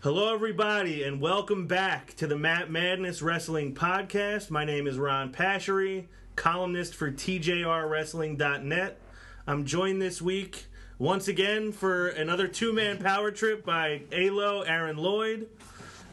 Hello, 0.00 0.32
everybody, 0.32 1.02
and 1.02 1.20
welcome 1.20 1.66
back 1.66 2.14
to 2.14 2.28
the 2.28 2.38
Matt 2.38 2.70
Madness 2.70 3.20
Wrestling 3.20 3.74
Podcast. 3.74 4.48
My 4.48 4.64
name 4.64 4.86
is 4.86 4.96
Ron 4.96 5.32
Pashery, 5.32 6.06
columnist 6.36 6.94
for 6.94 7.10
TJRWrestling.net. 7.10 9.00
I'm 9.48 9.64
joined 9.64 10.00
this 10.00 10.22
week 10.22 10.66
once 11.00 11.26
again 11.26 11.72
for 11.72 12.06
another 12.10 12.46
two 12.46 12.72
man 12.72 12.98
power 12.98 13.32
trip 13.32 13.66
by 13.66 14.02
ALO 14.12 14.60
Aaron 14.60 14.98
Lloyd. 14.98 15.48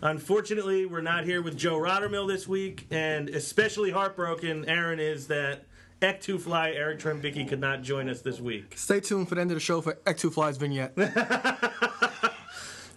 Unfortunately, 0.01 0.87
we're 0.87 1.01
not 1.01 1.23
here 1.23 1.43
with 1.43 1.55
Joe 1.55 1.77
Rottermill 1.77 2.27
this 2.27 2.47
week, 2.47 2.87
and 2.89 3.29
especially 3.29 3.91
heartbroken, 3.91 4.67
Aaron, 4.67 4.99
is 4.99 5.27
that 5.27 5.65
2 6.01 6.39
Fly 6.39 6.71
Eric 6.71 6.99
Trembicki 6.99 7.47
could 7.47 7.59
not 7.59 7.83
join 7.83 8.09
us 8.09 8.21
this 8.21 8.39
week. 8.39 8.73
Stay 8.77 8.99
tuned 8.99 9.29
for 9.29 9.35
the 9.35 9.41
end 9.41 9.51
of 9.51 9.55
the 9.55 9.61
show 9.61 9.79
for 9.81 9.93
2 9.93 10.31
Fly's 10.31 10.57
vignette. 10.57 10.97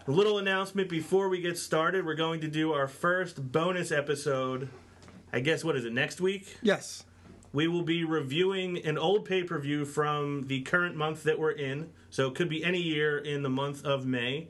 A 0.09 0.11
little 0.11 0.39
announcement 0.39 0.89
before 0.89 1.29
we 1.29 1.39
get 1.39 1.59
started. 1.59 2.07
We're 2.07 2.15
going 2.15 2.41
to 2.41 2.49
do 2.49 2.73
our 2.73 2.89
first 2.89 3.53
bonus 3.53 3.93
episode. 3.93 4.71
I 5.35 5.41
guess, 5.41 5.62
what 5.62 5.77
is 5.77 5.85
it, 5.85 5.93
next 5.93 6.19
week? 6.19 6.57
yes. 6.62 7.05
We 7.53 7.69
will 7.69 7.83
be 7.83 8.05
reviewing 8.05 8.79
an 8.87 8.97
old 8.97 9.27
pay 9.27 9.43
per 9.43 9.59
view 9.59 9.85
from 9.85 10.47
the 10.47 10.63
current 10.63 10.97
month 10.97 11.25
that 11.25 11.39
we're 11.39 11.51
in. 11.51 11.91
So 12.09 12.29
it 12.29 12.37
could 12.37 12.49
be 12.49 12.65
any 12.65 12.80
year 12.80 13.19
in 13.19 13.43
the 13.43 13.51
month 13.51 13.85
of 13.85 14.07
May. 14.07 14.49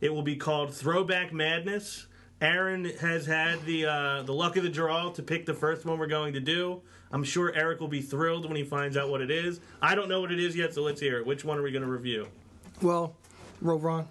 It 0.00 0.12
will 0.12 0.22
be 0.22 0.34
called 0.34 0.74
Throwback 0.74 1.32
Madness. 1.32 2.08
Aaron 2.40 2.84
has 3.00 3.26
had 3.26 3.64
the 3.66 3.86
uh, 3.86 4.22
the 4.24 4.34
luck 4.34 4.56
of 4.56 4.64
the 4.64 4.68
draw 4.68 5.10
to 5.10 5.22
pick 5.22 5.46
the 5.46 5.54
first 5.54 5.84
one 5.84 6.00
we're 6.00 6.08
going 6.08 6.32
to 6.32 6.40
do. 6.40 6.82
I'm 7.12 7.22
sure 7.22 7.52
Eric 7.54 7.78
will 7.78 7.86
be 7.86 8.02
thrilled 8.02 8.46
when 8.46 8.56
he 8.56 8.64
finds 8.64 8.96
out 8.96 9.10
what 9.10 9.20
it 9.20 9.30
is. 9.30 9.60
I 9.80 9.94
don't 9.94 10.08
know 10.08 10.20
what 10.20 10.32
it 10.32 10.40
is 10.40 10.56
yet, 10.56 10.74
so 10.74 10.82
let's 10.82 11.00
hear 11.00 11.18
it. 11.18 11.26
Which 11.26 11.44
one 11.44 11.56
are 11.56 11.62
we 11.62 11.70
going 11.70 11.84
to 11.84 11.88
review? 11.88 12.26
Well, 12.82 13.14
Ron, 13.60 14.08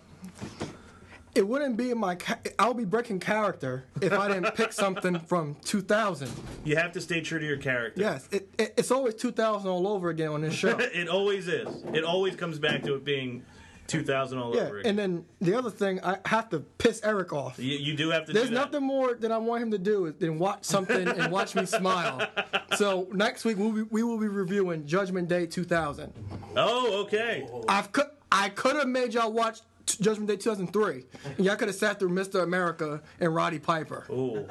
it 1.35 1.47
wouldn't 1.47 1.77
be 1.77 1.93
my. 1.93 2.15
Ca- 2.15 2.39
I'll 2.57 2.73
be 2.73 2.85
breaking 2.85 3.19
character 3.19 3.85
if 4.01 4.11
I 4.13 4.27
didn't 4.27 4.55
pick 4.55 4.73
something 4.83 5.19
from 5.19 5.55
2000. 5.65 6.29
You 6.63 6.75
have 6.75 6.91
to 6.93 7.01
stay 7.01 7.21
true 7.21 7.39
to 7.39 7.45
your 7.45 7.57
character. 7.57 8.01
Yes, 8.01 8.27
it, 8.31 8.49
it, 8.57 8.73
it's 8.77 8.91
always 8.91 9.13
2000 9.15 9.69
all 9.69 9.87
over 9.87 10.09
again 10.09 10.29
on 10.29 10.41
this 10.41 10.53
show. 10.53 10.77
It 10.97 11.07
always 11.09 11.47
is. 11.47 11.67
It 11.93 12.03
always 12.03 12.35
comes 12.35 12.57
back 12.59 12.81
to 12.83 12.95
it 12.95 13.03
being 13.05 13.43
2000 13.87 14.37
all 14.37 14.53
yeah, 14.55 14.63
over 14.63 14.79
again. 14.79 14.89
and 14.89 14.99
then 14.99 15.25
the 15.39 15.53
other 15.57 15.69
thing, 15.69 16.03
I 16.03 16.17
have 16.25 16.49
to 16.49 16.59
piss 16.59 16.99
Eric 17.03 17.31
off. 17.33 17.57
you, 17.59 17.77
you 17.77 17.95
do 17.95 18.09
have 18.09 18.25
to 18.25 18.33
There's 18.33 18.49
do 18.49 18.55
that. 18.55 18.71
nothing 18.71 18.85
more 18.85 19.13
that 19.15 19.31
I 19.31 19.37
want 19.37 19.63
him 19.63 19.71
to 19.71 19.77
do 19.77 20.13
than 20.19 20.39
watch 20.39 20.65
something 20.65 21.07
and 21.07 21.31
watch 21.31 21.55
me 21.55 21.65
smile. 21.65 22.27
So 22.75 23.07
next 23.13 23.45
week 23.45 23.57
we'll 23.57 23.71
be, 23.71 23.83
we 23.83 24.03
will 24.03 24.17
be 24.19 24.27
reviewing 24.27 24.85
Judgment 24.85 25.27
Day 25.29 25.45
2000. 25.47 26.11
Oh, 26.57 27.01
okay. 27.03 27.47
I've 27.67 27.91
could 27.93 28.07
I 28.31 28.49
could 28.49 28.75
have 28.75 28.87
made 28.89 29.13
y'all 29.13 29.31
watch 29.31 29.61
t- 29.87 30.03
Judgment 30.03 30.29
Day 30.29 30.35
2003. 30.35 31.05
And 31.37 31.45
y'all 31.45 31.55
could 31.55 31.67
have 31.69 31.75
sat 31.75 31.99
through 31.99 32.09
Mr. 32.09 32.43
America 32.43 33.01
and 33.19 33.33
Roddy 33.33 33.59
Piper. 33.59 34.05
Ooh. 34.11 34.47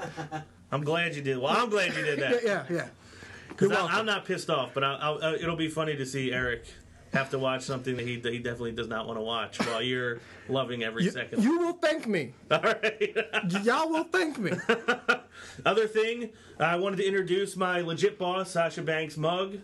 I'm 0.73 0.83
glad 0.83 1.15
you 1.15 1.23
did. 1.23 1.39
Well, 1.39 1.53
I'm 1.57 1.71
glad 1.71 1.95
you 1.95 2.03
did 2.05 2.19
that. 2.19 2.43
Yeah, 2.45 2.65
yeah. 2.69 2.89
Because. 3.49 3.71
I'm 3.73 4.05
not 4.07 4.25
pissed 4.25 4.51
off, 4.51 4.73
but 4.75 4.83
I'll, 4.85 5.23
uh, 5.23 5.33
it'll 5.35 5.57
be 5.57 5.69
funny 5.69 5.97
to 5.97 6.05
see 6.05 6.33
Eric 6.33 6.65
have 7.13 7.31
to 7.31 7.39
watch 7.39 7.63
something 7.63 7.97
that 7.97 8.05
he, 8.07 8.17
that 8.17 8.33
he 8.33 8.39
definitely 8.39 8.73
does 8.73 8.89
not 8.89 9.07
want 9.07 9.17
to 9.19 9.23
watch 9.23 9.59
while 9.67 9.81
you're 9.81 10.21
loving 10.49 10.83
every 10.83 11.05
You, 11.05 11.11
second. 11.11 11.43
you 11.43 11.59
will 11.59 11.73
thank 11.75 12.07
me. 12.07 12.35
All 12.51 12.61
right. 12.61 13.17
Y'all 13.63 13.89
will 13.89 14.05
thank 14.05 14.39
me. 14.39 14.53
Other 15.65 15.87
thing, 15.87 16.31
I 16.59 16.77
wanted 16.77 16.97
to 16.97 17.07
introduce 17.07 17.57
my 17.57 17.81
legit 17.81 18.19
boss, 18.19 18.51
Sasha 18.51 18.83
Banks 18.83 19.17
mug. 19.17 19.59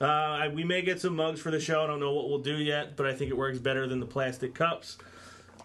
Uh, 0.00 0.04
I, 0.04 0.48
we 0.48 0.64
may 0.64 0.82
get 0.82 1.00
some 1.00 1.14
mugs 1.16 1.40
for 1.40 1.50
the 1.50 1.60
show. 1.60 1.82
I 1.84 1.86
don't 1.86 2.00
know 2.00 2.12
what 2.12 2.28
we'll 2.28 2.38
do 2.40 2.56
yet, 2.56 2.96
but 2.96 3.06
I 3.06 3.14
think 3.14 3.30
it 3.30 3.36
works 3.36 3.58
better 3.58 3.86
than 3.86 4.00
the 4.00 4.06
plastic 4.06 4.54
cups. 4.54 4.98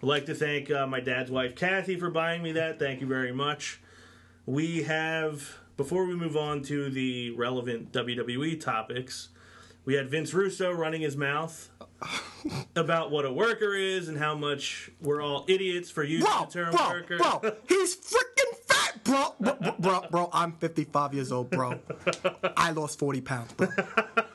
I'd 0.02 0.08
like 0.08 0.26
to 0.26 0.34
thank 0.34 0.68
uh, 0.70 0.86
my 0.86 0.98
dad's 1.00 1.30
wife, 1.30 1.54
Kathy, 1.54 1.96
for 1.96 2.10
buying 2.10 2.42
me 2.42 2.52
that. 2.52 2.78
Thank 2.80 3.00
you 3.00 3.06
very 3.06 3.30
much. 3.30 3.80
We 4.46 4.82
have, 4.82 5.58
before 5.76 6.06
we 6.06 6.16
move 6.16 6.36
on 6.36 6.62
to 6.64 6.90
the 6.90 7.30
relevant 7.30 7.92
WWE 7.92 8.60
topics, 8.60 9.28
we 9.84 9.94
had 9.94 10.10
Vince 10.10 10.34
Russo 10.34 10.72
running 10.72 11.02
his 11.02 11.16
mouth 11.16 11.70
about 12.76 13.12
what 13.12 13.24
a 13.24 13.32
worker 13.32 13.74
is 13.76 14.08
and 14.08 14.18
how 14.18 14.34
much 14.34 14.90
we're 15.00 15.22
all 15.22 15.44
idiots 15.46 15.88
for 15.88 16.02
using 16.02 16.28
Bro, 16.28 16.46
the 16.46 16.52
term 16.52 16.74
bro, 16.74 16.88
worker. 16.88 17.18
bro. 17.18 17.40
He's 17.68 17.94
freaking 17.96 18.56
fat, 18.66 19.04
bro. 19.04 19.34
Bro, 19.38 19.54
bro, 19.60 19.74
bro, 19.78 20.00
bro, 20.10 20.30
I'm 20.32 20.52
55 20.54 21.14
years 21.14 21.30
old, 21.30 21.48
bro. 21.50 21.78
I 22.56 22.72
lost 22.72 22.98
40 22.98 23.20
pounds, 23.20 23.52
bro. 23.52 23.68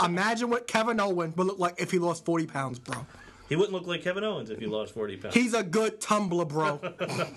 Imagine 0.02 0.50
what 0.50 0.66
Kevin 0.68 1.02
Owen 1.02 1.34
would 1.36 1.46
look 1.48 1.60
like 1.60 1.76
if 1.78 1.92
he 1.92 2.00
lost 2.00 2.24
40 2.24 2.48
pounds, 2.48 2.80
bro. 2.80 3.06
He 3.50 3.56
wouldn't 3.56 3.74
look 3.74 3.88
like 3.88 4.04
Kevin 4.04 4.24
Owens 4.24 4.50
if 4.50 4.60
he 4.60 4.66
lost 4.66 4.94
40 4.94 5.18
pounds. 5.18 5.36
He's 5.36 5.54
a 5.54 5.64
good 5.64 6.02
tumbler, 6.02 6.46
bro. 6.46 6.80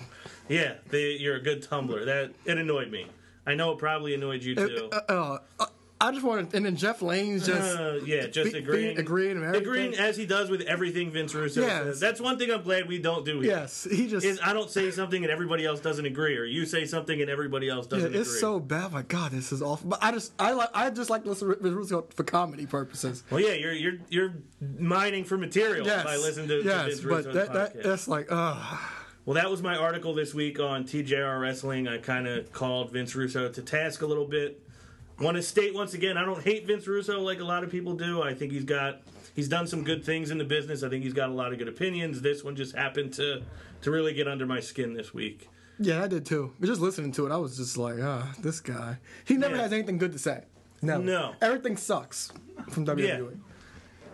Yeah, 0.49 0.73
they, 0.89 1.11
you're 1.11 1.37
a 1.37 1.41
good 1.41 1.63
tumbler. 1.63 2.03
That 2.03 2.33
it 2.43 2.57
annoyed 2.57 2.91
me. 2.91 3.05
I 3.45 3.55
know 3.55 3.71
it 3.71 3.77
probably 3.77 4.13
annoyed 4.13 4.43
you 4.43 4.55
too. 4.55 4.89
Uh, 4.91 4.99
uh, 5.07 5.37
uh, 5.61 5.65
I 6.01 6.11
just 6.11 6.23
wanted, 6.25 6.53
and 6.55 6.65
then 6.65 6.75
Jeff 6.75 7.01
Lane's 7.01 7.45
just. 7.45 7.77
Uh, 7.77 7.99
yeah, 8.05 8.27
just 8.27 8.51
be- 8.53 8.57
agreeing, 8.59 8.97
agreeing 8.97 9.43
agreeing 9.43 9.93
as 9.95 10.17
he 10.17 10.25
does 10.25 10.49
with 10.49 10.61
everything 10.61 11.11
Vince 11.11 11.33
Russo 11.35 11.61
Yes. 11.61 11.83
says. 11.83 11.99
That's 11.99 12.19
one 12.19 12.37
thing 12.39 12.51
I'm 12.51 12.63
glad 12.63 12.87
we 12.87 12.97
don't 12.99 13.23
do 13.23 13.39
here. 13.39 13.51
yes, 13.51 13.87
he 13.89 14.07
just. 14.07 14.25
Is 14.25 14.39
I 14.43 14.53
don't 14.53 14.69
say 14.69 14.89
something 14.91 15.23
and 15.23 15.31
everybody 15.31 15.65
else 15.65 15.79
doesn't 15.79 16.05
agree, 16.05 16.35
or 16.37 16.43
you 16.43 16.65
say 16.65 16.85
something 16.85 17.21
and 17.21 17.29
everybody 17.29 17.69
else 17.69 17.87
doesn't 17.87 18.11
Yeah, 18.13 18.19
it's 18.19 18.29
agree. 18.29 18.39
so 18.39 18.59
bad. 18.59 18.91
My 18.91 19.03
God, 19.03 19.31
this 19.31 19.51
is 19.51 19.61
awful. 19.61 19.89
But 19.89 19.99
I 20.03 20.11
just, 20.11 20.33
I 20.39 20.53
like, 20.53 20.69
I 20.73 20.89
just 20.89 21.09
like 21.09 21.23
to 21.23 21.29
listen 21.29 21.49
to 21.49 21.55
Vince 21.55 21.75
Russo 21.75 22.05
for 22.15 22.23
comedy 22.23 22.65
purposes. 22.65 23.23
well, 23.29 23.39
yeah, 23.39 23.53
you're 23.53 23.73
you're 23.73 23.97
you're 24.09 24.33
mining 24.79 25.23
for 25.23 25.37
material 25.37 25.85
Yes, 25.85 26.03
by 26.03 26.15
listening 26.17 26.47
to, 26.47 26.63
to 26.63 26.67
yes, 26.67 26.99
Vince 26.99 27.01
but 27.01 27.33
that, 27.33 27.53
that 27.53 27.83
that's 27.83 28.07
like, 28.07 28.27
uh 28.31 28.55
Well, 29.25 29.35
that 29.35 29.51
was 29.51 29.61
my 29.61 29.75
article 29.75 30.15
this 30.15 30.33
week 30.33 30.59
on 30.59 30.83
TJR 30.85 31.39
Wrestling. 31.39 31.87
I 31.87 31.99
kind 31.99 32.27
of 32.27 32.51
called 32.51 32.91
Vince 32.91 33.15
Russo 33.15 33.49
to 33.49 33.61
task 33.61 34.01
a 34.01 34.07
little 34.07 34.25
bit. 34.27 34.61
Want 35.21 35.37
to 35.37 35.43
state 35.43 35.73
once 35.73 35.93
again, 35.93 36.17
I 36.17 36.25
don't 36.25 36.41
hate 36.43 36.65
Vince 36.67 36.87
Russo 36.87 37.19
like 37.21 37.39
a 37.39 37.43
lot 37.43 37.63
of 37.63 37.69
people 37.71 37.93
do. 37.95 38.21
I 38.21 38.33
think 38.33 38.51
he's 38.51 38.63
got 38.65 39.01
he's 39.35 39.47
done 39.47 39.67
some 39.67 39.83
good 39.83 40.03
things 40.03 40.31
in 40.31 40.37
the 40.37 40.43
business. 40.45 40.83
I 40.83 40.89
think 40.89 41.03
he's 41.03 41.13
got 41.13 41.29
a 41.29 41.33
lot 41.33 41.51
of 41.53 41.59
good 41.59 41.67
opinions. 41.67 42.21
This 42.21 42.43
one 42.43 42.55
just 42.55 42.75
happened 42.75 43.13
to 43.13 43.43
to 43.81 43.91
really 43.91 44.13
get 44.13 44.27
under 44.27 44.45
my 44.45 44.59
skin 44.59 44.93
this 44.93 45.13
week. 45.13 45.47
yeah, 45.79 46.03
I 46.03 46.07
did 46.07 46.25
too. 46.25 46.53
But 46.59 46.67
just 46.67 46.81
listening 46.81 47.11
to 47.13 47.25
it, 47.25 47.31
I 47.31 47.37
was 47.37 47.57
just 47.57 47.77
like, 47.77 47.95
ah, 48.01 48.33
this 48.39 48.59
guy. 48.59 48.97
He 49.25 49.35
never 49.37 49.55
Yeah. 49.55 49.61
has 49.63 49.73
anything 49.73 49.97
good 49.97 50.11
to 50.13 50.19
say. 50.19 50.43
No. 50.81 50.99
No. 50.99 51.35
everything 51.41 51.77
sucks 51.77 52.31
from 52.69 52.85
WWE. 52.85 53.37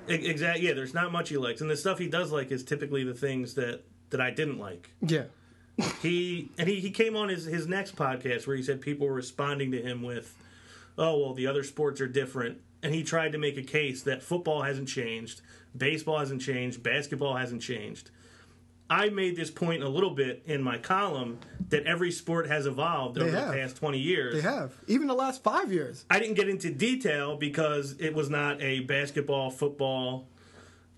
Yeah. 0.07 0.15
Exactly. 0.15 0.65
Yeah, 0.67 0.73
there's 0.73 0.93
not 0.93 1.11
much 1.11 1.29
he 1.29 1.37
likes, 1.37 1.59
and 1.61 1.69
the 1.69 1.75
stuff 1.77 1.99
he 1.99 2.07
does 2.07 2.31
like 2.31 2.51
is 2.51 2.63
typically 2.63 3.03
the 3.03 3.13
things 3.13 3.53
that 3.55 3.81
that 4.09 4.21
I 4.21 4.31
didn't 4.31 4.57
like. 4.57 4.89
Yeah, 5.01 5.25
he 6.01 6.49
and 6.57 6.67
he, 6.67 6.79
he 6.79 6.91
came 6.91 7.15
on 7.17 7.27
his, 7.29 7.43
his 7.45 7.67
next 7.67 7.95
podcast 7.97 8.47
where 8.47 8.55
he 8.55 8.63
said 8.63 8.79
people 8.81 9.05
were 9.07 9.13
responding 9.13 9.71
to 9.71 9.81
him 9.81 10.01
with 10.01 10.33
oh 10.97 11.17
well 11.19 11.33
the 11.33 11.47
other 11.47 11.63
sports 11.63 12.01
are 12.01 12.07
different 12.07 12.59
and 12.83 12.93
he 12.93 13.03
tried 13.03 13.31
to 13.31 13.37
make 13.37 13.57
a 13.57 13.63
case 13.63 14.03
that 14.03 14.21
football 14.21 14.61
hasn't 14.63 14.87
changed 14.87 15.41
baseball 15.75 16.19
hasn't 16.19 16.41
changed 16.41 16.81
basketball 16.83 17.35
hasn't 17.35 17.61
changed 17.61 18.11
i 18.89 19.09
made 19.09 19.35
this 19.35 19.51
point 19.51 19.83
a 19.83 19.89
little 19.89 20.11
bit 20.11 20.41
in 20.45 20.61
my 20.61 20.77
column 20.77 21.37
that 21.69 21.85
every 21.85 22.11
sport 22.11 22.47
has 22.47 22.65
evolved 22.65 23.17
over 23.17 23.29
the 23.29 23.37
past 23.53 23.75
20 23.77 23.99
years 23.99 24.35
they 24.35 24.41
have. 24.41 24.73
Even 24.87 25.07
the 25.07 25.13
last 25.13 25.43
five 25.43 25.71
years. 25.71 26.05
I 26.09 26.19
didn't 26.19 26.35
get 26.35 26.47
into 26.47 26.71
detail 26.71 27.35
because 27.35 27.95
it 27.99 28.13
was 28.13 28.29
not 28.29 28.61
a 28.61 28.81
basketball, 28.81 29.49
football, 29.51 30.27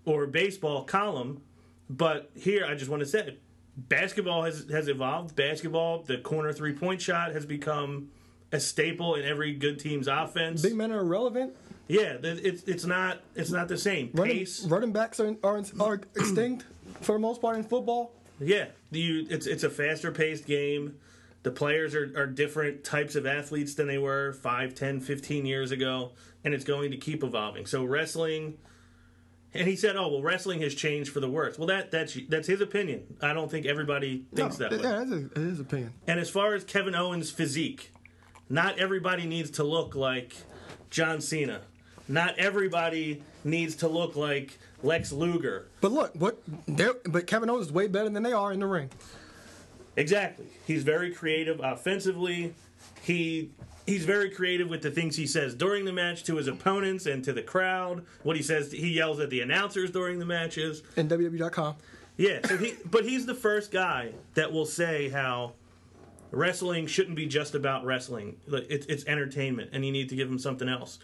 or 0.05 0.27
baseball 0.27 0.83
column. 0.83 1.41
But 1.89 2.29
here, 2.35 2.65
I 2.65 2.75
just 2.75 2.89
want 2.91 3.01
to 3.01 3.07
say, 3.07 3.37
basketball 3.75 4.43
has 4.43 4.67
has 4.69 4.87
evolved. 4.87 5.35
Basketball, 5.35 6.03
the 6.03 6.19
corner 6.19 6.53
three 6.53 6.73
point 6.73 7.01
shot 7.01 7.31
has 7.31 7.45
become 7.47 8.09
a 8.51 8.59
staple 8.59 9.15
in 9.15 9.25
every 9.25 9.53
good 9.53 9.79
team's 9.79 10.07
offense. 10.07 10.61
Big 10.61 10.75
men 10.75 10.91
are 10.91 10.99
irrelevant. 10.99 11.55
Yeah, 11.87 12.17
it's 12.21 12.63
it's 12.63 12.85
not 12.85 13.21
it's 13.35 13.49
not 13.49 13.67
the 13.67 13.77
same 13.77 14.11
Running, 14.13 14.37
pace. 14.37 14.63
running 14.65 14.91
backs 14.91 15.19
are, 15.19 15.35
are, 15.43 15.63
are 15.79 16.01
extinct 16.15 16.65
for 17.01 17.13
the 17.13 17.19
most 17.19 17.41
part 17.41 17.57
in 17.57 17.63
football. 17.63 18.13
Yeah, 18.39 18.67
you 18.91 19.25
it's 19.29 19.47
it's 19.47 19.63
a 19.63 19.69
faster 19.69 20.11
paced 20.11 20.45
game. 20.45 20.97
The 21.41 21.51
players 21.51 21.95
are, 21.95 22.11
are 22.15 22.27
different 22.27 22.83
types 22.83 23.15
of 23.15 23.25
athletes 23.25 23.73
than 23.75 23.87
they 23.87 23.97
were 23.97 24.33
5, 24.33 24.75
10, 24.75 24.99
15 24.99 25.45
years 25.45 25.71
ago, 25.71 26.11
and 26.43 26.53
it's 26.53 26.65
going 26.65 26.91
to 26.91 26.97
keep 26.97 27.23
evolving. 27.23 27.65
So 27.65 27.85
wrestling 27.85 28.57
and 29.53 29.67
he 29.67 29.75
said, 29.75 29.95
"Oh, 29.95 30.09
well 30.09 30.21
wrestling 30.21 30.61
has 30.61 30.75
changed 30.75 31.11
for 31.11 31.19
the 31.19 31.29
worse." 31.29 31.57
Well, 31.57 31.67
that 31.67 31.91
that's 31.91 32.17
that's 32.27 32.47
his 32.47 32.61
opinion. 32.61 33.17
I 33.21 33.33
don't 33.33 33.49
think 33.49 33.65
everybody 33.65 34.25
thinks 34.33 34.59
No, 34.59 34.69
that 34.69 34.77
way. 34.77 34.83
Yeah, 34.83 34.95
that's, 34.99 35.11
a, 35.11 35.19
that's 35.19 35.37
his 35.39 35.59
opinion. 35.59 35.93
And 36.07 36.19
as 36.19 36.29
far 36.29 36.53
as 36.53 36.63
Kevin 36.63 36.93
Owens' 36.93 37.31
physique, 37.31 37.91
not 38.49 38.79
everybody 38.79 39.25
needs 39.25 39.51
to 39.51 39.63
look 39.63 39.95
like 39.95 40.35
John 40.89 41.21
Cena. 41.21 41.61
Not 42.07 42.37
everybody 42.39 43.21
needs 43.43 43.75
to 43.77 43.87
look 43.87 44.15
like 44.15 44.57
Lex 44.81 45.11
Luger. 45.11 45.67
But 45.81 45.91
look, 45.91 46.15
what? 46.15 46.41
But 46.67 47.27
Kevin 47.27 47.49
Owens 47.49 47.67
is 47.67 47.71
way 47.71 47.87
better 47.87 48.09
than 48.09 48.23
they 48.23 48.33
are 48.33 48.51
in 48.51 48.59
the 48.59 48.65
ring. 48.65 48.89
Exactly. 49.95 50.47
He's 50.65 50.83
very 50.83 51.11
creative 51.11 51.59
offensively. 51.59 52.55
He 53.01 53.51
he's 53.85 54.05
very 54.05 54.29
creative 54.29 54.69
with 54.69 54.81
the 54.81 54.91
things 54.91 55.15
he 55.15 55.27
says 55.27 55.53
during 55.55 55.85
the 55.85 55.93
match 55.93 56.23
to 56.23 56.37
his 56.37 56.47
opponents 56.47 57.05
and 57.05 57.23
to 57.25 57.33
the 57.33 57.41
crowd. 57.41 58.05
What 58.23 58.35
he 58.35 58.41
says, 58.43 58.71
he 58.71 58.89
yells 58.89 59.19
at 59.19 59.29
the 59.29 59.41
announcers 59.41 59.91
during 59.91 60.19
the 60.19 60.25
matches. 60.25 60.83
And 60.95 61.09
WWE.com. 61.09 61.75
Yeah, 62.17 62.39
so 62.45 62.57
he, 62.57 62.75
but 62.85 63.05
he's 63.05 63.25
the 63.25 63.35
first 63.35 63.71
guy 63.71 64.11
that 64.33 64.51
will 64.51 64.65
say 64.65 65.09
how 65.09 65.53
wrestling 66.31 66.87
shouldn't 66.87 67.15
be 67.15 67.25
just 67.25 67.55
about 67.55 67.85
wrestling. 67.85 68.37
It's, 68.47 68.85
it's 68.87 69.05
entertainment, 69.05 69.69
and 69.73 69.85
you 69.85 69.91
need 69.91 70.09
to 70.09 70.15
give 70.15 70.29
him 70.29 70.39
something 70.39 70.69
else. 70.69 70.99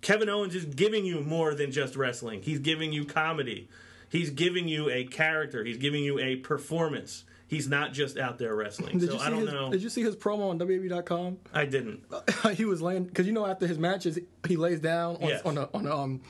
Kevin 0.00 0.28
Owens 0.28 0.54
is 0.54 0.64
giving 0.66 1.04
you 1.06 1.20
more 1.20 1.54
than 1.54 1.72
just 1.72 1.96
wrestling. 1.96 2.42
He's 2.42 2.58
giving 2.58 2.92
you 2.92 3.04
comedy. 3.04 3.68
He's 4.10 4.30
giving 4.30 4.68
you 4.68 4.90
a 4.90 5.04
character. 5.04 5.64
He's 5.64 5.78
giving 5.78 6.04
you 6.04 6.18
a 6.18 6.36
performance. 6.36 7.24
He's 7.46 7.68
not 7.68 7.92
just 7.92 8.18
out 8.18 8.38
there 8.38 8.54
wrestling. 8.54 8.98
Did 8.98 9.08
so 9.08 9.14
you 9.14 9.20
see 9.20 9.24
I 9.26 9.30
don't 9.30 9.40
his, 9.42 9.52
know. 9.52 9.70
Did 9.70 9.82
you 9.82 9.88
see 9.88 10.02
his 10.02 10.16
promo 10.16 10.50
on 10.50 10.58
WWE.com? 10.58 11.38
I 11.52 11.64
didn't. 11.66 12.04
he 12.54 12.64
was 12.64 12.82
laying 12.82 13.04
because 13.04 13.26
you 13.26 13.32
know 13.32 13.46
after 13.46 13.66
his 13.66 13.78
matches 13.78 14.18
he 14.46 14.56
lays 14.56 14.80
down 14.80 15.16
on 15.16 15.28
Yes. 15.28 15.42
on 15.44 15.58
a 15.58 15.68
on 15.74 15.86
a, 15.86 15.96
um 15.96 16.20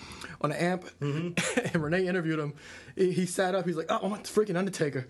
on 0.40 0.52
an 0.52 0.58
amp, 0.58 0.84
Mm-hmm. 1.00 1.68
and 1.74 1.82
Renee 1.82 2.06
interviewed 2.06 2.38
him. 2.38 2.54
He, 2.96 3.12
he 3.12 3.26
sat 3.26 3.54
up. 3.54 3.64
He's 3.66 3.76
like, 3.76 3.86
"Oh, 3.88 3.98
I'm 4.02 4.10
the 4.10 4.18
freaking 4.18 4.56
Undertaker." 4.56 5.06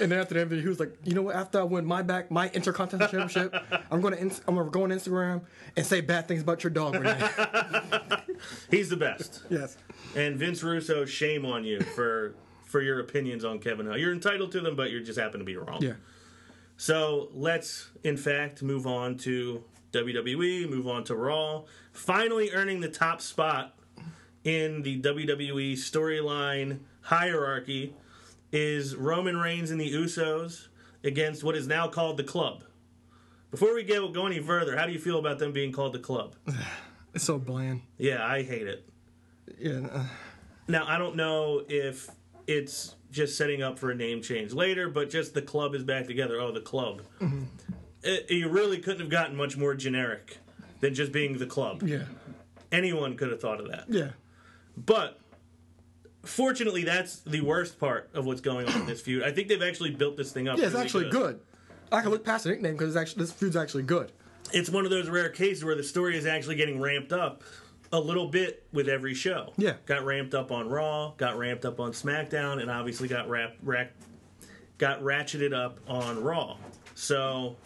And 0.00 0.12
then 0.12 0.18
after 0.18 0.34
the 0.34 0.40
interview, 0.40 0.60
he 0.62 0.68
was 0.68 0.80
like, 0.80 0.96
"You 1.04 1.14
know 1.14 1.22
what? 1.22 1.36
After 1.36 1.60
I 1.60 1.62
win 1.64 1.84
my 1.84 2.02
back 2.02 2.30
my 2.30 2.48
Intercontinental 2.50 3.08
Championship, 3.08 3.54
I'm 3.90 4.00
gonna 4.00 4.16
ins- 4.16 4.40
I'm 4.46 4.56
gonna 4.56 4.70
go 4.70 4.84
on 4.84 4.90
Instagram 4.90 5.42
and 5.76 5.84
say 5.86 6.00
bad 6.00 6.28
things 6.28 6.42
about 6.42 6.62
your 6.64 6.70
dog, 6.70 6.94
Renee." 6.94 7.18
He's 8.70 8.88
the 8.90 8.96
best. 8.96 9.42
yes. 9.50 9.76
And 10.16 10.36
Vince 10.36 10.62
Russo, 10.62 11.04
shame 11.04 11.44
on 11.46 11.64
you 11.64 11.80
for 11.80 12.34
for 12.64 12.80
your 12.80 13.00
opinions 13.00 13.44
on 13.44 13.58
Kevin 13.58 13.86
Owens. 13.86 14.00
You're 14.00 14.12
entitled 14.12 14.52
to 14.52 14.60
them, 14.60 14.76
but 14.76 14.90
you 14.90 15.02
just 15.02 15.18
happen 15.18 15.38
to 15.38 15.44
be 15.44 15.56
wrong. 15.56 15.80
Yeah. 15.80 15.94
So 16.76 17.28
let's, 17.32 17.90
in 18.02 18.16
fact, 18.16 18.62
move 18.62 18.86
on 18.86 19.16
to 19.18 19.62
WWE, 19.92 20.68
move 20.68 20.88
on 20.88 21.04
to 21.04 21.14
Raw. 21.14 21.62
Finally 21.92 22.50
earning 22.50 22.80
the 22.80 22.88
top 22.88 23.20
spot 23.20 23.76
in 24.42 24.82
the 24.82 25.00
WWE 25.00 25.74
storyline 25.74 26.80
hierarchy 27.02 27.94
is 28.54 28.94
Roman 28.94 29.36
Reigns 29.36 29.70
and 29.72 29.80
the 29.80 29.92
Usos 29.92 30.68
against 31.02 31.42
what 31.42 31.56
is 31.56 31.66
now 31.66 31.88
called 31.88 32.16
the 32.16 32.22
Club. 32.24 32.62
Before 33.50 33.74
we 33.74 33.82
go, 33.82 34.08
go 34.08 34.26
any 34.26 34.38
further, 34.40 34.76
how 34.76 34.86
do 34.86 34.92
you 34.92 34.98
feel 35.00 35.18
about 35.18 35.38
them 35.40 35.52
being 35.52 35.72
called 35.72 35.92
the 35.92 35.98
Club? 35.98 36.36
It's 37.14 37.22
so 37.22 37.38
bland. 37.38 37.82
Yeah, 37.96 38.26
I 38.26 38.42
hate 38.42 38.66
it. 38.66 38.88
Yeah. 39.56 39.86
uh, 39.92 40.06
Now, 40.66 40.84
I 40.88 40.98
don't 40.98 41.14
know 41.14 41.62
if 41.68 42.10
it's 42.48 42.96
just 43.12 43.38
setting 43.38 43.62
up 43.62 43.78
for 43.78 43.92
a 43.92 43.94
name 43.94 44.20
change 44.20 44.52
later, 44.52 44.88
but 44.88 45.10
just 45.10 45.32
the 45.32 45.40
club 45.40 45.76
is 45.76 45.84
back 45.84 46.08
together. 46.08 46.40
Oh, 46.40 46.50
the 46.50 46.60
club. 46.60 47.02
It- 48.02 48.28
you 48.32 48.48
really 48.48 48.78
couldn't 48.78 48.98
have 49.00 49.10
gotten 49.10 49.36
much 49.36 49.56
more 49.56 49.76
generic 49.76 50.38
than 50.80 50.92
just 50.92 51.12
being 51.12 51.38
the 51.38 51.46
club. 51.46 51.84
yeah. 51.84 52.02
Anyone 52.72 53.16
could 53.16 53.30
have 53.30 53.40
thought 53.40 53.60
of 53.60 53.68
that. 53.70 53.84
Yeah. 53.88 54.10
But 54.76 55.20
fortunately, 56.24 56.84
that's 56.84 57.20
the 57.20 57.40
worst 57.40 57.78
part 57.78 58.10
of 58.14 58.26
what's 58.26 58.40
going 58.40 58.68
on 58.68 58.80
in 58.82 58.86
this 58.86 59.00
feud. 59.00 59.22
I 59.22 59.32
think 59.32 59.48
they've 59.48 59.62
actually 59.62 59.90
built 59.90 60.16
this 60.16 60.32
thing 60.32 60.48
up. 60.48 60.58
Yeah, 60.58 60.66
it's 60.66 60.74
really 60.74 60.84
actually 60.84 61.10
good. 61.10 61.40
I 61.92 62.00
can 62.00 62.10
look 62.10 62.24
past 62.24 62.44
the 62.44 62.50
nickname 62.50 62.72
because 62.72 62.96
actually 62.96 63.22
this 63.22 63.32
feud's 63.32 63.56
actually 63.56 63.84
good. 63.84 64.12
It's 64.52 64.70
one 64.70 64.84
of 64.84 64.90
those 64.90 65.08
rare 65.08 65.30
cases 65.30 65.64
where 65.64 65.74
the 65.74 65.82
story 65.82 66.16
is 66.16 66.26
actually 66.26 66.56
getting 66.56 66.80
ramped 66.80 67.12
up 67.12 67.42
a 67.92 68.00
little 68.00 68.26
bit 68.26 68.66
with 68.72 68.88
every 68.88 69.14
show. 69.14 69.52
Yeah. 69.56 69.74
got 69.86 70.04
ramped 70.04 70.34
up 70.34 70.50
on 70.50 70.68
Raw, 70.68 71.12
got 71.16 71.38
ramped 71.38 71.64
up 71.64 71.78
on 71.80 71.92
SmackDown, 71.92 72.60
and 72.60 72.70
obviously 72.70 73.08
got 73.08 73.28
wrap, 73.28 73.54
rack, 73.62 73.92
got 74.78 75.00
ratcheted 75.02 75.52
up 75.54 75.78
on 75.86 76.22
Raw. 76.22 76.56
So 76.94 77.56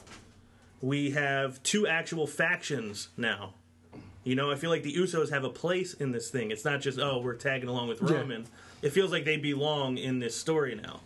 we 0.81 1.13
have 1.13 1.63
two 1.63 1.87
actual 1.87 2.27
factions 2.27 3.09
now. 3.17 3.55
You 4.29 4.35
know, 4.35 4.51
I 4.51 4.57
feel 4.57 4.69
like 4.69 4.83
the 4.83 4.95
Usos 4.95 5.31
have 5.31 5.45
a 5.45 5.49
place 5.49 5.95
in 5.95 6.13
this 6.13 6.29
thing. 6.29 6.51
It's 6.51 6.65
not 6.65 6.83
just 6.83 6.99
oh 6.99 7.19
we're 7.19 7.35
tagging 7.35 7.69
along 7.69 7.89
with 7.89 8.03
Roman. 8.03 8.47
It 8.83 8.91
feels 8.91 9.11
like 9.11 9.25
they 9.25 9.39
belong 9.39 9.97
in 9.97 10.19
this 10.19 10.37
story 10.37 10.75
now. 10.75 11.01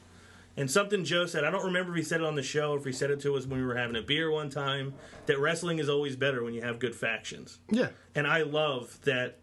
And 0.57 0.69
something 0.69 1.05
Joe 1.05 1.27
said, 1.27 1.45
I 1.45 1.51
don't 1.51 1.65
remember 1.65 1.93
if 1.93 1.99
he 1.99 2.03
said 2.03 2.21
it 2.21 2.27
on 2.27 2.35
the 2.35 2.43
show 2.43 2.73
or 2.73 2.79
if 2.79 2.85
he 2.85 2.93
said 2.93 3.11
it 3.11 3.21
to 3.21 3.37
us 3.37 3.47
when 3.47 3.61
we 3.61 3.65
were 3.65 3.77
having 3.77 3.97
a 3.97 4.03
beer 4.03 4.31
one 4.31 4.51
time, 4.51 4.93
that 5.27 5.39
wrestling 5.39 5.79
is 5.79 5.89
always 5.89 6.17
better 6.17 6.43
when 6.43 6.53
you 6.53 6.61
have 6.63 6.79
good 6.79 6.95
factions. 6.95 7.61
Yeah. 7.71 7.89
And 8.15 8.27
I 8.27 8.43
love 8.43 8.99
that 9.05 9.39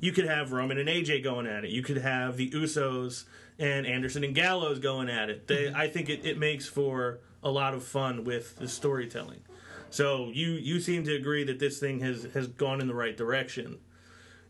you 0.00 0.12
could 0.12 0.26
have 0.26 0.52
Roman 0.52 0.78
and 0.78 0.88
AJ 0.88 1.24
going 1.24 1.46
at 1.46 1.64
it. 1.64 1.70
You 1.70 1.82
could 1.82 1.96
have 1.96 2.36
the 2.36 2.50
Usos 2.50 3.24
and 3.58 3.86
Anderson 3.86 4.22
and 4.22 4.34
Gallows 4.34 4.78
going 4.78 5.08
at 5.08 5.30
it. 5.30 5.48
They, 5.48 5.64
mm-hmm. 5.64 5.76
I 5.76 5.88
think 5.88 6.08
it, 6.08 6.24
it 6.24 6.38
makes 6.38 6.66
for 6.66 7.18
a 7.42 7.50
lot 7.50 7.74
of 7.74 7.82
fun 7.84 8.22
with 8.22 8.56
the 8.56 8.68
storytelling. 8.68 9.40
So 9.90 10.30
you 10.32 10.52
you 10.52 10.80
seem 10.80 11.04
to 11.04 11.14
agree 11.14 11.44
that 11.44 11.58
this 11.58 11.78
thing 11.78 12.00
has 12.00 12.24
has 12.34 12.46
gone 12.46 12.80
in 12.80 12.86
the 12.88 12.94
right 12.94 13.16
direction. 13.16 13.78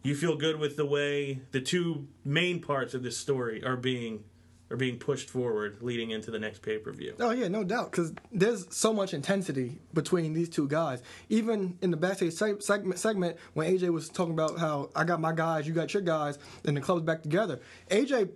You 0.02 0.14
feel 0.14 0.36
good 0.36 0.58
with 0.58 0.76
the 0.76 0.84
way 0.84 1.40
the 1.52 1.60
two 1.60 2.08
main 2.24 2.60
parts 2.60 2.92
of 2.94 3.02
this 3.02 3.16
story 3.16 3.64
are 3.64 3.76
being 3.76 4.24
are 4.70 4.76
being 4.76 4.98
pushed 4.98 5.28
forward, 5.28 5.78
leading 5.82 6.10
into 6.10 6.30
the 6.30 6.38
next 6.38 6.62
pay 6.62 6.78
per 6.78 6.92
view. 6.92 7.14
Oh 7.20 7.30
yeah, 7.30 7.48
no 7.48 7.64
doubt. 7.64 7.90
Because 7.90 8.12
there's 8.32 8.66
so 8.74 8.92
much 8.92 9.14
intensity 9.14 9.78
between 9.92 10.32
these 10.32 10.48
two 10.48 10.68
guys. 10.68 11.02
Even 11.28 11.78
in 11.82 11.90
the 11.90 11.96
backstage 11.96 12.32
seg- 12.32 12.62
segment, 12.62 12.98
segment 12.98 13.36
when 13.54 13.70
AJ 13.72 13.90
was 13.90 14.08
talking 14.08 14.32
about 14.32 14.58
how 14.58 14.90
I 14.94 15.04
got 15.04 15.20
my 15.20 15.32
guys, 15.32 15.66
you 15.66 15.74
got 15.74 15.92
your 15.94 16.02
guys, 16.02 16.38
and 16.64 16.76
the 16.76 16.80
club's 16.80 17.02
back 17.02 17.22
together. 17.22 17.60
AJ 17.90 18.30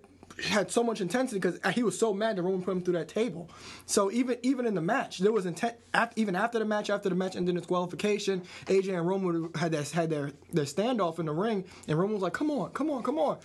had 0.44 0.70
so 0.70 0.82
much 0.82 1.00
intensity 1.00 1.40
because 1.40 1.58
he 1.74 1.82
was 1.82 1.98
so 1.98 2.12
mad 2.14 2.36
that 2.36 2.42
Roman 2.42 2.62
put 2.62 2.72
him 2.72 2.82
through 2.82 2.94
that 2.94 3.08
table. 3.08 3.50
So 3.86 4.10
even 4.10 4.36
even 4.42 4.66
in 4.66 4.74
the 4.74 4.80
match, 4.80 5.18
there 5.18 5.32
was 5.32 5.46
intent. 5.46 5.76
Even 6.16 6.36
after 6.36 6.58
the 6.58 6.64
match, 6.64 6.90
after 6.90 7.08
the 7.08 7.14
match 7.14 7.36
ended 7.36 7.56
in 7.56 7.62
qualification, 7.64 8.42
AJ 8.66 8.96
and 8.96 9.06
Roman 9.06 9.50
had 9.54 9.72
their, 9.72 9.82
had 9.82 10.10
their 10.10 10.32
their 10.52 10.64
standoff 10.64 11.18
in 11.18 11.26
the 11.26 11.32
ring, 11.32 11.64
and 11.86 11.98
Roman 11.98 12.14
was 12.14 12.22
like, 12.22 12.32
"Come 12.34 12.50
on, 12.50 12.70
come 12.70 12.90
on, 12.90 13.02
come 13.02 13.18
on." 13.18 13.38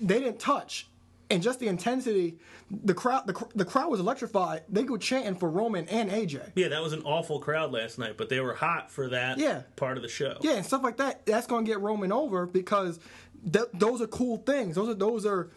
They 0.00 0.20
didn't 0.20 0.38
touch 0.40 0.88
and 1.30 1.42
just 1.42 1.60
the 1.60 1.68
intensity, 1.68 2.38
the 2.70 2.94
crowd, 2.94 3.26
the, 3.26 3.46
the 3.54 3.64
crowd 3.66 3.90
was 3.90 4.00
electrified. 4.00 4.62
They 4.68 4.82
go 4.82 4.96
chanting 4.96 5.34
for 5.34 5.50
Roman 5.50 5.86
and 5.88 6.10
AJ. 6.10 6.52
Yeah, 6.54 6.68
that 6.68 6.82
was 6.82 6.94
an 6.94 7.02
awful 7.02 7.38
crowd 7.38 7.70
last 7.70 7.98
night, 7.98 8.16
but 8.16 8.30
they 8.30 8.40
were 8.40 8.54
hot 8.54 8.90
for 8.90 9.08
that 9.10 9.36
Yeah. 9.38 9.62
part 9.76 9.98
of 9.98 10.02
the 10.02 10.08
show. 10.08 10.38
Yeah, 10.40 10.52
and 10.54 10.64
stuff 10.64 10.82
like 10.82 10.96
that. 10.96 11.26
That's 11.26 11.46
gonna 11.46 11.66
get 11.66 11.80
Roman 11.80 12.12
over 12.12 12.46
because 12.46 12.98
th- 13.52 13.66
those 13.74 14.00
are 14.00 14.06
cool 14.06 14.38
things. 14.38 14.74
Those 14.76 14.88
are 14.88 14.94
those 14.94 15.26
are 15.26 15.50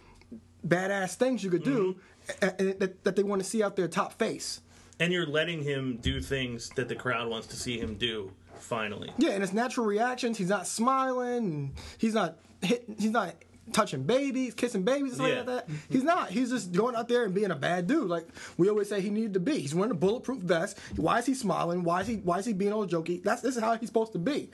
badass 0.68 1.16
things 1.16 1.44
you 1.44 1.50
could 1.50 1.64
do 1.64 1.98
mm-hmm. 2.28 2.46
a- 2.46 2.70
a- 2.70 2.74
that, 2.76 3.04
that 3.04 3.16
they 3.16 3.24
want 3.24 3.42
to 3.42 3.48
see 3.48 3.64
out 3.64 3.76
their 3.76 3.88
top 3.88 4.14
face. 4.14 4.62
And 5.00 5.12
you're 5.12 5.26
letting 5.26 5.64
him 5.64 5.98
do 6.02 6.22
things 6.22 6.70
that 6.76 6.88
the 6.88 6.96
crowd 6.96 7.28
wants 7.30 7.48
to 7.48 7.56
see 7.56 7.80
him 7.80 7.96
do. 7.96 8.32
Finally, 8.60 9.12
Yeah, 9.18 9.32
and 9.32 9.44
it's 9.44 9.54
natural 9.54 9.88
reactions. 9.88 10.38
He's 10.38 10.50
not 10.50 10.68
smiling. 10.68 11.74
He's 11.98 12.14
not 12.14 12.38
hit. 12.62 12.86
He's 13.00 13.10
not 13.10 13.34
touching 13.74 14.04
babies, 14.04 14.54
kissing 14.54 14.84
babies, 14.84 15.16
stuff 15.16 15.30
Yeah. 15.30 15.36
like 15.38 15.46
that. 15.48 15.70
He's 15.90 16.04
not. 16.04 16.30
He's 16.30 16.52
just 16.52 16.72
going 16.72 16.96
out 16.96 17.08
there 17.08 17.26
and 17.26 17.34
being 17.34 17.50
a 17.50 17.56
bad 17.56 17.88
dude, 17.88 18.08
like 18.08 18.28
we 18.58 18.70
always 18.70 18.88
say 18.88 19.02
he 19.02 19.10
needed 19.10 19.34
to 19.34 19.40
be. 19.40 19.60
He's 19.60 19.74
wearing 19.74 19.90
a 19.90 19.96
bulletproof 19.96 20.42
vest. 20.42 20.78
Why 20.96 21.18
is 21.18 21.26
he 21.26 21.34
smiling? 21.34 21.84
Why 21.84 22.02
is 22.02 22.08
he? 22.08 22.18
Why 22.18 22.38
is 22.38 22.46
he 22.46 22.54
being 22.54 22.72
all 22.72 22.86
jokey? 22.86 23.24
That's 23.24 23.42
this 23.42 23.56
is 23.56 23.64
how 23.64 23.76
he's 23.78 23.90
supposed 23.90 24.14
to 24.14 24.20
be. 24.20 24.52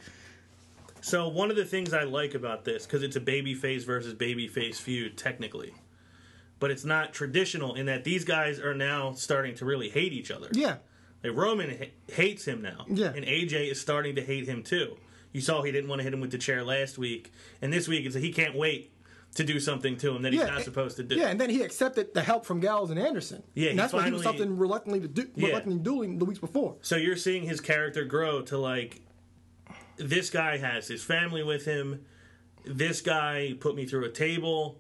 So 1.02 1.28
one 1.28 1.50
of 1.50 1.58
the 1.58 1.66
things 1.66 1.94
I 1.94 2.04
like 2.04 2.34
about 2.34 2.64
this, 2.64 2.86
because 2.86 3.04
it's 3.04 3.18
a 3.18 3.22
babyface 3.22 3.86
versus 3.86 4.14
babyface 4.14 4.76
feud, 4.76 5.18
technically, 5.18 5.74
but 6.60 6.72
it's 6.72 6.86
not 6.86 7.14
traditional 7.14 7.76
in 7.76 7.86
that 7.88 8.04
these 8.04 8.24
guys 8.26 8.60
are 8.60 8.74
now 8.74 9.14
starting 9.14 9.56
to 9.56 9.66
really 9.66 9.90
hate 9.90 10.14
each 10.14 10.32
other. 10.32 10.48
Yeah, 10.52 10.78
Like 11.24 11.36
Roman 11.36 11.70
ha- 11.78 11.92
hates 12.12 12.46
him 12.46 12.62
now, 12.62 12.86
Yeah. 12.90 13.12
and 13.16 13.26
AJ 13.26 13.70
is 13.72 13.80
starting 13.82 14.16
to 14.16 14.22
hate 14.24 14.46
him 14.48 14.64
too. 14.64 14.98
You 15.34 15.42
saw 15.42 15.62
he 15.62 15.72
didn't 15.72 15.90
want 15.90 16.00
to 16.00 16.04
hit 16.04 16.14
him 16.14 16.22
with 16.22 16.32
the 16.32 16.38
chair 16.38 16.64
last 16.64 16.98
week, 16.98 17.32
and 17.62 17.72
this 17.72 17.88
week 17.88 18.06
it's 18.06 18.16
he 18.16 18.32
can't 18.32 18.56
wait 18.56 18.92
to 19.36 19.44
do 19.44 19.60
something 19.60 19.98
to 19.98 20.16
him 20.16 20.24
that 20.24 20.32
he's 20.34 20.42
yeah, 20.42 20.48
not 20.48 20.62
supposed 20.64 20.96
to 20.98 21.04
do. 21.04 21.16
Yeah, 21.16 21.28
and 21.28 21.40
then 21.40 21.50
he 21.52 21.62
accepted 21.62 22.14
the 22.14 22.24
help 22.24 22.46
from 22.46 22.60
Gallows 22.60 22.90
and 22.90 23.00
Anderson. 23.00 23.44
Yeah, 23.54 23.70
and 23.72 23.78
that's 23.78 23.94
what 23.94 24.06
he 24.06 24.12
was 24.12 24.24
something 24.24 24.58
reluctantly 24.58 25.02
to 25.02 25.08
do, 25.08 25.30
Yeah. 25.36 25.48
reluctantly 25.50 25.84
doing 25.84 26.18
the 26.18 26.26
weeks 26.26 26.40
before. 26.40 26.78
So 26.82 26.96
you're 26.96 27.18
seeing 27.18 27.44
his 27.44 27.62
character 27.62 28.04
grow 28.06 28.42
to 28.44 28.58
like 28.58 29.02
this 29.98 30.30
guy 30.30 30.58
has 30.58 30.88
his 30.88 31.04
family 31.04 31.44
with 31.44 31.66
him. 31.66 32.06
This 32.66 33.02
guy 33.02 33.56
put 33.60 33.76
me 33.76 33.86
through 33.86 34.06
a 34.06 34.10
table. 34.12 34.80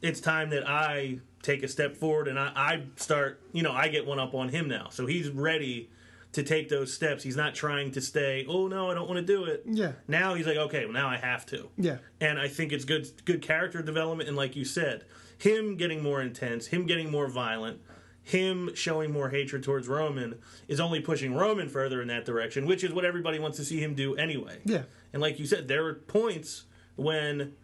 It's 0.00 0.20
time 0.20 0.50
that 0.50 0.68
I 0.68 1.18
take 1.42 1.62
a 1.62 1.68
step 1.68 1.96
forward 1.96 2.28
and 2.28 2.38
I, 2.38 2.52
I 2.54 2.82
start, 2.96 3.40
you 3.52 3.62
know, 3.62 3.72
I 3.72 3.88
get 3.88 4.06
one 4.06 4.18
up 4.18 4.34
on 4.34 4.48
him 4.48 4.68
now. 4.68 4.88
So 4.90 5.06
he's 5.06 5.28
ready 5.28 5.90
to 6.32 6.42
take 6.42 6.68
those 6.68 6.92
steps. 6.92 7.22
He's 7.22 7.36
not 7.36 7.54
trying 7.54 7.90
to 7.92 8.00
stay, 8.00 8.44
oh 8.48 8.68
no, 8.68 8.90
I 8.90 8.94
don't 8.94 9.08
want 9.08 9.18
to 9.18 9.26
do 9.26 9.44
it. 9.44 9.62
Yeah. 9.66 9.92
Now 10.06 10.34
he's 10.34 10.46
like, 10.46 10.56
okay, 10.56 10.84
well 10.84 10.92
now 10.92 11.08
I 11.08 11.16
have 11.16 11.46
to. 11.46 11.68
Yeah. 11.76 11.98
And 12.20 12.38
I 12.38 12.48
think 12.48 12.72
it's 12.72 12.84
good 12.84 13.08
good 13.24 13.42
character 13.42 13.82
development 13.82 14.28
and 14.28 14.36
like 14.36 14.54
you 14.54 14.64
said, 14.64 15.04
him 15.38 15.76
getting 15.76 16.02
more 16.02 16.20
intense, 16.20 16.66
him 16.66 16.86
getting 16.86 17.10
more 17.10 17.28
violent, 17.28 17.80
him 18.22 18.70
showing 18.74 19.10
more 19.10 19.30
hatred 19.30 19.62
towards 19.62 19.88
Roman 19.88 20.34
is 20.66 20.80
only 20.80 21.00
pushing 21.00 21.34
Roman 21.34 21.68
further 21.68 22.02
in 22.02 22.08
that 22.08 22.26
direction, 22.26 22.66
which 22.66 22.84
is 22.84 22.92
what 22.92 23.04
everybody 23.06 23.38
wants 23.38 23.56
to 23.56 23.64
see 23.64 23.80
him 23.82 23.94
do 23.94 24.14
anyway. 24.16 24.60
Yeah. 24.64 24.82
And 25.12 25.22
like 25.22 25.38
you 25.38 25.46
said, 25.46 25.66
there 25.66 25.86
are 25.86 25.94
points 25.94 26.64
when 26.96 27.54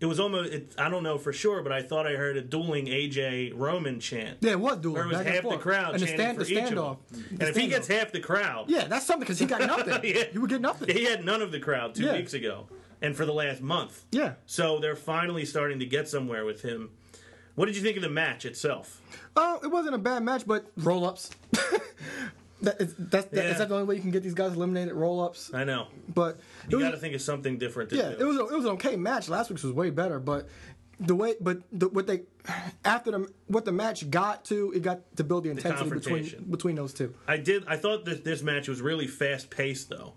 it 0.00 0.06
was 0.06 0.18
almost 0.18 0.52
it, 0.52 0.74
I 0.78 0.88
don't 0.88 1.02
know 1.02 1.18
for 1.18 1.32
sure, 1.32 1.62
but 1.62 1.72
I 1.72 1.82
thought 1.82 2.06
I 2.06 2.12
heard 2.12 2.36
a 2.36 2.40
dueling 2.42 2.86
AJ 2.86 3.52
Roman 3.54 4.00
chant. 4.00 4.38
Yeah, 4.40 4.54
what 4.56 4.76
was 4.76 4.82
doing 4.82 4.94
Where 4.94 5.04
it 5.04 5.08
was 5.08 5.18
back 5.18 5.26
half 5.26 5.42
the 5.48 5.58
crowd 5.58 5.94
and 5.94 6.02
the, 6.02 6.06
chanting 6.06 6.18
stand, 6.24 6.38
for 6.38 6.44
the 6.44 6.52
each 6.52 6.58
of 6.58 6.64
standoff. 6.70 6.96
them. 7.10 7.24
The 7.38 7.44
And 7.46 7.48
if 7.50 7.56
he 7.56 7.66
gets 7.68 7.86
half 7.88 8.12
the 8.12 8.20
crowd, 8.20 8.70
yeah, 8.70 8.86
that's 8.86 9.06
something 9.06 9.20
because 9.20 9.38
he 9.38 9.46
got 9.46 9.60
nothing. 9.60 10.00
Yeah. 10.14 10.24
You 10.32 10.40
would 10.40 10.50
get 10.50 10.60
nothing. 10.60 10.94
he 10.96 11.04
had 11.04 11.24
none 11.24 11.42
of 11.42 11.52
the 11.52 11.60
crowd 11.60 11.94
two 11.94 12.04
Yeah. 12.04 12.14
weeks 12.16 12.32
ago. 12.34 12.66
and 13.02 13.16
for 13.16 13.24
the 13.24 13.32
last 13.32 13.62
month. 13.62 14.04
Yeah. 14.12 14.34
So 14.46 14.78
they're 14.78 14.94
finally 14.96 15.44
starting 15.46 15.78
to 15.78 15.86
get 15.86 16.08
somewhere 16.08 16.44
with 16.44 16.60
him. 16.62 16.90
What 17.54 17.66
did 17.66 17.76
you 17.76 17.82
think 17.82 17.96
of 17.96 18.02
the 18.02 18.08
match 18.10 18.44
itself? 18.44 19.00
Oh, 19.36 19.58
it 19.62 19.68
wasn't 19.68 19.94
a 19.94 19.98
bad 19.98 20.22
match, 20.22 20.46
but 20.46 20.70
roll 20.76 21.04
ups. 21.06 21.30
that 22.62 22.80
is, 22.80 22.94
that's 22.98 23.26
that, 23.26 23.44
Yeah. 23.44 23.50
is 23.50 23.58
that 23.58 23.68
the 23.68 23.74
only 23.74 23.86
way 23.86 23.94
you 23.96 24.00
can 24.00 24.10
get 24.10 24.22
these 24.22 24.34
guys 24.34 24.52
eliminated? 24.54 24.94
Roll 24.94 25.20
ups. 25.22 25.52
I 25.54 25.64
know. 25.64 25.88
But 26.14 26.38
You 26.68 26.80
got 26.80 26.90
to 26.92 26.96
think 26.96 27.14
of 27.14 27.22
something 27.22 27.58
different 27.58 27.90
to 27.90 27.96
yeah, 27.96 28.10
do. 28.10 28.16
it 28.18 28.24
was 28.24 28.36
a, 28.36 28.40
it 28.46 28.52
was 28.56 28.64
an 28.64 28.72
okay 28.72 28.96
match. 28.96 29.28
Last 29.28 29.50
week's 29.50 29.62
was 29.62 29.72
way 29.72 29.90
better, 29.90 30.18
but 30.18 30.48
the 30.98 31.14
way 31.14 31.34
but 31.40 31.62
the, 31.72 31.88
what 31.88 32.06
they 32.06 32.22
after 32.84 33.10
the 33.10 33.32
what 33.46 33.64
the 33.64 33.72
match 33.72 34.10
got 34.10 34.44
to 34.46 34.70
it 34.72 34.82
got 34.82 35.00
to 35.16 35.24
build 35.24 35.44
the 35.44 35.50
intensity 35.50 35.76
confrontation. 35.78 36.38
between 36.40 36.50
between 36.50 36.74
those 36.76 36.92
two. 36.92 37.14
I 37.26 37.38
did. 37.38 37.64
I 37.66 37.76
thought 37.76 38.04
that 38.04 38.24
this 38.24 38.42
match 38.42 38.68
was 38.68 38.80
really 38.82 39.06
fast 39.06 39.48
paced, 39.50 39.88
though, 39.88 40.12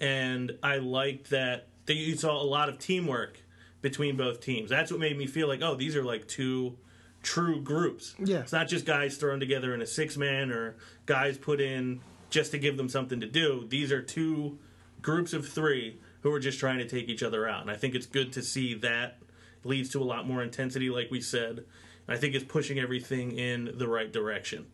and 0.00 0.56
I 0.62 0.76
liked 0.78 1.30
that 1.30 1.68
that 1.86 1.94
you 1.94 2.16
saw 2.16 2.40
a 2.40 2.44
lot 2.44 2.68
of 2.68 2.78
teamwork 2.78 3.40
between 3.80 4.16
both 4.16 4.40
teams. 4.40 4.70
That's 4.70 4.92
what 4.92 5.00
made 5.00 5.18
me 5.18 5.26
feel 5.26 5.48
like, 5.48 5.60
oh, 5.62 5.74
these 5.74 5.96
are 5.96 6.04
like 6.04 6.28
two 6.28 6.76
true 7.22 7.60
groups. 7.60 8.14
Yeah. 8.18 8.38
it's 8.40 8.52
not 8.52 8.68
just 8.68 8.84
guys 8.84 9.16
thrown 9.16 9.40
together 9.40 9.74
in 9.74 9.80
a 9.82 9.86
six 9.86 10.16
man 10.16 10.50
or 10.50 10.76
guys 11.06 11.38
put 11.38 11.60
in 11.60 12.00
just 12.30 12.50
to 12.52 12.58
give 12.58 12.76
them 12.76 12.88
something 12.88 13.20
to 13.20 13.26
do. 13.26 13.66
These 13.68 13.92
are 13.92 14.02
two 14.02 14.58
groups 15.00 15.32
of 15.32 15.48
three 15.48 16.00
who 16.22 16.32
are 16.32 16.40
just 16.40 16.58
trying 16.58 16.78
to 16.78 16.88
take 16.88 17.08
each 17.08 17.22
other 17.22 17.48
out, 17.48 17.62
and 17.62 17.70
I 17.70 17.76
think 17.76 17.94
it's 17.94 18.06
good 18.06 18.32
to 18.34 18.42
see 18.42 18.74
that 18.74 19.18
leads 19.64 19.90
to 19.90 20.02
a 20.02 20.04
lot 20.04 20.26
more 20.26 20.42
intensity, 20.42 20.90
like 20.90 21.10
we 21.10 21.20
said. 21.20 21.64
I 22.08 22.16
think 22.16 22.34
it's 22.34 22.44
pushing 22.44 22.78
everything 22.78 23.32
in 23.32 23.72
the 23.76 23.86
right 23.86 24.12
direction. 24.12 24.66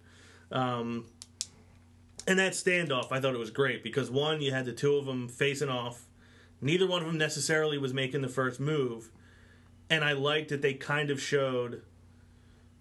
Um, 0.51 1.07
and 2.27 2.39
that 2.39 2.53
standoff, 2.53 3.13
I 3.13 3.21
thought 3.21 3.35
it 3.35 3.39
was 3.39 3.51
great 3.51 3.83
because 3.83 4.11
one, 4.11 4.41
you 4.41 4.53
had 4.53 4.65
the 4.65 4.73
two 4.73 4.97
of 4.97 5.07
them 5.07 5.29
facing 5.29 5.69
off. 5.69 6.07
Neither 6.61 6.87
one 6.87 7.03
of 7.03 7.07
them 7.07 7.19
necessarily 7.19 7.79
was 7.79 7.95
making 7.95 8.23
the 8.23 8.29
first 8.29 8.61
move, 8.61 9.11
and 9.89 10.05
I 10.05 10.13
liked 10.13 10.49
that 10.51 10.63
they 10.63 10.75
kind 10.75 11.11
of 11.11 11.21
showed 11.21 11.83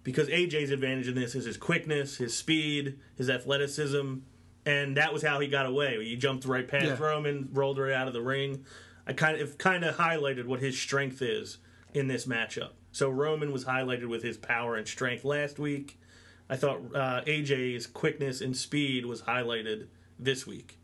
because 0.08 0.28
AJ's 0.28 0.70
advantage 0.70 1.06
in 1.06 1.14
this 1.14 1.34
is 1.34 1.44
his 1.44 1.58
quickness, 1.58 2.16
his 2.16 2.34
speed, 2.34 2.98
his 3.18 3.28
athleticism, 3.28 4.14
and 4.64 4.96
that 4.96 5.12
was 5.12 5.22
how 5.22 5.38
he 5.38 5.48
got 5.48 5.66
away. 5.66 6.02
He 6.02 6.16
jumped 6.16 6.46
right 6.46 6.66
past 6.66 6.86
Yeah. 6.86 6.96
Roman, 6.98 7.50
rolled 7.52 7.76
right 7.78 7.92
out 7.92 8.08
of 8.08 8.14
the 8.14 8.22
ring. 8.22 8.64
I 9.06 9.12
kind 9.12 9.38
of 9.38 9.58
kind 9.58 9.84
of 9.84 9.96
highlighted 9.96 10.46
what 10.46 10.60
his 10.60 10.78
strength 10.80 11.20
is 11.20 11.58
in 11.92 12.08
this 12.08 12.24
matchup. 12.26 12.70
So 12.90 13.10
Roman 13.10 13.52
was 13.52 13.66
highlighted 13.66 14.06
with 14.08 14.22
his 14.22 14.38
power 14.38 14.76
and 14.76 14.88
strength 14.88 15.24
last 15.26 15.58
week. 15.58 16.00
I 16.48 16.56
thought 16.56 16.80
uh, 16.94 17.20
AJ's 17.26 17.86
quickness 17.86 18.40
and 18.40 18.56
speed 18.56 19.04
was 19.04 19.22
highlighted 19.22 19.88
this 20.18 20.46
week. 20.46 20.78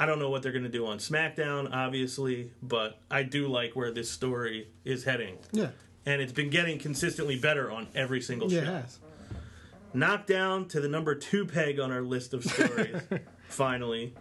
I 0.00 0.06
don't 0.06 0.18
know 0.18 0.30
what 0.30 0.42
they're 0.42 0.52
going 0.52 0.64
to 0.64 0.70
do 0.70 0.86
on 0.86 0.98
SmackDown, 0.98 1.70
obviously, 1.70 2.52
but 2.62 2.98
I 3.10 3.24
do 3.24 3.48
like 3.48 3.76
where 3.76 3.90
this 3.92 4.10
story 4.10 4.68
is 4.84 5.04
heading. 5.04 5.36
Yeah, 5.52 5.70
And 6.08 6.22
it's 6.22 6.32
been 6.32 6.48
getting 6.48 6.78
consistently 6.78 7.38
better 7.38 7.70
on 7.70 7.86
every 7.94 8.22
single 8.22 8.48
show. 8.48 8.64
has. 8.64 8.98
Knocked 9.92 10.26
down 10.26 10.66
to 10.68 10.80
the 10.80 10.88
number 10.88 11.14
two 11.14 11.44
peg 11.44 11.78
on 11.78 11.92
our 11.92 12.00
list 12.00 12.32
of 12.32 12.44
stories, 12.44 12.96
finally, 13.48 14.14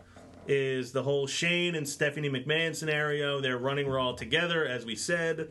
is 0.48 0.91
the 0.91 1.03
whole 1.03 1.27
Shane 1.27 1.75
and 1.75 1.88
Stephanie 1.88 2.29
McMahon 2.29 2.75
scenario. 2.75 3.39
They're 3.39 3.58
running 3.58 3.88
Raw 3.88 4.12
together, 4.12 4.65
as 4.65 4.86
we 4.86 4.98
said. 4.98 5.50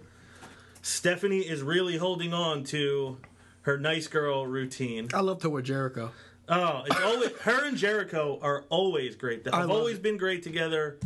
Stephanie 0.82 1.40
is 1.40 1.62
really 1.62 1.96
holding 1.96 2.34
on 2.34 2.64
to 2.64 3.16
her 3.62 3.78
nice 3.78 4.06
girl 4.06 4.46
routine. 4.46 5.08
I 5.14 5.20
love 5.20 5.40
to 5.40 5.48
with 5.48 5.64
Jericho. 5.64 6.12
Oh, 6.50 6.82
it's 6.84 7.00
always 7.00 7.30
her 7.40 7.64
and 7.64 7.78
Jericho 7.78 8.38
are 8.42 8.66
always 8.68 9.16
great. 9.16 9.44
They've 9.44 9.54
always 9.54 9.96
it. 9.96 10.02
been 10.02 10.18
great 10.18 10.42
together. 10.42 10.98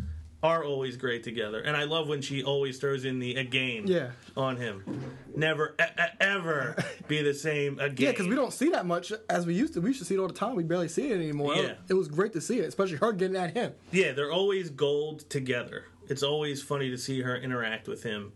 Are 0.43 0.65
always 0.65 0.97
great 0.97 1.23
together, 1.23 1.61
and 1.61 1.77
I 1.77 1.85
love 1.85 2.09
when 2.09 2.23
she 2.23 2.43
always 2.43 2.79
throws 2.79 3.05
in 3.05 3.19
the 3.19 3.35
again 3.37 3.87
Yeah. 3.87 4.13
on 4.39 4.57
him. 4.57 4.83
Never 5.37 5.75
e- 5.79 5.83
e- 5.85 6.03
ever 6.19 6.83
be 7.09 7.21
the 7.21 7.35
same 7.35 7.79
again. 7.79 8.07
Yeah, 8.07 8.11
because 8.13 8.27
we 8.27 8.35
don't 8.37 8.53
see 8.53 8.71
that 8.71 8.87
much 8.87 9.13
as 9.29 9.45
we 9.45 9.53
used 9.53 9.75
to. 9.75 9.83
We 9.83 9.91
used 9.91 9.99
to 9.99 10.07
see 10.07 10.15
it 10.15 10.19
all 10.19 10.29
the 10.29 10.33
time. 10.33 10.55
We 10.57 10.63
barely 10.63 10.89
see 10.89 11.11
it 11.11 11.15
anymore. 11.17 11.57
Yeah. 11.57 11.75
It 11.91 11.95
was 11.95 12.09
great 12.09 12.33
to 12.33 12.41
see 12.41 12.59
it, 12.59 12.65
especially 12.67 12.97
her 12.97 13.13
getting 13.13 13.37
at 13.37 13.53
him. 13.55 13.75
Yeah, 13.93 14.13
they're 14.13 14.33
always 14.33 14.71
gold 14.71 15.29
together. 15.29 15.85
It's 16.09 16.23
always 16.23 16.63
funny 16.63 16.89
to 16.89 16.97
see 16.97 17.21
her 17.21 17.37
interact 17.37 17.87
with 17.87 18.03
him. 18.03 18.33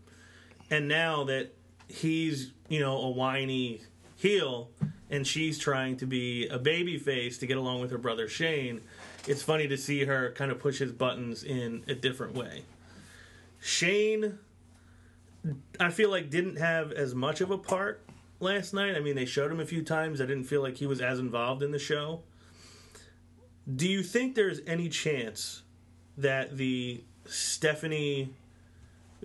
And 0.70 0.88
now 0.88 1.24
that 1.24 1.54
he's, 1.88 2.52
you 2.68 2.80
know, 2.80 2.98
a 2.98 3.10
whiny 3.10 3.80
heel 4.16 4.70
and 5.10 5.26
she's 5.26 5.58
trying 5.58 5.96
to 5.98 6.06
be 6.06 6.48
a 6.48 6.58
baby 6.58 6.98
face 6.98 7.38
to 7.38 7.46
get 7.46 7.56
along 7.56 7.80
with 7.80 7.90
her 7.92 7.98
brother 7.98 8.28
Shane, 8.28 8.82
it's 9.26 9.42
funny 9.42 9.68
to 9.68 9.76
see 9.76 10.04
her 10.04 10.32
kind 10.32 10.50
of 10.50 10.58
push 10.58 10.78
his 10.78 10.92
buttons 10.92 11.44
in 11.44 11.84
a 11.88 11.94
different 11.94 12.34
way. 12.34 12.64
Shane 13.60 14.38
I 15.78 15.90
feel 15.90 16.10
like 16.10 16.30
didn't 16.30 16.56
have 16.56 16.92
as 16.92 17.14
much 17.14 17.40
of 17.40 17.50
a 17.50 17.58
part 17.58 18.02
last 18.40 18.72
night. 18.72 18.96
I 18.96 19.00
mean, 19.00 19.14
they 19.14 19.26
showed 19.26 19.50
him 19.50 19.60
a 19.60 19.66
few 19.66 19.82
times. 19.82 20.20
I 20.20 20.26
didn't 20.26 20.44
feel 20.44 20.62
like 20.62 20.76
he 20.76 20.86
was 20.86 21.00
as 21.00 21.18
involved 21.18 21.62
in 21.62 21.70
the 21.70 21.78
show. 21.78 22.22
Do 23.74 23.88
you 23.88 24.02
think 24.02 24.34
there's 24.34 24.60
any 24.66 24.88
chance 24.88 25.62
that 26.16 26.56
the 26.56 27.02
Stephanie 27.26 28.34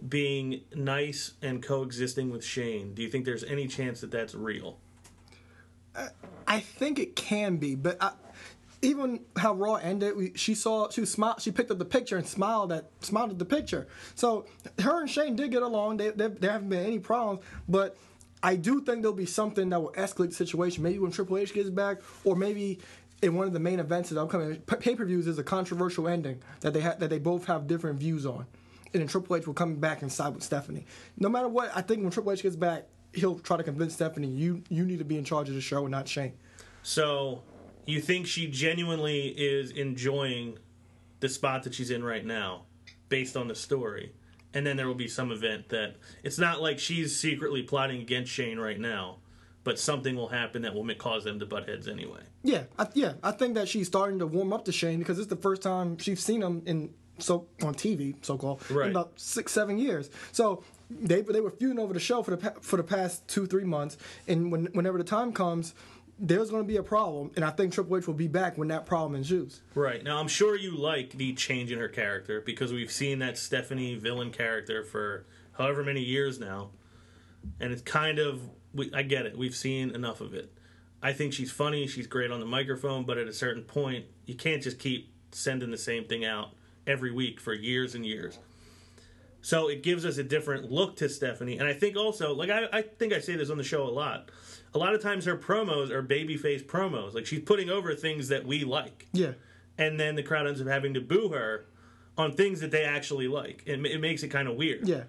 being 0.07 0.61
nice 0.73 1.33
and 1.41 1.61
coexisting 1.61 2.29
with 2.29 2.43
Shane, 2.43 2.93
do 2.93 3.01
you 3.01 3.09
think 3.09 3.25
there's 3.25 3.43
any 3.43 3.67
chance 3.67 3.99
that 4.01 4.11
that's 4.11 4.33
real? 4.33 4.77
I 6.47 6.61
think 6.61 6.99
it 6.99 7.15
can 7.17 7.57
be, 7.57 7.75
but 7.75 7.97
I, 8.01 8.13
even 8.81 9.21
how 9.35 9.53
Raw 9.53 9.75
ended, 9.75 10.15
we, 10.15 10.31
she 10.35 10.55
saw 10.55 10.89
she 10.89 11.05
smiled, 11.05 11.41
she 11.41 11.51
picked 11.51 11.71
up 11.71 11.79
the 11.79 11.85
picture 11.85 12.17
and 12.17 12.25
smiled 12.27 12.71
at 12.71 12.89
smiled 13.01 13.31
at 13.31 13.39
the 13.39 13.45
picture. 13.45 13.87
So 14.15 14.45
her 14.79 15.01
and 15.01 15.09
Shane 15.09 15.35
did 15.35 15.51
get 15.51 15.63
along. 15.63 15.97
They, 15.97 16.09
they, 16.11 16.27
there 16.27 16.51
haven't 16.51 16.69
been 16.69 16.85
any 16.85 16.99
problems, 16.99 17.41
but 17.67 17.97
I 18.41 18.55
do 18.55 18.81
think 18.81 19.01
there'll 19.01 19.15
be 19.15 19.25
something 19.25 19.69
that 19.69 19.81
will 19.81 19.91
escalate 19.93 20.29
the 20.29 20.35
situation. 20.35 20.83
Maybe 20.83 20.99
when 20.99 21.11
Triple 21.11 21.37
H 21.37 21.53
gets 21.53 21.69
back, 21.69 21.97
or 22.23 22.35
maybe 22.35 22.79
in 23.21 23.35
one 23.35 23.47
of 23.47 23.53
the 23.53 23.59
main 23.59 23.79
events 23.79 24.11
of 24.11 24.15
the 24.15 24.23
upcoming 24.23 24.55
pay 24.61 24.95
per 24.95 25.03
views 25.03 25.27
is 25.27 25.37
a 25.37 25.43
controversial 25.43 26.07
ending 26.07 26.41
that 26.61 26.73
they 26.73 26.81
ha- 26.81 26.95
that 26.99 27.09
they 27.09 27.19
both 27.19 27.45
have 27.45 27.67
different 27.67 27.99
views 27.99 28.25
on, 28.25 28.45
and 28.93 29.01
then 29.01 29.07
Triple 29.07 29.35
H 29.35 29.45
will 29.45 29.53
come 29.53 29.75
back 29.75 30.01
and 30.01 30.11
side 30.11 30.33
with 30.33 30.43
Stephanie. 30.43 30.85
No 31.17 31.27
matter 31.27 31.49
what, 31.49 31.71
I 31.75 31.81
think 31.81 32.01
when 32.01 32.11
Triple 32.11 32.31
H 32.31 32.43
gets 32.43 32.55
back, 32.55 32.85
he'll 33.11 33.39
try 33.39 33.57
to 33.57 33.63
convince 33.63 33.93
Stephanie 33.93 34.29
you 34.29 34.63
you 34.69 34.85
need 34.85 34.99
to 34.99 35.05
be 35.05 35.17
in 35.17 35.25
charge 35.25 35.49
of 35.49 35.55
the 35.55 35.61
show 35.61 35.81
and 35.81 35.91
not 35.91 36.07
Shane. 36.07 36.33
So, 36.81 37.41
you 37.89 38.01
think 38.01 38.27
she 38.27 38.47
genuinely 38.47 39.27
is 39.29 39.71
enjoying 39.71 40.57
the 41.19 41.29
spot 41.29 41.63
that 41.63 41.73
she's 41.73 41.91
in 41.91 42.03
right 42.03 42.25
now 42.25 42.63
based 43.09 43.35
on 43.37 43.47
the 43.47 43.55
story? 43.55 44.13
And 44.53 44.65
then 44.65 44.77
there 44.77 44.87
will 44.87 44.95
be 44.95 45.07
some 45.07 45.31
event 45.31 45.69
that 45.69 45.95
it's 46.23 46.39
not 46.39 46.61
like 46.61 46.79
she's 46.79 47.19
secretly 47.19 47.61
plotting 47.63 48.01
against 48.01 48.31
Shane 48.31 48.57
right 48.59 48.79
now, 48.79 49.17
but 49.63 49.77
something 49.77 50.15
will 50.15 50.29
happen 50.29 50.63
that 50.63 50.73
will 50.73 50.83
ma- 50.83 50.95
cause 50.95 51.23
them 51.23 51.39
to 51.39 51.45
butt 51.45 51.69
heads 51.69 51.87
anyway. 51.87 52.21
Yeah, 52.43 52.63
I, 52.79 52.87
yeah, 52.95 53.13
I 53.21 53.31
think 53.31 53.53
that 53.55 53.67
she's 53.67 53.85
starting 53.87 54.17
to 54.19 54.25
warm 54.27 54.51
up 54.51 54.65
to 54.65 54.71
Shane 54.71 54.97
because 54.99 55.19
it's 55.19 55.27
the 55.27 55.35
first 55.35 55.61
time 55.61 55.97
she's 55.99 56.19
seen 56.23 56.41
him 56.41 56.63
in 56.65 56.93
so 57.19 57.47
on 57.61 57.75
TV, 57.75 58.15
so 58.21 58.37
called, 58.37 58.61
Right. 58.71 58.85
in 58.85 58.91
about 58.91 59.19
six, 59.19 59.51
seven 59.51 59.77
years. 59.77 60.09
So 60.31 60.63
they 60.89 61.21
they 61.21 61.41
were 61.41 61.51
feuding 61.51 61.77
over 61.77 61.93
the 61.93 61.99
show 61.99 62.23
for 62.23 62.35
the 62.35 62.53
for 62.61 62.77
the 62.77 62.83
past 62.83 63.27
two, 63.27 63.45
three 63.45 63.65
months, 63.65 63.97
and 64.27 64.51
when 64.51 64.65
whenever 64.67 64.97
the 64.97 65.03
time 65.03 65.31
comes, 65.33 65.75
there's 66.19 66.49
going 66.49 66.63
to 66.63 66.67
be 66.67 66.77
a 66.77 66.83
problem, 66.83 67.31
and 67.35 67.45
I 67.45 67.51
think 67.51 67.73
Triple 67.73 67.97
H 67.97 68.07
will 68.07 68.13
be 68.13 68.27
back 68.27 68.57
when 68.57 68.67
that 68.67 68.85
problem 68.85 69.15
ensues. 69.15 69.61
Right. 69.73 70.03
Now, 70.03 70.19
I'm 70.19 70.27
sure 70.27 70.55
you 70.55 70.75
like 70.75 71.11
the 71.11 71.33
change 71.33 71.71
in 71.71 71.79
her 71.79 71.87
character 71.87 72.41
because 72.41 72.73
we've 72.73 72.91
seen 72.91 73.19
that 73.19 73.37
Stephanie 73.37 73.95
villain 73.95 74.31
character 74.31 74.83
for 74.83 75.25
however 75.53 75.83
many 75.83 76.01
years 76.01 76.39
now. 76.39 76.71
And 77.59 77.71
it's 77.71 77.81
kind 77.81 78.19
of, 78.19 78.41
we, 78.73 78.91
I 78.93 79.03
get 79.03 79.25
it. 79.25 79.37
We've 79.37 79.55
seen 79.55 79.91
enough 79.91 80.19
of 80.19 80.33
it. 80.33 80.51
I 81.01 81.13
think 81.13 81.31
she's 81.31 81.51
funny. 81.51 81.87
She's 81.87 82.07
great 82.07 82.31
on 82.31 82.41
the 82.41 82.45
microphone, 82.45 83.05
but 83.05 83.17
at 83.17 83.27
a 83.27 83.33
certain 83.33 83.63
point, 83.63 84.05
you 84.25 84.35
can't 84.35 84.61
just 84.61 84.79
keep 84.79 85.13
sending 85.31 85.71
the 85.71 85.77
same 85.77 86.03
thing 86.03 86.25
out 86.25 86.49
every 86.85 87.11
week 87.11 87.39
for 87.39 87.53
years 87.53 87.95
and 87.95 88.05
years. 88.05 88.39
So 89.41 89.69
it 89.69 89.83
gives 89.83 90.05
us 90.05 90.17
a 90.17 90.23
different 90.23 90.69
look 90.69 90.97
to 90.97 91.07
Stephanie. 91.07 91.57
And 91.57 91.67
I 91.67 91.73
think 91.73 91.95
also, 91.95 92.33
like, 92.33 92.49
I, 92.49 92.65
I 92.73 92.81
think 92.81 93.13
I 93.13 93.19
say 93.19 93.37
this 93.37 93.49
on 93.49 93.57
the 93.57 93.63
show 93.63 93.83
a 93.83 93.89
lot. 93.89 94.31
A 94.73 94.77
lot 94.77 94.93
of 94.93 95.01
times 95.01 95.25
her 95.25 95.35
promos 95.37 95.89
are 95.89 96.03
babyface 96.03 96.63
promos. 96.63 97.13
Like, 97.15 97.25
she's 97.25 97.41
putting 97.41 97.69
over 97.69 97.95
things 97.95 98.27
that 98.27 98.45
we 98.45 98.63
like 98.63 99.07
Yeah, 99.13 99.33
and 99.77 99.99
then 99.99 100.15
the 100.15 100.23
crowd 100.23 100.45
ends 100.47 100.61
up 100.61 100.67
having 100.67 100.93
to 100.93 101.01
boo 101.01 101.29
her 101.29 101.65
on 102.17 102.33
things 102.33 102.59
that 102.61 102.69
they 102.71 102.83
actually 102.83 103.27
like. 103.27 103.63
It, 103.65 103.83
it 103.85 103.99
makes 104.01 104.23
it 104.23 104.27
kind 104.27 104.47
of 104.47 104.55
weird. 104.55 104.87
yeah, 104.87 105.03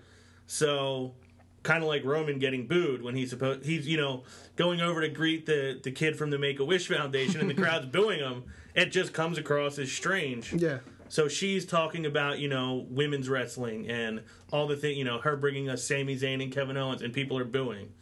So, 0.46 1.14
kind 1.62 1.82
of 1.82 1.88
like 1.88 2.04
Roman 2.04 2.38
getting 2.38 2.66
booed 2.66 3.02
when 3.02 3.14
he's 3.14 3.28
supposed 3.30 3.66
he's 3.66 3.86
you 3.86 3.98
know 3.98 4.22
going 4.56 4.80
over 4.80 5.02
to 5.02 5.08
greet 5.10 5.44
the 5.44 5.78
the 5.82 5.90
kid 5.90 6.16
from 6.16 6.30
the 6.30 6.38
Make 6.38 6.58
a 6.58 6.64
Wish 6.64 6.88
Foundation 6.88 7.40
and 7.40 7.50
the 7.50 7.54
crowd's 7.62 7.86
booing 7.86 8.20
him. 8.20 8.44
It 8.74 8.86
just 8.86 9.12
comes 9.12 9.36
across 9.36 9.78
as 9.78 9.90
strange. 9.92 10.52
yeah, 10.54 10.78
So 11.08 11.26
she's 11.28 11.66
talking 11.66 12.06
about 12.06 12.38
you 12.38 12.48
know 12.48 12.86
women's 12.88 13.28
wrestling 13.28 13.90
and 13.90 14.22
all 14.52 14.66
the 14.66 14.76
thing 14.76 14.96
you 14.96 15.04
know 15.04 15.18
her 15.18 15.36
bringing 15.36 15.68
us 15.68 15.84
Sami 15.84 16.16
Zayn 16.16 16.42
and 16.42 16.50
Kevin 16.50 16.76
Owens 16.78 17.02
and 17.02 17.12
people 17.12 17.36
are 17.36 17.44
booing. 17.44 17.92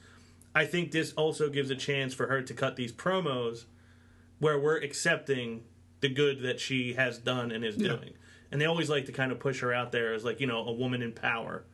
I 0.58 0.64
think 0.64 0.90
this 0.90 1.12
also 1.12 1.48
gives 1.50 1.70
a 1.70 1.76
chance 1.76 2.12
for 2.14 2.26
her 2.26 2.42
to 2.42 2.52
cut 2.52 2.74
these 2.74 2.92
promos 2.92 3.66
where 4.40 4.58
we're 4.58 4.78
accepting 4.78 5.62
the 6.00 6.08
good 6.08 6.42
that 6.42 6.58
she 6.58 6.94
has 6.94 7.16
done 7.18 7.52
and 7.52 7.64
is 7.64 7.76
doing. 7.76 8.14
and 8.50 8.60
they 8.60 8.66
always 8.66 8.90
like 8.90 9.06
to 9.06 9.12
kind 9.12 9.30
of 9.30 9.38
push 9.38 9.60
her 9.60 9.72
out 9.72 9.92
there 9.92 10.14
as 10.14 10.24
like 10.24 10.40
you 10.40 10.48
know 10.48 10.64
a 10.66 10.72
woman 10.72 11.00
in 11.00 11.12
power, 11.12 11.64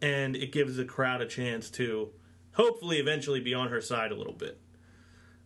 and 0.00 0.36
it 0.36 0.52
gives 0.52 0.76
the 0.76 0.84
crowd 0.84 1.20
a 1.20 1.26
chance 1.26 1.68
to 1.70 2.10
hopefully 2.52 2.98
eventually 2.98 3.40
be 3.40 3.54
on 3.54 3.70
her 3.70 3.80
side 3.80 4.12
a 4.12 4.14
little 4.14 4.32
bit. 4.32 4.60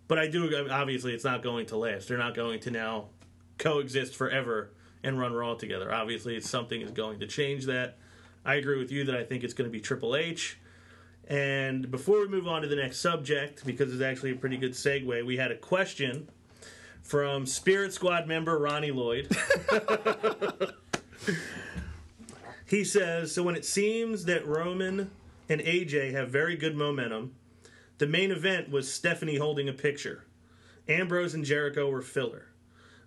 But 0.06 0.18
I 0.18 0.28
do 0.28 0.68
obviously 0.70 1.14
it's 1.14 1.24
not 1.24 1.42
going 1.42 1.64
to 1.66 1.78
last. 1.78 2.08
They're 2.08 2.18
not 2.18 2.34
going 2.34 2.60
to 2.60 2.70
now 2.70 3.08
coexist 3.56 4.14
forever 4.14 4.74
and 5.02 5.18
run 5.18 5.32
Raw 5.32 5.54
together. 5.54 5.94
Obviously, 5.94 6.36
it's 6.36 6.50
something 6.50 6.82
is 6.82 6.90
going 6.90 7.20
to 7.20 7.26
change 7.26 7.64
that. 7.66 7.96
I 8.44 8.56
agree 8.56 8.78
with 8.78 8.92
you 8.92 9.04
that 9.04 9.14
I 9.14 9.24
think 9.24 9.44
it's 9.44 9.54
going 9.54 9.70
to 9.70 9.72
be 9.72 9.80
Triple 9.80 10.14
H. 10.14 10.58
And 11.28 11.90
before 11.90 12.20
we 12.20 12.28
move 12.28 12.46
on 12.46 12.62
to 12.62 12.68
the 12.68 12.76
next 12.76 13.00
subject, 13.00 13.66
because 13.66 13.92
it's 13.92 14.02
actually 14.02 14.32
a 14.32 14.36
pretty 14.36 14.56
good 14.56 14.72
segue, 14.72 15.26
we 15.26 15.36
had 15.36 15.50
a 15.50 15.56
question 15.56 16.28
from 17.02 17.46
Spirit 17.46 17.92
Squad 17.92 18.26
member 18.26 18.58
Ronnie 18.58 18.92
Lloyd. 18.92 19.28
he 22.66 22.84
says 22.84 23.32
So 23.32 23.42
when 23.42 23.56
it 23.56 23.64
seems 23.64 24.24
that 24.26 24.46
Roman 24.46 25.10
and 25.48 25.60
AJ 25.60 26.12
have 26.12 26.28
very 26.30 26.56
good 26.56 26.76
momentum, 26.76 27.34
the 27.98 28.06
main 28.06 28.30
event 28.30 28.70
was 28.70 28.92
Stephanie 28.92 29.38
holding 29.38 29.68
a 29.68 29.72
picture. 29.72 30.24
Ambrose 30.88 31.34
and 31.34 31.44
Jericho 31.44 31.88
were 31.88 32.02
filler. 32.02 32.46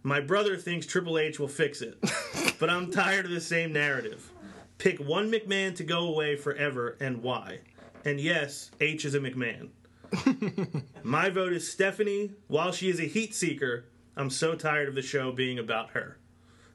My 0.04 0.20
brother 0.20 0.58
thinks 0.58 0.86
Triple 0.86 1.18
H 1.18 1.40
will 1.40 1.48
fix 1.48 1.82
it, 1.82 1.98
but 2.60 2.70
I'm 2.70 2.92
tired 2.92 3.26
of 3.26 3.32
the 3.32 3.42
same 3.42 3.72
narrative. 3.72 4.30
Pick 4.78 5.00
one 5.00 5.32
McMahon 5.32 5.76
to 5.76 5.84
go 5.84 6.08
away 6.08 6.36
forever 6.38 6.98
and 7.00 7.22
why. 7.22 7.60
And 8.06 8.20
yes, 8.20 8.72
H 8.80 9.06
is 9.06 9.14
a 9.14 9.20
McMahon. 9.20 9.70
My 11.04 11.30
vote 11.30 11.54
is 11.54 11.72
Stephanie. 11.72 12.32
While 12.48 12.72
she 12.72 12.90
is 12.90 13.00
a 13.00 13.04
heat 13.04 13.36
seeker, 13.36 13.86
I'm 14.16 14.30
so 14.30 14.56
tired 14.56 14.90
of 14.90 14.96
the 14.96 15.02
show 15.02 15.32
being 15.32 15.60
about 15.60 15.92
her. 15.92 16.18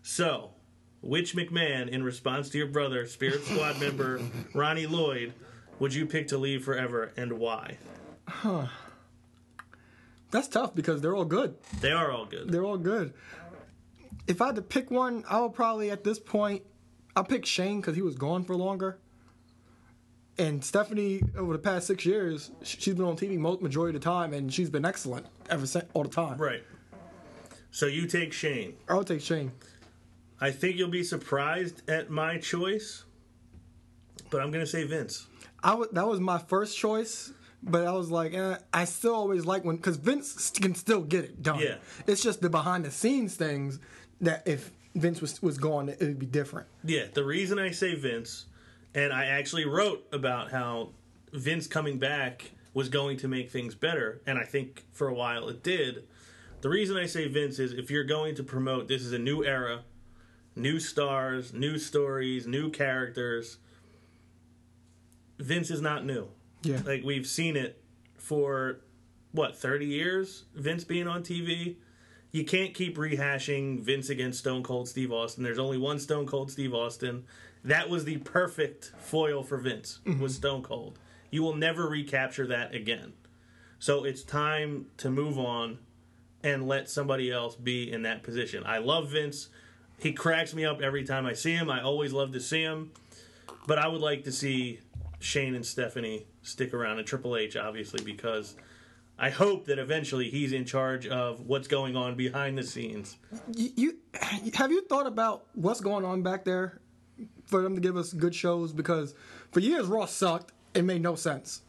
So, 0.03 0.51
which 1.01 1.35
McMahon, 1.35 1.89
in 1.89 2.03
response 2.03 2.49
to 2.51 2.59
your 2.59 2.67
brother, 2.69 3.07
Spirit 3.07 3.45
Squad 3.45 3.81
member 3.81 4.21
Ronnie 4.55 4.87
Lloyd, 4.87 5.35
would 5.79 5.95
you 5.95 6.07
pick 6.07 6.29
to 6.29 6.39
leave 6.39 6.65
forever 6.65 7.13
and 7.17 7.35
why? 7.35 7.79
Huh. 8.29 8.67
That's 10.31 10.49
tough 10.49 10.75
because 10.75 11.01
they're 11.01 11.15
all 11.15 11.25
good. 11.25 11.57
They 11.81 11.93
are 11.93 12.11
all 12.11 12.27
good. 12.27 12.51
They're 12.51 12.65
all 12.65 12.79
good. 12.79 13.15
If 14.27 14.41
I 14.41 14.47
had 14.47 14.57
to 14.57 14.63
pick 14.63 14.91
one, 14.91 15.25
I 15.29 15.41
would 15.41 15.55
probably 15.55 15.91
at 15.91 16.03
this 16.03 16.19
point, 16.19 16.63
I'll 17.15 17.25
pick 17.25 17.47
Shane 17.47 17.81
because 17.81 17.95
he 17.95 18.03
was 18.03 18.17
gone 18.17 18.45
for 18.45 18.57
longer. 18.57 18.99
And 20.37 20.65
Stephanie, 20.65 21.23
over 21.37 21.53
the 21.53 21.59
past 21.59 21.87
six 21.87 22.05
years, 22.05 22.51
she's 22.63 22.95
been 22.95 23.05
on 23.05 23.17
TV 23.17 23.39
most 23.39 23.63
majority 23.63 23.97
of 23.97 24.03
the 24.03 24.05
time, 24.05 24.33
and 24.33 24.53
she's 24.53 24.69
been 24.69 24.85
excellent 24.85 25.27
ever 25.49 25.67
since 25.67 25.85
all 25.95 26.03
the 26.03 26.09
time. 26.09 26.39
Right. 26.39 26.63
So 27.71 27.87
you 27.87 28.07
take 28.07 28.33
Shane. 28.33 28.75
I'll 28.89 29.05
take 29.05 29.21
Shane. 29.21 29.53
I 30.41 30.51
think 30.51 30.77
you'll 30.77 30.89
be 30.89 31.05
surprised 31.05 31.89
at 31.89 32.11
my 32.11 32.39
choice, 32.39 33.05
but 34.31 34.41
I'm 34.41 34.51
going 34.51 34.65
to 34.65 34.71
say 34.71 34.85
Vince. 34.85 35.27
I 35.63 35.75
would, 35.75 35.91
that 35.93 36.07
was 36.07 36.21
my 36.21 36.39
first 36.39 36.77
choice, 36.77 37.33
but 37.63 37.87
I 37.87 37.93
was 37.93 38.11
like, 38.11 38.35
eh, 38.35 38.57
I 38.73 38.85
still 38.85 39.15
always 39.15 39.47
like 39.47 39.65
when 39.65 39.77
because 39.77 39.97
Vince 39.97 40.51
can 40.51 40.75
still 40.75 41.03
get 41.03 41.25
it 41.25 41.43
done. 41.43 41.61
Yeah. 41.61 41.77
It's 42.07 42.23
just 42.23 42.41
the 42.41 42.51
behind 42.51 42.85
the 42.85 42.91
scenes 42.91 43.37
things 43.37 43.79
that 44.21 44.47
if 44.47 44.71
Vince 44.95 45.21
was 45.21 45.43
was 45.43 45.59
gone, 45.59 45.89
it 45.89 46.01
would 46.01 46.19
be 46.19 46.27
different. 46.27 46.69
Yeah, 46.85 47.07
the 47.13 47.25
reason 47.25 47.59
I 47.59 47.71
say 47.71 47.95
Vince, 47.95 48.47
and 48.95 49.13
I 49.13 49.27
actually 49.27 49.65
wrote 49.65 50.07
about 50.13 50.51
how 50.51 50.91
Vince 51.33 51.67
coming 51.67 51.99
back 51.99 52.53
was 52.73 52.89
going 52.89 53.17
to 53.19 53.29
make 53.29 53.51
things 53.51 53.75
better, 53.75 54.21
and 54.27 54.39
I 54.39 54.45
think 54.45 54.85
for 54.93 55.09
a 55.09 55.15
while 55.15 55.49
it 55.49 55.63
did. 55.63 56.05
The 56.61 56.69
reason 56.69 56.97
I 56.97 57.07
say 57.07 57.29
Vince 57.29 57.59
is 57.59 57.73
if 57.73 57.91
you're 57.91 58.05
going 58.05 58.35
to 58.37 58.43
promote 58.43 58.89
this 58.89 59.03
is 59.03 59.13
a 59.13 59.19
new 59.19 59.45
era, 59.45 59.83
new 60.57 60.81
stars, 60.81 61.53
new 61.53 61.79
stories, 61.79 62.47
new 62.47 62.71
characters. 62.71 63.59
Vince 65.39 65.71
is 65.71 65.81
not 65.81 66.05
new. 66.05 66.29
Yeah. 66.63 66.81
Like 66.85 67.03
we've 67.05 67.27
seen 67.27 67.57
it 67.57 67.83
for 68.17 68.81
what, 69.33 69.57
30 69.57 69.87
years 69.87 70.45
Vince 70.55 70.85
being 70.85 71.07
on 71.07 71.23
TV. 71.23 71.77
You 72.33 72.45
can't 72.45 72.75
keep 72.75 72.97
rehashing 72.97 73.81
Vince 73.81 74.09
against 74.09 74.41
Stone 74.41 74.63
Cold 74.63 74.89
Steve 74.89 75.13
Austin. 75.13 75.45
There's 75.45 75.59
only 75.59 75.79
one 75.79 75.99
Stone 75.99 76.27
Cold 76.27 76.51
Steve 76.51 76.75
Austin. 76.75 77.25
That 77.65 77.89
was 77.89 78.05
the 78.05 78.19
perfect 78.19 78.93
foil 78.99 79.43
for 79.43 79.57
Vince. 79.57 80.01
Mm-hmm. 80.05 80.23
Was 80.23 80.37
Stone 80.37 80.63
Cold. 80.63 80.99
You 81.31 81.43
will 81.43 81.57
never 81.57 81.89
recapture 81.89 82.47
that 82.47 82.75
again. 82.75 83.15
So 83.79 84.05
it's 84.05 84.23
time 84.23 84.87
to 84.99 85.11
move 85.11 85.39
on 85.39 85.79
and 86.43 86.69
let 86.69 86.91
somebody 86.91 87.33
else 87.33 87.57
be 87.57 87.91
in 87.91 88.03
that 88.03 88.23
position. 88.23 88.63
I 88.67 88.79
love 88.79 89.11
Vince. 89.11 89.49
He 89.99 90.13
cracks 90.13 90.55
me 90.55 90.65
up 90.65 90.83
every 90.83 91.05
time 91.05 91.25
I 91.25 91.33
see 91.33 91.53
him. 91.53 91.71
I 91.71 91.81
always 91.83 92.13
love 92.13 92.33
to 92.33 92.41
see 92.41 92.63
him. 92.63 92.93
But 93.67 93.79
I 93.79 93.89
would 93.89 94.03
like 94.03 94.25
to 94.25 94.33
see 94.33 94.81
Shane 95.19 95.55
and 95.55 95.65
Stephanie 95.65 96.27
stick 96.43 96.75
around 96.75 96.99
and 96.99 97.07
Triple 97.07 97.37
H, 97.37 97.57
obviously, 97.57 98.05
because 98.05 98.57
I 99.19 99.31
hope 99.31 99.67
that 99.67 99.79
eventually 99.79 100.29
he's 100.29 100.53
in 100.53 100.67
charge 100.67 101.07
of 101.07 101.41
what's 101.41 101.69
going 101.69 101.97
on 101.97 102.15
behind 102.15 102.59
the 102.59 102.63
scenes. 102.63 103.17
You, 103.55 103.71
you 103.77 103.99
have 104.53 104.71
you 104.71 104.83
thought 104.83 105.07
about 105.07 105.47
what's 105.55 105.81
going 105.81 106.05
on 106.05 106.23
back 106.23 106.45
there 106.45 106.81
for 107.47 107.63
them 107.63 107.75
to 107.75 107.81
give 107.81 107.97
us 107.97 108.13
good 108.13 108.35
shows? 108.35 108.73
Because 108.73 109.15
for 109.53 109.61
years 109.61 109.87
Raw 109.87 110.07
sucked. 110.07 110.53
It 110.75 110.83
made 110.85 111.03
no 111.03 111.15
sense. 111.15 111.63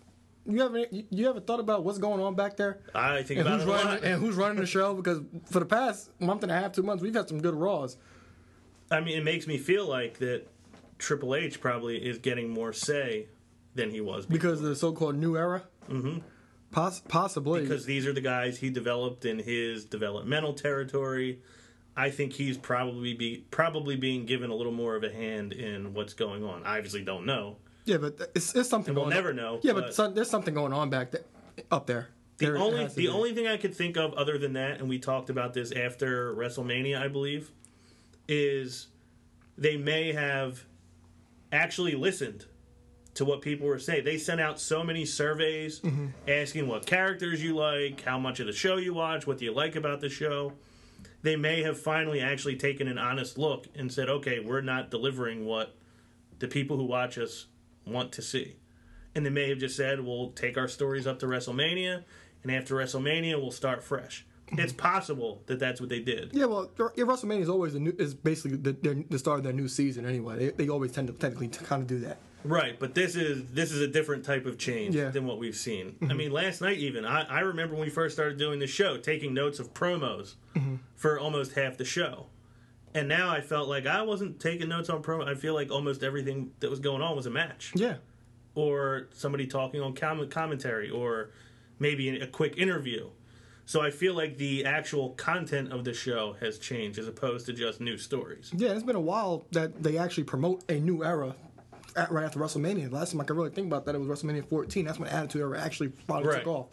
You 0.47 0.63
ever 0.63 0.85
you 0.91 1.29
ever 1.29 1.39
thought 1.39 1.59
about 1.59 1.83
what's 1.83 1.97
going 1.97 2.21
on 2.21 2.35
back 2.35 2.57
there? 2.57 2.79
I 2.93 3.23
think 3.23 3.39
And 3.39 3.47
about 3.47 3.59
who's 3.61 3.67
running 3.69 4.03
and 4.03 4.21
who's 4.21 4.35
running 4.35 4.57
the 4.57 4.65
show? 4.67 4.93
Because 4.93 5.21
for 5.49 5.59
the 5.59 5.65
past 5.65 6.09
month 6.19 6.43
and 6.43 6.51
a 6.51 6.55
half, 6.59 6.71
two 6.73 6.83
months, 6.83 7.01
we've 7.03 7.13
had 7.15 7.27
some 7.27 7.41
good 7.41 7.55
Raws. 7.55 7.97
I 8.91 8.99
mean, 9.01 9.17
it 9.17 9.23
makes 9.23 9.47
me 9.47 9.57
feel 9.57 9.87
like 9.87 10.19
that 10.19 10.47
Triple 10.99 11.35
H 11.35 11.59
probably 11.59 11.97
is 11.97 12.19
getting 12.19 12.49
more 12.49 12.73
say 12.73 13.27
than 13.73 13.89
he 13.89 14.01
was 14.01 14.25
before. 14.25 14.37
because 14.37 14.59
of 14.61 14.67
the 14.67 14.75
so-called 14.75 15.15
new 15.15 15.35
era. 15.35 15.63
Mm-hmm. 15.89 16.19
Poss- 16.71 17.01
possibly. 17.07 17.61
because 17.61 17.85
these 17.85 18.05
are 18.05 18.13
the 18.13 18.21
guys 18.21 18.59
he 18.59 18.69
developed 18.69 19.25
in 19.25 19.39
his 19.39 19.85
developmental 19.85 20.53
territory. 20.53 21.41
I 21.97 22.09
think 22.09 22.33
he's 22.33 22.57
probably 22.57 23.13
be 23.13 23.45
probably 23.51 23.95
being 23.95 24.25
given 24.25 24.49
a 24.49 24.55
little 24.55 24.71
more 24.73 24.95
of 24.95 25.03
a 25.03 25.11
hand 25.11 25.53
in 25.53 25.93
what's 25.93 26.13
going 26.13 26.43
on. 26.43 26.63
I 26.65 26.77
obviously 26.77 27.03
don't 27.03 27.25
know. 27.25 27.55
yeah, 27.85 27.97
but 27.97 28.19
it's, 28.35 28.53
it's 28.55 28.67
something. 28.69 28.93
We'll 28.95 29.05
never 29.05 29.29
on. 29.29 29.35
know, 29.37 29.59
Yeah, 29.63 29.73
but- 29.73 29.95
but, 29.95 30.15
there's 30.15 30.29
something 30.29 30.53
going 30.53 30.73
on 30.73 30.89
back 30.89 31.11
there, 31.11 31.23
up 31.71 31.85
there. 31.87 32.09
The 32.37 32.47
There 32.47 32.57
only 32.57 32.85
the 32.87 32.93
be. 32.95 33.07
only 33.07 33.33
thing 33.33 33.47
I 33.47 33.55
could 33.55 33.73
think 33.73 33.95
of 33.95 34.13
other 34.15 34.37
than 34.37 34.53
that, 34.53 34.79
and 34.79 34.89
we 34.89 34.99
talked 34.99 35.29
about 35.29 35.53
this 35.53 35.71
after 35.71 36.35
WrestleMania, 36.35 37.01
I 37.01 37.07
believe, 37.07 37.49
is 38.27 38.87
they 39.57 39.77
may 39.77 40.11
have 40.11 40.65
actually 41.53 41.95
listened 41.95 42.45
to 43.13 43.23
what 43.23 43.41
people 43.41 43.67
were 43.67 43.79
saying. 43.79 44.03
They 44.03 44.17
sent 44.17 44.41
out 44.41 44.59
so 44.59 44.83
many 44.83 45.05
surveys 45.05 45.79
Mm-hmm. 45.79 46.07
asking 46.27 46.67
what 46.67 46.85
characters 46.85 47.41
you 47.41 47.55
like, 47.55 48.01
how 48.01 48.19
much 48.19 48.41
of 48.41 48.47
the 48.47 48.51
show 48.53 48.75
you 48.75 48.93
watch, 48.93 49.25
what 49.25 49.37
do 49.37 49.45
you 49.45 49.53
like 49.53 49.77
about 49.77 50.01
the 50.01 50.09
show. 50.09 50.51
They 51.25 51.35
may 51.35 51.63
have 51.63 51.79
finally 51.79 52.21
actually 52.21 52.55
taken 52.55 52.87
an 52.87 52.99
honest 52.99 53.35
look 53.35 53.65
and 53.73 53.91
said, 53.91 54.09
okay, 54.09 54.39
we're 54.39 54.61
not 54.61 54.91
delivering 54.91 55.43
what 55.43 55.75
the 56.37 56.47
people 56.47 56.77
who 56.77 56.85
watch 56.85 57.17
us 57.17 57.47
want 57.83 58.11
to 58.11 58.21
see. 58.21 58.57
And 59.15 59.25
they 59.25 59.31
may 59.31 59.49
have 59.49 59.57
just 59.57 59.75
said, 59.75 60.01
we'll 60.01 60.29
take 60.33 60.55
our 60.55 60.67
stories 60.67 61.07
up 61.07 61.17
to 61.21 61.25
WrestleMania, 61.25 62.03
and 62.43 62.51
after 62.51 62.75
WrestleMania, 62.75 63.41
we'll 63.41 63.49
start 63.49 63.83
fresh. 63.83 64.23
Mm-hmm. 64.51 64.59
It's 64.59 64.73
possible 64.73 65.41
that 65.47 65.57
that's 65.57 65.81
what 65.81 65.89
they 65.89 65.99
did. 65.99 66.29
Yeah, 66.31 66.45
well, 66.45 66.69
yeah, 66.95 67.05
WrestleMania 67.05 67.41
is 67.41 67.49
always 67.49 67.73
the 67.73 67.79
new, 67.79 67.95
is 67.97 68.13
basically 68.13 68.57
the, 68.57 69.03
the 69.09 69.17
start 69.17 69.39
of 69.39 69.45
their 69.45 69.53
new 69.53 69.67
season 69.67 70.05
anyway. 70.05 70.37
They, 70.37 70.49
they 70.65 70.69
always 70.69 70.91
tend 70.91 71.07
to 71.07 71.13
technically 71.13 71.47
to 71.47 71.63
kind 71.63 71.81
of 71.81 71.87
do 71.87 71.97
that. 72.01 72.19
Right, 72.45 72.79
but 72.79 72.93
this 72.93 73.15
is 73.15 73.49
this 73.51 73.71
is 73.71 73.81
a 73.81 73.87
different 73.87 74.23
type 74.23 74.45
of 74.45 74.57
change 74.57 74.95
Yeah. 74.95 75.09
than 75.09 75.25
what 75.25 75.39
we've 75.39 75.55
seen. 75.55 75.95
I 76.01 76.05
mm-hmm. 76.05 76.17
mean, 76.17 76.31
last 76.31 76.61
night 76.61 76.77
even 76.77 77.05
I, 77.05 77.23
I 77.23 77.39
remember 77.41 77.75
when 77.75 77.83
we 77.83 77.89
first 77.89 78.15
started 78.15 78.37
doing 78.37 78.59
the 78.59 78.67
show, 78.67 78.97
taking 78.97 79.33
notes 79.33 79.59
of 79.59 79.73
promos 79.73 80.35
mm-hmm. 80.55 80.75
for 80.95 81.19
almost 81.19 81.53
half 81.53 81.77
the 81.77 81.85
show, 81.85 82.27
and 82.93 83.07
now 83.07 83.29
I 83.29 83.41
felt 83.41 83.67
like 83.67 83.85
I 83.87 84.01
wasn't 84.03 84.39
taking 84.39 84.69
notes 84.69 84.89
on 84.89 85.01
promo. 85.01 85.27
I 85.27 85.35
feel 85.35 85.53
like 85.53 85.71
almost 85.71 86.03
everything 86.03 86.51
that 86.59 86.69
was 86.69 86.79
going 86.79 87.01
on 87.01 87.15
was 87.15 87.25
a 87.25 87.31
match, 87.31 87.71
Yeah, 87.75 87.95
or 88.53 89.07
somebody 89.11 89.47
talking 89.47 89.81
on 89.81 89.93
com- 89.95 90.27
commentary, 90.29 90.89
or 90.89 91.31
maybe 91.79 92.19
a 92.19 92.27
quick 92.27 92.57
interview. 92.57 93.09
So 93.67 93.81
I 93.81 93.89
feel 93.89 94.13
like 94.13 94.37
the 94.37 94.63
actual 94.63 95.09
content 95.11 95.73
of 95.73 95.83
the 95.85 95.93
show 95.93 96.35
has 96.39 96.59
changed 96.59 96.99
as 96.99 97.07
opposed 97.07 97.47
to 97.47 97.53
just 97.53 97.81
new 97.81 97.97
stories. 97.97 98.51
yeah. 98.55 98.69
It's 98.73 98.83
been 98.83 98.95
a 98.95 98.99
while 99.01 99.47
that 99.53 99.81
they 99.81 99.97
actually 99.97 100.25
promote 100.25 100.63
a 100.69 100.79
new 100.79 101.03
era 101.03 101.35
at, 101.95 102.11
right 102.11 102.23
after 102.25 102.39
WrestleMania. 102.39 102.89
The 102.89 102.95
last 102.95 103.11
time 103.11 103.21
I 103.21 103.23
could 103.23 103.35
really 103.37 103.49
think 103.49 103.67
about 103.67 103.85
that, 103.85 103.95
it 103.95 104.01
was 104.01 104.07
WrestleMania 104.23 104.45
14. 104.47 104.85
That's 104.85 104.99
when 104.99 105.09
Attitude 105.09 105.41
Era 105.41 105.59
actually 105.61 105.89
finally 106.07 106.29
Right. 106.29 106.43
took 106.43 106.47
off. 106.47 106.67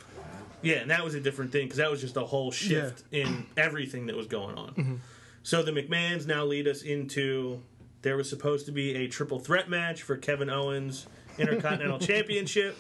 Yeah, 0.62 0.76
and 0.76 0.90
that 0.90 1.04
was 1.04 1.14
a 1.14 1.20
different 1.20 1.50
thing 1.52 1.66
because 1.66 1.78
that 1.78 1.90
was 1.90 2.00
just 2.00 2.16
a 2.16 2.20
whole 2.24 2.50
shift 2.52 3.02
in 3.11 3.46
everything 3.56 4.06
that 4.06 4.16
was 4.16 4.26
going 4.28 4.56
on. 4.56 4.68
Mm-hmm. 4.74 4.94
So 5.42 5.62
the 5.62 5.72
McMahons 5.72 6.26
now 6.26 6.44
lead 6.44 6.68
us 6.68 6.82
into 6.82 7.61
there 8.02 8.16
was 8.16 8.28
supposed 8.30 8.66
to 8.66 8.72
be 8.72 8.94
a 8.94 9.08
triple 9.08 9.40
threat 9.40 9.68
match 9.68 10.02
for 10.02 10.16
Kevin 10.16 10.48
Owens 10.50 11.06
Intercontinental 11.38 11.98
Championship. 12.00 12.76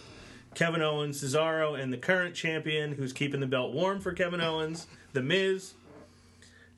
Kevin 0.54 0.82
Owens, 0.82 1.22
Cesaro, 1.24 1.80
and 1.80 1.92
the 1.92 1.96
current 1.96 2.34
champion 2.34 2.92
who's 2.92 3.12
keeping 3.12 3.40
the 3.40 3.46
belt 3.46 3.72
warm 3.72 4.00
for 4.00 4.12
Kevin 4.12 4.40
Owens, 4.40 4.86
The 5.14 5.22
Miz. 5.22 5.72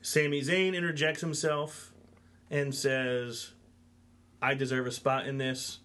Sami 0.01 0.41
Zayn 0.41 0.73
interjects 0.75 1.19
himself, 1.21 1.91
and 2.49 2.73
says, 2.73 3.51
I 4.45 4.53
deserve 4.53 4.87
a 4.87 4.91
spot 4.91 5.27
in 5.27 5.37
this. 5.37 5.79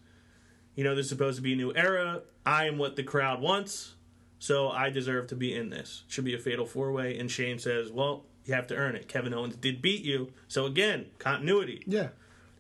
You 0.77 0.85
know, 0.85 0.95
this 0.95 1.05
is 1.07 1.11
supposed 1.11 1.37
to 1.37 1.43
be 1.43 1.55
a 1.55 1.57
new 1.57 1.73
era. 1.75 2.23
I 2.47 2.67
am 2.67 2.79
what 2.79 2.97
the 2.97 3.03
crowd 3.03 3.41
wants, 3.41 3.95
so 4.39 4.69
I 4.71 4.91
deserve 4.91 5.27
to 5.29 5.35
be 5.37 5.55
in 5.55 5.71
this. 5.71 6.05
Should 6.09 6.25
be 6.25 6.35
a 6.35 6.39
fatal 6.39 6.67
four 6.67 6.93
way. 6.93 7.19
And 7.19 7.31
Shane 7.31 7.59
says, 7.59 7.91
Well, 7.91 8.25
you 8.45 8.55
have 8.55 8.67
to 8.69 8.77
earn 8.77 8.97
it. 8.97 9.09
Kevin 9.09 9.35
Owens 9.35 9.57
did 9.57 9.83
beat 9.83 10.03
you. 10.05 10.33
So 10.49 10.67
again, 10.67 11.07
continuity. 11.19 11.83
Yeah. 11.87 12.09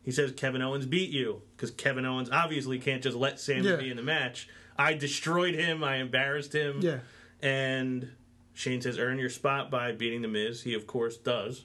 He 0.02 0.10
says 0.12 0.32
Kevin 0.32 0.62
Owens 0.62 0.86
beat 0.86 1.10
you 1.10 1.42
because 1.56 1.70
Kevin 1.70 2.04
Owens 2.06 2.30
obviously 2.30 2.78
can't 2.78 3.02
just 3.02 3.16
let 3.16 3.38
Sami 3.38 3.68
Yeah. 3.68 3.76
be 3.76 3.90
in 3.90 3.96
the 3.96 4.02
match. 4.02 4.48
I 4.78 4.94
destroyed 4.94 5.54
him. 5.54 5.84
I 5.84 5.96
embarrassed 5.96 6.54
him. 6.54 6.80
Yeah. 6.80 7.00
And 7.42 8.10
Shane 8.54 8.80
says 8.80 8.98
earn 8.98 9.18
your 9.18 9.28
spot 9.30 9.70
by 9.70 9.92
beating 9.92 10.22
the 10.22 10.28
Miz. 10.28 10.62
He 10.62 10.74
of 10.74 10.86
course 10.86 11.16
does. 11.16 11.64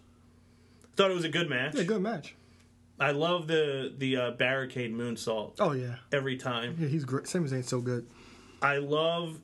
Thought 0.95 1.11
it 1.11 1.15
was 1.15 1.25
a 1.25 1.29
good 1.29 1.49
match. 1.49 1.75
Yeah, 1.75 1.83
good 1.83 2.01
match. 2.01 2.35
I 2.99 3.12
love 3.12 3.47
the 3.47 3.93
the 3.97 4.17
uh, 4.17 4.31
barricade 4.31 4.93
moonsault 4.93 5.55
Oh 5.60 5.71
yeah. 5.73 5.95
every 6.12 6.38
time. 6.38 6.77
Yeah, 6.79 6.88
he's 6.88 7.05
great. 7.05 7.27
Sami 7.27 7.49
Zayn's 7.49 7.67
so 7.67 7.81
good. 7.81 8.08
I 8.62 8.77
love 8.77 9.39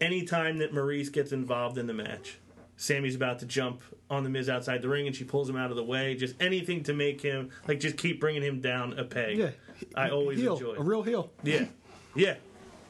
any 0.00 0.24
time 0.24 0.58
that 0.58 0.72
Maryse 0.72 1.10
gets 1.12 1.32
involved 1.32 1.78
in 1.78 1.86
the 1.86 1.94
match. 1.94 2.38
Sami's 2.76 3.16
about 3.16 3.40
to 3.40 3.46
jump 3.46 3.82
on 4.08 4.22
the 4.22 4.30
Miz 4.30 4.48
outside 4.48 4.82
the 4.82 4.88
ring, 4.88 5.06
and 5.08 5.16
she 5.16 5.24
pulls 5.24 5.48
him 5.50 5.56
out 5.56 5.70
of 5.70 5.76
the 5.76 5.82
way. 5.82 6.14
Just 6.14 6.36
anything 6.40 6.82
to 6.84 6.92
make 6.94 7.20
him 7.20 7.50
like 7.66 7.80
just 7.80 7.96
keep 7.96 8.20
bringing 8.20 8.42
him 8.42 8.60
down 8.60 8.98
a 8.98 9.04
peg. 9.04 9.38
Yeah. 9.38 9.50
I 9.96 10.10
always 10.10 10.38
heel, 10.38 10.54
enjoy. 10.54 10.74
a 10.74 10.82
real 10.82 11.02
heel. 11.02 11.30
Yeah, 11.42 11.64
yeah, 12.14 12.34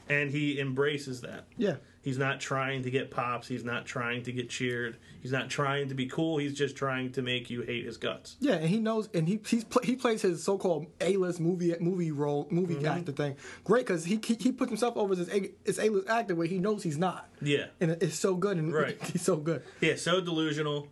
and 0.09 0.29
he 0.31 0.59
embraces 0.59 1.21
that. 1.21 1.45
Yeah. 1.57 1.75
He's 2.01 2.17
not 2.17 2.39
trying 2.39 2.83
to 2.83 2.91
get 2.91 3.11
pops. 3.11 3.47
He's 3.47 3.65
not 3.65 3.85
trying 3.85 4.23
to 4.23 4.31
get 4.31 4.49
cheered. 4.49 4.97
He's 5.21 5.33
not 5.33 5.49
trying 5.49 5.89
to 5.89 5.95
be 5.95 6.05
cool. 6.07 6.37
He's 6.37 6.53
just 6.57 6.75
trying 6.77 7.11
to 7.11 7.21
make 7.21 7.49
you 7.49 7.61
hate 7.61 7.85
his 7.85 7.97
guts. 7.97 8.37
Yeah, 8.39 8.53
and 8.53 8.69
he 8.69 8.79
knows, 8.79 9.09
and 9.13 9.27
he 9.27 9.39
he's, 9.45 9.65
he 9.83 9.95
plays 9.97 10.21
his 10.21 10.41
so-called 10.41 10.87
A-list 11.01 11.39
movie 11.41 11.75
movie 11.79 12.11
role 12.11 12.47
movie 12.49 12.75
Mm-hmm. 12.75 12.85
actor 12.85 13.11
thing 13.11 13.35
great 13.65 13.85
because 13.85 14.05
he, 14.05 14.19
he 14.25 14.35
he 14.39 14.51
puts 14.53 14.69
himself 14.69 14.95
over 14.95 15.11
as 15.11 15.19
this 15.19 15.29
A, 15.29 15.51
this 15.65 15.77
A-list 15.77 16.07
actor 16.09 16.35
where 16.35 16.47
he 16.47 16.57
knows 16.57 16.83
he's 16.83 16.97
not, 16.97 17.27
Yeah, 17.41 17.65
and 17.81 17.91
it's 17.91 18.15
so 18.17 18.33
good 18.35 18.55
and 18.57 18.73
Right. 18.73 18.97
he's 19.11 19.21
so 19.21 19.35
good. 19.35 19.61
yeah. 19.81 19.95
So 19.97 20.21
delusional. 20.21 20.87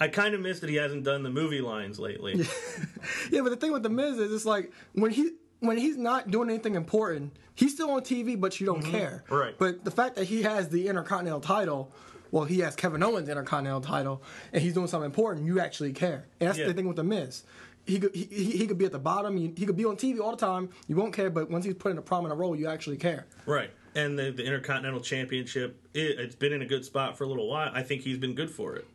I 0.00 0.06
kind 0.06 0.32
of 0.36 0.40
miss 0.40 0.60
that 0.60 0.70
he 0.70 0.76
hasn't 0.76 1.02
done 1.02 1.24
the 1.24 1.30
movie 1.30 1.60
lines 1.60 1.98
lately. 1.98 2.46
Yeah, 3.32 3.40
but 3.42 3.50
the 3.50 3.56
thing 3.56 3.72
with 3.72 3.82
the 3.82 3.88
Miz 3.90 4.16
is, 4.18 4.32
it's 4.32 4.44
like 4.44 4.72
when 4.92 5.10
he 5.10 5.32
when 5.60 5.76
he's 5.78 5.96
not 5.96 6.30
doing 6.30 6.50
anything 6.50 6.74
important, 6.74 7.36
he's 7.54 7.72
still 7.74 7.90
on 7.90 8.00
TV, 8.02 8.40
but 8.40 8.60
you 8.60 8.66
don't 8.66 8.82
care. 8.82 9.24
Mm-hmm. 9.26 9.34
Right. 9.34 9.54
But 9.58 9.84
the 9.84 9.90
fact 9.90 10.16
that 10.16 10.24
he 10.24 10.42
has 10.42 10.68
the 10.68 10.88
Intercontinental 10.88 11.40
title, 11.40 11.92
well, 12.30 12.44
he 12.44 12.60
has 12.60 12.76
Kevin 12.76 13.02
Owens' 13.02 13.28
Intercontinental 13.28 13.80
title, 13.80 14.22
and 14.52 14.62
he's 14.62 14.74
doing 14.74 14.86
something 14.86 15.06
important, 15.06 15.46
you 15.46 15.60
actually 15.60 15.92
care. 15.92 16.26
And 16.40 16.48
that's 16.48 16.58
Yeah. 16.58 16.66
the 16.68 16.74
thing 16.74 16.86
with 16.86 16.96
the 16.96 17.04
Miz. 17.04 17.42
He 17.86 17.98
could 17.98 18.14
he, 18.14 18.24
he 18.26 18.66
could 18.66 18.76
be 18.76 18.84
at 18.84 18.92
the 18.92 18.98
bottom. 18.98 19.36
He, 19.36 19.52
he 19.56 19.64
could 19.64 19.76
be 19.76 19.86
on 19.86 19.96
TV 19.96 20.20
all 20.20 20.30
the 20.32 20.36
time. 20.36 20.68
You 20.88 20.96
won't 20.96 21.14
care, 21.14 21.30
but 21.30 21.50
once 21.50 21.64
he's 21.64 21.74
put 21.74 21.90
in 21.90 21.96
a 21.98 22.02
prominent 22.02 22.38
role, 22.38 22.54
you 22.54 22.68
actually 22.68 22.98
care. 22.98 23.26
Right. 23.46 23.70
And 23.94 24.18
the, 24.18 24.30
the 24.30 24.44
Intercontinental 24.44 25.00
Championship, 25.00 25.80
it, 25.94 26.20
it's 26.20 26.34
been 26.34 26.52
in 26.52 26.60
a 26.60 26.66
good 26.66 26.84
spot 26.84 27.16
for 27.16 27.24
a 27.24 27.26
little 27.26 27.48
while. 27.48 27.70
I 27.72 27.82
think 27.82 28.02
he's 28.02 28.18
been 28.18 28.34
good 28.34 28.50
for 28.50 28.76
it. 28.76 28.86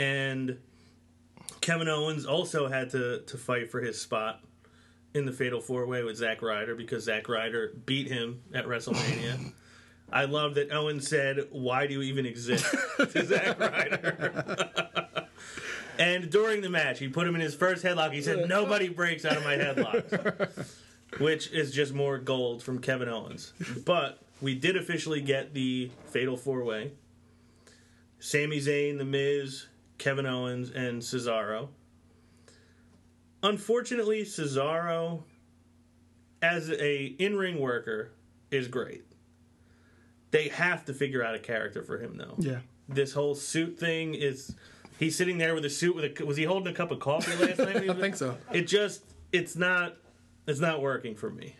And 0.00 0.58
Kevin 1.60 1.88
Owens 1.88 2.26
also 2.26 2.66
had 2.68 2.90
to, 2.90 3.20
to 3.20 3.38
fight 3.38 3.70
for 3.70 3.80
his 3.80 4.00
spot 4.00 4.40
in 5.14 5.24
the 5.26 5.32
Fatal 5.32 5.60
Four 5.60 5.86
Way 5.86 6.02
with 6.02 6.16
Zack 6.16 6.42
Ryder 6.42 6.74
because 6.74 7.04
Zack 7.04 7.28
Ryder 7.28 7.72
beat 7.86 8.08
him 8.08 8.42
at 8.52 8.66
WrestleMania. 8.66 9.52
I 10.12 10.26
love 10.26 10.54
that 10.56 10.70
Owens 10.70 11.08
said, 11.08 11.46
Why 11.50 11.86
do 11.86 11.94
you 11.94 12.02
even 12.02 12.26
exist? 12.26 12.66
to 12.98 13.24
Zack 13.24 13.58
Ryder. 13.60 15.26
and 15.98 16.30
during 16.30 16.60
the 16.60 16.68
match, 16.68 16.98
he 16.98 17.08
put 17.08 17.26
him 17.26 17.34
in 17.34 17.40
his 17.40 17.54
first 17.54 17.84
headlock. 17.84 18.12
He 18.12 18.22
said, 18.22 18.48
Nobody 18.48 18.88
breaks 18.88 19.24
out 19.24 19.36
of 19.36 19.44
my 19.44 19.56
headlocks 19.56 20.66
which 21.18 21.50
is 21.52 21.72
just 21.72 21.94
more 21.94 22.18
gold 22.18 22.62
from 22.62 22.78
Kevin 22.78 23.08
Owens. 23.08 23.52
But 23.84 24.20
we 24.40 24.54
did 24.54 24.76
officially 24.76 25.20
get 25.20 25.54
the 25.54 25.90
Fatal 26.06 26.36
Four 26.36 26.64
Way: 26.64 26.92
Sami 28.18 28.58
Zayn, 28.58 28.98
The 28.98 29.04
Miz, 29.04 29.66
Kevin 29.98 30.26
Owens, 30.26 30.70
and 30.70 31.02
Cesaro. 31.02 31.68
Unfortunately, 33.44 34.24
Cesaro, 34.24 35.22
as 36.40 36.70
a 36.70 37.04
in-ring 37.18 37.60
worker, 37.60 38.10
is 38.50 38.68
great. 38.68 39.04
They 40.30 40.48
have 40.48 40.86
to 40.86 40.94
figure 40.94 41.22
out 41.22 41.34
a 41.34 41.38
character 41.38 41.82
for 41.82 41.98
him, 41.98 42.16
though. 42.16 42.34
Yeah. 42.38 42.60
This 42.88 43.12
whole 43.12 43.34
suit 43.34 43.78
thing 43.78 44.14
is. 44.14 44.56
He's 44.98 45.16
sitting 45.16 45.38
there 45.38 45.54
with 45.54 45.64
a 45.64 45.70
suit 45.70 45.94
with 45.94 46.20
a. 46.20 46.24
Was 46.24 46.36
he 46.36 46.44
holding 46.44 46.72
a 46.72 46.76
cup 46.76 46.90
of 46.90 47.00
coffee 47.00 47.36
last 47.44 47.58
night? 47.58 47.76
I 47.90 47.94
think 47.94 48.16
so. 48.16 48.36
It 48.52 48.62
just. 48.62 49.04
It's 49.32 49.56
not. 49.56 49.96
It's 50.46 50.60
not 50.60 50.80
working 50.80 51.14
for 51.14 51.30
me. 51.30 51.56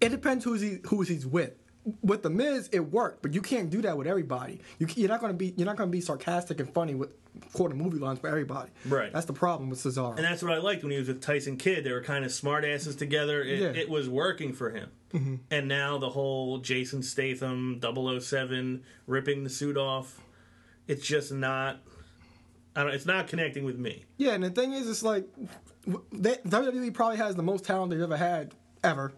It 0.00 0.10
depends 0.10 0.44
who's 0.44 0.60
he 0.60 0.78
who 0.86 1.02
he's 1.02 1.26
with. 1.26 1.54
With 2.02 2.22
the 2.22 2.30
Miz, 2.30 2.68
it 2.72 2.80
worked, 2.92 3.22
but 3.22 3.34
you 3.34 3.40
can't 3.42 3.70
do 3.70 3.82
that 3.82 3.96
with 3.96 4.06
everybody. 4.06 4.60
You, 4.78 4.86
you're 4.96 5.08
not 5.08 5.20
going 5.20 5.32
to 5.32 5.36
be 5.36 5.54
you're 5.56 5.66
not 5.66 5.76
going 5.76 5.88
to 5.88 5.92
be 5.92 6.00
sarcastic 6.00 6.60
and 6.60 6.72
funny 6.72 6.94
with 6.94 7.10
quoting 7.52 7.78
movie 7.78 7.98
lines 7.98 8.18
for 8.18 8.28
everybody. 8.28 8.70
Right. 8.86 9.12
That's 9.12 9.26
the 9.26 9.32
problem 9.32 9.70
with 9.70 9.78
Cesaro. 9.78 10.16
And 10.16 10.24
that's 10.24 10.42
what 10.42 10.52
I 10.52 10.58
liked 10.58 10.82
when 10.82 10.90
he 10.92 10.98
was 10.98 11.08
with 11.08 11.20
Tyson 11.22 11.56
Kidd. 11.56 11.84
They 11.84 11.92
were 11.92 12.02
kind 12.02 12.24
of 12.24 12.32
smart 12.32 12.64
asses 12.64 12.96
together. 12.96 13.42
It, 13.42 13.60
Yeah. 13.60 13.66
Mm-hmm. 13.68 13.78
it 13.78 13.88
was 13.88 14.08
working 14.08 14.52
for 14.52 14.70
him. 14.70 14.90
And 15.50 15.68
now 15.68 15.96
the 15.98 16.10
whole 16.10 16.58
Jason 16.58 17.02
Statham 17.02 17.80
007 17.80 18.82
ripping 19.06 19.42
the 19.44 19.48
suit 19.50 19.76
off, 19.78 20.20
it's 20.86 21.06
just 21.06 21.32
not. 21.32 21.78
I 22.76 22.82
don't. 22.84 22.92
It's 22.92 23.06
not 23.06 23.26
connecting 23.26 23.64
with 23.64 23.78
me. 23.78 24.04
Yeah, 24.18 24.32
and 24.32 24.44
the 24.44 24.50
thing 24.50 24.72
is, 24.72 24.88
it's 24.88 25.02
like 25.02 25.24
they, 26.12 26.34
WWE 26.34 26.92
probably 26.92 27.16
has 27.16 27.34
the 27.36 27.42
most 27.42 27.64
talent 27.64 27.90
they've 27.90 28.00
ever 28.00 28.16
had 28.18 28.54
ever, 28.84 29.12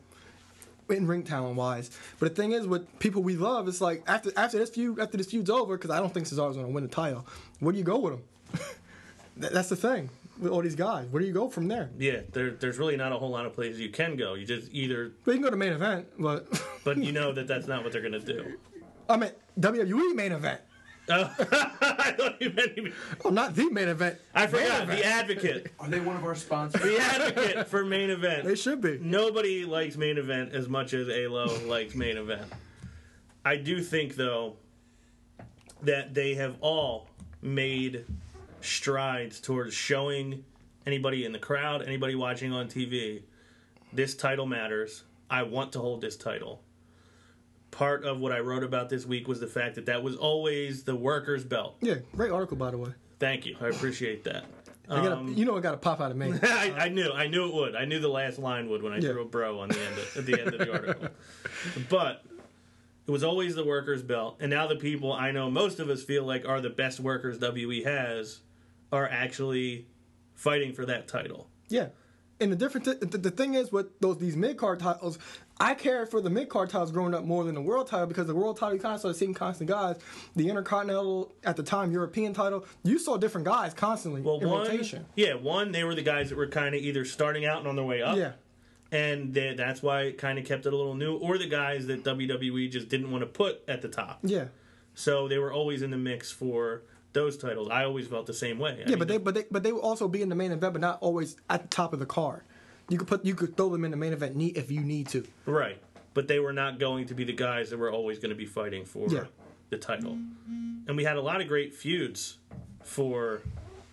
in 0.98 1.06
ring 1.06 1.22
talent 1.22 1.56
wise. 1.56 1.90
But 2.18 2.34
the 2.34 2.42
thing 2.42 2.52
is, 2.52 2.66
with 2.66 2.98
people 2.98 3.22
we 3.22 3.36
love, 3.36 3.68
it's 3.68 3.80
like 3.80 4.02
after 4.06 4.30
after 4.36 4.58
this 4.58 4.70
feud 4.70 4.98
after 4.98 5.16
this 5.16 5.30
feud's 5.30 5.50
over, 5.50 5.76
because 5.76 5.90
I 5.90 5.98
don't 5.98 6.12
think 6.12 6.26
Cesaro's 6.26 6.56
going 6.56 6.66
to 6.66 6.72
win 6.72 6.84
the 6.84 6.90
title. 6.90 7.26
Where 7.60 7.72
do 7.72 7.78
you 7.78 7.84
go 7.84 7.98
with 7.98 8.14
him? 8.14 8.22
That's 9.36 9.68
the 9.68 9.76
thing 9.76 10.10
with 10.40 10.52
all 10.52 10.62
these 10.62 10.74
guys. 10.74 11.06
Where 11.10 11.20
do 11.20 11.26
you 11.26 11.32
go 11.34 11.48
from 11.48 11.68
there? 11.68 11.90
Yeah, 11.98 12.20
there, 12.32 12.50
there's 12.50 12.78
really 12.78 12.96
not 12.96 13.12
a 13.12 13.16
whole 13.16 13.30
lot 13.30 13.46
of 13.46 13.54
places 13.54 13.80
you 13.80 13.90
can 13.90 14.16
go. 14.16 14.34
You 14.34 14.46
just 14.46 14.72
either, 14.72 15.12
Well, 15.24 15.34
you 15.34 15.40
can 15.40 15.42
go 15.42 15.50
to 15.50 15.56
main 15.56 15.72
event, 15.72 16.06
but 16.18 16.62
but 16.84 16.98
you 16.98 17.12
know 17.18 17.32
that 17.32 17.46
that's 17.46 17.66
not 17.66 17.84
what 17.84 17.92
they're 17.92 18.02
gonna 18.02 18.18
do. 18.18 18.56
I 19.08 19.16
mean 19.16 19.30
WWE 19.58 20.14
main 20.14 20.32
event. 20.32 20.60
Oh, 21.10 21.34
I 21.80 22.12
thought 22.12 22.40
you 22.40 22.50
meant. 22.50 22.76
you- 22.76 22.92
Oh, 23.24 23.30
not 23.30 23.54
the 23.54 23.68
main 23.70 23.88
event. 23.88 24.18
I 24.34 24.46
forgot 24.46 24.84
event. 24.84 24.90
the 25.00 25.04
advocate. 25.04 25.72
Are 25.78 25.88
they 25.88 26.00
one 26.00 26.16
of 26.16 26.24
our 26.24 26.34
sponsors? 26.34 26.80
The 26.82 26.98
advocate 26.98 27.66
for 27.68 27.84
main 27.84 28.10
event. 28.10 28.44
They 28.44 28.54
should 28.54 28.80
be. 28.80 28.98
Nobody 29.00 29.64
likes 29.64 29.96
main 29.96 30.18
event 30.18 30.52
as 30.54 30.68
much 30.68 30.94
as 30.94 31.08
Alo 31.08 31.46
likes 31.66 31.94
main 31.94 32.16
event. 32.16 32.42
I 33.44 33.56
do 33.56 33.82
think 33.82 34.16
though 34.16 34.56
that 35.82 36.14
they 36.14 36.34
have 36.34 36.56
all 36.60 37.08
made 37.42 38.04
strides 38.60 39.40
towards 39.40 39.74
showing 39.74 40.44
anybody 40.86 41.24
in 41.24 41.32
the 41.32 41.38
crowd, 41.38 41.82
anybody 41.82 42.14
watching 42.14 42.52
on 42.52 42.68
TV, 42.68 43.22
this 43.92 44.14
title 44.14 44.46
matters. 44.46 45.04
I 45.30 45.42
want 45.44 45.72
to 45.72 45.78
hold 45.78 46.00
this 46.02 46.16
title. 46.16 46.60
Part 47.70 48.04
of 48.04 48.18
what 48.18 48.32
I 48.32 48.40
wrote 48.40 48.64
about 48.64 48.88
this 48.88 49.06
week 49.06 49.28
was 49.28 49.38
the 49.40 49.46
fact 49.46 49.76
that 49.76 49.86
that 49.86 50.02
was 50.02 50.16
always 50.16 50.82
the 50.82 50.96
worker's 50.96 51.44
belt. 51.44 51.76
Yeah, 51.80 51.96
great 52.16 52.32
article 52.32 52.56
by 52.56 52.70
the 52.72 52.78
way. 52.78 52.90
Thank 53.18 53.46
you. 53.46 53.56
I 53.60 53.68
appreciate 53.68 54.24
that. 54.24 54.44
I 54.88 54.96
gotta, 55.02 55.16
Um, 55.18 55.34
you 55.36 55.44
know, 55.44 55.56
it 55.56 55.60
got 55.60 55.70
to 55.72 55.76
pop 55.76 56.00
out 56.00 56.10
of 56.10 56.16
me. 56.16 56.32
I, 56.42 56.72
I 56.76 56.88
knew, 56.88 57.12
I 57.12 57.28
knew 57.28 57.46
it 57.46 57.54
would. 57.54 57.76
I 57.76 57.84
knew 57.84 58.00
the 58.00 58.08
last 58.08 58.40
line 58.40 58.68
would 58.70 58.82
when 58.82 58.92
I 58.92 58.96
Yeah. 58.96 59.10
threw 59.12 59.22
a 59.22 59.24
bro 59.24 59.60
on 59.60 59.68
the 59.68 59.78
end 59.80 59.98
of, 59.98 60.16
at 60.16 60.26
the 60.26 60.40
end 60.40 60.48
of 60.54 60.58
the 60.58 60.72
article. 60.72 61.08
But 61.88 62.24
it 63.06 63.10
was 63.10 63.22
always 63.22 63.54
the 63.54 63.64
workers' 63.64 64.02
belt, 64.02 64.38
and 64.40 64.50
now 64.50 64.66
the 64.66 64.76
people 64.76 65.12
I 65.12 65.30
know 65.30 65.48
most 65.50 65.78
of 65.78 65.88
us 65.90 66.02
feel 66.02 66.24
like 66.24 66.46
are 66.48 66.60
the 66.60 66.70
best 66.70 66.98
workers 66.98 67.38
WE 67.38 67.82
has 67.84 68.40
are 68.92 69.08
actually 69.08 69.86
fighting 70.34 70.72
for 70.72 70.84
that 70.86 71.06
title. 71.06 71.48
Yeah. 71.68 71.88
And 72.40 72.50
the 72.50 72.56
difference, 72.56 72.86
the, 72.86 72.94
the 73.18 73.30
thing 73.30 73.54
is 73.54 73.70
with 73.70 74.00
those 74.00 74.18
these 74.18 74.34
mid 74.36 74.56
card 74.56 74.80
titles, 74.80 75.18
I 75.62 75.74
cared 75.74 76.08
for 76.10 76.22
the 76.22 76.30
mid 76.30 76.48
card 76.48 76.70
titles 76.70 76.90
growing 76.90 77.14
up 77.14 77.22
more 77.24 77.44
than 77.44 77.54
the 77.54 77.60
world 77.60 77.86
title 77.86 78.06
because 78.06 78.26
the 78.26 78.34
world 78.34 78.56
title 78.56 78.74
you 78.76 78.80
kind 78.80 78.94
of 78.94 79.00
saw 79.02 79.08
the 79.08 79.14
same 79.14 79.34
constant 79.34 79.68
guys. 79.68 79.96
The 80.34 80.48
intercontinental 80.48 81.34
at 81.44 81.56
the 81.56 81.62
time 81.62 81.92
European 81.92 82.32
title, 82.32 82.64
you 82.82 82.98
saw 82.98 83.18
different 83.18 83.46
guys 83.46 83.74
constantly 83.74 84.22
Well, 84.22 84.40
in 84.40 84.48
one, 84.48 84.62
rotation. 84.62 85.04
yeah, 85.16 85.34
one 85.34 85.70
they 85.72 85.84
were 85.84 85.94
the 85.94 86.02
guys 86.02 86.30
that 86.30 86.36
were 86.38 86.46
kind 86.46 86.74
of 86.74 86.80
either 86.80 87.04
starting 87.04 87.44
out 87.44 87.58
and 87.58 87.68
on 87.68 87.76
their 87.76 87.84
way 87.84 88.00
up, 88.00 88.16
Yeah, 88.16 88.32
and 88.90 89.34
they, 89.34 89.52
that's 89.54 89.82
why 89.82 90.02
it 90.04 90.16
kind 90.18 90.38
of 90.38 90.46
kept 90.46 90.64
it 90.64 90.72
a 90.72 90.76
little 90.76 90.94
new, 90.94 91.16
or 91.18 91.36
the 91.36 91.46
guys 91.46 91.86
that 91.88 92.04
WWE 92.04 92.70
just 92.70 92.88
didn't 92.88 93.10
want 93.10 93.20
to 93.22 93.26
put 93.26 93.60
at 93.68 93.82
the 93.82 93.88
top. 93.88 94.20
yeah, 94.22 94.46
So 94.94 95.28
they 95.28 95.38
were 95.38 95.52
always 95.52 95.82
in 95.82 95.90
the 95.90 95.98
mix 95.98 96.30
for 96.32 96.82
those 97.12 97.36
titles. 97.36 97.68
I 97.70 97.84
always 97.84 98.06
felt 98.06 98.24
the 98.26 98.32
same 98.32 98.58
way. 98.58 98.72
I 98.72 98.78
yeah. 98.78 98.86
mean, 98.90 98.98
But 98.98 99.08
they 99.08 99.18
but 99.18 99.34
they 99.34 99.44
but 99.50 99.62
they 99.62 99.72
will 99.72 99.80
also 99.82 100.08
be 100.08 100.22
in 100.22 100.30
the 100.30 100.34
main 100.36 100.52
event, 100.52 100.72
but 100.72 100.80
not 100.80 100.98
always 101.02 101.36
at 101.50 101.60
the 101.62 101.68
top 101.68 101.92
of 101.92 101.98
the 101.98 102.06
card. 102.06 102.44
You 102.90 102.98
could 102.98 103.08
put 103.08 103.24
you 103.24 103.34
could 103.34 103.56
throw 103.56 103.68
them 103.70 103.84
in 103.84 103.90
the 103.90 103.96
main 103.96 104.12
event 104.12 104.36
neat 104.36 104.56
if 104.58 104.70
you 104.70 104.80
need 104.80 105.08
to. 105.08 105.24
Right. 105.46 105.78
But 106.12 106.28
they 106.28 106.40
were 106.40 106.52
not 106.52 106.78
going 106.78 107.06
to 107.06 107.14
be 107.14 107.24
the 107.24 107.32
guys 107.32 107.70
that 107.70 107.78
were 107.78 107.90
always 107.90 108.18
going 108.18 108.30
to 108.30 108.36
be 108.36 108.44
fighting 108.46 108.84
for 108.84 109.08
Yeah. 109.08 109.24
the 109.70 109.78
title. 109.78 110.18
And 110.86 110.96
we 110.96 111.04
had 111.04 111.16
a 111.16 111.22
lot 111.22 111.40
of 111.40 111.46
great 111.48 111.72
feuds 111.74 112.38
for 112.82 113.42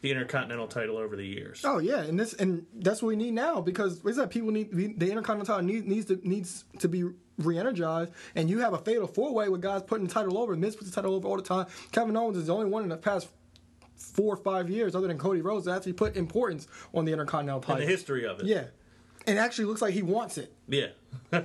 the 0.02 0.10
Intercontinental 0.12 0.68
title 0.68 0.98
over 0.98 1.16
the 1.16 1.26
years. 1.26 1.62
Oh 1.64 1.78
yeah, 1.80 2.02
and 2.02 2.20
this 2.20 2.34
and 2.34 2.66
that's 2.74 3.02
what 3.02 3.10
we 3.10 3.16
need 3.16 3.34
now 3.34 3.62
because 3.62 4.04
is 4.06 4.16
that? 4.18 4.30
People 4.32 4.52
need 4.52 4.72
the 4.72 5.10
Intercontinental 5.10 5.46
title 5.46 5.64
needs 5.64 5.86
needs 5.86 6.06
to 6.08 6.20
needs 6.28 6.66
to 6.80 6.88
be 6.88 7.04
re-energized, 7.38 8.12
and 8.36 8.50
you 8.50 8.60
have 8.60 8.74
a 8.74 8.80
fatal 8.80 9.06
four 9.08 9.32
way 9.34 9.48
with 9.50 9.62
guys 9.62 9.84
putting 9.84 10.08
the 10.08 10.14
title 10.14 10.38
over. 10.40 10.56
Miz 10.56 10.76
puts 10.76 10.90
the 10.90 10.96
title 10.96 11.14
over 11.14 11.28
all 11.28 11.36
the 11.38 11.44
time. 11.44 11.68
Kevin 11.92 12.18
Owens 12.18 12.36
is 12.38 12.48
the 12.48 12.54
only 12.54 12.66
one 12.70 12.82
in 12.84 12.90
the 12.90 12.98
past 12.98 13.28
four 13.96 14.34
or 14.34 14.38
five 14.38 14.70
years, 14.72 14.96
other 14.96 15.08
than 15.08 15.18
Cody 15.20 15.42
Rhodes, 15.42 15.66
that 15.66 15.76
actually 15.78 15.94
put 15.94 16.16
importance 16.16 16.68
on 16.96 17.06
the 17.06 17.12
Intercontinental 17.12 17.62
title. 17.62 17.76
And 17.76 17.84
the 17.88 17.92
history 17.92 18.26
of 18.26 18.40
it. 18.40 18.46
yeah, 18.46 18.66
and 19.28 19.38
actually 19.38 19.66
looks 19.66 19.82
like 19.82 19.94
he 19.94 20.02
wants 20.02 20.38
it. 20.38 20.54
Yeah. 20.68 20.88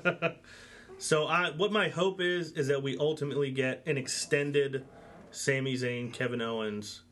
so 0.98 1.26
I 1.26 1.50
what 1.50 1.72
my 1.72 1.88
hope 1.88 2.20
is 2.20 2.52
is 2.52 2.68
that 2.68 2.82
we 2.82 2.96
ultimately 2.96 3.50
get 3.50 3.82
an 3.86 3.98
extended 3.98 4.86
Sami 5.30 5.74
Zayn 5.74 6.12
Kevin 6.12 6.40
Owens 6.40 7.02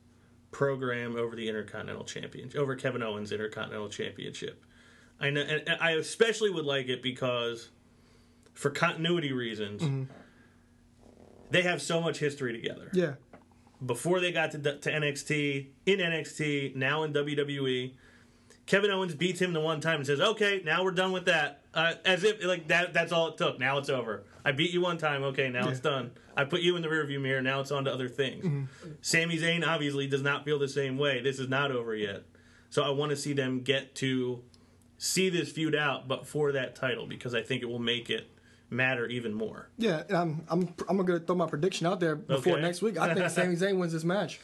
program 0.52 1.16
over 1.16 1.37
the 1.37 1.48
Intercontinental 1.48 2.04
Championship 2.04 2.59
over 2.61 2.76
Kevin 2.76 3.02
Owens 3.02 3.33
Intercontinental 3.33 3.88
Championship. 3.88 4.64
I 5.18 5.30
know 5.30 5.42
and 5.42 5.76
I 5.80 5.92
especially 5.92 6.50
would 6.50 6.64
like 6.64 6.88
it 6.88 7.02
because 7.02 7.70
for 8.54 8.70
continuity 8.70 9.33
reasons 9.33 9.83
mm-hmm. 9.83 10.04
they 11.50 11.62
have 11.62 11.83
so 11.83 12.00
much 12.00 12.18
history 12.18 12.52
together. 12.52 12.90
Yeah, 12.92 13.14
Before 13.85 14.20
they 14.20 14.33
got 14.33 14.52
to, 14.52 14.59
to 14.59 14.90
NXT, 14.90 15.68
in 15.87 15.98
NXT, 15.98 16.74
now 16.76 17.02
in 17.02 17.12
WWE, 17.12 17.92
Kevin 18.70 18.92
Owens 18.92 19.16
beats 19.16 19.40
him 19.42 19.52
the 19.52 19.59
one 19.59 19.80
time 19.80 19.96
and 19.96 20.06
says, 20.06 20.20
"Okay, 20.20 20.62
now 20.64 20.85
we're 20.85 20.92
done 20.92 21.11
with 21.11 21.24
that." 21.24 21.62
Uh, 21.74 21.94
as 22.04 22.22
if 22.22 22.44
like 22.44 22.68
that 22.68 22.92
that's 22.94 23.11
all 23.11 23.26
it 23.26 23.37
took. 23.37 23.59
Now 23.59 23.78
it's 23.78 23.88
over. 23.88 24.22
I 24.44 24.52
beat 24.52 24.70
you 24.70 24.80
one 24.80 24.96
time. 24.96 25.24
Okay, 25.24 25.48
now 25.48 25.68
it's 25.68 25.80
done. 25.80 26.12
I 26.37 26.44
put 26.44 26.61
you 26.61 26.76
in 26.76 26.83
the 26.83 26.87
rearview 26.87 27.20
mirror. 27.20 27.42
Now 27.42 27.59
it's 27.59 27.72
on 27.72 27.85
to 27.87 27.92
other 27.92 28.09
things. 28.09 28.68
Sami 29.02 29.38
Zayn 29.38 29.66
obviously 29.66 30.06
does 30.06 30.22
not 30.22 30.44
feel 30.44 30.61
the 30.61 30.68
same 30.68 30.98
way. 30.98 31.20
This 31.20 31.40
is 31.40 31.48
not 31.48 31.72
over 31.72 31.96
yet. 31.96 32.22
So 32.70 32.85
I 32.85 32.90
want 32.90 33.11
to 33.11 33.16
see 33.16 33.33
them 33.33 33.62
get 33.62 33.96
to 33.96 34.40
see 34.98 35.30
this 35.30 35.50
feud 35.50 35.74
out, 35.74 36.06
but 36.06 36.24
for 36.24 36.52
that 36.52 36.76
title 36.76 37.09
because 37.09 37.35
I 37.35 37.42
think 37.42 37.62
it 37.62 37.66
will 37.66 37.80
make 37.80 38.09
it 38.09 38.30
matter 38.70 39.04
even 39.06 39.35
more. 39.35 39.68
yeah. 39.78 40.04
I'm 40.11 40.44
I'm 40.48 40.72
I'm 40.88 40.96
gonna 41.04 41.18
throw 41.18 41.35
my 41.35 41.46
prediction 41.48 41.88
out 41.88 41.98
there 41.98 42.14
before 42.14 42.52
Okay. 42.52 42.62
next 42.62 42.83
week. 42.83 42.98
I 42.98 43.14
think 43.14 43.28
Sami 43.37 43.56
Zayn 43.56 43.78
wins 43.78 43.92
this 43.92 44.04
match. 44.04 44.38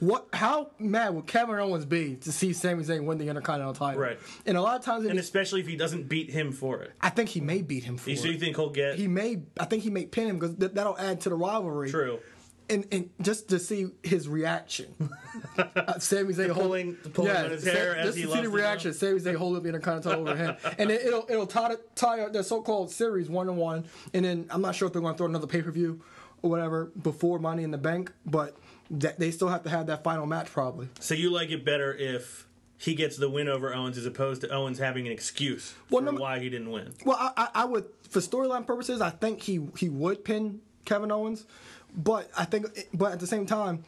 What? 0.00 0.26
How 0.32 0.70
mad 0.78 1.14
would 1.14 1.26
Kevin 1.26 1.56
Owens 1.58 1.84
be 1.84 2.16
to 2.16 2.32
see 2.32 2.52
Sami 2.52 2.84
Zayn 2.84 3.04
win 3.04 3.18
the 3.18 3.28
Intercontinental 3.28 3.74
title? 3.74 4.00
Right. 4.02 4.18
And 4.46 4.56
a 4.56 4.62
lot 4.62 4.78
of 4.78 4.84
times, 4.84 5.06
And 5.06 5.18
especially 5.18 5.60
if 5.60 5.66
he 5.66 5.76
doesn't 5.76 6.08
beat 6.08 6.30
him 6.30 6.52
for 6.52 6.82
it. 6.82 6.92
I 7.00 7.10
think 7.10 7.30
he 7.30 7.40
may 7.40 7.62
beat 7.62 7.84
him 7.84 7.96
for 7.96 8.14
So 8.14 8.26
you 8.28 8.34
it. 8.34 8.40
think 8.40 8.56
he'll 8.56 8.70
get 8.70 8.96
He 8.96 9.08
may. 9.08 9.42
I 9.58 9.64
think 9.64 9.82
he 9.82 9.90
may 9.90 10.06
pin 10.06 10.28
him 10.28 10.38
because 10.38 10.56
th- 10.56 10.72
that'll 10.72 10.98
add 10.98 11.20
to 11.22 11.28
the 11.30 11.34
rivalry. 11.34 11.90
true? 11.90 12.20
And 12.68 12.86
and 12.92 13.10
just 13.20 13.48
to 13.48 13.58
see 13.58 13.88
his 14.02 14.28
reaction. 14.28 14.94
uh, 15.58 15.98
Sami 15.98 16.34
Zayn 16.34 16.50
hold- 16.50 16.66
Pulling, 16.66 16.94
pulling 16.94 17.36
on 17.36 17.50
his 17.50 17.64
hair 17.64 17.94
Sa- 17.94 17.98
as 18.00 18.06
just 18.06 18.18
he 18.18 18.24
to 18.26 18.32
see 18.32 18.40
the 18.42 18.48
reaction. 18.50 18.92
Sami 18.94 19.18
Zayn 19.18 19.34
hold 19.34 19.56
up 19.56 19.62
the 19.64 19.70
Intercontinental 19.70 20.28
over 20.28 20.36
him, 20.36 20.56
and 20.78 20.88
then 20.90 21.00
it'll 21.04 21.26
it'll 21.28 21.46
tie 21.48 21.74
tie 21.96 22.28
their 22.28 22.44
so-called 22.44 22.90
series 22.92 23.28
one 23.28 23.48
on 23.48 23.56
one, 23.56 23.86
and 24.14 24.24
then 24.24 24.46
I'm 24.50 24.60
not 24.62 24.76
sure 24.76 24.86
if 24.86 24.92
they're 24.92 25.02
going 25.02 25.14
to 25.14 25.18
throw 25.18 25.26
another 25.26 25.48
pay 25.48 25.62
per 25.62 25.72
view 25.72 26.00
or 26.42 26.50
whatever 26.50 26.86
before 27.02 27.38
Money 27.40 27.64
in 27.64 27.72
the 27.72 27.78
Bank, 27.78 28.12
but 28.24 28.56
that 28.90 29.18
they 29.18 29.30
still 29.30 29.48
have 29.48 29.62
to 29.64 29.70
have 29.70 29.86
that 29.86 30.02
final 30.04 30.26
match 30.26 30.50
probably. 30.50 30.88
So 31.00 31.14
you 31.14 31.30
like 31.30 31.50
it 31.50 31.64
better 31.64 31.94
if 31.94 32.46
he 32.78 32.94
gets 32.94 33.16
the 33.16 33.28
win 33.28 33.48
over 33.48 33.74
Owens 33.74 33.96
as 33.98 34.06
opposed 34.06 34.40
to 34.40 34.48
Owens 34.48 34.78
having 34.78 35.06
an 35.06 35.12
excuse 35.12 35.74
Well, 35.90 36.04
for 36.04 36.12
no- 36.12 36.20
why 36.20 36.38
he 36.38 36.48
didn't 36.48 36.70
win. 36.70 36.92
Well, 37.04 37.16
I, 37.36 37.48
I, 37.54 37.64
would, 37.66 37.84
for 38.08 38.20
storyline 38.20 38.66
purposes, 38.66 39.00
I 39.00 39.10
think 39.10 39.42
he 39.42 39.60
he 39.78 39.88
would 39.88 40.24
pin 40.24 40.60
Kevin 40.86 41.12
Owens, 41.12 41.46
but 41.94 42.30
I 42.36 42.44
think, 42.46 42.66
but 42.94 43.12
at 43.12 43.20
the 43.20 43.26
same 43.26 43.46
time, 43.46 43.84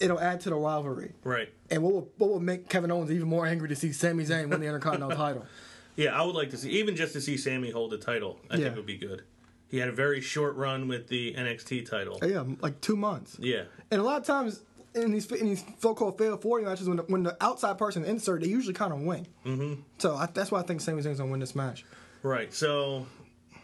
it'll 0.00 0.20
add 0.20 0.40
to 0.42 0.50
the 0.50 0.56
rivalry. 0.56 1.12
Right. 1.24 1.52
And 1.70 1.82
what 1.82 1.92
will 1.92 2.08
what 2.18 2.30
will 2.30 2.40
make 2.40 2.68
Kevin 2.68 2.90
Owens 2.90 3.10
even 3.10 3.28
more 3.28 3.46
angry 3.46 3.68
to 3.68 3.76
see 3.76 3.92
Sami 3.92 4.24
Zayn 4.24 4.48
win 4.48 4.60
the 4.60 4.66
Intercontinental 4.66 5.16
title? 5.26 5.44
Yeah, 5.96 6.18
I 6.18 6.24
would 6.24 6.34
like 6.36 6.50
to 6.50 6.56
see 6.56 6.70
even 6.70 6.94
just 6.94 7.14
to 7.14 7.20
see 7.20 7.36
Sami 7.36 7.70
hold 7.70 7.90
the 7.90 7.98
title. 7.98 8.38
I 8.50 8.56
Yeah. 8.56 8.64
think 8.64 8.76
would 8.76 8.86
be 8.86 8.96
good. 8.98 9.22
He 9.68 9.78
had 9.78 9.88
a 9.88 9.92
very 9.92 10.20
short 10.20 10.54
run 10.56 10.88
with 10.88 11.08
the 11.08 11.34
NXT 11.34 11.90
title. 11.90 12.18
Yeah, 12.22 12.44
like 12.60 12.80
two 12.80 12.96
months. 12.96 13.36
Yeah. 13.40 13.64
And 13.90 14.00
a 14.00 14.04
lot 14.04 14.20
of 14.20 14.26
times 14.26 14.62
in 14.94 15.12
these 15.12 15.30
in 15.32 15.46
these 15.48 15.64
so-called 15.78 16.18
fatal 16.18 16.38
four 16.38 16.60
matches, 16.60 16.88
when 16.88 16.98
the, 16.98 17.02
when 17.04 17.22
the 17.22 17.36
outside 17.40 17.76
person 17.78 18.04
insert, 18.04 18.42
they 18.42 18.48
usually 18.48 18.74
kind 18.74 18.92
of 18.92 19.00
win. 19.00 19.26
Mm-hmm. 19.44 19.80
So 19.98 20.14
I, 20.14 20.26
that's 20.26 20.50
why 20.50 20.60
I 20.60 20.62
think 20.62 20.80
Sami 20.80 21.02
Zayn's 21.02 21.18
gonna 21.18 21.30
win 21.30 21.40
this 21.40 21.54
match. 21.54 21.84
Right. 22.22 22.52
So 22.52 23.06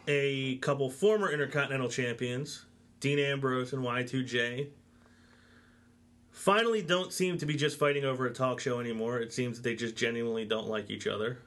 a 0.08 0.56
couple 0.56 0.90
former 0.90 1.30
Intercontinental 1.30 1.88
champions, 1.88 2.66
Dean 3.00 3.18
Ambrose 3.18 3.72
and 3.72 3.84
Y2J, 3.84 4.68
finally 6.30 6.82
don't 6.82 7.12
seem 7.12 7.38
to 7.38 7.46
be 7.46 7.54
just 7.54 7.78
fighting 7.78 8.04
over 8.04 8.26
a 8.26 8.32
talk 8.32 8.60
show 8.60 8.80
anymore. 8.80 9.20
It 9.20 9.32
seems 9.32 9.56
that 9.56 9.62
they 9.62 9.76
just 9.76 9.96
genuinely 9.96 10.44
don't 10.44 10.68
like 10.68 10.90
each 10.90 11.06
other. 11.06 11.38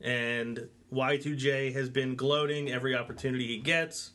And 0.00 0.68
Y2J 0.92 1.72
has 1.74 1.88
been 1.88 2.16
gloating 2.16 2.70
every 2.70 2.94
opportunity 2.94 3.46
he 3.46 3.58
gets 3.58 4.12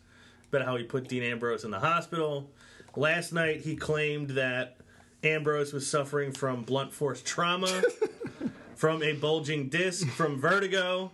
about 0.50 0.66
how 0.66 0.76
he 0.76 0.84
put 0.84 1.08
Dean 1.08 1.24
Ambrose 1.24 1.64
in 1.64 1.72
the 1.72 1.80
hospital. 1.80 2.50
Last 2.96 3.34
night 3.34 3.62
he 3.62 3.76
claimed 3.76 4.32
that 4.32 4.78
Ambrose 5.24 5.74
was 5.74 5.88
suffering 5.88 6.32
from 6.32 6.64
blunt 6.64 6.94
force 6.94 7.22
trauma, 7.22 7.84
from 8.76 9.02
a 9.02 9.14
bulging 9.14 9.70
disc, 9.70 10.08
from 10.08 10.40
vertigo, 10.40 11.12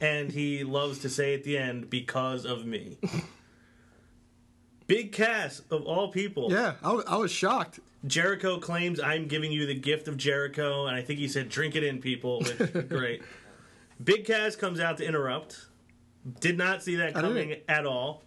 and 0.00 0.32
he 0.32 0.64
loves 0.64 0.98
to 1.00 1.08
say 1.08 1.34
at 1.34 1.44
the 1.44 1.56
end, 1.56 1.88
because 1.88 2.44
of 2.44 2.66
me. 2.66 2.98
Big 4.86 5.12
Cass, 5.12 5.62
of 5.70 5.82
all 5.82 6.08
people. 6.08 6.50
Yeah, 6.50 6.74
I 6.82 6.92
was, 6.92 7.04
I 7.06 7.16
was 7.16 7.30
shocked. 7.30 7.80
Jericho 8.06 8.58
claims 8.58 8.98
I'm 9.00 9.28
giving 9.28 9.52
you 9.52 9.64
the 9.64 9.74
gift 9.74 10.08
of 10.08 10.16
Jericho, 10.16 10.86
and 10.86 10.96
I 10.96 11.02
think 11.02 11.20
he 11.20 11.28
said 11.28 11.48
drink 11.48 11.76
it 11.76 11.84
in, 11.84 12.00
people. 12.00 12.40
Which 12.40 12.88
great. 12.88 13.22
Big 14.02 14.24
Cass 14.24 14.56
comes 14.56 14.80
out 14.80 14.98
to 14.98 15.06
interrupt. 15.06 15.66
Did 16.40 16.56
not 16.56 16.82
see 16.82 16.96
that 16.96 17.14
coming 17.14 17.56
at 17.68 17.84
all. 17.86 18.22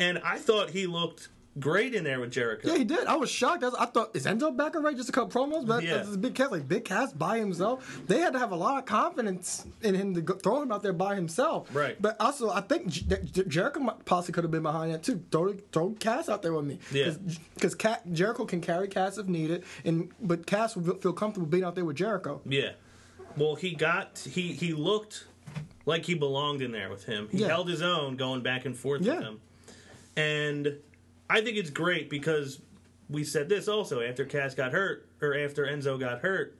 And 0.00 0.18
I 0.24 0.38
thought 0.38 0.70
he 0.70 0.86
looked 0.86 1.28
great 1.60 1.94
in 1.94 2.02
there 2.02 2.18
with 2.18 2.32
Jericho. 2.32 2.66
Yeah, 2.72 2.78
he 2.78 2.84
did. 2.84 3.06
I 3.06 3.14
was 3.14 3.30
shocked. 3.30 3.62
I, 3.62 3.84
thought 3.86 4.16
is 4.16 4.24
Enzo 4.26 4.56
back 4.56 4.74
already? 4.74 4.96
Just 4.96 5.10
a 5.10 5.12
couple 5.12 5.28
promos, 5.46 5.66
but 5.66 5.84
Yeah. 5.84 5.98
this 5.98 6.08
is 6.08 6.16
Big 6.16 6.34
Cass 6.34 6.50
like 6.50 6.66
Big 6.66 6.84
Cass 6.84 7.12
by 7.12 7.38
himself. 7.38 8.00
They 8.06 8.18
had 8.18 8.32
to 8.32 8.38
have 8.38 8.50
a 8.52 8.56
lot 8.56 8.78
of 8.78 8.86
confidence 8.86 9.64
in 9.82 9.94
him 9.94 10.14
to 10.14 10.22
go, 10.22 10.34
throw 10.34 10.62
him 10.62 10.72
out 10.72 10.82
there 10.82 10.94
by 10.94 11.14
himself. 11.14 11.68
Right. 11.72 12.00
But 12.00 12.16
also, 12.20 12.50
I 12.50 12.62
think 12.62 12.88
J- 12.88 13.20
J- 13.30 13.44
Jericho 13.44 13.80
possibly 14.06 14.32
could 14.32 14.44
have 14.44 14.50
been 14.50 14.62
behind 14.62 14.92
that 14.94 15.02
too. 15.02 15.22
Throw 15.30 15.54
throw 15.72 15.90
Cass 15.90 16.28
out 16.28 16.42
there 16.42 16.54
with 16.54 16.64
me. 16.64 16.78
Yeah. 16.90 17.12
Because 17.54 17.76
Jericho 18.10 18.44
can 18.46 18.60
carry 18.62 18.88
Cass 18.88 19.18
if 19.18 19.26
needed, 19.28 19.62
and 19.84 20.10
but 20.20 20.46
Cass 20.46 20.74
will 20.74 20.96
feel 20.96 21.12
comfortable 21.12 21.46
being 21.46 21.64
out 21.64 21.74
there 21.74 21.84
with 21.84 21.96
Jericho. 21.96 22.40
Yeah. 22.46 22.72
Well, 23.36 23.54
he 23.54 23.74
got 23.74 24.18
he 24.18 24.52
he 24.52 24.72
looked 24.72 25.26
like 25.86 26.04
he 26.04 26.14
belonged 26.14 26.62
in 26.62 26.70
there 26.72 26.88
with 26.90 27.04
him. 27.04 27.28
He 27.30 27.38
Yeah. 27.38 27.48
held 27.48 27.68
his 27.68 27.82
own 27.82 28.16
going 28.16 28.42
back 28.42 28.64
and 28.64 28.76
forth 28.76 29.02
Yeah. 29.02 29.14
with 29.16 29.22
him. 29.24 29.40
And 30.16 30.78
I 31.28 31.40
think 31.40 31.56
it's 31.56 31.70
great 31.70 32.08
because 32.10 32.60
we 33.08 33.24
said 33.24 33.48
this 33.48 33.66
also 33.68 34.00
after 34.00 34.24
Cass 34.24 34.54
got 34.54 34.72
hurt 34.72 35.06
or 35.20 35.36
after 35.36 35.64
Enzo 35.66 35.98
got 35.98 36.20
hurt, 36.20 36.56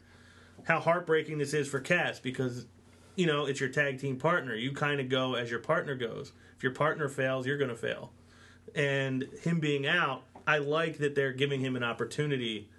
how 0.65 0.81
heartbreaking 0.81 1.39
this 1.39 1.55
is 1.55 1.69
for 1.69 1.81
Cass 1.81 2.19
because 2.19 2.67
you 3.15 3.27
know, 3.27 3.45
it's 3.45 3.61
your 3.61 3.69
tag 3.69 3.99
team 4.01 4.17
partner. 4.17 4.55
You 4.55 4.73
kind 4.73 4.99
of 4.99 5.11
go 5.11 5.35
as 5.35 5.51
your 5.51 5.61
partner 5.61 5.95
goes. 5.95 6.33
If 6.57 6.63
your 6.63 6.73
partner 6.73 7.11
fails, 7.11 7.47
you're 7.47 7.59
going 7.59 7.69
to 7.69 7.77
fail. 7.77 8.11
And 8.75 9.25
him 9.43 9.61
being 9.61 9.87
out, 9.87 10.23
I 10.47 10.57
like 10.59 10.97
that 10.97 11.15
they're 11.15 11.35
giving 11.35 11.61
him 11.61 11.77
an 11.77 11.83
opportunity 11.85 12.71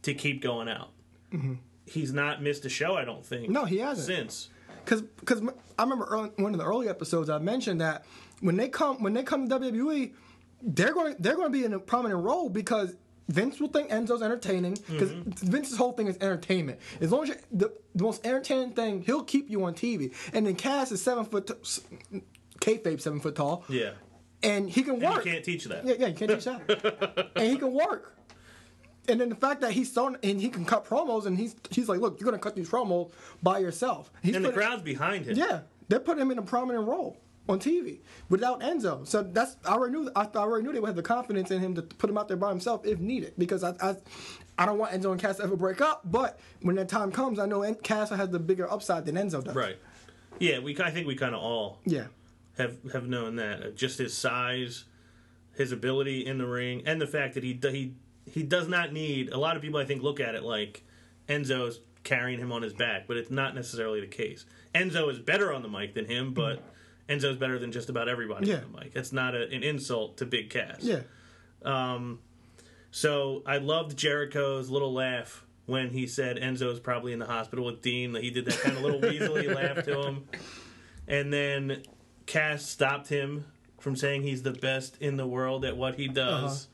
to 0.00 0.14
keep 0.14 0.40
going 0.40 0.66
out. 0.70 0.92
Mm-hmm. 1.30 1.54
He's 1.86 2.12
not 2.12 2.42
missed 2.42 2.64
a 2.64 2.68
show, 2.68 2.94
I 2.96 3.04
don't 3.04 3.24
think. 3.24 3.44
Mm-hmm. 3.44 3.52
No, 3.52 3.64
he 3.64 3.78
hasn't. 3.78 4.06
Since. 4.06 4.48
because 4.84 5.02
because 5.02 5.40
I 5.78 5.82
remember 5.82 6.04
early, 6.06 6.30
one 6.36 6.52
of 6.52 6.58
the 6.58 6.66
early 6.66 6.88
episodes 6.88 7.30
I 7.30 7.38
mentioned 7.38 7.80
that 7.80 8.04
when 8.40 8.56
they 8.56 8.68
come 8.68 9.02
when 9.02 9.14
they 9.14 9.22
come 9.22 9.48
to 9.48 9.58
WWE, 9.60 10.12
they're 10.62 10.92
going 10.94 11.16
they're 11.18 11.34
going 11.36 11.46
to 11.52 11.58
be 11.58 11.64
in 11.64 11.72
a 11.74 11.78
prominent 11.78 12.22
role 12.22 12.48
because 12.48 12.96
Vince 13.28 13.58
will 13.60 13.68
think 13.68 13.90
Enzo's 13.90 14.22
entertaining 14.22 14.78
because 14.88 15.10
Vince's 15.10 15.76
whole 15.76 15.92
thing 15.92 16.06
is 16.06 16.16
entertainment. 16.20 16.78
As 17.00 17.10
long 17.12 17.22
as 17.24 17.28
you're, 17.30 17.38
the 17.52 17.72
the 17.94 18.02
most 18.04 18.24
entertaining 18.26 18.72
thing, 18.72 19.02
he'll 19.02 19.24
keep 19.24 19.48
you 19.50 19.64
on 19.64 19.74
TV. 19.74 20.12
And 20.32 20.46
then 20.46 20.54
Cass 20.54 20.92
is 20.92 21.02
seven 21.02 21.24
foot, 21.24 21.46
t- 21.48 22.20
kayfabe 22.60 23.00
seven 23.00 23.20
foot 23.20 23.34
tall, 23.36 23.64
Yeah. 23.68 23.92
and 24.42 24.68
he 24.70 24.82
can 24.82 24.94
And 24.94 25.02
work. 25.02 25.24
you 25.24 25.32
can't 25.32 25.44
teach 25.44 25.64
that. 25.64 25.84
Yeah, 25.86 25.94
yeah, 25.98 26.06
you 26.08 26.14
can't 26.14 26.30
teach 26.30 26.44
that. 26.44 27.30
and 27.36 27.50
he 27.50 27.56
can 27.56 27.72
work. 27.72 28.15
And 29.08 29.20
then 29.20 29.28
the 29.28 29.34
fact 29.36 29.60
that 29.60 29.72
he's 29.72 29.92
so 29.92 30.16
and 30.22 30.40
he 30.40 30.48
can 30.48 30.64
cut 30.64 30.84
promos, 30.86 31.26
and 31.26 31.38
he's 31.38 31.54
he's 31.70 31.88
like, 31.88 32.00
look, 32.00 32.18
you're 32.20 32.24
gonna 32.24 32.38
cut 32.38 32.56
these 32.56 32.68
promos 32.68 33.10
by 33.42 33.58
yourself. 33.58 34.10
He's 34.22 34.34
And 34.36 34.44
the 34.44 34.48
putting- 34.50 34.66
crowd's 34.68 34.82
behind 34.82 35.26
him. 35.26 35.36
yeah, 35.36 35.60
they 35.88 35.98
put 35.98 36.18
him 36.18 36.30
in 36.30 36.38
a 36.38 36.42
prominent 36.42 36.86
role 36.88 37.16
on 37.48 37.60
TV 37.60 37.98
without 38.28 38.60
Enzo. 38.60 39.06
So 39.06 39.22
that's 39.22 39.56
I 39.64 39.74
already 39.74 39.92
knew 39.96 40.10
I, 40.16 40.22
I 40.22 40.38
already 40.38 40.66
knew 40.66 40.72
they 40.72 40.80
would 40.80 40.88
have 40.88 40.96
the 40.96 41.02
confidence 41.02 41.50
in 41.50 41.60
him 41.60 41.74
to 41.76 41.82
put 41.82 42.10
him 42.10 42.18
out 42.18 42.26
there 42.28 42.36
by 42.36 42.48
himself 42.50 42.84
if 42.84 42.98
needed 42.98 43.34
because 43.38 43.62
I 43.62 43.74
I, 43.80 43.96
I 44.58 44.66
don't 44.66 44.78
want 44.78 44.92
Enzo 44.92 45.12
and 45.12 45.20
Cass 45.20 45.36
to 45.36 45.44
ever 45.44 45.56
break 45.56 45.80
up. 45.80 46.00
But 46.04 46.40
when 46.62 46.74
that 46.76 46.88
time 46.88 47.12
comes, 47.12 47.38
I 47.38 47.46
know 47.46 47.62
En- 47.62 47.76
Cass 47.76 48.10
has 48.10 48.30
the 48.30 48.38
bigger 48.40 48.70
upside 48.70 49.04
than 49.06 49.14
Enzo 49.14 49.44
does. 49.44 49.54
Right. 49.54 49.76
Yeah, 50.40 50.58
we 50.58 50.76
I 50.80 50.90
think 50.90 51.06
we 51.06 51.14
kind 51.14 51.34
of 51.34 51.40
all 51.42 51.78
Yeah. 51.84 52.06
have 52.58 52.76
have 52.92 53.06
known 53.06 53.36
that 53.36 53.76
just 53.76 53.98
his 53.98 54.12
size, 54.16 54.84
his 55.54 55.70
ability 55.70 56.26
in 56.26 56.38
the 56.38 56.46
ring, 56.46 56.82
and 56.84 57.00
the 57.00 57.06
fact 57.06 57.34
that 57.34 57.44
he 57.44 57.56
he 57.62 57.92
he 58.30 58.42
does 58.42 58.68
not 58.68 58.92
need. 58.92 59.30
A 59.30 59.38
lot 59.38 59.56
of 59.56 59.62
people 59.62 59.78
I 59.80 59.84
think 59.84 60.02
look 60.02 60.20
at 60.20 60.34
it 60.34 60.42
like 60.42 60.82
Enzo's 61.28 61.80
carrying 62.04 62.38
him 62.38 62.52
on 62.52 62.62
his 62.62 62.72
back, 62.72 63.06
but 63.08 63.16
it's 63.16 63.30
not 63.30 63.54
necessarily 63.54 64.00
the 64.00 64.06
case. 64.06 64.44
Enzo 64.74 65.10
is 65.10 65.18
better 65.18 65.52
on 65.52 65.62
the 65.62 65.68
mic 65.68 65.94
than 65.94 66.04
him, 66.06 66.32
but 66.34 66.62
Enzo's 67.08 67.36
better 67.36 67.58
than 67.58 67.72
just 67.72 67.88
about 67.88 68.08
everybody 68.08 68.48
Yeah. 68.48 68.56
on 68.56 68.72
the 68.72 68.80
mic. 68.80 68.92
It's 68.94 69.12
not 69.12 69.34
a, 69.34 69.42
an 69.52 69.62
insult 69.62 70.16
to 70.18 70.26
Big 70.26 70.50
Cass. 70.50 70.78
Yeah. 70.82 71.00
Um, 71.64 72.20
So 72.90 73.42
I 73.46 73.58
loved 73.58 73.96
Jericho's 73.96 74.70
little 74.70 74.92
laugh 74.92 75.44
when 75.66 75.90
he 75.90 76.06
said 76.06 76.36
Enzo's 76.36 76.78
probably 76.80 77.12
in 77.12 77.18
the 77.18 77.26
hospital 77.26 77.64
with 77.64 77.82
Dean. 77.82 78.12
That 78.12 78.22
he 78.22 78.30
did 78.30 78.44
that 78.46 78.58
kind 78.60 78.76
of 78.76 78.82
little 78.82 79.00
weaselly 79.00 79.52
laugh 79.54 79.84
to 79.84 80.00
him. 80.02 80.28
And 81.08 81.32
then 81.32 81.82
Cass 82.26 82.64
stopped 82.64 83.08
him 83.08 83.44
from 83.80 83.96
saying 83.96 84.22
he's 84.22 84.42
the 84.42 84.52
best 84.52 84.96
in 85.00 85.16
the 85.16 85.26
world 85.26 85.64
at 85.64 85.76
what 85.76 85.96
he 85.96 86.08
does. 86.08 86.68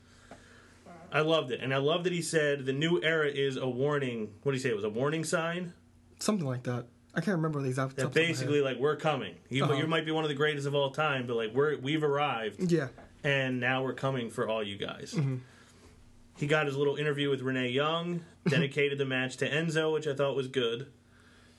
I 1.13 1.21
loved 1.21 1.51
it. 1.51 1.61
And 1.61 1.73
I 1.73 1.77
love 1.77 2.03
that 2.05 2.11
he 2.13 2.21
said 2.21 2.65
the 2.65 2.73
new 2.73 2.99
era 3.01 3.27
is 3.29 3.55
a 3.55 3.67
warning. 3.69 4.33
What 4.43 4.51
did 4.51 4.57
he 4.57 4.63
say? 4.63 4.69
It 4.69 4.75
was 4.75 4.83
a 4.83 4.89
warning 4.89 5.23
sign? 5.23 5.71
Something 6.19 6.47
like 6.47 6.63
that. 6.63 6.87
I 7.15 7.21
can't 7.21 7.37
remember 7.37 7.61
the 7.61 7.69
exact. 7.69 7.95
That 7.97 8.07
of 8.07 8.15
my 8.15 8.21
head. 8.21 8.27
basically, 8.29 8.61
like, 8.61 8.77
we're 8.79 8.95
coming. 8.95 9.35
You, 9.49 9.63
Uh-huh. 9.65 9.73
you 9.75 9.85
might 9.87 10.03
be 10.05 10.11
one 10.11 10.23
of 10.23 10.29
the 10.29 10.35
greatest 10.35 10.65
of 10.65 10.73
all 10.73 10.89
time, 10.89 11.27
but, 11.27 11.35
like, 11.37 11.53
we're, 11.53 11.77
we've 11.77 12.03
arrived. 12.03 12.71
Yeah. 12.71 12.87
and 13.23 13.59
now 13.59 13.83
we're 13.83 13.93
coming 13.93 14.29
for 14.31 14.49
all 14.49 14.63
you 14.63 14.77
guys. 14.77 15.13
Mm-hmm. 15.15 15.35
He 16.37 16.47
got 16.47 16.65
his 16.65 16.75
little 16.75 16.95
interview 16.95 17.29
with 17.29 17.41
Renee 17.41 17.69
Young, 17.69 18.21
dedicated 18.49 18.97
the 18.97 19.05
match 19.05 19.37
to 19.37 19.49
Enzo, 19.49 19.93
which 19.93 20.07
I 20.07 20.15
thought 20.15 20.35
was 20.35 20.47
good. 20.47 20.87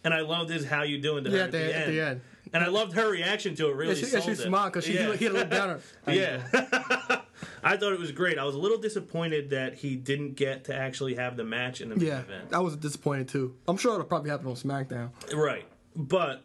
And 0.03 0.13
I 0.13 0.21
loved 0.23 0.51
his 0.51 0.67
"How 0.67 0.83
you 0.83 0.99
doing?" 1.01 1.25
to 1.25 1.31
her 1.31 1.37
Yeah. 1.37 1.43
at, 1.45 1.47
At 1.49 1.53
the, 1.53 1.59
the, 1.59 1.75
at 1.79 1.87
the 1.87 2.01
end. 2.01 2.21
and 2.53 2.65
I 2.65 2.67
loved 2.67 2.93
her 2.95 3.09
reaction 3.11 3.55
to 3.55 3.69
it. 3.71 3.77
Really, 3.77 3.95
Yeah, 3.95 4.07
she, 4.09 4.13
yeah, 4.13 4.21
she 4.21 4.35
smiled 4.35 4.73
because 4.73 4.85
she 4.85 4.95
yeah. 4.95 5.13
he, 5.13 5.17
he 5.19 5.25
had 5.27 5.31
a 5.31 5.35
little 5.39 5.49
downer. 5.51 5.81
How 6.05 6.13
you 6.13 6.21
yeah. 6.21 7.21
I 7.65 7.77
thought 7.77 7.93
it 7.93 7.99
was 7.99 8.13
great. 8.13 8.39
I 8.39 8.45
was 8.45 8.55
a 8.55 8.59
little 8.59 8.79
disappointed 8.79 9.51
that 9.51 9.75
he 9.77 9.97
didn't 9.97 10.35
get 10.35 10.65
to 10.65 10.75
actually 10.77 11.15
have 11.15 11.37
the 11.37 11.45
match 11.45 11.81
in 11.81 11.89
the 11.89 11.97
main 11.97 12.07
Yeah. 12.07 12.21
event. 12.21 12.53
I 12.53 12.59
was 12.61 12.77
disappointed 12.77 13.29
too. 13.29 13.57
I'm 13.67 13.77
sure 13.79 13.95
it'll 13.95 14.05
probably 14.07 14.31
happen 14.31 14.47
on 14.49 14.55
SmackDown. 14.55 15.11
Right. 15.35 15.65
But 15.97 16.45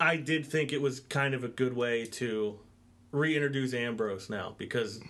I 0.00 0.16
did 0.16 0.44
think 0.46 0.72
it 0.72 0.80
was 0.82 1.00
kind 1.00 1.34
of 1.34 1.44
a 1.44 1.48
good 1.48 1.74
way 1.74 2.04
to 2.06 2.58
reintroduce 3.12 3.72
Ambrose 3.74 4.28
now 4.28 4.54
because 4.58 5.00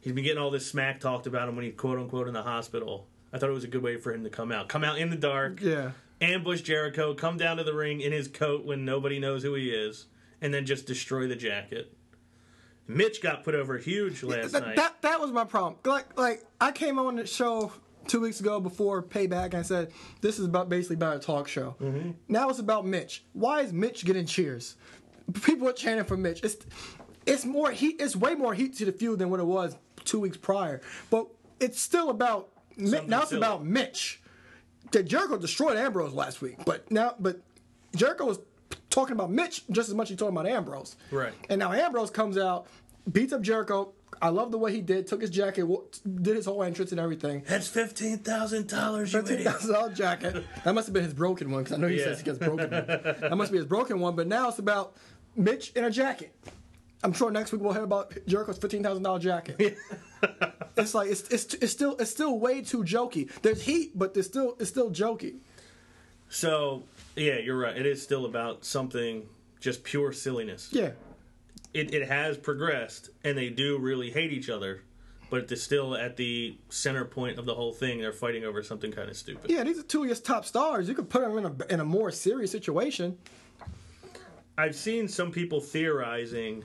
he's 0.00 0.12
been 0.12 0.24
getting 0.24 0.42
all 0.42 0.50
this 0.50 0.66
smack 0.66 1.00
talked 1.00 1.26
about 1.26 1.48
him 1.48 1.56
when 1.56 1.64
he 1.64 1.70
quote 1.70 1.98
unquote 1.98 2.28
in 2.28 2.34
the 2.34 2.42
hospital. 2.42 3.06
I 3.32 3.38
thought 3.38 3.48
it 3.50 3.54
was 3.54 3.64
a 3.64 3.68
good 3.68 3.82
way 3.82 3.96
for 3.96 4.12
him 4.12 4.24
to 4.24 4.30
come 4.30 4.52
out. 4.52 4.68
Come 4.68 4.84
out 4.84 4.98
in 4.98 5.10
the 5.10 5.16
dark, 5.16 5.60
Yeah. 5.62 5.92
ambush 6.20 6.60
Jericho, 6.62 7.14
come 7.14 7.36
down 7.36 7.56
to 7.58 7.64
the 7.64 7.74
ring 7.74 8.00
in 8.00 8.12
his 8.12 8.28
coat 8.28 8.64
when 8.64 8.84
nobody 8.84 9.18
knows 9.18 9.42
who 9.42 9.54
he 9.54 9.70
is, 9.70 10.06
and 10.40 10.52
then 10.52 10.66
just 10.66 10.86
destroy 10.86 11.26
the 11.26 11.36
jacket. 11.36 11.92
Mitch 12.88 13.20
got 13.22 13.44
put 13.44 13.54
over 13.54 13.76
huge 13.78 14.22
last 14.22 14.52
That, 14.52 14.62
night. 14.66 14.76
that 14.76 15.02
that 15.02 15.20
was 15.20 15.30
my 15.30 15.44
problem. 15.44 15.76
Like 15.84 16.18
like 16.18 16.42
I 16.60 16.72
came 16.72 16.98
on 16.98 17.16
the 17.16 17.26
show 17.26 17.70
two 18.06 18.20
weeks 18.20 18.40
ago 18.40 18.58
before 18.58 19.02
Payback 19.02 19.46
and 19.46 19.56
I 19.56 19.62
said 19.62 19.92
this 20.22 20.38
is 20.38 20.46
about 20.46 20.68
basically 20.70 20.96
about 20.96 21.16
a 21.16 21.18
talk 21.20 21.46
show. 21.48 21.76
Mm-hmm. 21.80 22.12
Now 22.28 22.48
it's 22.48 22.58
about 22.58 22.86
Mitch. 22.86 23.24
Why 23.34 23.60
is 23.60 23.72
Mitch 23.72 24.04
getting 24.06 24.24
cheers? 24.26 24.76
People 25.42 25.68
are 25.68 25.72
chanting 25.74 26.06
for 26.06 26.16
Mitch. 26.16 26.42
It's 26.42 26.56
it's 27.26 27.44
more 27.44 27.70
heat. 27.70 27.96
It's 28.00 28.16
way 28.16 28.34
more 28.34 28.54
heat 28.54 28.76
to 28.78 28.86
the 28.86 28.92
feud 28.92 29.18
than 29.18 29.28
what 29.28 29.40
it 29.40 29.46
was 29.46 29.76
two 30.04 30.18
weeks 30.20 30.38
prior. 30.38 30.80
But 31.10 31.26
it's 31.60 31.78
still 31.80 32.08
about 32.08 32.48
Mi- 32.78 32.86
Something 32.88 33.10
now. 33.10 33.20
It's 33.20 33.28
silly. 33.30 33.40
about 33.40 33.64
Mitch. 33.66 34.22
That 34.92 35.02
Jericho 35.02 35.36
destroyed 35.36 35.76
Ambrose 35.76 36.14
last 36.14 36.40
week, 36.40 36.56
but 36.64 36.90
now 36.90 37.14
but 37.20 37.42
Jericho 37.94 38.24
was 38.24 38.38
talking 39.02 39.14
about 39.14 39.30
Mitch 39.30 39.62
just 39.70 39.88
as 39.88 39.94
much 39.94 40.06
as 40.06 40.10
he's 40.10 40.18
talking 40.18 40.36
about 40.36 40.46
Ambrose. 40.50 40.96
Right. 41.10 41.32
And 41.48 41.58
now 41.58 41.72
Ambrose 41.72 42.10
comes 42.10 42.36
out, 42.38 42.66
beats 43.10 43.32
up 43.32 43.42
Jericho. 43.42 43.92
I 44.20 44.30
love 44.30 44.50
the 44.50 44.58
way 44.58 44.72
he 44.72 44.80
did. 44.80 45.06
Took 45.06 45.20
his 45.20 45.30
jacket, 45.30 45.64
did 46.22 46.34
his 46.34 46.46
whole 46.46 46.62
entrance 46.64 46.90
and 46.90 47.00
everything. 47.00 47.44
That's 47.46 47.68
fifteen 47.68 48.18
thousand 48.18 48.66
dollars, 48.66 49.12
you 49.12 49.20
Fifteen 49.20 49.38
idiot. 49.40 49.52
thousand 49.52 49.72
dollar 49.74 49.92
jacket. 49.92 50.44
That 50.64 50.74
must 50.74 50.88
have 50.88 50.94
been 50.94 51.04
his 51.04 51.14
broken 51.14 51.50
one 51.52 51.62
because 51.62 51.76
I 51.78 51.80
know 51.80 51.86
he 51.86 51.98
Yeah. 51.98 52.04
says 52.04 52.18
he 52.18 52.24
gets 52.24 52.38
broken. 52.38 52.70
One. 52.70 52.86
That 52.86 53.36
must 53.36 53.52
be 53.52 53.58
his 53.58 53.66
broken 53.66 54.00
one. 54.00 54.16
But 54.16 54.26
now 54.26 54.48
it's 54.48 54.58
about 54.58 54.96
Mitch 55.36 55.70
in 55.76 55.84
a 55.84 55.90
jacket. 55.90 56.34
I'm 57.04 57.12
sure 57.12 57.30
next 57.30 57.52
week 57.52 57.60
we'll 57.62 57.74
hear 57.74 57.84
about 57.84 58.12
Jericho's 58.26 58.58
fifteen 58.58 58.82
thousand 58.82 59.04
dollar 59.04 59.20
jacket. 59.20 59.76
it's 60.76 60.94
like 60.94 61.08
it's, 61.10 61.22
it's 61.28 61.54
it's 61.54 61.72
still 61.72 61.94
it's 61.98 62.10
still 62.10 62.40
way 62.40 62.60
too 62.62 62.82
jokey. 62.82 63.30
There's 63.42 63.62
heat, 63.62 63.96
but 63.96 64.14
there's 64.14 64.26
still 64.26 64.56
it's 64.58 64.70
still 64.70 64.90
jokey. 64.90 65.36
So 66.28 66.82
yeah, 67.18 67.38
you're 67.38 67.58
right. 67.58 67.76
It 67.76 67.86
is 67.86 68.02
still 68.02 68.24
about 68.24 68.64
something 68.64 69.26
just 69.60 69.82
pure 69.82 70.12
silliness. 70.12 70.68
Yeah. 70.72 70.92
It 71.74 71.92
it 71.92 72.08
has 72.08 72.38
progressed, 72.38 73.10
and 73.24 73.36
they 73.36 73.50
do 73.50 73.78
really 73.78 74.10
hate 74.10 74.32
each 74.32 74.48
other, 74.48 74.82
but 75.30 75.50
it's 75.50 75.62
still 75.62 75.94
at 75.94 76.16
the 76.16 76.56
center 76.70 77.04
point 77.04 77.38
of 77.38 77.44
the 77.44 77.54
whole 77.54 77.72
thing. 77.72 78.00
They're 78.00 78.12
fighting 78.12 78.44
over 78.44 78.62
something 78.62 78.90
kind 78.90 79.10
of 79.10 79.16
stupid. 79.16 79.50
Yeah, 79.50 79.64
these 79.64 79.78
are 79.78 79.82
two 79.82 80.02
of 80.02 80.06
your 80.06 80.16
top 80.16 80.44
stars. 80.46 80.88
You 80.88 80.94
could 80.94 81.10
put 81.10 81.22
them 81.22 81.38
in 81.38 81.44
a 81.44 81.72
in 81.74 81.80
a 81.80 81.84
more 81.84 82.10
serious 82.10 82.50
situation. 82.50 83.18
I've 84.56 84.74
seen 84.74 85.06
some 85.06 85.30
people 85.30 85.60
theorizing 85.60 86.64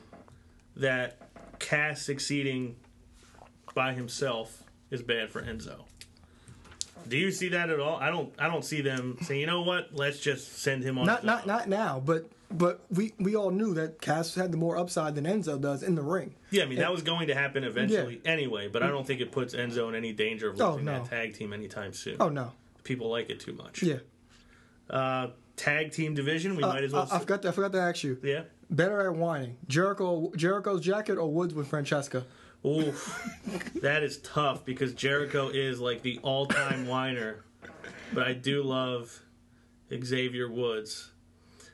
that 0.77 1.29
Cass 1.59 2.01
succeeding 2.01 2.75
by 3.75 3.93
himself 3.93 4.63
is 4.89 5.03
bad 5.03 5.31
for 5.31 5.41
Enzo. 5.41 5.85
Do 7.07 7.17
you 7.17 7.31
see 7.31 7.49
that 7.49 7.69
at 7.69 7.79
all? 7.79 7.97
I 7.97 8.09
don't. 8.09 8.33
I 8.39 8.47
don't 8.47 8.63
see 8.65 8.81
them 8.81 9.17
saying, 9.21 9.39
"You 9.41 9.47
know 9.47 9.61
what? 9.61 9.89
Let's 9.93 10.19
just 10.19 10.59
send 10.59 10.83
him 10.83 10.97
on." 10.97 11.05
Not 11.05 11.23
not 11.25 11.45
not 11.47 11.67
now, 11.67 12.01
but 12.03 12.29
but 12.51 12.81
we 12.89 13.13
we 13.19 13.35
all 13.35 13.51
knew 13.51 13.73
that 13.73 13.99
Cass 14.01 14.35
had 14.35 14.51
the 14.51 14.57
more 14.57 14.77
upside 14.77 15.15
than 15.15 15.25
Enzo 15.25 15.59
does 15.59 15.83
in 15.83 15.95
the 15.95 16.01
ring. 16.01 16.35
Yeah, 16.51 16.63
I 16.63 16.65
mean 16.67 16.79
that 16.79 16.91
was 16.91 17.01
going 17.01 17.27
to 17.27 17.35
happen 17.35 17.63
eventually 17.63 18.21
anyway, 18.25 18.67
but 18.67 18.83
I 18.83 18.87
don't 18.87 19.05
think 19.07 19.21
it 19.21 19.31
puts 19.31 19.53
Enzo 19.55 19.89
in 19.89 19.95
any 19.95 20.13
danger 20.13 20.49
of 20.49 20.61
Oh, 20.61 20.71
losing 20.71 20.85
no. 20.85 20.99
that 21.03 21.09
tag 21.09 21.33
team 21.35 21.51
anytime 21.53 21.93
soon. 21.93 22.17
Oh 22.19 22.29
no, 22.29 22.51
People 22.83 23.09
like 23.09 23.29
it 23.29 23.39
too 23.39 23.53
much. 23.53 23.81
yeah. 23.83 23.97
Uh, 24.89 25.27
tag 25.55 25.91
team 25.91 26.13
division, 26.13 26.55
we 26.55 26.61
might 26.61 26.83
as 26.83 26.91
well. 26.93 27.07
I, 27.11 27.15
I 27.15 27.19
forgot 27.19 27.41
to, 27.43 27.49
I 27.49 27.51
forgot 27.51 27.71
to 27.73 27.79
ask 27.81 28.03
you. 28.03 28.17
yeah. 28.23 28.43
Better 28.69 29.01
at 29.07 29.15
whining, 29.15 29.57
Jericho 29.67 30.31
Jericho's 30.35 30.81
jacket 30.81 31.17
or 31.17 31.31
Woods 31.31 31.53
with 31.53 31.67
Francesca? 31.67 32.23
Oof, 32.65 33.29
that 33.81 34.03
is 34.03 34.19
tough 34.19 34.63
because 34.63 34.93
Jericho 34.93 35.49
is 35.49 35.81
like 35.81 36.01
the 36.01 36.19
all-time 36.23 36.87
whiner, 36.87 37.43
but 38.13 38.25
I 38.25 38.33
do 38.33 38.63
love 38.63 39.21
Xavier 40.01 40.49
Woods. 40.49 41.11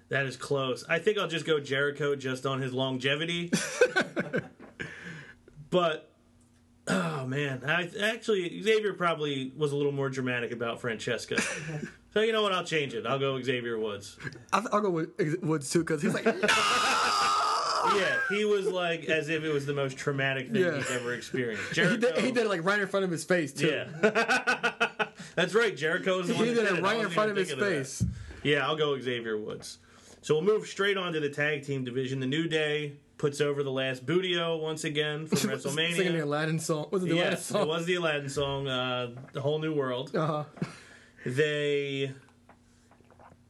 That 0.09 0.25
is 0.25 0.35
close. 0.35 0.83
I 0.89 0.97
think 0.97 1.19
I'll 1.19 1.27
just 1.27 1.45
go 1.45 1.59
Jericho 1.59 2.15
just 2.15 2.47
on 2.47 2.59
his 2.59 2.73
longevity. 2.73 3.51
but 5.69 6.11
oh 6.87 7.27
man, 7.27 7.63
I 7.65 7.89
actually 8.01 8.61
Xavier 8.61 8.93
probably 8.93 9.53
was 9.55 9.71
a 9.71 9.75
little 9.75 9.91
more 9.91 10.09
dramatic 10.09 10.51
about 10.51 10.81
Francesca. 10.81 11.39
so 12.13 12.21
you 12.21 12.33
know 12.33 12.41
what? 12.41 12.51
I'll 12.51 12.65
change 12.65 12.95
it. 12.95 13.05
I'll 13.05 13.19
go 13.19 13.39
Xavier 13.41 13.77
Woods. 13.77 14.17
I, 14.51 14.65
I'll 14.71 14.81
go 14.81 14.89
with 14.89 15.43
Woods 15.43 15.69
too 15.69 15.79
because 15.79 16.01
he's 16.01 16.15
like, 16.15 16.25
Yeah, 17.95 18.15
he 18.29 18.45
was 18.45 18.67
like 18.67 19.05
as 19.05 19.29
if 19.29 19.43
it 19.43 19.51
was 19.53 19.65
the 19.65 19.73
most 19.73 19.97
traumatic 19.97 20.51
thing 20.51 20.61
Yeah. 20.63 20.77
he's 20.77 20.91
ever 20.91 21.13
experienced. 21.13 21.75
he 21.75 21.97
did, 21.97 22.17
he 22.17 22.31
did 22.31 22.45
it 22.45 22.49
like 22.49 22.63
right 22.63 22.79
in 22.79 22.87
front 22.87 23.03
of 23.05 23.11
his 23.11 23.23
face 23.23 23.53
too. 23.53 23.67
Yeah. 23.67 23.87
That's 25.35 25.53
right. 25.55 25.75
Jericho's 25.75 26.27
the 26.27 26.33
one 26.35 26.45
He 26.45 26.53
that 26.53 26.61
did 26.63 26.73
it 26.73 26.79
I 26.79 26.81
right 26.81 26.91
in 26.93 26.97
wasn't 26.97 27.13
front 27.13 27.31
of 27.31 27.37
even 27.37 27.47
his 27.49 27.49
thinking 27.57 27.65
that. 27.69 27.85
face. 27.85 28.05
Yeah, 28.43 28.65
I'll 28.67 28.75
go 28.75 28.99
Xavier 28.99 29.37
Woods. 29.37 29.77
So 30.21 30.35
we'll 30.35 30.43
move 30.43 30.67
straight 30.67 30.97
on 30.97 31.13
to 31.13 31.19
the 31.19 31.29
tag 31.29 31.63
team 31.65 31.83
division. 31.85 32.19
The 32.19 32.25
New 32.27 32.47
Day 32.47 32.93
puts 33.17 33.39
over 33.41 33.63
the 33.63 33.71
last 33.71 34.05
Boodio 34.05 34.59
once 34.61 34.83
again 34.83 35.27
from 35.27 35.37
Singing 35.37 35.57
the 35.57 35.69
WrestleMania. 35.69 36.23
Aladdin 36.23 36.59
song. 36.59 36.87
Was 36.91 37.03
it 37.03 37.07
the 37.07 37.11
Aladdin 37.15 37.31
Yes, 37.31 37.45
song? 37.45 37.61
it 37.61 37.67
was 37.67 37.85
the 37.85 37.95
Aladdin 37.95 38.29
song, 38.29 38.67
uh, 38.67 39.11
"The 39.33 39.41
Whole 39.41 39.59
New 39.59 39.73
World." 39.73 40.15
Uh-huh. 40.15 40.43
They 41.25 42.11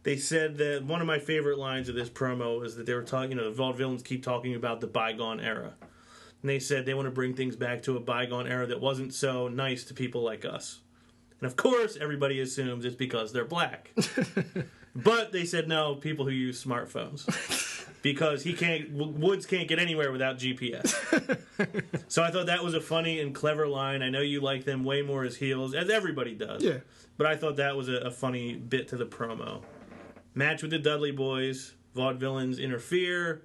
they 0.04 0.18
said 0.18 0.58
that 0.58 0.84
one 0.84 1.02
of 1.02 1.08
my 1.08 1.20
favorite 1.20 1.58
lines 1.58 1.90
of 1.90 1.96
this 1.96 2.10
promo 2.10 2.64
is 2.66 2.76
that 2.76 2.86
they 2.86 2.94
were 2.94 3.04
talking. 3.04 3.32
You 3.32 3.38
know, 3.38 3.52
the 3.52 3.62
Vaudevillains 3.62 4.04
keep 4.04 4.24
talking 4.24 4.56
about 4.56 4.82
the 4.82 4.88
bygone 4.88 5.40
era, 5.40 5.74
and 6.42 6.50
they 6.50 6.60
said 6.60 6.86
they 6.86 6.94
want 6.94 7.08
to 7.08 7.12
bring 7.12 7.34
things 7.34 7.56
back 7.56 7.84
to 7.84 7.98
a 7.98 8.00
bygone 8.00 8.48
era 8.48 8.66
that 8.68 8.80
wasn't 8.80 9.14
so 9.14 9.48
nice 9.48 9.84
to 9.86 9.94
people 9.94 10.22
like 10.22 10.46
us. 10.46 10.80
And 11.42 11.48
of 11.48 11.56
course, 11.56 11.98
everybody 12.00 12.40
assumes 12.42 12.86
it's 12.86 12.96
because 12.96 13.32
they're 13.32 13.45
black. 13.45 13.91
but 14.95 15.32
they 15.32 15.45
said 15.45 15.68
no, 15.68 15.95
people 15.95 16.26
who 16.26 16.32
use 16.32 16.64
smartphones. 16.64 17.76
Because 18.02 18.43
he 18.43 18.54
can't, 18.54 18.91
Woods 18.93 19.45
can't 19.45 19.68
get 19.68 19.78
anywhere 19.78 20.14
without 20.14 20.38
GPS. 20.38 20.88
so 22.08 22.24
I 22.24 22.32
thought 22.32 22.45
that 22.45 22.64
was 22.64 22.74
a 22.74 22.80
funny 22.80 23.20
and 23.20 23.36
clever 23.36 23.68
line. 23.68 24.02
I 24.02 24.10
know 24.10 24.22
you 24.22 24.39
like 24.39 24.64
them 24.64 24.86
way 24.86 25.02
more 25.02 25.26
as 25.26 25.36
heels, 25.36 25.74
as 25.76 25.89
everybody 25.89 26.34
does. 26.34 26.64
Yeah. 26.64 26.78
But 27.18 27.28
I 27.28 27.36
thought 27.36 27.58
that 27.58 27.76
was 27.76 27.89
a, 27.89 27.95
a 27.95 28.10
funny 28.10 28.56
bit 28.56 28.88
to 28.89 28.95
the 28.95 29.06
promo. 29.06 29.64
Match 30.34 30.61
with 30.61 30.71
the 30.71 30.80
Dudley 30.80 31.11
Boys. 31.11 31.73
Vaudevillains 31.95 32.61
interfere. 32.61 33.41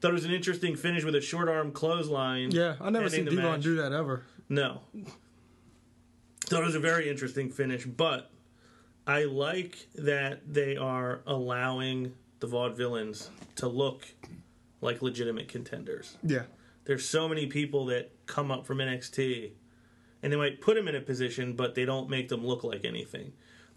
Thought 0.00 0.10
it 0.10 0.14
was 0.14 0.24
an 0.24 0.32
interesting 0.32 0.76
finish 0.76 1.04
with 1.04 1.14
a 1.14 1.20
short 1.20 1.48
arm 1.48 1.72
clothesline. 1.72 2.50
Yeah, 2.50 2.76
I 2.80 2.90
never 2.90 3.08
seen 3.08 3.24
D-Von 3.24 3.60
do 3.60 3.76
that 3.76 3.92
ever. 3.92 4.24
No. 4.48 4.80
Thought 6.40 6.62
it 6.62 6.66
was 6.66 6.74
a 6.74 6.80
very 6.80 7.08
interesting 7.08 7.50
finish, 7.50 7.86
but 7.86 8.30
I 9.06 9.24
like 9.24 9.88
that 9.94 10.52
they 10.52 10.76
are 10.76 11.22
allowing 11.26 12.14
the 12.40 12.48
vaudevillains 12.48 13.28
to 13.56 13.68
look 13.68 14.06
like 14.80 15.02
legitimate 15.02 15.48
contenders. 15.48 16.16
Yeah. 16.22 16.42
There's 16.84 17.08
so 17.08 17.28
many 17.28 17.46
people 17.46 17.86
that 17.86 18.10
come 18.26 18.50
up 18.50 18.66
from 18.66 18.78
NXT 18.78 19.52
and 20.22 20.32
they 20.32 20.36
might 20.36 20.60
put 20.60 20.74
them 20.74 20.88
in 20.88 20.96
a 20.96 21.00
position, 21.00 21.54
but 21.54 21.74
they 21.74 21.84
don't 21.84 22.10
make 22.10 22.28
them 22.28 22.44
look 22.44 22.64
like 22.64 22.84
anything. 22.84 23.32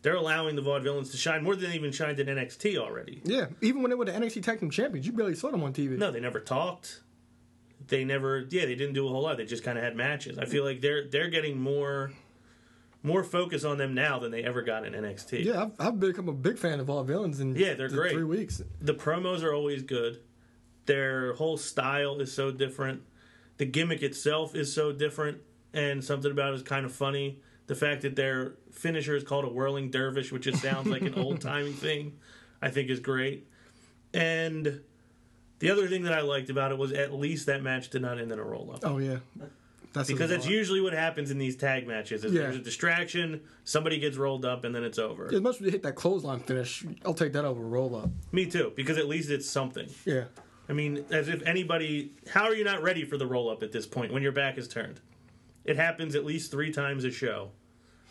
They're 0.05 0.13
allowing 0.15 0.55
the 0.55 0.61
vaudevillains 0.61 1.09
to 1.09 1.17
shine 1.17 1.43
more 1.43 1.55
than 1.55 1.71
they 1.71 1.75
even 1.75 1.91
shined 1.91 2.19
in 2.19 2.27
NXT 2.27 2.77
already. 2.77 3.21
Yeah, 3.23 3.47
even 3.61 3.81
when 3.81 3.89
they 3.89 3.95
were 3.95 4.05
the 4.05 4.11
NXT 4.11 4.43
Tag 4.43 4.59
Team 4.59 4.69
Champions, 4.69 5.07
you 5.07 5.11
barely 5.13 5.33
saw 5.33 5.49
them 5.49 5.63
on 5.63 5.73
TV. 5.73 5.97
No, 5.97 6.11
they 6.11 6.19
never 6.19 6.39
talked. 6.39 7.01
They 7.87 8.03
never, 8.05 8.45
yeah, 8.51 8.65
they 8.67 8.75
didn't 8.75 8.93
do 8.93 9.07
a 9.07 9.09
whole 9.09 9.23
lot. 9.23 9.37
They 9.37 9.45
just 9.45 9.63
kind 9.63 9.79
of 9.79 9.83
had 9.83 9.95
matches. 9.95 10.37
I 10.37 10.45
feel 10.45 10.63
like 10.63 10.79
they're 10.81 11.07
they're 11.07 11.29
getting 11.31 11.59
more 11.59 12.11
more 13.01 13.23
focus 13.23 13.63
on 13.63 13.79
them 13.79 13.95
now 13.95 14.19
than 14.19 14.29
they 14.29 14.43
ever 14.43 14.61
got 14.61 14.85
in 14.85 14.93
NXT. 14.93 15.43
Yeah, 15.43 15.63
I've, 15.63 15.71
I've 15.79 15.99
become 15.99 16.29
a 16.29 16.33
big 16.33 16.59
fan 16.59 16.79
of 16.79 16.85
Vaudevillains 16.85 17.39
in 17.41 17.55
Yeah, 17.55 17.73
they're 17.73 17.89
the 17.89 17.95
great. 17.95 18.13
three 18.13 18.23
weeks. 18.23 18.61
the 18.79 18.93
promos 18.93 19.41
are 19.41 19.53
always 19.55 19.81
good. 19.81 20.19
Their 20.85 21.33
whole 21.33 21.57
style 21.57 22.19
is 22.21 22.31
so 22.31 22.51
different. 22.51 23.01
The 23.57 23.65
gimmick 23.65 24.03
itself 24.03 24.53
is 24.53 24.71
so 24.71 24.91
different, 24.91 25.39
and 25.73 26.03
something 26.03 26.29
about 26.31 26.53
it 26.53 26.57
is 26.57 26.61
kind 26.63 26.85
of 26.85 26.91
funny. 26.93 27.39
The 27.67 27.75
fact 27.75 28.03
that 28.03 28.15
their 28.15 28.53
finisher 28.71 29.15
is 29.15 29.23
called 29.23 29.45
a 29.45 29.49
whirling 29.49 29.89
dervish, 29.89 30.31
which 30.31 30.43
just 30.43 30.61
sounds 30.61 30.87
like 30.87 31.01
an 31.01 31.13
old 31.17 31.41
timey 31.41 31.71
thing, 31.71 32.13
I 32.61 32.69
think 32.69 32.89
is 32.89 32.99
great. 32.99 33.47
And 34.13 34.81
the 35.59 35.71
other 35.71 35.87
thing 35.87 36.03
that 36.03 36.13
I 36.13 36.21
liked 36.21 36.49
about 36.49 36.71
it 36.71 36.77
was 36.77 36.91
at 36.91 37.13
least 37.13 37.47
that 37.47 37.63
match 37.63 37.89
did 37.89 38.01
not 38.01 38.19
end 38.19 38.31
in 38.31 38.39
a 38.39 38.43
roll 38.43 38.71
up. 38.71 38.81
Oh 38.83 38.97
yeah, 38.99 39.17
that's 39.93 40.09
Because 40.09 40.29
that's 40.29 40.47
usually 40.47 40.81
what 40.81 40.93
happens 40.93 41.31
in 41.31 41.37
these 41.37 41.55
tag 41.55 41.87
matches. 41.87 42.23
Is 42.23 42.33
Yeah. 42.33 42.43
There's 42.43 42.57
a 42.57 42.59
distraction, 42.59 43.41
somebody 43.63 43.97
gets 43.97 44.17
rolled 44.17 44.45
up, 44.45 44.63
and 44.63 44.75
then 44.75 44.83
it's 44.83 44.99
over. 44.99 45.33
as 45.33 45.41
much 45.41 45.55
as 45.55 45.61
you 45.61 45.71
hit 45.71 45.83
that 45.83 45.95
clothesline 45.95 46.39
finish, 46.41 46.85
I'll 47.05 47.13
take 47.13 47.33
that 47.33 47.45
over 47.45 47.61
a 47.63 47.67
roll 47.67 47.95
up. 47.95 48.09
Me 48.31 48.45
too, 48.45 48.73
because 48.75 48.97
at 48.97 49.07
least 49.07 49.29
it's 49.29 49.49
something. 49.49 49.89
Yeah, 50.05 50.25
I 50.69 50.73
mean, 50.73 51.05
as 51.11 51.29
if 51.29 51.41
anybody. 51.43 52.11
How 52.29 52.43
are 52.43 52.53
you 52.53 52.63
not 52.63 52.83
ready 52.83 53.05
for 53.05 53.17
the 53.17 53.25
roll 53.25 53.49
up 53.49 53.63
at 53.63 53.71
this 53.71 53.87
point 53.87 54.13
when 54.13 54.21
your 54.21 54.33
back 54.33 54.57
is 54.57 54.67
turned? 54.67 54.99
It 55.65 55.75
happens 55.75 56.15
at 56.15 56.23
least 56.23 56.51
three 56.51 56.71
times 56.71 57.03
a 57.03 57.11
show. 57.11 57.51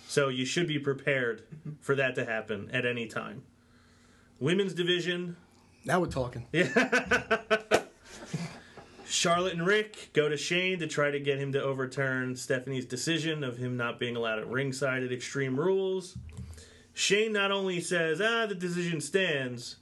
So 0.07 0.29
you 0.29 0.45
should 0.45 0.67
be 0.67 0.79
prepared 0.79 1.43
for 1.81 1.95
that 1.95 2.15
to 2.17 2.27
happen 2.27 2.71
at 2.73 2.85
any 2.85 3.07
time. 3.07 3.43
Women's 4.39 4.75
division 4.75 5.37
now 5.85 6.01
we're 6.01 6.07
talking. 6.07 6.47
Yeah. 6.51 7.43
Charlotte 9.07 9.53
and 9.53 9.67
Ric 9.67 10.11
go 10.13 10.29
to 10.29 10.37
Shane 10.37 10.79
to 10.79 10.87
try 10.87 11.11
to 11.11 11.21
get 11.21 11.39
him 11.39 11.53
to 11.53 11.63
overturn 11.63 12.35
Stephanie's 12.37 12.87
decision 12.87 13.45
of 13.45 13.59
him 13.59 13.77
not 13.77 13.99
being 13.99 14.17
allowed 14.17 14.39
at 14.39 14.49
ringside 14.49 15.03
at 15.03 15.13
Extreme 15.13 15.61
Rules. 15.61 16.17
Shane 16.95 17.33
not 17.33 17.53
only 17.53 17.81
says, 17.81 18.21
ah, 18.21 18.47
the 18.47 18.55
decision 18.55 19.01
stands, 19.01 19.77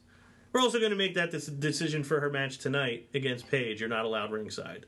we're 0.52 0.60
also 0.60 0.78
going 0.78 0.90
to 0.90 0.96
make 0.96 1.14
that 1.14 1.30
this 1.30 1.46
decision 1.46 2.02
for 2.02 2.20
her 2.20 2.30
match 2.30 2.58
tonight 2.58 3.08
against 3.14 3.48
Paige. 3.50 3.80
You're 3.80 3.88
not 3.88 4.04
allowed 4.04 4.32
ringside. 4.32 4.86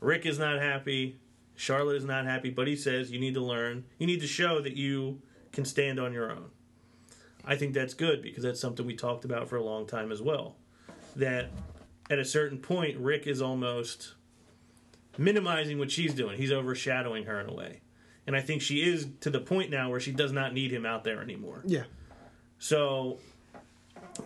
Ric 0.00 0.26
is 0.26 0.38
not 0.38 0.60
happy. 0.60 1.18
Charlotte 1.56 1.96
is 1.96 2.04
not 2.04 2.26
happy, 2.26 2.50
but 2.50 2.68
he 2.68 2.76
says 2.76 3.10
you 3.10 3.18
need 3.18 3.34
to 3.34 3.42
learn. 3.42 3.84
You 3.98 4.06
need 4.06 4.20
to 4.20 4.26
show 4.26 4.60
that 4.60 4.76
you 4.76 5.20
can 5.52 5.64
stand 5.64 5.98
on 5.98 6.12
your 6.12 6.30
own. 6.30 6.50
I 7.44 7.56
think 7.56 7.74
that's 7.74 7.94
good 7.94 8.22
because 8.22 8.42
that's 8.42 8.60
something 8.60 8.84
we 8.86 8.94
talked 8.94 9.24
about 9.24 9.48
for 9.48 9.56
a 9.56 9.64
long 9.64 9.86
time 9.86 10.12
as 10.12 10.20
well. 10.20 10.56
That 11.14 11.50
at 12.10 12.18
a 12.18 12.24
certain 12.24 12.58
point, 12.58 12.98
Ric 12.98 13.26
is 13.26 13.40
almost 13.40 14.14
minimizing 15.16 15.78
what 15.78 15.90
she's 15.90 16.12
doing. 16.14 16.36
He's 16.36 16.52
overshadowing 16.52 17.24
her 17.24 17.40
in 17.40 17.48
a 17.48 17.54
way. 17.54 17.80
And 18.26 18.36
I 18.36 18.40
think 18.40 18.60
she 18.60 18.82
is 18.82 19.08
to 19.20 19.30
the 19.30 19.40
point 19.40 19.70
now 19.70 19.90
where 19.90 20.00
she 20.00 20.12
does 20.12 20.32
not 20.32 20.52
need 20.52 20.72
him 20.72 20.84
out 20.84 21.04
there 21.04 21.22
anymore. 21.22 21.62
Yeah, 21.64 21.84
So, 22.58 23.18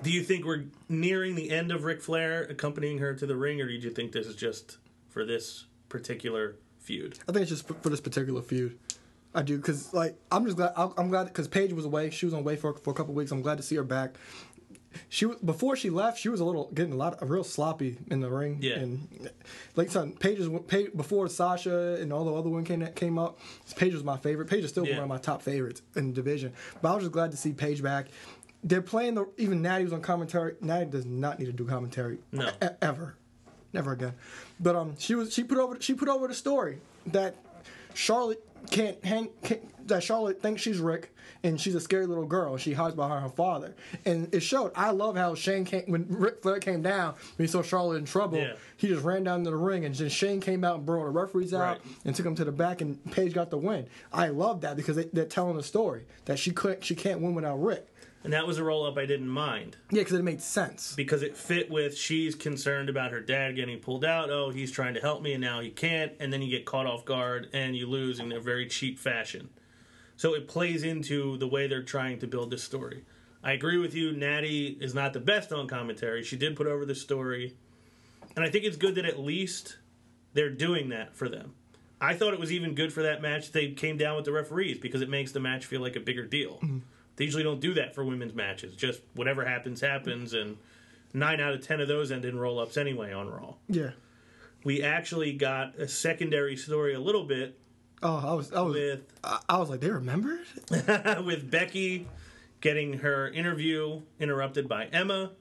do 0.03 0.11
you 0.11 0.23
think 0.23 0.47
we're 0.47 0.65
nearing 0.89 1.35
the 1.35 1.51
end 1.51 1.71
of 1.71 1.85
Ric 1.85 2.01
Flair 2.01 2.43
accompanying 2.45 2.99
her 2.99 3.15
to 3.15 3.27
the 3.27 3.37
ring, 3.37 3.61
or 3.61 3.67
do 3.67 3.75
you 3.75 3.91
think 3.91 4.13
this 4.13 4.27
is 4.27 4.37
just 4.37 4.79
for 5.11 5.25
this 5.25 5.67
particular 5.91 6.57
feud? 6.81 7.19
I 7.29 7.33
think 7.33 7.43
it's 7.43 7.51
just 7.51 7.67
for, 7.69 7.75
for 7.75 7.89
this 7.89 8.01
particular 8.01 8.43
feud. 8.43 8.79
I 9.35 9.43
do 9.43 9.57
because 9.57 9.95
like 9.95 10.17
I'm 10.33 10.45
just 10.45 10.57
glad 10.57 10.73
I'm 10.77 11.09
glad 11.09 11.25
because 11.29 11.47
Paige 11.49 11.73
was 11.73 11.85
away. 11.85 12.11
She 12.11 12.27
was 12.27 12.35
on 12.35 12.41
away 12.41 12.57
for 12.57 12.75
for 12.75 12.91
a 12.91 12.95
couple 12.95 13.15
weeks. 13.15 13.31
I'm 13.31 13.43
glad 13.43 13.59
to 13.59 13.63
see 13.63 13.77
her 13.77 13.85
back. 13.85 14.17
She 15.09 15.27
before 15.45 15.77
she 15.77 15.89
left. 15.89 16.19
She 16.19 16.29
was 16.29 16.41
a 16.41 16.45
little 16.45 16.69
getting 16.75 16.93
a 16.93 16.97
lot 16.97 17.23
of 17.23 17.31
real 17.31 17.45
sloppy 17.45 17.97
in 18.11 18.21
the 18.21 18.29
ring. 18.29 18.59
Yeah. 18.61 18.81
And 18.81 19.31
like 19.77 19.89
son, 19.89 20.15
Paige 20.15 20.41
was 20.41 20.63
Paige, 20.67 20.91
before 20.97 21.29
Sasha 21.29 21.95
and 22.01 22.13
all 22.13 22.25
the 22.25 22.35
other 22.35 22.49
women 22.49 22.65
came 22.65 22.85
came 22.95 23.17
up. 23.19 23.39
Paige 23.77 23.95
was 23.95 24.03
my 24.03 24.17
favorite. 24.17 24.49
Paige 24.51 24.65
is 24.65 24.71
still 24.71 24.85
Yeah. 24.85 24.95
one 24.97 25.05
of 25.05 25.09
my 25.09 25.19
top 25.19 25.43
favorites 25.43 25.83
in 25.95 26.09
the 26.09 26.13
division. 26.13 26.53
But 26.83 26.91
I 26.91 26.95
was 26.97 27.05
just 27.05 27.13
glad 27.13 27.31
to 27.31 27.37
see 27.37 27.53
Paige 27.53 27.85
back. 27.85 28.09
They're 28.65 28.83
playing 28.83 29.15
the 29.15 29.29
even 29.39 29.63
Nattie 29.63 29.85
was 29.85 29.93
on 29.93 30.03
commentary. 30.03 30.55
Nattie 30.55 30.91
does 30.91 31.07
not 31.07 31.39
need 31.39 31.47
to 31.47 31.53
do 31.53 31.65
commentary. 31.67 32.19
No. 32.33 32.49
e- 32.61 32.67
ever, 32.83 33.15
never 33.73 33.93
again. 33.93 34.15
But 34.61 34.77
um, 34.77 34.95
she 34.99 35.15
was 35.15 35.33
she 35.33 35.43
put 35.43 35.59
over 35.59 35.81
she 35.81 35.95
put 35.95 36.09
over 36.09 36.29
the 36.29 36.35
story 36.35 36.79
that 37.07 37.35
Charlotte 37.95 38.45
can't 38.71 39.03
hang 39.05 39.31
can't, 39.43 39.89
that 39.89 40.03
Charlotte 40.03 40.43
thinks 40.43 40.61
she's 40.63 40.79
Ric 40.79 41.13
and 41.43 41.59
she's 41.59 41.75
a 41.75 41.81
scary 41.81 42.05
little 42.07 42.27
girl. 42.27 42.59
She 42.59 42.75
hides 42.75 42.95
behind 42.95 43.23
her 43.23 43.31
father, 43.31 43.75
and 44.05 44.33
it 44.35 44.41
showed. 44.41 44.73
I 44.77 44.91
love 44.91 45.17
how 45.17 45.35
Shane 45.35 45.65
came 45.65 45.85
when 45.87 46.07
Ric 46.11 46.43
Flair 46.43 46.59
came 46.59 46.83
down 46.83 47.15
when 47.37 47.47
he 47.47 47.51
saw 47.51 47.63
Charlotte 47.63 47.97
in 47.97 48.05
trouble. 48.05 48.37
Yeah. 48.39 48.53
He 48.77 48.89
just 48.89 49.03
ran 49.03 49.25
down 49.25 49.45
to 49.45 49.51
the 49.51 49.57
ring, 49.57 49.87
and 49.87 49.95
then 49.95 50.11
Shane 50.11 50.41
came 50.41 50.65
out 50.65 50.77
and 50.77 50.87
brought 50.87 51.05
the 51.05 51.11
referees 51.11 51.55
out 51.55 51.61
Right. 51.61 51.81
and 52.05 52.15
took 52.15 52.27
him 52.27 52.35
to 52.35 52.45
the 52.45 52.53
back, 52.53 52.83
and 52.83 53.03
Paige 53.13 53.33
got 53.33 53.49
the 53.51 53.57
win. 53.57 53.87
I 54.13 54.29
love 54.29 54.61
that 54.61 54.77
because 54.77 54.97
they, 54.97 55.05
they're 55.05 55.25
telling 55.25 55.57
the 55.57 55.63
story 55.63 56.05
that 56.27 56.39
she 56.39 56.51
couldn't 56.51 56.85
she 56.85 56.95
can't 56.95 57.21
win 57.23 57.35
without 57.35 57.57
Rick. 57.57 57.87
And 58.23 58.33
that 58.35 58.47
was 58.47 58.59
a 58.59 58.65
roll 58.65 58.85
up 58.85 58.99
I 58.99 59.07
didn't 59.07 59.29
mind 59.29 59.79
Yeah, 59.91 60.01
because 60.03 60.13
it 60.19 60.23
made 60.23 60.43
sense. 60.43 60.95
because 60.95 61.23
it 61.23 61.37
fit 61.37 61.71
with 61.71 61.97
she's 61.97 62.35
concerned 62.35 62.91
about 62.91 63.13
her 63.13 63.21
dad 63.21 63.57
getting 63.57 63.79
pulled 63.79 64.05
out. 64.05 64.29
Oh, 64.31 64.51
he's 64.51 64.71
trying 64.71 64.93
to 64.95 65.01
help 65.01 65.23
me 65.23 65.33
and 65.33 65.41
now 65.41 65.61
he 65.61 65.71
can't. 65.71 66.13
And 66.21 66.31
then 66.33 66.43
you 66.43 66.51
get 66.51 66.67
caught 66.67 66.87
off 66.87 67.05
guard 67.07 67.49
and 67.55 67.75
you 67.75 67.87
lose 67.87 68.21
in 68.21 68.31
a 68.33 68.39
very 68.41 68.67
cheap 68.67 68.99
fashion. 68.99 69.49
So 70.17 70.35
it 70.35 70.49
plays 70.49 70.83
into 70.85 71.39
the 71.39 71.47
way 71.49 71.67
they're 71.67 71.83
trying 71.83 72.19
to 72.19 72.27
build 72.27 72.51
this 72.51 72.63
story. 72.63 73.05
I 73.43 73.53
agree 73.53 73.79
with 73.79 73.95
you. 73.95 74.13
Nattie 74.13 74.77
is 74.83 74.95
not 74.95 75.15
the 75.15 75.21
best 75.21 75.51
on 75.51 75.67
commentary. 75.67 76.23
She 76.23 76.37
did 76.37 76.57
put 76.57 76.67
over 76.67 76.85
the 76.85 76.95
story. 76.95 77.57
And 78.37 78.45
I 78.45 78.51
think 78.51 78.67
it's 78.67 78.77
good 78.77 78.97
that 78.97 79.07
at 79.07 79.19
least 79.19 79.79
they're 80.35 80.51
doing 80.51 80.91
that 80.91 81.17
for 81.17 81.27
them. 81.29 81.55
I 82.03 82.15
thought 82.15 82.35
it 82.35 82.41
was 82.41 82.53
even 82.53 82.75
good 82.75 82.93
for 82.93 83.03
that 83.03 83.23
match 83.23 83.53
they 83.53 83.71
came 83.71 83.97
down 83.97 84.17
with 84.17 84.27
the 84.27 84.33
referees 84.33 84.79
because 84.79 85.01
it 85.01 85.09
makes 85.09 85.33
the 85.33 85.41
match 85.41 85.65
feel 85.65 85.81
like 85.81 85.97
a 85.97 86.01
bigger 86.01 86.27
deal. 86.27 86.57
Mm-hmm. 86.63 86.79
They 87.21 87.27
usually 87.27 87.43
don't 87.43 87.61
do 87.61 87.75
that 87.75 87.95
for 87.95 88.03
women's 88.03 88.33
matches. 88.33 88.75
Just 88.75 89.03
whatever 89.13 89.45
happens, 89.45 89.83
happens. 89.83 90.33
And 90.33 90.57
nine 91.13 91.39
out 91.39 91.53
of 91.53 91.61
ten 91.61 91.79
of 91.79 91.87
those 91.87 92.11
end 92.11 92.25
in 92.25 92.39
roll 92.39 92.59
ups 92.59 92.79
anyway 92.79 93.13
on 93.13 93.29
Raw. 93.29 93.57
Yeah. 93.69 93.91
We 94.65 94.83
actually 94.83 95.35
got 95.35 95.75
a 95.77 95.87
secondary 95.87 96.57
story 96.57 96.95
a 96.95 96.99
little 96.99 97.25
bit 97.25 97.59
Oh, 98.03 98.17
I 98.27 98.33
was 98.33 98.51
I 98.55 98.63
was 98.63 98.73
with 98.73 99.01
I, 99.23 99.39
I 99.51 99.59
was 99.59 99.69
like 99.69 99.81
they 99.81 99.91
remembered. 99.91 100.47
with 100.71 101.51
Becky 101.51 102.09
getting 102.63 102.95
her 103.01 103.29
interview 103.29 104.01
interrupted 104.19 104.67
by 104.67 104.87
Emma, 104.87 105.33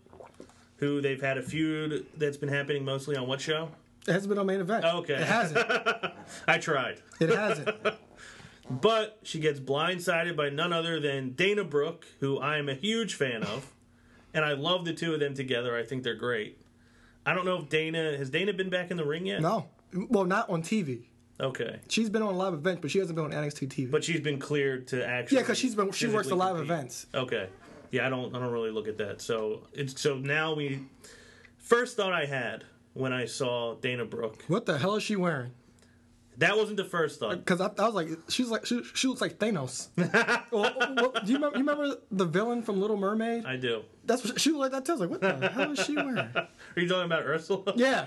who 0.80 0.99
they've 0.99 1.21
had 1.21 1.38
a 1.38 1.41
feud 1.41 2.07
that's 2.17 2.36
been 2.36 2.49
happening 2.49 2.84
mostly 2.84 3.15
on 3.15 3.25
what 3.25 3.39
show? 3.39 3.69
It 4.05 4.11
hasn't 4.11 4.27
been 4.27 4.38
on 4.38 4.47
main 4.47 4.59
event. 4.59 4.84
Oh, 4.86 4.97
okay. 4.97 5.13
It 5.13 5.27
hasn't. 5.27 5.65
I 6.47 6.57
tried. 6.57 6.99
It 7.21 7.30
hasn't. 7.30 7.69
But 8.70 9.20
she 9.24 9.39
gets 9.39 9.59
blindsided 9.59 10.36
by 10.36 10.49
none 10.49 10.72
other 10.74 10.99
than 10.99 11.32
Dana 11.32 11.63
Brooke, 11.63 12.05
who 12.20 12.39
I 12.39 12.57
am 12.57 12.70
a 12.70 12.76
huge 12.76 13.15
fan 13.15 13.43
of, 13.43 13.74
and 14.34 14.45
I 14.45 14.53
love 14.53 14.86
the 14.86 14.93
two 14.93 15.13
of 15.13 15.20
them 15.20 15.34
together. 15.34 15.76
I 15.76 15.84
think 15.84 16.03
they're 16.03 16.13
great. 16.15 16.61
I 17.26 17.34
don't 17.34 17.45
know 17.45 17.57
if 17.57 17.70
Dana 17.70 18.15
has 18.17 18.30
Dana 18.30 18.53
been 18.53 18.70
back 18.70 18.91
in 18.91 18.97
the 18.97 19.05
ring 19.05 19.26
yet. 19.26 19.41
No. 19.41 19.67
Well, 19.93 20.26
not 20.26 20.49
on 20.49 20.61
TV. 20.61 21.05
Okay, 21.41 21.80
She's 21.88 22.09
been 22.09 22.22
on 22.22 22.36
live 22.38 22.53
events, 22.53 22.82
but 22.82 22.91
she 22.91 22.99
hasn't 22.99 23.15
been 23.15 23.24
on 23.26 23.32
NXT 23.32 23.70
TV. 23.70 23.89
but 23.89 24.03
she's 24.03 24.20
been 24.20 24.39
cleared 24.39 24.88
to 24.89 25.07
actually. 25.07 25.38
yeah, 25.38 25.41
because 25.43 25.57
she's 25.57 25.74
been 25.74 25.89
she 25.91 26.07
works 26.07 26.28
the 26.28 26.36
live 26.36 26.57
compete. 26.57 26.70
events. 26.72 27.07
Okay. 27.13 27.47
Yeah, 27.91 28.05
I 28.05 28.09
don't 28.09 28.36
I 28.36 28.39
don't 28.39 28.51
really 28.51 28.72
look 28.72 28.89
at 28.89 28.97
that. 28.97 29.22
So 29.22 29.63
it's 29.74 29.99
so 30.01 30.17
now 30.17 30.53
we 30.53 30.82
first 31.57 31.95
thought 31.95 32.11
I 32.13 32.26
had 32.26 32.65
when 32.93 33.13
I 33.13 33.24
saw 33.26 33.76
Dana 33.76 34.03
Brooke. 34.03 34.43
What 34.49 34.65
the 34.65 34.78
hell 34.78 34.95
is 34.95 35.03
she 35.03 35.15
wearing? 35.15 35.51
That 36.40 36.56
wasn't 36.56 36.78
the 36.78 36.86
first 36.86 37.20
thought. 37.20 37.38
Because 37.38 37.60
I, 37.60 37.70
I 37.78 37.86
was 37.86 37.94
like, 37.94 38.08
she's 38.30 38.48
like 38.48 38.66
she, 38.66 38.82
she 38.94 39.10
looks 39.10 39.20
like 39.20 39.40
Thanos. 39.40 39.90
well, 40.52 40.74
well, 40.96 41.12
do 41.12 41.32
you 41.32 41.36
remember, 41.36 41.58
you 41.58 41.66
remember 41.66 41.98
the 42.12 42.26
villain 42.26 42.64
from 42.64 42.80
Little 42.80 42.96
Mermaid? 42.96 43.46
I 43.46 43.58
do. 43.58 43.84
That's 44.06 44.24
what 44.24 44.40
she 44.40 44.52
looked 44.52 44.62
like 44.62 44.72
that 44.72 44.86
too. 44.86 44.94
I 44.94 44.96
was 44.96 45.02
like, 45.02 45.10
what 45.10 45.22
the 45.42 45.50
hell 45.50 45.72
is 45.72 45.80
she 45.80 45.96
wearing? 45.96 46.18
Are 46.36 46.48
you 46.78 46.88
talking 46.88 47.06
about 47.06 47.24
Ursula? 47.24 47.74
Yeah, 47.76 48.06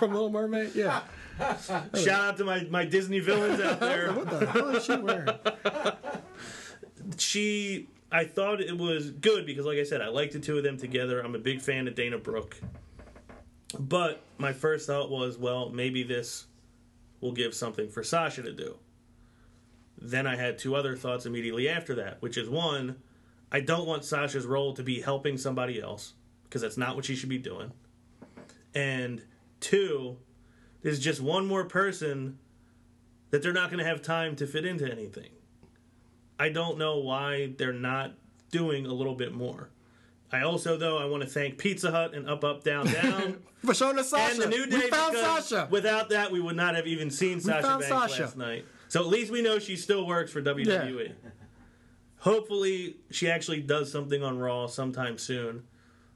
from 0.00 0.12
Little 0.12 0.30
Mermaid. 0.30 0.74
Yeah. 0.74 1.02
Shout 1.94 2.08
out 2.08 2.36
to 2.38 2.44
my, 2.44 2.64
my 2.64 2.84
Disney 2.84 3.20
villains 3.20 3.60
out 3.60 3.78
there. 3.78 4.12
What 4.12 4.28
the 4.28 4.46
hell 4.46 4.68
is 4.70 4.84
she 4.84 4.96
wearing? 4.96 5.28
she 7.16 7.88
I 8.10 8.24
thought 8.24 8.60
it 8.60 8.76
was 8.76 9.10
good 9.10 9.46
because 9.46 9.66
like 9.66 9.78
I 9.78 9.84
said, 9.84 10.00
I 10.00 10.08
like 10.08 10.32
the 10.32 10.40
two 10.40 10.58
of 10.58 10.64
them 10.64 10.78
together. 10.78 11.20
I'm 11.20 11.36
a 11.36 11.38
big 11.38 11.60
fan 11.60 11.86
of 11.86 11.94
Dana 11.94 12.18
Brooke. 12.18 12.60
But 13.78 14.22
my 14.38 14.52
first 14.52 14.88
thought 14.88 15.10
was, 15.10 15.38
well, 15.38 15.70
maybe 15.70 16.02
this 16.02 16.46
will 17.24 17.32
give 17.32 17.54
something 17.54 17.88
for 17.88 18.04
Sasha 18.04 18.42
to 18.42 18.52
do. 18.52 18.76
Then 19.96 20.26
I 20.26 20.36
had 20.36 20.58
two 20.58 20.76
other 20.76 20.94
thoughts 20.94 21.24
immediately 21.24 21.70
after 21.70 21.94
that, 21.94 22.20
which 22.20 22.36
is 22.36 22.50
one, 22.50 22.96
I 23.50 23.60
don't 23.60 23.86
want 23.86 24.04
Sasha's 24.04 24.44
role 24.44 24.74
to 24.74 24.82
be 24.82 25.00
helping 25.00 25.38
somebody 25.38 25.80
else 25.80 26.12
because 26.44 26.60
that's 26.60 26.76
not 26.76 26.96
what 26.96 27.06
she 27.06 27.16
should 27.16 27.30
be 27.30 27.38
doing. 27.38 27.72
And 28.74 29.22
two, 29.60 30.18
there's 30.82 31.00
just 31.00 31.22
one 31.22 31.46
more 31.46 31.64
person 31.64 32.38
that 33.30 33.42
they're 33.42 33.54
not 33.54 33.70
going 33.70 33.82
to 33.82 33.88
have 33.88 34.02
time 34.02 34.36
to 34.36 34.46
fit 34.46 34.66
into 34.66 34.90
anything. 34.90 35.30
I 36.38 36.50
don't 36.50 36.76
know 36.76 36.98
why 36.98 37.54
they're 37.56 37.72
not 37.72 38.12
doing 38.50 38.84
a 38.84 38.92
little 38.92 39.14
bit 39.14 39.32
more. 39.32 39.70
I 40.32 40.42
also, 40.42 40.76
though, 40.76 40.98
I 40.98 41.04
want 41.04 41.22
to 41.22 41.28
thank 41.28 41.58
Pizza 41.58 41.90
Hut 41.90 42.12
and 42.14 42.28
Up 42.28 42.42
Up 42.44 42.64
Down 42.64 42.86
Down 42.86 43.42
For 43.64 43.72
showing 43.74 43.98
us 43.98 44.10
Sasha. 44.10 44.32
and 44.32 44.42
the 44.42 44.48
New 44.48 44.66
Day. 44.66 44.76
we 44.78 44.90
found 44.90 45.16
Sasha. 45.16 45.68
Without 45.70 46.08
that, 46.10 46.32
we 46.32 46.40
would 46.40 46.56
not 46.56 46.74
have 46.74 46.86
even 46.86 47.10
seen 47.10 47.40
Sasha 47.40 47.62
found 47.62 47.80
Banks 47.80 47.88
Sasha. 48.12 48.22
last 48.22 48.36
night. 48.36 48.64
So 48.88 49.00
at 49.00 49.06
least 49.06 49.30
we 49.30 49.42
know 49.42 49.58
she 49.58 49.76
still 49.76 50.06
works 50.06 50.32
for 50.32 50.42
WWE. 50.42 51.12
Hopefully, 52.18 52.96
she 53.10 53.28
actually 53.30 53.60
does 53.60 53.92
something 53.92 54.22
on 54.22 54.38
Raw 54.38 54.66
sometime 54.66 55.18
soon. 55.18 55.64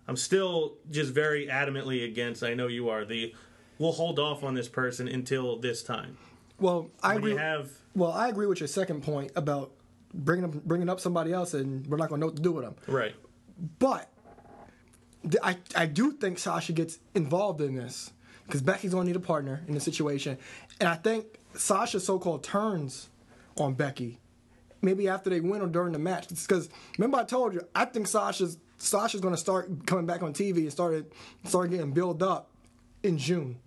I'm 0.07 0.17
still 0.17 0.77
just 0.91 1.13
very 1.13 1.47
adamantly 1.49 2.05
against. 2.05 2.43
I 2.43 2.55
know 2.55 2.67
you 2.67 2.89
are 2.89 3.05
the. 3.05 3.35
We'll 3.79 3.93
hold 3.93 4.19
off 4.19 4.43
on 4.43 4.55
this 4.55 4.69
person 4.69 5.07
until 5.07 5.59
this 5.59 5.83
time. 5.83 6.17
well, 6.59 6.91
I 7.03 7.15
When 7.15 7.19
agree. 7.19 7.37
have 7.37 7.71
well, 7.95 8.13
I 8.13 8.29
agree 8.29 8.47
with 8.47 8.61
your 8.61 8.69
second 8.69 9.03
point 9.03 9.33
about 9.37 9.71
bringing 10.15 10.45
up 10.47 10.65
bringing 10.65 10.89
up 10.89 10.99
somebody 10.99 11.33
else, 11.33 11.53
and 11.55 11.87
we're 11.87 11.99
not 11.99 12.09
going 12.09 12.21
to 12.21 12.27
know 12.27 12.27
what 12.29 12.37
to 12.37 12.43
do 12.43 12.53
with 12.53 12.65
them. 12.65 12.75
right, 12.87 13.15
But 13.79 14.11
I 15.43 15.57
I 15.75 15.87
do 15.87 16.13
think 16.13 16.39
Sasha 16.39 16.73
gets 16.73 16.99
involved 17.15 17.61
in 17.61 17.75
this 17.75 18.13
because 18.47 18.63
Becky's 18.63 18.93
going 18.93 19.07
to 19.07 19.13
need 19.13 19.17
a 19.17 19.21
partner 19.21 19.63
in 19.67 19.75
the 19.75 19.81
situation, 19.81 20.39
and 20.81 20.89
I 20.89 20.95
think 20.95 21.39
Sasha 21.55 22.01
so-called 22.01 22.45
turns 22.45 23.09
on 23.59 23.75
Becky 23.75 24.21
maybe 24.83 25.09
after 25.09 25.31
they 25.31 25.41
win 25.41 25.61
or 25.61 25.67
during 25.67 25.93
the 25.93 25.99
match. 25.99 26.29
Because 26.29 26.69
remember 26.97 27.19
I 27.19 27.25
told 27.25 27.55
you 27.55 27.63
I 27.75 27.85
think 27.85 28.07
Sasha's 28.07 28.59
Sasha's 28.79 29.21
going 29.21 29.35
to 29.35 29.41
start 29.41 29.87
coming 29.87 30.07
back 30.07 30.23
on 30.23 30.33
TV 30.33 30.59
and 30.59 30.73
started 30.73 31.11
start 31.45 31.71
getting 31.71 31.93
built 31.93 32.23
up 32.23 32.51
in 33.03 33.19
June 33.19 33.59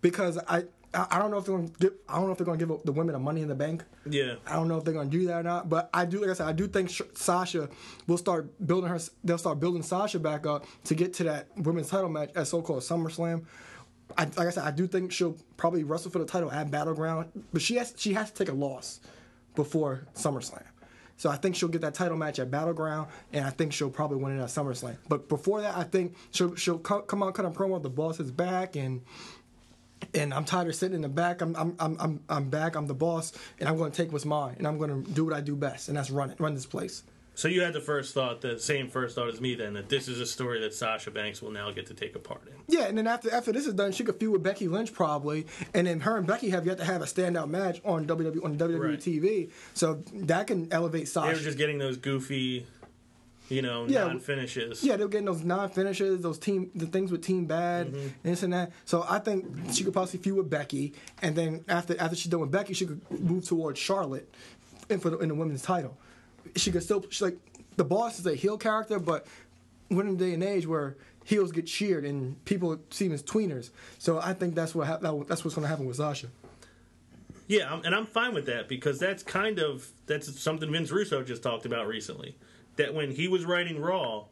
because 0.00 0.38
I. 0.48 0.64
I 0.94 1.06
I 1.10 1.18
don't 1.18 1.30
know 1.30 1.38
if 1.38 1.44
they're 1.44 1.56
going 1.56 1.68
to 1.68 1.78
give. 1.78 1.92
I 2.08 2.16
don't 2.16 2.26
know 2.26 2.32
if 2.32 2.38
they're 2.38 2.46
to 2.46 2.56
give 2.66 2.82
the 2.84 2.92
women 2.92 3.14
a 3.14 3.18
Money 3.18 3.42
in 3.42 3.48
the 3.48 3.54
Bank. 3.54 3.84
yeah, 4.08 4.36
I 4.46 4.54
don't 4.54 4.68
know 4.68 4.78
if 4.78 4.84
they're 4.84 4.94
going 4.94 5.10
to 5.10 5.18
do 5.18 5.26
that 5.26 5.40
or 5.40 5.42
not, 5.42 5.68
but 5.68 5.90
I 5.92 6.04
do. 6.04 6.20
Like 6.20 6.30
I 6.30 6.34
said, 6.34 6.46
I 6.46 6.52
do 6.52 6.66
think 6.66 6.90
Sh- 6.90 7.02
Sasha 7.14 7.68
will 8.06 8.18
start 8.18 8.66
building 8.66 8.88
her. 8.90 8.98
They'll 9.24 9.38
start 9.38 9.60
building 9.60 9.82
Sasha 9.82 10.18
back 10.18 10.46
up 10.46 10.66
to 10.84 10.94
get 10.94 11.12
to 11.14 11.24
that 11.24 11.48
women's 11.56 11.88
title 11.90 12.08
match 12.08 12.30
at 12.34 12.46
so-called 12.46 12.82
SummerSlam. 12.82 13.44
I, 14.16 14.24
like 14.24 14.38
I 14.38 14.50
said, 14.50 14.64
I 14.64 14.70
do 14.70 14.86
think 14.86 15.12
she'll 15.12 15.36
probably 15.58 15.84
wrestle 15.84 16.10
for 16.10 16.18
the 16.18 16.24
title 16.24 16.50
at 16.50 16.70
Battleground, 16.70 17.30
but 17.52 17.60
she 17.60 17.76
has 17.76 17.94
she 17.96 18.14
has 18.14 18.30
to 18.30 18.36
take 18.44 18.48
a 18.52 18.56
loss 18.56 19.00
before 19.54 20.06
SummerSlam. 20.14 20.62
So 21.18 21.28
I 21.28 21.36
think 21.36 21.56
she'll 21.56 21.68
get 21.68 21.80
that 21.80 21.94
title 21.94 22.16
match 22.16 22.38
at 22.38 22.48
Battleground, 22.48 23.08
and 23.32 23.44
I 23.44 23.50
think 23.50 23.72
she'll 23.72 23.90
probably 23.90 24.18
win 24.18 24.38
it 24.38 24.40
at 24.40 24.48
SummerSlam. 24.50 24.96
But 25.08 25.28
before 25.28 25.60
that, 25.60 25.76
I 25.76 25.82
think 25.82 26.14
she'll 26.30 26.54
she'll 26.54 26.78
co- 26.78 27.02
come 27.02 27.22
out, 27.24 27.34
cut 27.34 27.44
a 27.44 27.50
promo. 27.50 27.82
The 27.82 27.90
boss 27.90 28.20
is 28.20 28.30
back, 28.30 28.76
and 28.76 29.02
and 30.14 30.32
I'm 30.32 30.44
tired 30.44 30.68
of 30.68 30.74
sitting 30.74 30.96
in 30.96 31.02
the 31.02 31.08
back. 31.08 31.40
I'm 31.40 31.54
I'm 31.56 31.74
I'm 31.78 31.96
I'm, 32.00 32.20
I'm 32.28 32.50
back. 32.50 32.76
I'm 32.76 32.86
the 32.86 32.94
boss, 32.94 33.32
and 33.60 33.68
I'm 33.68 33.76
going 33.76 33.90
to 33.90 33.96
take 33.96 34.12
what's 34.12 34.24
mine, 34.24 34.54
and 34.58 34.66
I'm 34.66 34.78
going 34.78 35.04
to 35.04 35.10
do 35.10 35.24
what 35.24 35.34
I 35.34 35.40
do 35.40 35.56
best, 35.56 35.88
and 35.88 35.96
that's 35.96 36.10
run 36.10 36.30
it, 36.30 36.40
run 36.40 36.54
this 36.54 36.66
place. 36.66 37.02
So 37.34 37.46
you 37.46 37.60
had 37.60 37.72
the 37.72 37.80
first 37.80 38.14
thought, 38.14 38.40
the 38.40 38.58
same 38.58 38.88
first 38.88 39.14
thought 39.14 39.28
as 39.28 39.40
me, 39.40 39.54
then 39.54 39.74
that 39.74 39.88
this 39.88 40.08
is 40.08 40.18
a 40.18 40.26
story 40.26 40.60
that 40.62 40.74
Sasha 40.74 41.12
Banks 41.12 41.40
will 41.40 41.52
now 41.52 41.70
get 41.70 41.86
to 41.86 41.94
take 41.94 42.16
a 42.16 42.18
part 42.18 42.42
in. 42.48 42.54
Yeah, 42.66 42.86
and 42.86 42.98
then 42.98 43.06
after 43.06 43.32
after 43.32 43.52
this 43.52 43.64
is 43.64 43.74
done, 43.74 43.92
she 43.92 44.02
could 44.02 44.18
feud 44.18 44.32
with 44.32 44.42
Becky 44.42 44.66
Lynch 44.66 44.92
probably, 44.92 45.46
and 45.72 45.86
then 45.86 46.00
her 46.00 46.16
and 46.16 46.26
Becky 46.26 46.50
have 46.50 46.66
yet 46.66 46.78
to 46.78 46.84
have 46.84 47.00
a 47.00 47.04
standout 47.04 47.48
match 47.48 47.80
on 47.84 48.06
WWE 48.08 48.44
on 48.44 48.58
WWE 48.58 48.90
Right. 48.90 48.98
TV, 48.98 49.50
so 49.72 50.02
that 50.14 50.48
can 50.48 50.66
elevate 50.72 51.06
Sasha. 51.06 51.28
They 51.28 51.38
were 51.38 51.44
just 51.44 51.58
getting 51.58 51.78
those 51.78 51.96
goofy, 51.96 52.66
you 53.48 53.62
know, 53.62 53.86
Yeah, 53.88 54.04
non 54.06 54.20
finishes. 54.20 54.82
yeah, 54.84 54.96
they're 54.96 55.08
getting 55.08 55.26
those 55.26 55.42
non 55.44 55.68
finishes, 55.70 56.20
those 56.22 56.38
team, 56.38 56.70
the 56.74 56.86
things 56.86 57.10
with 57.12 57.22
Team 57.22 57.46
Bad, 57.46 57.88
Mm-hmm. 57.88 57.98
and 57.98 58.12
this 58.22 58.42
and 58.42 58.52
that. 58.52 58.72
So 58.84 59.04
I 59.08 59.18
think 59.18 59.46
she 59.72 59.84
could 59.84 59.94
possibly 59.94 60.22
feud 60.22 60.36
with 60.36 60.50
Becky, 60.50 60.94
and 61.22 61.34
then 61.36 61.64
after 61.68 61.98
after 62.00 62.16
she's 62.16 62.30
done 62.30 62.40
with 62.40 62.50
Becky, 62.50 62.74
she 62.74 62.86
could 62.86 63.00
move 63.10 63.44
towards 63.46 63.78
Charlotte, 63.78 64.32
in 64.88 65.00
for 65.00 65.10
the, 65.10 65.18
in 65.18 65.28
the 65.28 65.34
women's 65.34 65.62
title. 65.62 65.96
She 66.56 66.70
could 66.70 66.82
still 66.82 67.04
she, 67.10 67.24
like 67.24 67.36
the 67.76 67.84
boss 67.84 68.18
is 68.18 68.26
a 68.26 68.34
heel 68.34 68.58
character, 68.58 68.98
but 68.98 69.26
we're 69.90 70.02
in 70.02 70.08
a 70.14 70.16
day 70.16 70.34
and 70.34 70.42
age 70.42 70.66
where 70.66 70.96
heels 71.24 71.52
get 71.52 71.66
cheered 71.66 72.04
and 72.04 72.42
people 72.46 72.78
see 72.90 73.04
them 73.06 73.14
as 73.14 73.22
tweeners. 73.22 73.70
So 73.98 74.18
I 74.18 74.32
think 74.34 74.54
that's 74.54 74.74
what 74.74 74.86
that, 75.02 75.24
that's 75.28 75.44
what's 75.44 75.54
going 75.54 75.62
to 75.64 75.68
happen 75.68 75.86
with 75.86 75.96
Sasha. 75.96 76.28
Yeah, 77.46 77.80
and 77.82 77.94
I'm 77.94 78.04
fine 78.06 78.34
with 78.34 78.46
that 78.46 78.68
because 78.68 78.98
that's 78.98 79.22
kind 79.22 79.58
of 79.58 79.88
that's 80.06 80.38
something 80.40 80.70
Vince 80.70 80.90
Russo 80.90 81.22
just 81.22 81.42
talked 81.42 81.64
about 81.64 81.86
recently. 81.86 82.36
That 82.78 82.94
when 82.94 83.10
he 83.10 83.28
was 83.28 83.44
writing 83.44 83.80
Raw, 83.80 84.24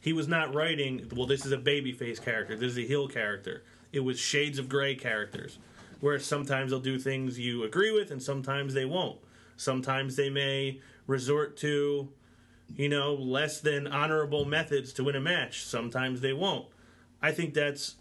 he 0.00 0.12
was 0.12 0.28
not 0.28 0.54
writing, 0.54 1.10
well, 1.16 1.26
this 1.26 1.44
is 1.44 1.50
a 1.50 1.56
babyface 1.58 2.22
character, 2.22 2.54
this 2.54 2.72
is 2.72 2.78
a 2.78 2.86
heel 2.86 3.08
character. 3.08 3.64
It 3.92 4.00
was 4.00 4.20
shades 4.20 4.58
of 4.58 4.68
gray 4.68 4.94
characters, 4.94 5.58
where 6.00 6.20
sometimes 6.20 6.70
they'll 6.70 6.80
do 6.80 6.98
things 6.98 7.38
you 7.38 7.64
agree 7.64 7.90
with, 7.90 8.10
and 8.10 8.22
sometimes 8.22 8.74
they 8.74 8.84
won't. 8.84 9.18
Sometimes 9.56 10.14
they 10.14 10.30
may 10.30 10.80
resort 11.06 11.56
to, 11.58 12.08
you 12.76 12.88
know, 12.88 13.14
less 13.14 13.60
than 13.60 13.86
honorable 13.86 14.44
methods 14.44 14.92
to 14.92 15.04
win 15.04 15.16
a 15.16 15.20
match. 15.20 15.64
Sometimes 15.64 16.20
they 16.20 16.32
won't. 16.32 16.66
I 17.22 17.32
think 17.32 17.54
that's 17.54 17.96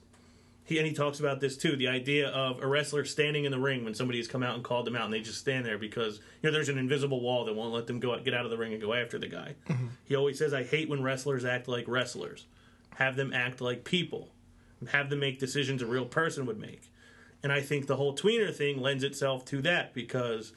he 0.65 0.79
and 0.79 0.87
he 0.87 0.93
talks 0.93 1.19
about 1.19 1.39
this 1.39 1.55
too 1.55 1.75
the 1.75 1.87
idea 1.87 2.27
of 2.29 2.61
a 2.61 2.67
wrestler 2.67 3.05
standing 3.05 3.45
in 3.45 3.51
the 3.51 3.59
ring 3.59 3.85
when 3.85 3.93
somebody 3.93 4.19
has 4.19 4.27
come 4.27 4.43
out 4.43 4.55
and 4.55 4.63
called 4.63 4.85
them 4.85 4.95
out 4.95 5.05
and 5.05 5.13
they 5.13 5.21
just 5.21 5.39
stand 5.39 5.65
there 5.65 5.77
because 5.77 6.17
you 6.17 6.49
know 6.49 6.51
there's 6.51 6.69
an 6.69 6.77
invisible 6.77 7.21
wall 7.21 7.45
that 7.45 7.53
won't 7.53 7.73
let 7.73 7.87
them 7.87 7.99
go 7.99 8.19
get 8.19 8.33
out 8.33 8.43
of 8.43 8.51
the 8.51 8.57
ring 8.57 8.73
and 8.73 8.81
go 8.81 8.93
after 8.93 9.17
the 9.17 9.27
guy. 9.27 9.55
Mm-hmm. 9.69 9.87
He 10.03 10.15
always 10.15 10.37
says 10.37 10.53
i 10.53 10.63
hate 10.63 10.89
when 10.89 11.01
wrestlers 11.01 11.45
act 11.45 11.67
like 11.67 11.87
wrestlers. 11.87 12.47
Have 12.95 13.15
them 13.15 13.31
act 13.33 13.61
like 13.61 13.83
people. 13.83 14.29
Have 14.91 15.09
them 15.09 15.19
make 15.19 15.39
decisions 15.39 15.81
a 15.81 15.85
real 15.85 16.05
person 16.05 16.45
would 16.47 16.59
make. 16.59 16.91
And 17.43 17.53
i 17.53 17.61
think 17.61 17.85
the 17.85 17.95
whole 17.95 18.15
tweener 18.15 18.53
thing 18.53 18.81
lends 18.81 19.03
itself 19.03 19.45
to 19.45 19.61
that 19.61 19.93
because 19.93 20.51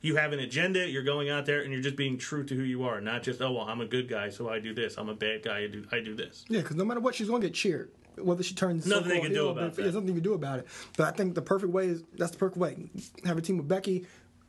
you 0.00 0.16
have 0.16 0.32
an 0.32 0.40
agenda 0.40 0.88
you're 0.88 1.04
going 1.04 1.30
out 1.30 1.46
there 1.46 1.60
and 1.62 1.72
you're 1.72 1.80
just 1.80 1.94
being 1.94 2.18
true 2.18 2.42
to 2.42 2.56
who 2.56 2.64
you 2.64 2.82
are 2.82 3.00
not 3.00 3.22
just 3.22 3.40
oh 3.40 3.52
well 3.52 3.68
i'm 3.68 3.80
a 3.80 3.86
good 3.86 4.08
guy 4.08 4.28
so 4.28 4.48
i 4.48 4.58
do 4.58 4.74
this. 4.74 4.96
I'm 4.98 5.08
a 5.08 5.14
bad 5.14 5.44
guy 5.44 5.60
i 5.60 5.66
do, 5.68 5.84
I 5.92 6.00
do 6.00 6.16
this. 6.16 6.44
Yeah, 6.48 6.62
because 6.62 6.74
no 6.74 6.84
matter 6.84 6.98
what, 6.98 7.14
she's 7.14 7.28
going 7.28 7.42
to 7.42 7.46
get 7.46 7.54
cheered. 7.54 7.92
Whether 8.16 8.42
she 8.42 8.54
turns 8.54 8.86
Nothing 8.86 9.08
they 9.08 9.20
can 9.20 9.32
do 9.32 9.48
about 9.48 9.74
that. 9.74 9.82
There's 9.82 9.94
nothing 9.94 10.08
you 10.08 10.14
can 10.14 10.22
do 10.22 10.34
about 10.34 10.60
it. 10.60 10.66
But 10.96 11.08
I 11.08 11.16
think 11.16 11.34
the 11.34 11.42
perfect 11.42 11.72
way 11.72 11.86
is 11.86 12.02
that's 12.16 12.32
the 12.32 12.38
perfect 12.38 12.58
way. 12.58 12.76
Have 13.24 13.38
a 13.38 13.42
team 13.42 13.56
with 13.58 13.68
Becky. 13.68 14.06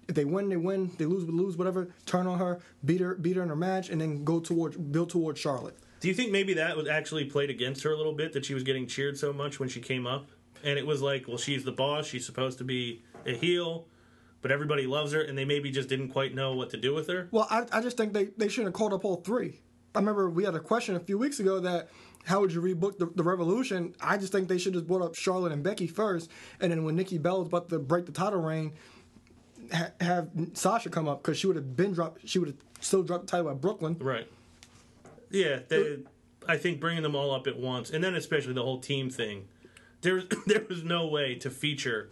If 0.07 0.15
they 0.15 0.25
win, 0.25 0.49
they 0.49 0.57
win. 0.57 0.91
They 0.97 1.05
lose, 1.05 1.23
we 1.25 1.31
lose. 1.31 1.55
Whatever. 1.55 1.89
Turn 2.05 2.27
on 2.27 2.39
her, 2.39 2.59
beat 2.83 2.99
her, 2.99 3.15
beat 3.15 3.37
her 3.37 3.43
in 3.43 3.49
her 3.49 3.55
match, 3.55 3.89
and 3.89 4.01
then 4.01 4.23
go 4.25 4.39
towards 4.39 4.75
build 4.75 5.09
towards 5.09 5.39
Charlotte. 5.39 5.77
Do 6.01 6.09
you 6.09 6.13
think 6.13 6.31
maybe 6.31 6.55
that 6.55 6.75
was 6.75 6.89
actually 6.89 7.25
played 7.25 7.49
against 7.49 7.83
her 7.83 7.91
a 7.91 7.95
little 7.95 8.13
bit 8.13 8.33
that 8.33 8.43
she 8.43 8.53
was 8.53 8.63
getting 8.63 8.87
cheered 8.87 9.17
so 9.17 9.31
much 9.31 9.59
when 9.61 9.69
she 9.69 9.79
came 9.79 10.05
up? 10.05 10.27
And 10.61 10.77
it 10.77 10.85
was 10.85 11.01
like, 11.01 11.27
well, 11.29 11.37
she's 11.37 11.63
the 11.63 11.71
boss, 11.71 12.05
she's 12.05 12.25
supposed 12.25 12.57
to 12.57 12.65
be 12.65 13.03
a 13.25 13.33
heel, 13.33 13.87
but 14.41 14.51
everybody 14.51 14.85
loves 14.85 15.13
her, 15.13 15.21
and 15.21 15.37
they 15.37 15.45
maybe 15.45 15.71
just 15.71 15.87
didn't 15.87 16.09
quite 16.09 16.35
know 16.35 16.55
what 16.55 16.69
to 16.71 16.77
do 16.77 16.93
with 16.93 17.07
her. 17.07 17.29
Well, 17.31 17.47
I, 17.49 17.65
I 17.71 17.81
just 17.81 17.95
think 17.95 18.11
they, 18.11 18.25
they 18.37 18.49
shouldn't 18.49 18.67
have 18.67 18.73
called 18.73 18.93
up 18.93 19.05
all 19.05 19.17
three. 19.17 19.61
I 19.95 19.99
remember 19.99 20.29
we 20.29 20.43
had 20.43 20.55
a 20.55 20.59
question 20.59 20.95
a 20.95 20.99
few 20.99 21.17
weeks 21.17 21.39
ago 21.39 21.59
that 21.61 21.89
how 22.25 22.39
would 22.41 22.51
you 22.53 22.61
rebook 22.61 22.97
the, 22.97 23.05
the 23.07 23.23
Revolution? 23.23 23.95
I 23.99 24.17
just 24.17 24.31
think 24.31 24.47
they 24.47 24.57
should 24.57 24.73
just 24.73 24.87
brought 24.87 25.01
up 25.01 25.15
Charlotte 25.15 25.51
and 25.51 25.63
Becky 25.63 25.87
first, 25.87 26.29
and 26.59 26.71
then 26.71 26.83
when 26.83 26.95
Nikki 26.95 27.17
Bell 27.17 27.39
was 27.39 27.47
about 27.47 27.69
to 27.69 27.79
break 27.79 28.05
the 28.05 28.11
title 28.11 28.41
reign, 28.41 28.73
ha- 29.73 29.91
have 29.99 30.29
Sasha 30.53 30.89
come 30.89 31.07
up 31.07 31.21
because 31.21 31.37
she 31.37 31.47
would 31.47 31.55
have 31.55 31.75
been 31.75 31.93
dropped. 31.93 32.27
She 32.27 32.39
would 32.39 32.49
have 32.49 32.57
still 32.79 33.03
dropped 33.03 33.27
the 33.27 33.31
title 33.31 33.49
at 33.51 33.59
Brooklyn. 33.61 33.97
Right. 33.99 34.27
Yeah, 35.31 35.59
they, 35.67 35.97
I 36.47 36.57
think 36.57 36.79
bringing 36.79 37.03
them 37.03 37.15
all 37.15 37.31
up 37.31 37.47
at 37.47 37.57
once, 37.57 37.89
and 37.89 38.03
then 38.03 38.15
especially 38.15 38.53
the 38.53 38.63
whole 38.63 38.79
team 38.79 39.09
thing, 39.09 39.47
there, 40.01 40.23
there 40.45 40.63
was 40.69 40.83
no 40.83 41.07
way 41.07 41.35
to 41.35 41.49
feature 41.49 42.09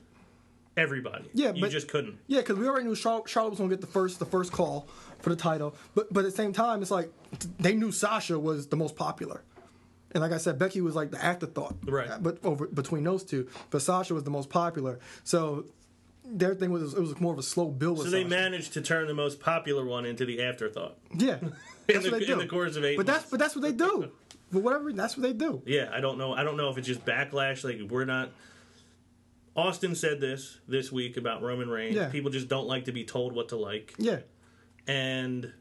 everybody. 0.75 1.25
Yeah, 1.33 1.53
you 1.53 1.61
but- 1.61 1.71
just 1.71 1.87
couldn't. 1.87 2.17
Yeah, 2.27 2.39
because 2.39 2.57
we 2.57 2.67
already 2.67 2.85
knew 2.87 2.95
Charlotte, 2.95 3.29
Charlotte 3.29 3.51
was 3.51 3.59
going 3.59 3.69
to 3.69 3.75
get 3.75 3.81
the 3.81 3.87
first 3.91 4.19
the 4.19 4.25
first 4.25 4.51
call 4.51 4.87
for 5.19 5.29
the 5.29 5.35
title, 5.35 5.75
but 5.95 6.11
but 6.11 6.21
at 6.21 6.31
the 6.31 6.35
same 6.37 6.51
time, 6.53 6.81
it's 6.81 6.91
like 6.91 7.11
they 7.59 7.75
knew 7.75 7.91
Sasha 7.91 8.39
was 8.39 8.67
the 8.67 8.75
most 8.77 8.95
popular, 8.95 9.43
and 10.13 10.21
like 10.21 10.31
I 10.31 10.37
said, 10.37 10.59
Becky 10.59 10.81
was 10.81 10.95
like 10.95 11.11
the 11.11 11.23
afterthought, 11.23 11.75
Right. 11.85 12.09
Uh, 12.09 12.17
but 12.19 12.37
over 12.43 12.67
between 12.67 13.03
those 13.03 13.23
two, 13.23 13.47
but 13.69 13.81
Sasha 13.81 14.13
was 14.13 14.23
the 14.23 14.31
most 14.31 14.49
popular, 14.49 14.99
so 15.23 15.65
their 16.25 16.53
thing 16.55 16.71
was 16.71 16.93
it 16.93 16.99
was 16.99 17.19
more 17.19 17.33
of 17.33 17.39
a 17.39 17.43
slow 17.43 17.69
build. 17.69 17.97
With 17.97 18.07
So 18.07 18.11
they 18.11 18.23
Sasha. 18.23 18.29
managed 18.29 18.73
to 18.73 18.81
turn 18.81 19.07
the 19.07 19.13
most 19.13 19.39
popular 19.39 19.85
one 19.85 20.05
into 20.05 20.25
the 20.25 20.41
afterthought. 20.43 20.97
yeah, 21.17 21.37
that's 21.87 22.03
the- 22.05 22.11
what 22.11 22.19
they 22.19 22.25
in 22.27 22.37
do. 22.37 22.43
the 22.43 22.47
course 22.47 22.75
of 22.75 22.83
eight 22.85 22.97
But 22.97 23.05
that's 23.05 23.29
but 23.29 23.39
that's 23.39 23.55
what 23.55 23.61
they 23.63 23.71
do. 23.73 24.11
For 24.51 24.59
whatever, 24.59 24.91
that's 24.91 25.15
what 25.15 25.23
they 25.23 25.31
do. 25.33 25.61
Yeah, 25.65 25.89
I 25.93 26.01
don't 26.01 26.17
know. 26.17 26.33
I 26.33 26.43
don't 26.43 26.57
know 26.57 26.69
if 26.69 26.77
it's 26.77 26.85
just 26.87 27.05
backlash. 27.05 27.63
Like 27.63 27.89
we're 27.89 28.03
not. 28.05 28.31
Austin 29.55 29.95
said 29.95 30.21
this 30.21 30.59
this 30.67 30.91
week 30.91 31.17
about 31.17 31.41
Roman 31.41 31.69
Reigns. 31.69 31.95
Yeah. 31.95 32.09
People 32.09 32.31
just 32.31 32.47
don't 32.47 32.67
like 32.67 32.85
to 32.85 32.91
be 32.91 33.03
told 33.03 33.33
what 33.33 33.49
to 33.49 33.57
like, 33.57 33.93
Yeah, 33.97 34.19
and 34.87 35.51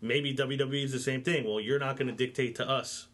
maybe 0.00 0.34
WWE 0.34 0.84
is 0.84 0.92
the 0.92 0.98
same 1.00 1.22
thing. 1.22 1.44
Well, 1.44 1.60
you're 1.60 1.78
not 1.80 1.96
going 1.96 2.06
to 2.08 2.12
dictate 2.14 2.54
to 2.56 2.68
us 2.68 3.06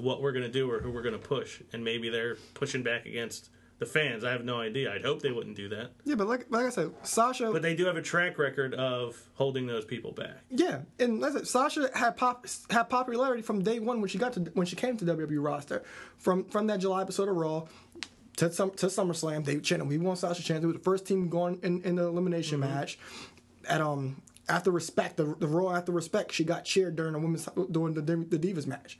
what 0.00 0.22
we're 0.22 0.32
going 0.32 0.44
to 0.44 0.50
do 0.50 0.70
or 0.70 0.80
who 0.80 0.90
we're 0.90 1.02
going 1.02 1.18
to 1.20 1.28
push, 1.28 1.60
and 1.72 1.84
maybe 1.84 2.08
they're 2.08 2.36
pushing 2.54 2.82
back 2.82 3.06
against 3.06 3.50
the 3.78 3.86
fans. 3.86 4.24
I 4.24 4.32
have 4.32 4.44
no 4.44 4.60
idea. 4.60 4.92
I'd 4.92 5.04
hope 5.04 5.22
they 5.22 5.30
wouldn't 5.30 5.56
do 5.56 5.68
that, 5.68 5.92
yeah, 6.04 6.14
but 6.16 6.26
like 6.26 6.46
like 6.50 6.66
I 6.66 6.70
said, 6.70 6.92
Sasha. 7.02 7.52
but 7.52 7.62
they 7.62 7.74
do 7.74 7.84
have 7.86 7.96
a 7.96 8.02
track 8.02 8.38
record 8.38 8.74
of 8.74 9.16
holding 9.34 9.66
those 9.66 9.84
people 9.84 10.12
back. 10.12 10.38
Yeah, 10.50 10.80
and 10.98 11.22
that's 11.22 11.34
it. 11.36 11.46
Sasha 11.46 11.88
had 11.94 12.16
pop 12.16 12.46
had 12.70 12.84
popularity 12.84 13.42
from 13.42 13.62
day 13.62 13.78
one 13.78 14.00
when 14.00 14.08
she 14.08 14.18
got 14.18 14.32
to 14.34 14.40
when 14.54 14.66
she 14.66 14.76
came 14.76 14.96
to 14.96 15.04
WWE 15.04 15.42
roster. 15.42 15.82
From 16.16 16.44
from 16.44 16.66
that 16.66 16.80
July 16.80 17.02
episode 17.02 17.28
of 17.28 17.36
Raw, 17.36 17.66
to 18.36 18.52
some 18.52 18.70
to 18.72 18.86
SummerSlam. 18.86 19.44
They 19.44 19.58
chanted, 19.60 19.88
"We 19.88 19.98
want 19.98 20.18
Sasha 20.18 20.42
chance." 20.42 20.62
It 20.62 20.66
was 20.66 20.76
the 20.76 20.82
first 20.82 21.06
team 21.06 21.28
going 21.28 21.60
in, 21.62 21.82
in 21.82 21.96
the 21.96 22.04
elimination 22.06 22.60
match. 22.60 22.98
At 23.68 23.80
um 23.80 24.22
after 24.48 24.70
respect, 24.70 25.18
the 25.18 25.36
the 25.38 25.46
Raw 25.46 25.70
after 25.74 25.92
respect, 25.92 26.32
she 26.32 26.42
got 26.44 26.64
cheered 26.64 26.96
during 26.96 27.12
the 27.12 27.18
women's 27.18 27.48
during 27.70 27.94
the 27.94 28.02
the 28.02 28.38
Divas 28.38 28.66
match. 28.66 28.98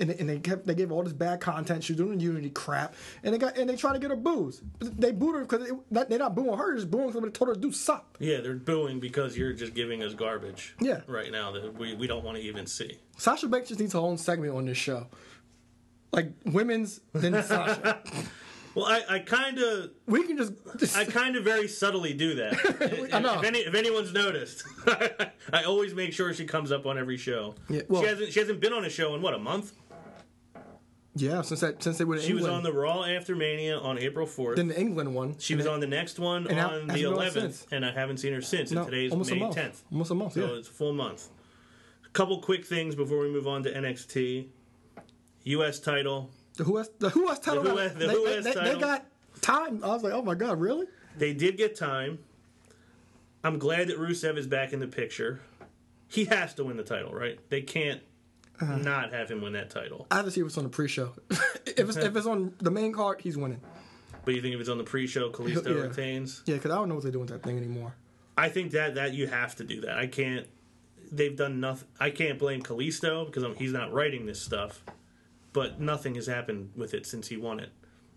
And 0.00 0.10
they, 0.10 0.16
and 0.18 0.28
they 0.28 0.38
kept 0.40 0.66
they 0.66 0.74
gave 0.74 0.90
all 0.90 1.02
this 1.02 1.12
bad 1.12 1.40
content. 1.40 1.84
She 1.84 1.92
was 1.92 1.98
doing 1.98 2.18
Unity 2.18 2.50
crap, 2.50 2.94
and 3.22 3.32
they 3.32 3.38
got 3.38 3.56
and 3.56 3.68
they 3.70 3.76
tried 3.76 3.92
to 3.92 3.98
get 3.98 4.10
her 4.10 4.16
boos. 4.16 4.60
They 4.80 5.12
booed 5.12 5.34
her 5.36 5.40
because 5.42 5.70
they, 5.90 6.04
they're 6.08 6.18
not 6.18 6.34
booing 6.34 6.56
her, 6.56 6.66
they're 6.66 6.76
just 6.76 6.90
booing 6.90 7.12
somebody 7.12 7.32
told 7.32 7.48
her 7.48 7.54
to 7.54 7.60
do 7.60 7.70
something. 7.72 8.04
Yeah, 8.18 8.40
they're 8.40 8.54
booing 8.54 8.98
because 8.98 9.36
you're 9.36 9.52
just 9.52 9.74
giving 9.74 10.02
us 10.02 10.14
garbage. 10.14 10.74
Yeah. 10.80 11.02
Right 11.06 11.30
now 11.30 11.52
that 11.52 11.74
we, 11.78 11.94
we 11.94 12.06
don't 12.06 12.24
want 12.24 12.36
to 12.38 12.42
even 12.42 12.66
see. 12.66 12.98
Sasha 13.18 13.46
Banks 13.46 13.68
just 13.68 13.80
needs 13.80 13.92
her 13.92 14.00
own 14.00 14.18
segment 14.18 14.54
on 14.54 14.64
this 14.64 14.76
show, 14.78 15.06
like 16.12 16.32
women's 16.44 17.00
then 17.12 17.40
Sasha. 17.42 18.00
Well, 18.74 18.86
I, 18.86 19.02
I 19.08 19.18
kind 19.20 19.58
of 19.58 19.90
We 20.06 20.24
can 20.24 20.36
just, 20.36 20.52
just 20.78 20.96
I 20.96 21.04
kind 21.04 21.36
of 21.36 21.44
very 21.44 21.68
subtly 21.68 22.12
do 22.12 22.34
that. 22.34 23.10
I 23.14 23.20
know. 23.20 23.38
If, 23.38 23.44
any, 23.44 23.60
if 23.60 23.74
anyone's 23.74 24.12
noticed, 24.12 24.64
I 25.52 25.62
always 25.64 25.94
make 25.94 26.12
sure 26.12 26.34
she 26.34 26.44
comes 26.44 26.72
up 26.72 26.84
on 26.84 26.98
every 26.98 27.16
show. 27.16 27.54
Yeah, 27.68 27.82
well- 27.88 28.02
she 28.02 28.08
hasn't 28.08 28.32
she 28.32 28.40
hasn't 28.40 28.60
been 28.60 28.72
on 28.72 28.84
a 28.84 28.90
show 28.90 29.14
in 29.14 29.22
what 29.22 29.34
a 29.34 29.38
month. 29.38 29.72
Yeah. 31.14 31.42
Since 31.42 31.60
that 31.60 31.82
since 31.82 31.98
they 31.98 32.04
were 32.04 32.16
in 32.16 32.22
She 32.22 32.34
was 32.34 32.46
on 32.46 32.62
the 32.62 32.72
Raw 32.72 33.04
After 33.04 33.34
Mania 33.36 33.78
on 33.78 33.98
April 33.98 34.26
fourth. 34.26 34.56
then 34.56 34.68
the 34.68 34.78
England 34.80 35.14
one. 35.14 35.36
She 35.38 35.54
was 35.54 35.66
on 35.66 35.80
the 35.80 35.86
next 35.86 36.18
one 36.18 36.46
on 36.48 36.86
the 36.88 37.02
11th, 37.02 37.66
and 37.70 37.84
I 37.84 37.92
haven't 37.92 38.18
seen 38.18 38.32
her 38.32 38.42
since. 38.42 38.70
no, 38.70 38.82
and 38.82 38.90
today's 38.90 39.10
almost 39.12 39.30
May 39.30 39.36
a 39.36 39.40
month. 39.40 39.56
10th, 39.56 39.82
Almost 39.92 40.10
a 40.10 40.14
month. 40.14 40.32
so 40.34 40.40
Yeah. 40.40 40.58
it's 40.58 40.68
a 40.68 40.72
full 40.72 40.92
month. 40.92 41.28
A 42.04 42.08
couple 42.10 42.40
quick 42.40 42.64
things 42.64 42.94
before 42.94 43.18
we 43.20 43.28
move 43.30 43.46
on 43.48 43.62
to 43.64 43.72
NXT. 43.72 44.46
U.S. 45.44 45.78
title. 45.80 46.30
The 46.56 46.64
Who 46.64 46.76
has 46.78 46.90
the 46.98 47.10
Who 47.10 47.28
has 47.28 47.38
title? 47.40 47.62
Who 47.62 47.68
now, 47.76 47.88
the 47.88 47.88
they, 48.06 48.06
Who 48.14 48.24
they- 48.26 48.40
they- 48.40 48.72
they 48.74 48.78
got 48.80 49.04
time. 49.40 49.82
I 49.84 49.88
was 49.88 50.02
like, 50.02 50.12
oh 50.12 50.22
my 50.22 50.34
god, 50.34 50.58
really? 50.60 50.86
They 51.18 51.32
did 51.34 51.56
get 51.56 51.76
time. 51.76 52.18
I'm 53.42 53.58
glad 53.58 53.88
that 53.88 53.98
Rusev 53.98 54.38
is 54.38 54.46
back 54.46 54.72
in 54.72 54.80
the 54.80 54.86
picture. 54.86 55.40
He 56.08 56.24
has 56.26 56.54
to 56.54 56.64
win 56.64 56.76
the 56.76 56.82
title, 56.84 57.12
right? 57.12 57.38
They 57.50 57.60
can't 57.60 58.00
Uh-huh. 58.60 58.76
not 58.76 59.12
have 59.12 59.30
him 59.30 59.42
win 59.42 59.52
that 59.54 59.70
title. 59.70 60.06
I 60.10 60.16
have 60.16 60.24
to 60.26 60.30
see 60.30 60.42
what's 60.42 60.56
on 60.56 60.64
the 60.64 60.70
pre-show. 60.70 61.12
if 61.66 61.78
it's 61.80 61.96
if 61.96 62.14
it's 62.16 62.26
on 62.26 62.54
the 62.60 62.70
main 62.70 62.92
card, 62.92 63.20
he's 63.20 63.36
winning. 63.36 63.60
But 64.24 64.34
you 64.34 64.40
think 64.42 64.54
if 64.54 64.60
it's 64.60 64.68
on 64.70 64.78
the 64.78 64.84
pre-show, 64.84 65.30
Kalisto 65.30 65.66
Yeah. 65.74 65.82
retains? 65.82 66.42
Yeah, 66.46 66.54
because 66.54 66.70
I 66.70 66.76
don't 66.76 66.88
know 66.88 66.94
what 66.94 67.02
they're 67.02 67.12
doing 67.12 67.26
with 67.26 67.30
that 67.32 67.42
thing 67.42 67.56
anymore. 67.58 67.94
I 68.38 68.48
think 68.48 68.72
that 68.72 68.94
that 68.94 69.12
you 69.14 69.26
have 69.26 69.56
to 69.56 69.64
do 69.64 69.80
that. 69.82 69.98
I 69.98 70.06
can't. 70.06 70.46
They've 71.12 71.36
done 71.36 71.60
nothing. 71.60 71.88
I 72.00 72.10
can't 72.10 72.38
blame 72.38 72.62
Kalisto 72.62 73.26
because 73.26 73.42
I'm, 73.42 73.54
he's 73.54 73.72
not 73.72 73.92
writing 73.92 74.26
this 74.26 74.40
stuff. 74.40 74.82
But 75.52 75.80
nothing 75.80 76.16
has 76.16 76.26
happened 76.26 76.70
with 76.74 76.94
it 76.94 77.06
since 77.06 77.28
he 77.28 77.36
won 77.36 77.60
it. 77.60 77.70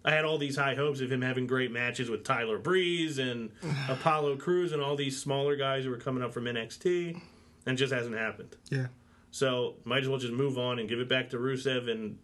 I 0.03 0.11
had 0.11 0.23
all 0.25 0.37
these 0.37 0.55
high 0.55 0.73
hopes 0.73 1.01
of 1.01 1.11
him 1.11 1.21
having 1.21 1.45
great 1.45 1.71
matches 1.71 2.09
with 2.09 2.23
Tyler 2.23 2.57
Breeze 2.57 3.19
and 3.19 3.51
Apollo 3.89 4.37
Crews 4.37 4.71
and 4.71 4.81
all 4.81 4.95
these 4.95 5.19
smaller 5.21 5.55
guys 5.55 5.83
who 5.83 5.89
were 5.91 5.97
coming 5.97 6.23
up 6.23 6.33
from 6.33 6.45
NXT, 6.45 7.13
and 7.65 7.73
it 7.73 7.75
just 7.75 7.93
hasn't 7.93 8.15
happened. 8.15 8.55
Yeah. 8.71 8.87
So 9.31 9.75
might 9.83 10.03
as 10.03 10.09
well 10.09 10.17
just 10.19 10.33
move 10.33 10.57
on 10.57 10.79
and 10.79 10.87
give 10.89 10.99
it 10.99 11.09
back 11.09 11.29
to 11.31 11.37
Rusev 11.37 11.89
and 11.91 12.17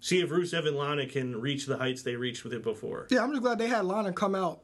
see 0.00 0.20
if 0.20 0.30
Rusev 0.30 0.66
and 0.66 0.76
Lana 0.76 1.06
can 1.06 1.40
reach 1.40 1.66
the 1.66 1.76
heights 1.78 2.02
they 2.02 2.16
reached 2.16 2.44
with 2.44 2.52
it 2.52 2.62
before. 2.62 3.06
Yeah, 3.10 3.22
I'm 3.22 3.30
just 3.30 3.42
glad 3.42 3.58
they 3.58 3.68
had 3.68 3.84
Lana 3.84 4.12
come 4.12 4.34
out 4.34 4.60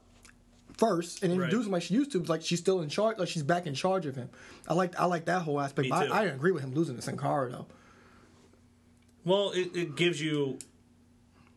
first 0.77 1.23
and 1.23 1.33
introduce 1.33 1.61
Right. 1.61 1.67
him 1.67 1.73
like 1.73 1.83
she 1.83 1.95
used 1.95 2.13
to. 2.13 2.23
Like 2.23 2.43
she's 2.43 2.59
still 2.59 2.81
in 2.83 2.89
charge, 2.89 3.19
like 3.19 3.29
she's 3.29 3.43
back 3.43 3.67
in 3.67 3.75
charge 3.75 4.05
of 4.07 4.15
him. 4.17 4.29
I 4.69 4.75
like 4.75 4.99
I 5.01 5.05
like 5.07 5.25
that 5.27 5.43
whole 5.43 5.61
aspect. 5.61 5.85
Me 5.85 5.91
But. 5.91 6.11
I, 6.11 6.23
I 6.23 6.25
agree 6.25 6.53
with 6.53 6.63
him 6.63 6.75
losing 6.75 6.97
to 6.97 7.03
Sin 7.03 7.17
Cara 7.17 7.51
though. 7.51 7.67
Well, 9.25 9.51
it, 9.53 9.75
it 9.75 9.97
gives 9.97 10.21
you. 10.21 10.59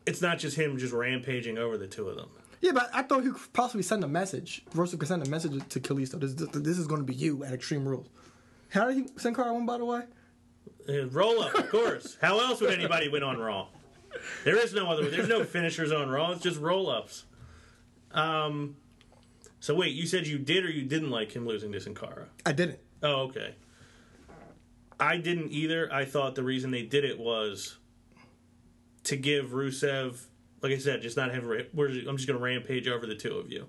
It's 0.06 0.20
not 0.22 0.38
just 0.38 0.56
him 0.56 0.78
just 0.78 0.92
rampaging 0.92 1.58
over 1.58 1.76
the 1.76 1.86
two 1.86 2.08
of 2.08 2.16
them. 2.16 2.28
Yeah, 2.60 2.72
but 2.72 2.90
I 2.92 3.02
thought 3.02 3.22
he 3.22 3.30
could 3.30 3.52
possibly 3.52 3.82
send 3.82 4.02
a 4.04 4.08
message. 4.08 4.62
Russell 4.74 4.98
could 4.98 5.08
send 5.08 5.26
a 5.26 5.30
message 5.30 5.52
to 5.68 5.80
Kalisto. 5.80 6.18
This, 6.20 6.34
this, 6.34 6.48
this 6.52 6.78
is 6.78 6.86
going 6.86 7.00
to 7.00 7.06
be 7.06 7.14
you 7.14 7.42
at 7.44 7.52
Extreme 7.54 7.86
Rules. 7.88 8.08
How 8.70 8.86
did 8.86 8.96
he 8.96 9.06
Sin 9.16 9.34
Cara 9.34 9.54
win, 9.54 9.66
by 9.66 9.78
the 9.78 9.84
way? 9.84 10.02
Uh, 10.88 11.06
Roll 11.08 11.42
up, 11.42 11.54
of 11.54 11.68
course. 11.70 12.16
How 12.20 12.40
else 12.40 12.60
would 12.60 12.70
anybody 12.70 13.08
win 13.08 13.22
on 13.22 13.38
Raw? 13.38 13.68
There 14.44 14.56
is 14.56 14.72
no 14.74 14.90
other. 14.90 15.08
There's 15.08 15.28
no 15.28 15.44
finishers 15.44 15.92
on 15.92 16.08
Raw. 16.08 16.32
It's 16.32 16.42
just 16.42 16.58
roll 16.58 16.90
ups. 16.90 17.24
Um. 18.12 18.76
So 19.60 19.74
wait, 19.74 19.94
you 19.94 20.06
said 20.06 20.26
you 20.26 20.38
did 20.38 20.64
or 20.64 20.70
you 20.70 20.84
didn't 20.84 21.10
like 21.10 21.32
him 21.32 21.46
losing 21.46 21.70
to 21.72 21.80
Sin 21.80 21.94
Cara? 21.94 22.28
I 22.46 22.52
didn't. 22.52 22.78
Oh, 23.02 23.22
okay. 23.24 23.54
I 24.98 25.18
didn't 25.18 25.52
either. 25.52 25.92
I 25.92 26.04
thought 26.04 26.34
the 26.34 26.42
reason 26.42 26.70
they 26.70 26.82
did 26.82 27.04
it 27.04 27.18
was 27.18 27.76
to 29.04 29.16
give 29.16 29.50
Rusev, 29.50 30.22
like 30.62 30.72
I 30.72 30.78
said, 30.78 31.02
just 31.02 31.16
not 31.16 31.32
have. 31.32 31.44
We're, 31.44 31.88
I'm 32.08 32.16
just 32.16 32.26
going 32.26 32.38
to 32.38 32.44
rampage 32.44 32.88
over 32.88 33.06
the 33.06 33.14
two 33.14 33.36
of 33.36 33.50
you, 33.50 33.66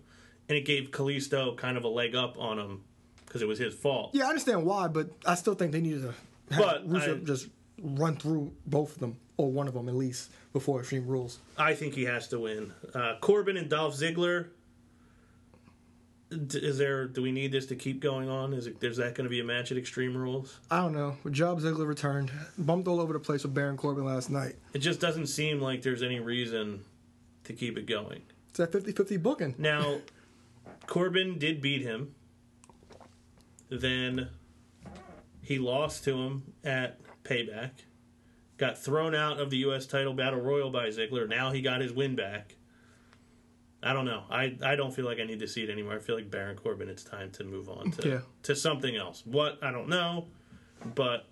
and 0.50 0.58
it 0.58 0.66
gave 0.66 0.92
Kalisto 0.92 1.56
kind 1.56 1.78
of 1.78 1.84
a 1.84 1.90
leg 1.90 2.16
up 2.16 2.38
on 2.40 2.58
him 2.58 2.84
because 3.26 3.42
it 3.42 3.48
was 3.48 3.60
his 3.60 3.74
fault. 3.74 4.12
Yeah, 4.14 4.26
I 4.26 4.30
understand 4.30 4.66
why, 4.66 4.88
but 4.88 5.10
I 5.26 5.36
still 5.36 5.56
think 5.56 5.72
they 5.72 5.82
needed 5.82 6.02
to 6.02 6.14
But 6.58 6.88
Rusev 6.90 7.22
I- 7.22 7.26
just 7.26 7.48
run 7.82 8.16
through 8.18 8.52
both 8.66 8.94
of 8.94 9.00
them 9.00 9.18
or 9.38 9.52
one 9.52 9.68
of 9.68 9.74
them 9.74 9.90
at 9.90 9.96
least 9.96 10.32
before 10.54 10.80
Extreme 10.80 11.08
Rules. 11.08 11.40
I 11.58 11.74
think 11.74 11.94
he 11.96 12.04
has 12.06 12.28
to 12.30 12.40
win. 12.40 12.74
Uh, 12.94 13.16
Corbin 13.22 13.58
and 13.58 13.70
Dolph 13.70 13.96
Ziggler. 13.96 14.48
D- 16.30 16.60
Is 16.60 16.78
there? 16.78 17.08
Do 17.08 17.22
we 17.22 17.32
need 17.34 17.52
this 17.52 17.66
to 17.68 17.76
keep 17.76 18.00
going 18.00 18.30
on? 18.30 18.54
Is, 18.54 18.68
it, 18.68 18.82
is 18.82 18.98
that 18.98 19.16
going 19.16 19.26
to 19.26 19.30
be 19.30 19.42
a 19.42 19.44
match 19.44 19.72
at 19.72 19.78
Extreme 19.78 20.16
Rules? 20.16 20.60
I 20.70 20.78
don't 20.78 20.94
know. 20.94 21.18
Job 21.30 21.60
Ziggler 21.60 21.86
returned, 21.88 22.32
bumped 22.58 22.88
all 22.88 23.02
over 23.02 23.12
the 23.12 23.20
place 23.20 23.44
with 23.44 23.54
Baron 23.54 23.76
Corbin 23.76 24.06
last 24.06 24.30
night. 24.30 24.56
It 24.74 24.80
just 24.80 25.02
doesn't 25.02 25.28
seem 25.28 25.60
like 25.60 25.82
there's 25.82 26.04
any 26.04 26.20
reason 26.22 26.84
to 27.44 27.54
keep 27.54 27.78
it 27.78 27.86
going. 27.86 28.22
It's 28.50 28.60
that 28.60 28.72
50-50 28.72 29.22
booking. 29.22 29.56
Now, 29.58 29.98
Corbin 30.88 31.38
did 31.38 31.62
beat 31.62 31.82
him. 31.82 32.16
Then 33.70 34.30
he 35.42 35.60
lost 35.60 36.04
to 36.06 36.16
him 36.16 36.54
at 36.64 37.00
Payback. 37.24 37.72
Got 38.58 38.78
thrown 38.78 39.16
out 39.16 39.40
of 39.40 39.50
the 39.50 39.58
U.S. 39.58 39.86
title 39.88 40.14
battle 40.14 40.40
royal 40.40 40.70
by 40.70 40.88
Ziggler. 40.90 41.28
Now 41.28 41.52
he 41.52 41.62
got 41.62 41.82
his 41.82 41.92
win 41.94 42.16
back. 42.16 42.56
I 43.84 43.94
don't 43.94 44.06
know. 44.06 44.24
I, 44.30 44.56
I 44.64 44.76
don't 44.76 44.94
feel 44.94 45.06
like 45.06 45.20
I 45.20 45.24
need 45.24 45.40
to 45.40 45.48
see 45.48 45.64
it 45.64 45.70
anymore. 45.72 45.96
I 45.96 46.00
feel 46.00 46.16
like 46.16 46.30
Baron 46.30 46.56
Corbin. 46.58 46.88
It's 46.88 47.04
time 47.04 47.32
to 47.32 47.44
move 47.44 47.68
on 47.70 47.90
to 47.92 48.08
Yeah. 48.08 48.20
to 48.44 48.56
something 48.56 48.96
else. 48.96 49.24
What 49.26 49.58
I 49.64 49.72
don't 49.72 49.90
know, 49.90 50.28
but 50.94 51.26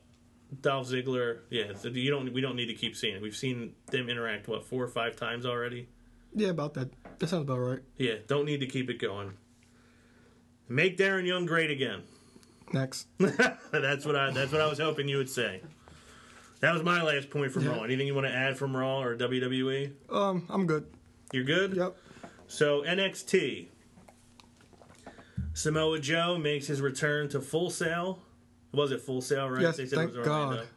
Dolph 0.62 0.88
Ziggler. 0.90 1.42
Yeah, 1.52 1.74
you 1.84 2.10
don't. 2.10 2.34
We 2.34 2.42
don't 2.42 2.56
need 2.56 2.66
to 2.66 2.74
keep 2.74 2.96
seeing 2.96 3.16
it. 3.16 3.22
We've 3.22 3.36
seen 3.36 3.76
them 3.92 4.10
interact 4.10 4.48
what 4.48 4.66
four 4.66 4.84
or 4.84 4.88
five 4.88 5.16
times 5.16 5.46
already. 5.46 5.88
Yeah, 6.34 6.50
about 6.50 6.74
that. 6.74 6.90
That 7.20 7.28
sounds 7.30 7.44
about 7.44 7.60
right. 7.60 7.80
Yeah, 7.98 8.16
don't 8.26 8.46
need 8.46 8.62
to 8.62 8.68
keep 8.68 8.90
it 8.90 8.98
going. 9.00 9.34
Make 10.68 10.98
Darren 10.98 11.28
Young 11.28 11.46
great 11.46 11.70
again. 11.70 12.02
Next. 12.74 13.08
that's 13.18 14.06
what 14.06 14.16
I. 14.16 14.32
That's 14.32 14.52
what 14.52 14.62
I 14.62 14.68
was 14.68 14.80
hoping 14.80 15.08
you 15.08 15.18
would 15.18 15.30
say. 15.30 15.62
That 16.62 16.74
was 16.74 16.84
my 16.84 17.02
last 17.02 17.30
point 17.30 17.52
from 17.52 17.64
Yeah. 17.64 17.72
Raw. 17.78 17.84
Anything 17.84 18.06
you 18.08 18.14
want 18.16 18.28
to 18.28 18.34
add 18.34 18.58
from 18.58 18.76
Raw 18.76 19.02
or 19.02 19.16
WWE? 19.16 19.92
Um, 20.10 20.46
I'm 20.50 20.68
good. 20.68 20.86
You're 21.32 21.46
good. 21.46 21.76
Yep. 21.76 21.96
So 22.48 22.82
NXT. 22.84 23.68
Samoa 25.54 26.00
Joe 26.00 26.38
makes 26.38 26.68
his 26.68 26.82
return 26.82 27.30
to 27.30 27.42
Full 27.42 27.70
Sail. 27.70 28.20
Was 28.74 28.92
it 28.92 29.02
Full 29.02 29.22
Sail? 29.22 29.50
Right? 29.50 29.62
Yes, 29.62 29.78
they 29.78 29.86
said 29.86 30.12
thank 30.12 30.26
God. 30.26 30.68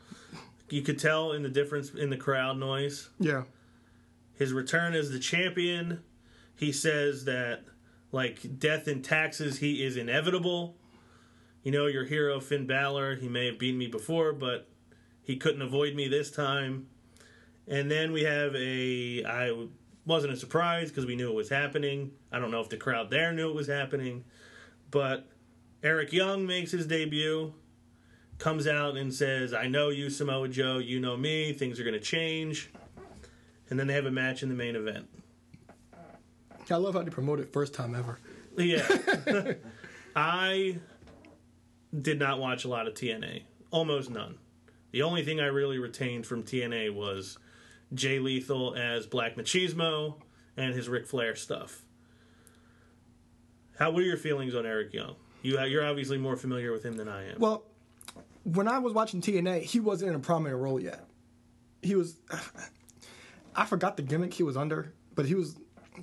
You 0.70 0.82
could 0.82 0.98
tell 0.98 1.32
in 1.32 1.42
the 1.42 1.48
difference 1.50 1.90
in 1.92 2.10
the 2.10 2.16
crowd 2.16 2.58
noise. 2.58 3.10
Yeah. 3.18 3.42
his 4.38 4.52
return 4.52 4.94
as 4.94 5.10
the 5.10 5.18
champion. 5.18 6.02
He 6.56 6.72
says 6.72 7.24
that 7.26 7.64
like 8.12 8.58
death 8.58 8.86
and 8.86 9.04
taxes, 9.04 9.58
he 9.58 9.84
is 9.84 9.96
inevitable. 9.96 10.76
You 11.62 11.70
know, 11.72 11.86
your 11.86 12.04
hero 12.04 12.40
Finn 12.40 12.66
Balor, 12.66 13.16
he 13.16 13.28
may 13.28 13.46
have 13.46 13.58
beaten 13.58 13.78
me 13.78 13.86
before, 13.86 14.32
but 14.32 14.68
he 15.22 15.36
couldn't 15.36 15.62
avoid 15.62 15.94
me 15.94 16.08
this 16.08 16.30
time. 16.30 16.88
And 17.68 17.90
then 17.90 18.12
we 18.12 18.24
have 18.24 18.54
a 18.56 19.24
I 19.24 19.66
wasn't 20.04 20.32
a 20.32 20.36
surprise 20.36 20.88
because 20.88 21.06
we 21.06 21.14
knew 21.14 21.30
it 21.30 21.34
was 21.34 21.48
happening. 21.48 22.12
I 22.32 22.40
don't 22.40 22.50
know 22.50 22.60
if 22.60 22.68
the 22.68 22.76
crowd 22.76 23.10
there 23.10 23.32
knew 23.32 23.48
it 23.48 23.54
was 23.54 23.68
happening, 23.68 24.24
but 24.90 25.28
Eric 25.82 26.12
Young 26.12 26.46
makes 26.46 26.72
his 26.72 26.86
debut, 26.86 27.54
comes 28.38 28.66
out 28.66 28.96
and 28.96 29.14
says, 29.14 29.54
"I 29.54 29.68
know 29.68 29.90
you, 29.90 30.10
Samoa 30.10 30.48
Joe. 30.48 30.78
You 30.78 30.98
know 30.98 31.16
me. 31.16 31.52
Things 31.52 31.78
are 31.78 31.84
going 31.84 31.94
to 31.94 32.00
change." 32.00 32.70
And 33.70 33.78
then 33.78 33.86
they 33.86 33.94
have 33.94 34.06
a 34.06 34.10
match 34.10 34.42
in 34.42 34.48
the 34.48 34.54
main 34.54 34.74
event. 34.74 35.08
I 36.70 36.76
love 36.76 36.94
how 36.94 37.02
they 37.02 37.10
promote 37.10 37.38
it 37.40 37.52
first 37.52 37.74
time 37.74 37.94
ever. 37.94 38.18
Yeah. 38.56 38.86
I 40.16 40.78
did 41.98 42.18
not 42.18 42.38
watch 42.38 42.64
a 42.64 42.68
lot 42.68 42.86
of 42.86 42.94
TNA. 42.94 43.42
Almost 43.70 44.10
none. 44.10 44.38
The 44.92 45.02
only 45.02 45.24
thing 45.24 45.40
I 45.40 45.46
really 45.46 45.78
retained 45.78 46.26
from 46.26 46.42
TNA 46.42 46.94
was 46.94 47.38
Jay 47.94 48.18
Lethal 48.18 48.74
as 48.74 49.06
Black 49.06 49.36
Machismo 49.36 50.16
and 50.56 50.74
his 50.74 50.88
Ric 50.88 51.06
Flair 51.06 51.34
stuff. 51.34 51.82
How 53.78 53.94
are 53.94 54.02
your 54.02 54.16
feelings 54.16 54.54
on 54.54 54.66
Eric 54.66 54.92
Young? 54.92 55.16
You 55.42 55.60
you're 55.64 55.84
obviously 55.84 56.18
more 56.18 56.36
familiar 56.36 56.72
with 56.72 56.84
him 56.84 56.96
than 56.96 57.08
I 57.08 57.30
am. 57.30 57.38
Well, 57.38 57.64
when 58.44 58.68
I 58.68 58.78
was 58.78 58.92
watching 58.92 59.20
TNA, 59.20 59.62
he 59.62 59.80
wasn't 59.80 60.10
in 60.10 60.14
a 60.14 60.20
prominent 60.20 60.60
role 60.60 60.80
yet. 60.80 61.06
He 61.82 61.94
was. 61.94 62.16
I 63.54 63.66
forgot 63.66 63.98
the 63.98 64.02
gimmick 64.02 64.32
he 64.32 64.42
was 64.42 64.56
under, 64.56 64.94
but 65.14 65.26
he 65.26 65.34
was 65.34 65.56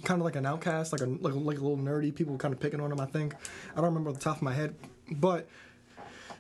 kind 0.04 0.22
of 0.22 0.26
like 0.26 0.36
an 0.36 0.46
outcast, 0.46 0.92
like 0.92 1.02
a 1.02 1.06
like, 1.06 1.34
like 1.34 1.58
a 1.58 1.62
little 1.62 1.78
nerdy. 1.78 2.14
People 2.14 2.34
were 2.34 2.40
kind 2.40 2.54
of 2.54 2.60
picking 2.60 2.80
on 2.80 2.92
him. 2.92 3.00
I 3.00 3.06
think 3.06 3.34
I 3.72 3.76
don't 3.76 3.86
remember 3.86 4.12
the 4.12 4.20
top 4.20 4.38
of 4.38 4.42
my 4.44 4.54
head, 4.54 4.76
but 5.12 5.48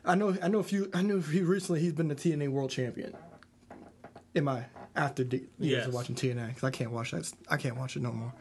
I 0.05 0.15
know 0.15 0.35
I 0.41 0.47
know 0.47 0.59
a 0.59 0.63
few. 0.63 0.89
I 0.93 1.01
know 1.01 1.19
he 1.19 1.41
recently 1.41 1.81
he's 1.81 1.93
been 1.93 2.07
the 2.07 2.15
TNA 2.15 2.49
World 2.49 2.69
Champion. 2.71 3.15
In 4.35 4.43
my 4.43 4.65
after 4.95 5.23
de- 5.23 5.37
years 5.37 5.49
Yes. 5.59 5.87
of 5.87 5.93
watching 5.93 6.15
TNA, 6.15 6.47
because 6.49 6.63
I 6.63 6.71
can't 6.71 6.91
watch 6.91 7.11
that. 7.11 7.31
I 7.49 7.57
can't 7.57 7.75
watch 7.77 7.95
it 7.95 8.01
no 8.01 8.11
more. 8.11 8.33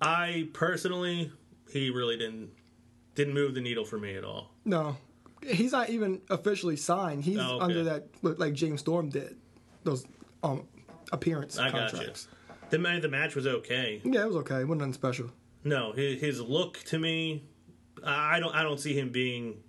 I 0.00 0.48
personally, 0.52 1.32
he 1.72 1.90
really 1.90 2.16
didn't 2.16 2.50
didn't 3.14 3.34
move 3.34 3.54
the 3.54 3.60
needle 3.60 3.84
for 3.84 3.98
me 3.98 4.14
at 4.16 4.24
all. 4.24 4.50
No, 4.64 4.96
he's 5.46 5.72
not 5.72 5.90
even 5.90 6.20
officially 6.30 6.76
signed. 6.76 7.24
He's 7.24 7.38
Oh, 7.38 7.56
okay. 7.56 7.64
under 7.64 7.84
that 7.84 8.08
like 8.22 8.54
James 8.54 8.80
Storm 8.80 9.08
did 9.10 9.36
those 9.84 10.04
um 10.42 10.66
appearance 11.12 11.58
I 11.58 11.70
got 11.70 11.92
you. 11.92 11.98
contracts. 11.98 12.28
The 12.70 12.78
the 12.78 13.08
match 13.08 13.34
was 13.34 13.46
okay. 13.46 14.00
Yeah, 14.04 14.22
it 14.22 14.26
was 14.28 14.36
okay. 14.36 14.60
It 14.60 14.64
wasn't 14.64 14.80
nothing 14.80 14.92
special. 14.94 15.30
No, 15.64 15.92
his, 15.92 16.20
his 16.20 16.40
look 16.40 16.78
to 16.86 16.98
me, 16.98 17.44
I 18.04 18.40
don't 18.40 18.54
I 18.54 18.62
don't 18.62 18.80
see 18.80 18.98
him 18.98 19.10
being 19.10 19.62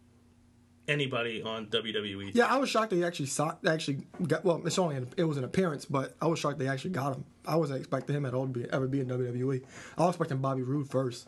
anybody 0.88 1.42
on 1.44 1.68
WWE. 1.68 2.32
Yeah, 2.34 2.46
I 2.46 2.58
was 2.58 2.70
shocked 2.70 2.90
that 2.92 2.98
he 2.98 3.04
actually 3.04 3.28
saw, 3.28 3.56
actually 3.68 4.06
got. 4.28 4.44
Well, 4.44 4.62
it's 4.66 4.78
only 4.80 4.96
an, 4.98 5.08
it 5.18 5.24
was 5.24 5.38
an 5.38 5.44
appearance, 5.44 5.86
but 5.86 6.16
I 6.22 6.28
was 6.28 6.40
shocked 6.40 6.60
they 6.60 6.68
actually 6.68 6.92
got 6.92 7.16
him. 7.16 7.26
I 7.46 7.56
wasn't 7.56 7.80
expecting 7.80 8.16
him 8.16 8.26
at 8.26 8.34
all 8.34 8.46
to 8.48 8.52
be, 8.52 8.66
ever 8.72 8.88
be 8.88 9.00
in 9.02 9.08
WWE. 9.08 9.62
I 9.98 10.02
was 10.02 10.16
expecting 10.16 10.38
Bobby 10.38 10.62
Roode 10.62 10.90
first. 10.90 11.28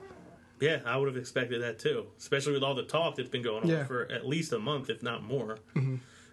Yeah, 0.62 0.80
I 0.86 0.96
would 0.96 1.08
have 1.08 1.18
expected 1.18 1.62
that 1.64 1.80
too, 1.80 2.06
especially 2.18 2.54
with 2.54 2.64
all 2.64 2.76
the 2.76 2.84
talk 2.84 3.16
that's 3.16 3.30
been 3.30 3.42
going 3.44 3.64
on 3.64 3.70
Yeah. 3.70 3.76
Mm-hmm. 3.80 3.88
for 3.88 4.12
at 4.12 4.26
least 4.26 4.54
a 4.54 4.60
month, 4.60 4.90
if 4.90 5.04
not 5.04 5.24
more. 5.24 5.58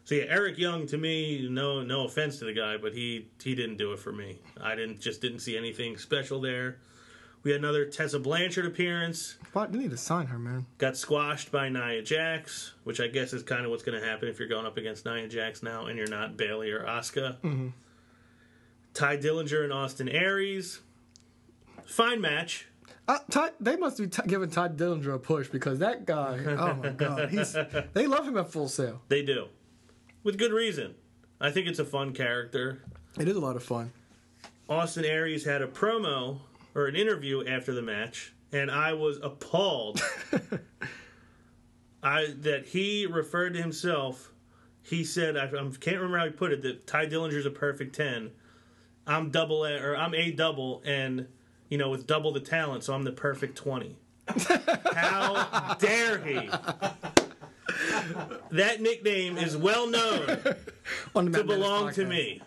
So 0.04 0.14
yeah, 0.16 0.24
Eric 0.28 0.58
Young 0.58 0.86
to 0.88 0.98
me, 0.98 1.46
no 1.48 1.82
no 1.82 2.06
offense 2.06 2.38
to 2.40 2.44
the 2.44 2.52
guy, 2.52 2.76
but 2.76 2.92
he 2.92 3.28
he 3.42 3.54
didn't 3.54 3.76
do 3.76 3.92
it 3.92 3.98
for 4.00 4.12
me. 4.12 4.38
I 4.60 4.74
didn't 4.74 5.00
just 5.00 5.20
didn't 5.20 5.40
see 5.40 5.56
anything 5.56 5.96
special 5.96 6.40
there. 6.40 6.78
We 7.42 7.50
had 7.50 7.60
another 7.60 7.84
Tessa 7.86 8.18
Blanchard 8.20 8.66
appearance. 8.66 9.36
Why 9.52 9.66
they 9.66 9.78
need 9.78 9.90
to 9.90 9.96
sign 9.96 10.26
her, 10.26 10.38
man? 10.38 10.66
Got 10.78 10.96
squashed 10.96 11.50
by 11.50 11.68
Nia 11.68 12.02
Jax, 12.02 12.74
which 12.84 13.00
I 13.00 13.08
guess 13.08 13.32
is 13.32 13.42
kind 13.42 13.64
of 13.64 13.70
what's 13.70 13.82
going 13.82 14.00
to 14.00 14.06
happen 14.06 14.28
if 14.28 14.38
you're 14.38 14.48
going 14.48 14.64
up 14.64 14.76
against 14.76 15.04
Nia 15.04 15.26
Jax 15.26 15.62
now 15.62 15.86
and 15.86 15.98
you're 15.98 16.06
not 16.06 16.36
Bayley 16.36 16.70
or 16.70 16.84
Asuka. 16.84 17.36
Mm-hmm. 17.40 17.68
Tye 18.94 19.16
Dillinger 19.16 19.64
and 19.64 19.72
Austin 19.72 20.08
Aries. 20.08 20.80
Fine 21.84 22.20
match. 22.20 22.66
Uh, 23.08 23.18
Tye, 23.30 23.50
they 23.58 23.76
must 23.76 23.98
be 23.98 24.06
t- 24.06 24.22
giving 24.28 24.48
Tye 24.50 24.68
Dillinger 24.68 25.14
a 25.14 25.18
push 25.18 25.48
because 25.48 25.80
that 25.80 26.06
guy. 26.06 26.38
Oh 26.46 26.74
my 26.74 26.88
god, 26.96 27.30
he's. 27.30 27.56
They 27.92 28.06
love 28.06 28.26
him 28.28 28.36
at 28.38 28.50
Full 28.52 28.68
Sail. 28.68 29.02
They 29.08 29.22
do. 29.22 29.48
With 30.22 30.38
good 30.38 30.52
reason. 30.52 30.94
I 31.40 31.50
think 31.50 31.66
it's 31.66 31.80
a 31.80 31.84
fun 31.84 32.12
character. 32.12 32.82
It 33.18 33.26
is 33.26 33.34
a 33.36 33.40
lot 33.40 33.56
of 33.56 33.64
fun. 33.64 33.92
Austin 34.68 35.04
Aries 35.04 35.44
had 35.44 35.60
a 35.60 35.66
promo 35.66 36.38
or 36.74 36.86
an 36.86 36.96
interview 36.96 37.44
after 37.46 37.72
the 37.74 37.82
match, 37.82 38.32
and 38.52 38.70
I 38.70 38.92
was 38.94 39.18
appalled 39.22 40.00
I 42.02 42.34
that 42.40 42.66
he 42.66 43.06
referred 43.06 43.54
to 43.54 43.60
himself. 43.62 44.32
He 44.82 45.04
said, 45.04 45.36
I, 45.36 45.44
I 45.44 45.70
can't 45.80 45.96
remember 45.96 46.18
how 46.18 46.24
he 46.24 46.30
put 46.32 46.52
it, 46.52 46.62
that 46.62 46.86
Tye 46.86 47.06
Dillinger's 47.06 47.46
a 47.46 47.50
perfect 47.50 47.94
ten. 47.94 48.30
I'm 49.06 49.30
double 49.30 49.64
A, 49.64 49.76
or 49.80 49.96
I'm 49.96 50.14
a 50.14 50.30
double, 50.32 50.82
and 50.84 51.26
you 51.68 51.78
know 51.78 51.90
with 51.90 52.06
double 52.06 52.32
the 52.32 52.40
talent, 52.40 52.84
so 52.84 52.94
I'm 52.94 53.02
the 53.04 53.12
perfect 53.12 53.56
twenty. 53.56 53.96
how 54.94 55.74
dare 55.78 56.18
he? 56.18 56.48
That 58.52 58.80
nickname 58.80 59.38
is 59.38 59.56
well 59.56 59.88
known 59.88 60.38
On 61.14 61.24
to 61.26 61.30
Matt 61.30 61.46
belong 61.46 61.92
to 61.94 62.04
podcast. 62.04 62.08
me. 62.08 62.42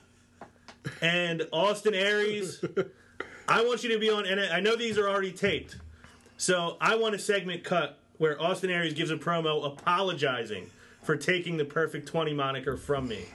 And 1.01 1.47
Austin 1.51 1.93
Aries, 1.95 2.63
I 3.47 3.63
want 3.63 3.83
you 3.83 3.89
to 3.93 3.99
be 3.99 4.09
on, 4.09 4.25
and 4.25 4.39
I 4.39 4.59
know 4.59 4.75
these 4.75 4.97
are 4.97 5.07
already 5.07 5.31
taped. 5.31 5.77
So 6.37 6.77
I 6.81 6.95
want 6.95 7.15
a 7.15 7.19
segment 7.19 7.63
cut 7.63 7.97
where 8.17 8.41
Austin 8.41 8.69
Aries 8.69 8.93
gives 8.93 9.11
a 9.11 9.17
promo 9.17 9.65
apologizing 9.65 10.69
for 11.03 11.15
taking 11.15 11.57
the 11.57 11.65
perfect 11.65 12.07
20 12.07 12.33
moniker 12.33 12.77
from 12.77 13.07
me. 13.07 13.25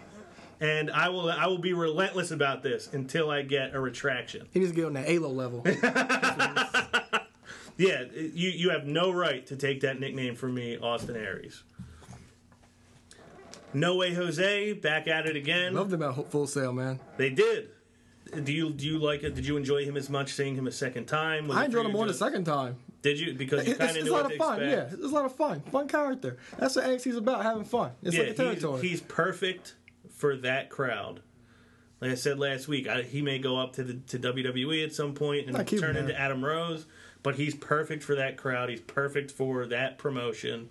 And 0.60 0.90
I 0.90 1.08
will 1.08 1.30
I 1.30 1.46
will 1.46 1.58
be 1.58 1.72
relentless 1.72 2.30
about 2.30 2.62
this 2.62 2.92
until 2.92 3.30
I 3.30 3.42
get 3.42 3.74
a 3.74 3.80
retraction. 3.80 4.46
He 4.52 4.58
needs 4.60 4.72
to 4.72 4.76
get 4.76 4.84
on 4.84 4.92
the 4.92 5.16
ALO 5.16 5.30
level. 5.30 5.64
Yeah, 7.80 8.04
you 8.12 8.50
you 8.50 8.68
have 8.70 8.84
no 8.84 9.10
right 9.10 9.46
to 9.46 9.56
take 9.56 9.80
that 9.80 9.98
nickname 9.98 10.36
from 10.36 10.52
me, 10.52 10.76
Austin 10.76 11.16
Aries. 11.16 11.62
No 13.72 13.96
way 13.96 14.12
Jose 14.12 14.74
back 14.74 15.08
at 15.08 15.26
it 15.26 15.34
again. 15.34 15.72
Loved 15.72 15.94
at 15.94 16.30
Full 16.30 16.46
Sail, 16.46 16.74
man. 16.74 17.00
They 17.16 17.30
did. 17.30 17.70
Do 18.44 18.52
you 18.52 18.70
do 18.70 18.86
you 18.86 18.98
like 18.98 19.22
it? 19.22 19.34
Did 19.34 19.46
you 19.46 19.56
enjoy 19.56 19.84
him 19.84 19.96
as 19.96 20.08
much 20.10 20.32
seeing 20.32 20.54
him 20.54 20.66
a 20.66 20.72
second 20.72 21.06
time? 21.06 21.48
Was 21.48 21.56
I 21.56 21.64
enjoyed 21.66 21.86
him 21.86 21.92
more 21.92 22.06
the 22.06 22.14
second 22.14 22.44
time. 22.44 22.76
Did 23.02 23.18
you? 23.18 23.34
Because 23.34 23.66
you 23.66 23.74
kind 23.76 23.90
of 23.90 23.96
a 23.96 24.04
knew 24.04 24.12
lot 24.12 24.24
what 24.24 24.26
of 24.26 24.32
to 24.32 24.38
fun. 24.38 24.60
Yeah, 24.60 24.66
expect. 24.82 24.92
it's 25.02 25.12
a 25.12 25.14
lot 25.14 25.24
of 25.24 25.34
fun. 25.34 25.60
Fun 25.72 25.88
character. 25.88 26.36
That's 26.58 26.76
what 26.76 26.84
NXT's 26.84 27.16
about. 27.16 27.42
Having 27.42 27.64
fun. 27.64 27.92
It's 28.02 28.14
Yeah, 28.14 28.22
like 28.22 28.30
a 28.30 28.34
territory. 28.34 28.80
he's, 28.82 28.90
he's 28.90 29.00
perfect 29.00 29.74
for 30.10 30.36
that 30.36 30.68
crowd. 30.70 31.22
Like 32.00 32.12
I 32.12 32.14
said 32.14 32.38
last 32.38 32.68
week, 32.68 32.88
I, 32.88 33.02
he 33.02 33.20
may 33.22 33.38
go 33.38 33.58
up 33.58 33.74
to 33.74 33.84
the 33.84 33.94
to 33.94 34.18
WWE 34.18 34.84
at 34.84 34.92
some 34.92 35.14
point 35.14 35.48
and 35.48 35.66
turn 35.68 35.96
into 35.96 36.18
Adam 36.18 36.44
Rose, 36.44 36.86
but 37.22 37.34
he's 37.36 37.54
perfect 37.54 38.02
for 38.02 38.14
that 38.14 38.36
crowd. 38.36 38.68
He's 38.70 38.80
perfect 38.80 39.30
for 39.30 39.66
that 39.66 39.98
promotion. 39.98 40.70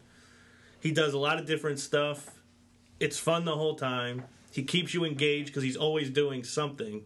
He 0.80 0.92
does 0.92 1.14
a 1.14 1.20
lot 1.20 1.38
of 1.40 1.46
different 1.46 1.80
stuff. 1.80 2.40
It's 3.00 3.18
fun 3.20 3.46
the 3.46 3.56
whole 3.56 3.76
time. 3.76 4.24
He 4.52 4.64
keeps 4.64 4.94
you 4.94 5.06
engaged 5.06 5.48
because 5.48 5.64
he's 5.64 5.78
always 5.78 6.10
doing 6.10 6.44
something. 6.44 7.04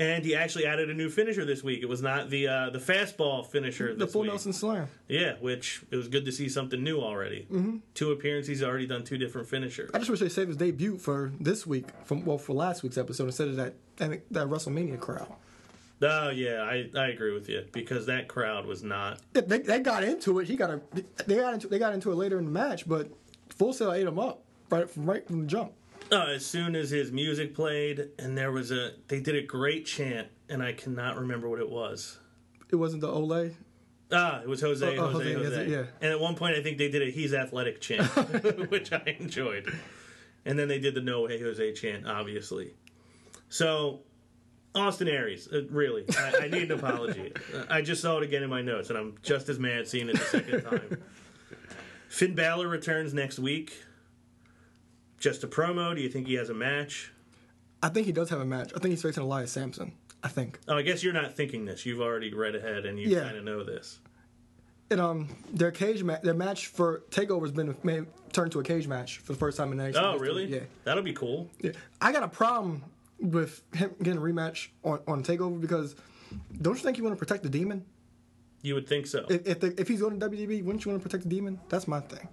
And 0.00 0.24
he 0.24 0.34
actually 0.34 0.64
added 0.66 0.88
a 0.88 0.94
new 0.94 1.10
finisher 1.10 1.44
this 1.44 1.62
week. 1.62 1.82
It 1.82 1.88
was 1.88 2.00
not 2.00 2.30
the 2.30 2.48
uh, 2.48 2.70
the 2.70 2.78
fastball 2.78 3.46
finisher. 3.46 3.94
the 3.94 4.06
full 4.06 4.22
week. 4.22 4.30
Nelson 4.30 4.54
Slam. 4.54 4.88
Yeah, 5.08 5.34
which 5.40 5.82
it 5.90 5.96
was 5.96 6.08
good 6.08 6.24
to 6.24 6.32
see 6.32 6.48
something 6.48 6.82
new 6.82 7.00
already. 7.00 7.46
Mm-hmm. 7.52 7.76
Two 7.94 8.10
appearances, 8.10 8.48
he's 8.48 8.62
already 8.62 8.86
done 8.86 9.04
two 9.04 9.18
different 9.18 9.46
finishers. 9.46 9.90
I 9.92 9.98
just 9.98 10.10
wish 10.10 10.20
they 10.20 10.30
saved 10.30 10.48
his 10.48 10.56
debut 10.56 10.96
for 10.96 11.32
this 11.38 11.66
week, 11.66 11.86
from 12.04 12.24
well 12.24 12.38
for 12.38 12.54
last 12.54 12.82
week's 12.82 12.96
episode 12.96 13.24
instead 13.26 13.48
of 13.48 13.56
that 13.56 13.74
that, 13.96 14.22
that 14.30 14.46
WrestleMania 14.48 14.98
crowd. 14.98 15.28
Oh 16.02 16.30
yeah, 16.30 16.62
I, 16.62 16.88
I 16.96 17.08
agree 17.08 17.34
with 17.34 17.50
you 17.50 17.66
because 17.72 18.06
that 18.06 18.26
crowd 18.26 18.64
was 18.64 18.82
not. 18.82 19.20
Yeah, 19.34 19.42
They, 19.42 19.58
they 19.58 19.80
got 19.80 20.02
into 20.02 20.38
it. 20.38 20.48
He 20.48 20.56
got 20.56 20.70
a 20.70 20.80
they 21.26 21.36
got 21.36 21.52
into 21.52 21.68
they 21.68 21.78
got 21.78 21.92
into 21.92 22.10
it 22.10 22.14
later 22.14 22.38
in 22.38 22.46
the 22.46 22.50
match, 22.50 22.88
but 22.88 23.10
Full 23.50 23.74
Sail 23.74 23.92
ate 23.92 24.06
him 24.06 24.18
up 24.18 24.42
right 24.70 24.88
from 24.88 25.04
right 25.04 25.26
from 25.26 25.40
the 25.42 25.46
jump. 25.46 25.72
Uh, 26.12 26.26
as 26.34 26.44
soon 26.44 26.74
as 26.74 26.90
his 26.90 27.12
music 27.12 27.54
played, 27.54 28.08
and 28.18 28.36
there 28.36 28.50
was 28.50 28.72
a, 28.72 28.92
they 29.08 29.20
did 29.20 29.36
a 29.36 29.42
great 29.42 29.86
chant, 29.86 30.26
and 30.48 30.62
I 30.62 30.72
cannot 30.72 31.16
remember 31.18 31.48
what 31.48 31.60
it 31.60 31.70
was. 31.70 32.18
It 32.68 32.76
wasn't 32.76 33.02
the 33.02 33.08
Olay. 33.08 33.54
Ah, 34.12 34.40
it 34.40 34.48
was 34.48 34.60
Jose, 34.60 34.84
Uh, 34.98 35.04
uh, 35.04 35.10
Jose, 35.12 35.32
Jose, 35.34 35.44
Jose. 35.56 35.70
yeah. 35.70 35.84
And 36.00 36.10
at 36.12 36.18
one 36.18 36.34
point, 36.34 36.56
I 36.56 36.62
think 36.62 36.78
they 36.78 36.88
did 36.88 37.02
a 37.02 37.10
"He's 37.10 37.32
athletic" 37.32 37.80
chant, 37.80 38.06
which 38.70 38.92
I 38.92 39.16
enjoyed. 39.20 39.72
And 40.44 40.58
then 40.58 40.66
they 40.66 40.80
did 40.80 40.94
the 40.94 41.00
"No 41.00 41.22
Way 41.22 41.40
Jose" 41.40 41.72
chant, 41.74 42.06
obviously. 42.08 42.74
So, 43.48 44.00
Austin 44.74 45.06
Aries, 45.06 45.48
uh, 45.52 45.62
really, 45.70 46.04
I, 46.18 46.38
I 46.44 46.48
need 46.48 46.72
an 46.72 46.78
apology. 46.78 47.32
I 47.68 47.82
just 47.82 48.02
saw 48.02 48.16
it 48.18 48.24
again 48.24 48.42
in 48.42 48.50
my 48.50 48.62
notes, 48.62 48.88
and 48.88 48.98
I'm 48.98 49.14
just 49.22 49.48
as 49.48 49.60
mad 49.60 49.86
seeing 49.86 50.08
it 50.08 50.18
the 50.18 50.24
second 50.24 50.62
time. 50.62 51.02
Finn 52.08 52.34
Balor 52.34 52.66
returns 52.66 53.14
next 53.14 53.38
week. 53.38 53.76
Just 55.20 55.44
a 55.44 55.46
promo. 55.46 55.94
Do 55.94 56.00
you 56.00 56.08
think 56.08 56.26
he 56.26 56.34
has 56.34 56.48
a 56.50 56.54
match? 56.54 57.12
I 57.82 57.88
think 57.88 58.06
he 58.06 58.12
does 58.12 58.28
have 58.30 58.40
a 58.40 58.44
match. 58.44 58.72
I 58.74 58.78
think 58.80 58.90
he's 58.90 59.02
facing 59.02 59.22
Elias 59.22 59.52
Samson. 59.52 59.92
I 60.22 60.28
think. 60.28 60.58
Oh, 60.68 60.76
I 60.76 60.82
guess 60.82 61.02
you're 61.02 61.12
not 61.14 61.34
thinking 61.34 61.64
this. 61.64 61.86
You've 61.86 62.00
already 62.00 62.32
read 62.34 62.54
ahead, 62.54 62.84
and 62.84 62.98
you 62.98 63.08
Yeah. 63.08 63.20
kind 63.24 63.36
of 63.38 63.44
know 63.44 63.62
this. 63.64 64.00
And 64.90 65.00
um, 65.00 65.28
their 65.52 65.70
cage 65.70 66.02
match, 66.02 66.22
their 66.22 66.34
match 66.34 66.66
for 66.66 67.04
Takeover 67.10 67.42
has 67.42 67.52
been 67.52 67.74
made, 67.84 68.06
turned 68.32 68.50
to 68.52 68.60
a 68.60 68.64
cage 68.64 68.88
match 68.88 69.18
for 69.18 69.32
the 69.32 69.38
first 69.38 69.56
time 69.56 69.70
in 69.72 69.78
NXT. 69.78 69.96
Oh, 69.96 70.12
history. 70.12 70.28
really? 70.28 70.46
Yeah. 70.46 70.60
That'll 70.84 71.02
be 71.04 71.12
cool. 71.12 71.48
Yeah. 71.60 71.70
I 72.00 72.12
got 72.12 72.22
a 72.24 72.28
problem 72.28 72.82
with 73.20 73.62
him 73.72 73.94
getting 74.02 74.18
a 74.18 74.22
rematch 74.22 74.68
on 74.82 75.00
on 75.06 75.22
Takeover 75.22 75.60
because 75.60 75.94
don't 76.60 76.74
you 76.74 76.80
think 76.82 76.98
you 76.98 77.04
want 77.04 77.14
to 77.14 77.18
protect 77.18 77.42
the 77.44 77.48
demon? 77.48 77.84
You 78.62 78.74
would 78.74 78.88
think 78.88 79.06
so. 79.06 79.24
If 79.30 79.46
if, 79.46 79.60
the, 79.60 79.80
if 79.80 79.86
he's 79.88 80.00
going 80.00 80.18
to 80.18 80.28
WWE, 80.28 80.64
wouldn't 80.64 80.84
you 80.84 80.90
want 80.90 81.02
to 81.02 81.08
protect 81.08 81.22
the 81.22 81.30
demon? 81.30 81.60
That's 81.68 81.86
my 81.86 82.00
thing. 82.00 82.28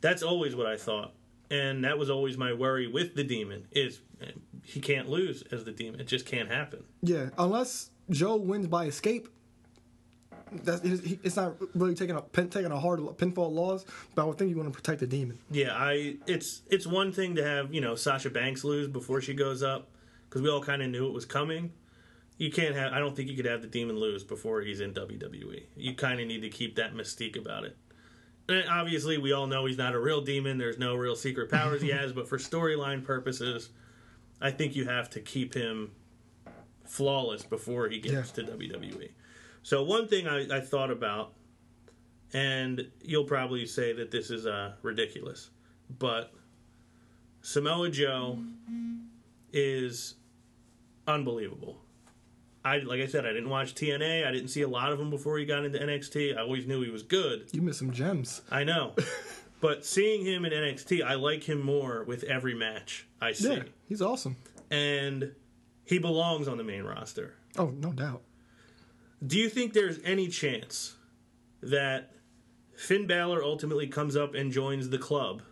That's 0.00 0.22
always 0.22 0.54
what 0.56 0.66
I 0.66 0.76
thought, 0.76 1.12
and 1.50 1.84
that 1.84 1.98
was 1.98 2.10
always 2.10 2.36
my 2.36 2.52
worry 2.52 2.86
with 2.86 3.14
the 3.14 3.24
demon 3.24 3.66
is 3.72 4.00
eh, 4.22 4.30
he 4.62 4.80
can't 4.80 5.08
lose 5.08 5.42
as 5.52 5.64
the 5.64 5.72
demon. 5.72 6.00
It 6.00 6.06
just 6.06 6.26
can't 6.26 6.50
happen. 6.50 6.84
Yeah, 7.02 7.30
unless 7.38 7.90
Joe 8.10 8.36
wins 8.36 8.66
by 8.66 8.86
escape. 8.86 9.28
That's 10.52 10.80
he- 11.00 11.18
it's 11.24 11.36
not 11.36 11.56
really 11.74 11.94
taking 11.94 12.14
a 12.16 12.22
pin, 12.22 12.48
taking 12.48 12.70
a 12.70 12.78
hard 12.78 13.00
pinfall 13.00 13.50
loss, 13.52 13.84
but 14.14 14.22
I 14.22 14.24
would 14.26 14.38
think 14.38 14.50
you 14.50 14.56
want 14.56 14.72
to 14.72 14.76
protect 14.76 15.00
the 15.00 15.06
demon. 15.06 15.38
Yeah, 15.50 15.72
I. 15.74 16.16
It's 16.26 16.62
it's 16.70 16.86
one 16.86 17.10
thing 17.12 17.34
to 17.34 17.44
have 17.44 17.74
you 17.74 17.80
know 17.80 17.96
Sasha 17.96 18.30
Banks 18.30 18.62
lose 18.64 18.86
before 18.88 19.20
she 19.20 19.34
goes 19.34 19.62
up 19.64 19.88
because 20.28 20.42
we 20.42 20.48
all 20.48 20.62
kind 20.62 20.82
of 20.82 20.90
knew 20.90 21.06
it 21.06 21.12
was 21.12 21.24
coming. 21.24 21.72
You 22.38 22.50
can't 22.52 22.76
have. 22.76 22.92
I 22.92 23.00
don't 23.00 23.16
think 23.16 23.28
you 23.28 23.34
could 23.36 23.46
have 23.46 23.60
the 23.60 23.66
demon 23.66 23.98
lose 23.98 24.22
before 24.22 24.60
he's 24.60 24.80
in 24.80 24.92
WWE. 24.94 25.64
You 25.76 25.94
kind 25.94 26.20
of 26.20 26.26
need 26.28 26.42
to 26.42 26.48
keep 26.48 26.76
that 26.76 26.94
mystique 26.94 27.36
about 27.36 27.64
it. 27.64 27.76
And 28.48 28.68
obviously, 28.68 29.18
we 29.18 29.32
all 29.32 29.46
know 29.46 29.66
he's 29.66 29.78
not 29.78 29.94
a 29.94 29.98
real 29.98 30.20
demon. 30.20 30.56
There's 30.58 30.78
no 30.78 30.94
real 30.94 31.16
secret 31.16 31.50
powers 31.50 31.82
he 31.82 31.88
has, 31.90 32.12
but 32.12 32.28
for 32.28 32.38
storyline 32.38 33.04
purposes, 33.04 33.70
I 34.40 34.50
think 34.52 34.76
you 34.76 34.84
have 34.84 35.10
to 35.10 35.20
keep 35.20 35.54
him 35.54 35.90
flawless 36.84 37.42
before 37.42 37.88
he 37.88 37.98
gets 37.98 38.30
to 38.32 38.42
WWE. 38.42 39.10
So 39.62 39.82
one 39.82 40.06
thing 40.06 40.28
I, 40.28 40.58
I 40.58 40.60
thought 40.60 40.90
about, 40.92 41.32
and 42.32 42.88
you'll 43.02 43.24
probably 43.24 43.66
say 43.66 43.92
that 43.94 44.12
this 44.12 44.30
is 44.30 44.46
uh, 44.46 44.74
ridiculous, 44.82 45.50
but 45.98 46.32
Samoa 47.42 47.90
Joe 47.90 48.38
is 49.52 50.14
unbelievable. 51.08 51.80
I 52.66 52.78
like 52.78 53.00
I 53.00 53.06
said, 53.06 53.24
I 53.24 53.32
didn't 53.32 53.48
watch 53.48 53.76
TNA. 53.76 54.26
I 54.26 54.32
didn't 54.32 54.48
see 54.48 54.62
a 54.62 54.68
lot 54.68 54.92
of 54.92 55.00
him 55.00 55.08
before 55.08 55.38
he 55.38 55.46
got 55.46 55.64
into 55.64 55.78
NXT. 55.78 56.36
I 56.36 56.40
always 56.40 56.66
knew 56.66 56.82
he 56.82 56.90
was 56.90 57.04
good. 57.04 57.48
You 57.52 57.62
missed 57.62 57.78
some 57.78 57.92
gems. 57.92 58.42
I 58.50 58.64
know. 58.64 58.96
but 59.60 59.86
seeing 59.86 60.24
him 60.24 60.44
in 60.44 60.52
NXT, 60.52 61.04
I 61.04 61.14
like 61.14 61.44
him 61.44 61.62
more 61.62 62.02
with 62.02 62.24
every 62.24 62.54
match 62.54 63.06
I 63.20 63.32
see. 63.32 63.54
Yeah, 63.54 63.62
he's 63.88 64.02
awesome. 64.02 64.36
And 64.68 65.32
he 65.84 66.00
belongs 66.00 66.48
on 66.48 66.58
the 66.58 66.64
main 66.64 66.82
roster. 66.82 67.34
Oh, 67.56 67.66
no 67.68 67.92
doubt. 67.92 68.22
Do 69.24 69.38
you 69.38 69.48
think 69.48 69.72
there's 69.72 70.00
any 70.02 70.26
chance 70.26 70.96
that 71.62 72.14
Finn 72.76 73.06
Balor 73.06 73.44
ultimately 73.44 73.86
comes 73.86 74.16
up 74.16 74.34
and 74.34 74.50
joins 74.50 74.88
the 74.88 74.98
club 74.98 75.42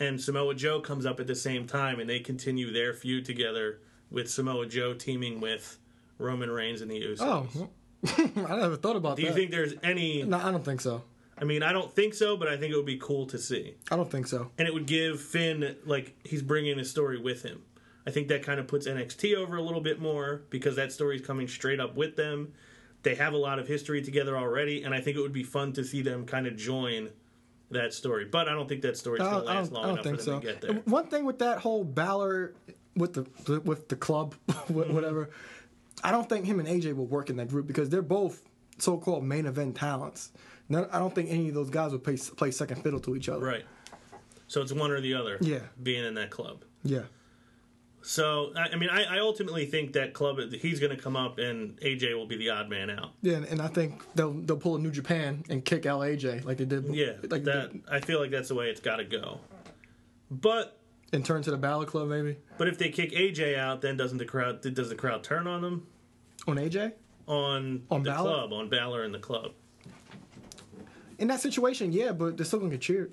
and 0.00 0.20
Samoa 0.20 0.56
Joe 0.56 0.80
comes 0.80 1.06
up 1.06 1.20
at 1.20 1.28
the 1.28 1.36
same 1.36 1.68
time 1.68 2.00
and 2.00 2.10
they 2.10 2.18
continue 2.18 2.72
their 2.72 2.92
feud 2.92 3.24
together 3.24 3.78
with 4.10 4.28
Samoa 4.28 4.66
Joe 4.66 4.94
teaming 4.94 5.40
with 5.40 5.78
Roman 6.18 6.50
Reigns 6.50 6.80
and 6.80 6.90
the 6.90 7.00
Usos? 7.00 7.20
Oh, 7.20 7.68
I 8.48 8.56
never 8.56 8.76
thought 8.76 8.96
about 8.96 9.16
Do 9.16 9.22
that. 9.22 9.28
Do 9.34 9.34
you 9.34 9.34
think 9.34 9.50
there's 9.50 9.74
any 9.82 10.22
No, 10.22 10.38
I 10.38 10.50
don't 10.50 10.64
think 10.64 10.80
so. 10.80 11.02
I 11.36 11.44
mean, 11.44 11.62
I 11.64 11.72
don't 11.72 11.92
think 11.92 12.14
so, 12.14 12.36
but 12.36 12.46
I 12.46 12.56
think 12.56 12.72
it 12.72 12.76
would 12.76 12.86
be 12.86 12.98
cool 12.98 13.26
to 13.26 13.38
see. 13.38 13.74
I 13.90 13.96
don't 13.96 14.10
think 14.10 14.26
so. 14.28 14.50
and 14.58 14.68
it 14.68 14.74
would 14.74 14.86
give 14.86 15.20
Finn 15.20 15.76
like 15.84 16.14
he's 16.24 16.42
bringing 16.42 16.78
his 16.78 16.90
story 16.90 17.18
with 17.18 17.42
him. 17.42 17.62
I 18.06 18.10
think 18.10 18.28
that 18.28 18.42
kind 18.42 18.60
of 18.60 18.66
puts 18.68 18.86
NXT 18.86 19.34
over 19.34 19.56
a 19.56 19.62
little 19.62 19.80
bit 19.80 19.98
more 20.00 20.42
because 20.50 20.76
that 20.76 20.92
story 20.92 21.16
is 21.16 21.22
coming 21.26 21.48
straight 21.48 21.80
up 21.80 21.96
with 21.96 22.16
them. 22.16 22.52
They 23.02 23.14
have 23.16 23.32
a 23.32 23.38
lot 23.38 23.58
of 23.58 23.66
history 23.66 24.02
together 24.02 24.36
already, 24.36 24.82
and 24.82 24.94
I 24.94 25.00
think 25.00 25.16
it 25.16 25.20
would 25.20 25.32
be 25.32 25.42
fun 25.42 25.72
to 25.74 25.84
see 25.84 26.02
them 26.02 26.24
kind 26.26 26.46
of 26.46 26.56
join 26.56 27.10
that 27.70 27.92
story. 27.94 28.26
But 28.26 28.48
I 28.48 28.52
don't 28.52 28.68
think 28.68 28.82
that 28.82 28.96
story's 28.96 29.22
going 29.22 29.32
to 29.32 29.38
last 29.40 29.72
long 29.72 29.84
enough 29.90 30.04
for 30.04 30.10
them 30.10 30.18
so. 30.20 30.38
to 30.40 30.46
get 30.46 30.60
there. 30.60 30.74
One 30.84 31.06
thing 31.06 31.24
with 31.24 31.38
that 31.40 31.58
whole 31.58 31.82
Balor 31.84 32.54
with 32.94 33.14
the 33.14 33.60
with 33.60 33.88
the 33.88 33.96
club, 33.96 34.34
Mm-hmm. 34.48 34.94
whatever, 34.94 35.30
I 36.04 36.10
don't 36.10 36.28
think 36.28 36.44
him 36.44 36.60
and 36.60 36.68
AJ 36.68 36.94
will 36.94 37.06
work 37.06 37.30
in 37.30 37.36
that 37.38 37.48
group 37.48 37.66
because 37.66 37.88
they're 37.88 38.02
both 38.02 38.42
so-called 38.78 39.24
main 39.24 39.46
event 39.46 39.74
talents. 39.74 40.30
No, 40.68 40.86
I 40.92 40.98
don't 40.98 41.14
think 41.14 41.30
any 41.30 41.48
of 41.48 41.54
those 41.54 41.70
guys 41.70 41.92
would 41.92 42.04
play 42.04 42.16
play 42.16 42.50
second 42.50 42.82
fiddle 42.82 43.00
to 43.00 43.16
each 43.16 43.28
other. 43.28 43.44
Right. 43.44 43.64
So 44.46 44.60
it's 44.60 44.72
one 44.72 44.90
or 44.90 45.00
the 45.00 45.14
other. 45.14 45.38
Yeah. 45.40 45.60
Being 45.82 46.04
in 46.04 46.14
that 46.14 46.30
club. 46.30 46.64
Yeah. 46.82 47.02
So 48.02 48.52
I 48.54 48.68
I 48.72 48.76
mean, 48.76 48.90
I, 48.90 49.16
I 49.16 49.18
ultimately 49.20 49.64
think 49.64 49.94
that 49.94 50.12
club 50.12 50.38
he's 50.52 50.78
going 50.78 50.94
to 50.94 51.02
come 51.02 51.16
up 51.16 51.38
and 51.38 51.80
AJ 51.80 52.14
will 52.14 52.26
be 52.26 52.36
the 52.36 52.50
odd 52.50 52.68
man 52.68 52.90
out. 52.90 53.12
Yeah, 53.22 53.36
and, 53.36 53.46
and 53.46 53.62
I 53.62 53.68
think 53.68 54.02
they'll 54.14 54.32
they'll 54.32 54.58
pull 54.58 54.76
a 54.76 54.78
New 54.78 54.90
Japan 54.90 55.42
and 55.48 55.64
kick 55.64 55.86
out 55.86 56.02
AJ 56.02 56.44
like 56.44 56.58
they 56.58 56.66
did. 56.66 56.86
Yeah, 56.88 57.12
like 57.30 57.44
that 57.44 57.72
did, 57.72 57.82
I 57.90 58.00
feel 58.00 58.20
like 58.20 58.30
that's 58.30 58.48
the 58.48 58.54
way 58.54 58.68
it's 58.68 58.80
got 58.80 58.96
to 58.96 59.04
go. 59.04 59.40
But 60.30 60.78
and 61.14 61.24
turn 61.24 61.42
to 61.42 61.50
the 61.50 61.56
Balor 61.56 61.86
Club 61.86 62.08
maybe 62.08 62.36
but 62.58 62.66
if 62.66 62.76
they 62.76 62.88
kick 62.88 63.12
AJ 63.12 63.56
out, 63.56 63.80
then 63.80 63.96
doesn't 63.96 64.18
the 64.18 64.24
crowd 64.24 64.60
does 64.60 64.88
the 64.88 64.94
crowd 64.94 65.22
turn 65.22 65.46
on 65.46 65.62
them 65.62 65.86
on 66.46 66.56
AJ. 66.56 66.92
on, 67.26 67.82
On 67.90 68.02
the 68.02 68.10
Balor? 68.10 68.22
club 68.22 68.52
on 68.52 68.68
Balor 68.68 69.04
and 69.04 69.14
the 69.14 69.18
club? 69.18 69.52
In 71.18 71.28
that 71.28 71.40
situation, 71.40 71.92
yeah, 71.92 72.12
but 72.12 72.36
they're 72.36 72.46
still 72.46 72.58
gonna 72.58 72.72
get 72.72 72.80
cheered. 72.80 73.12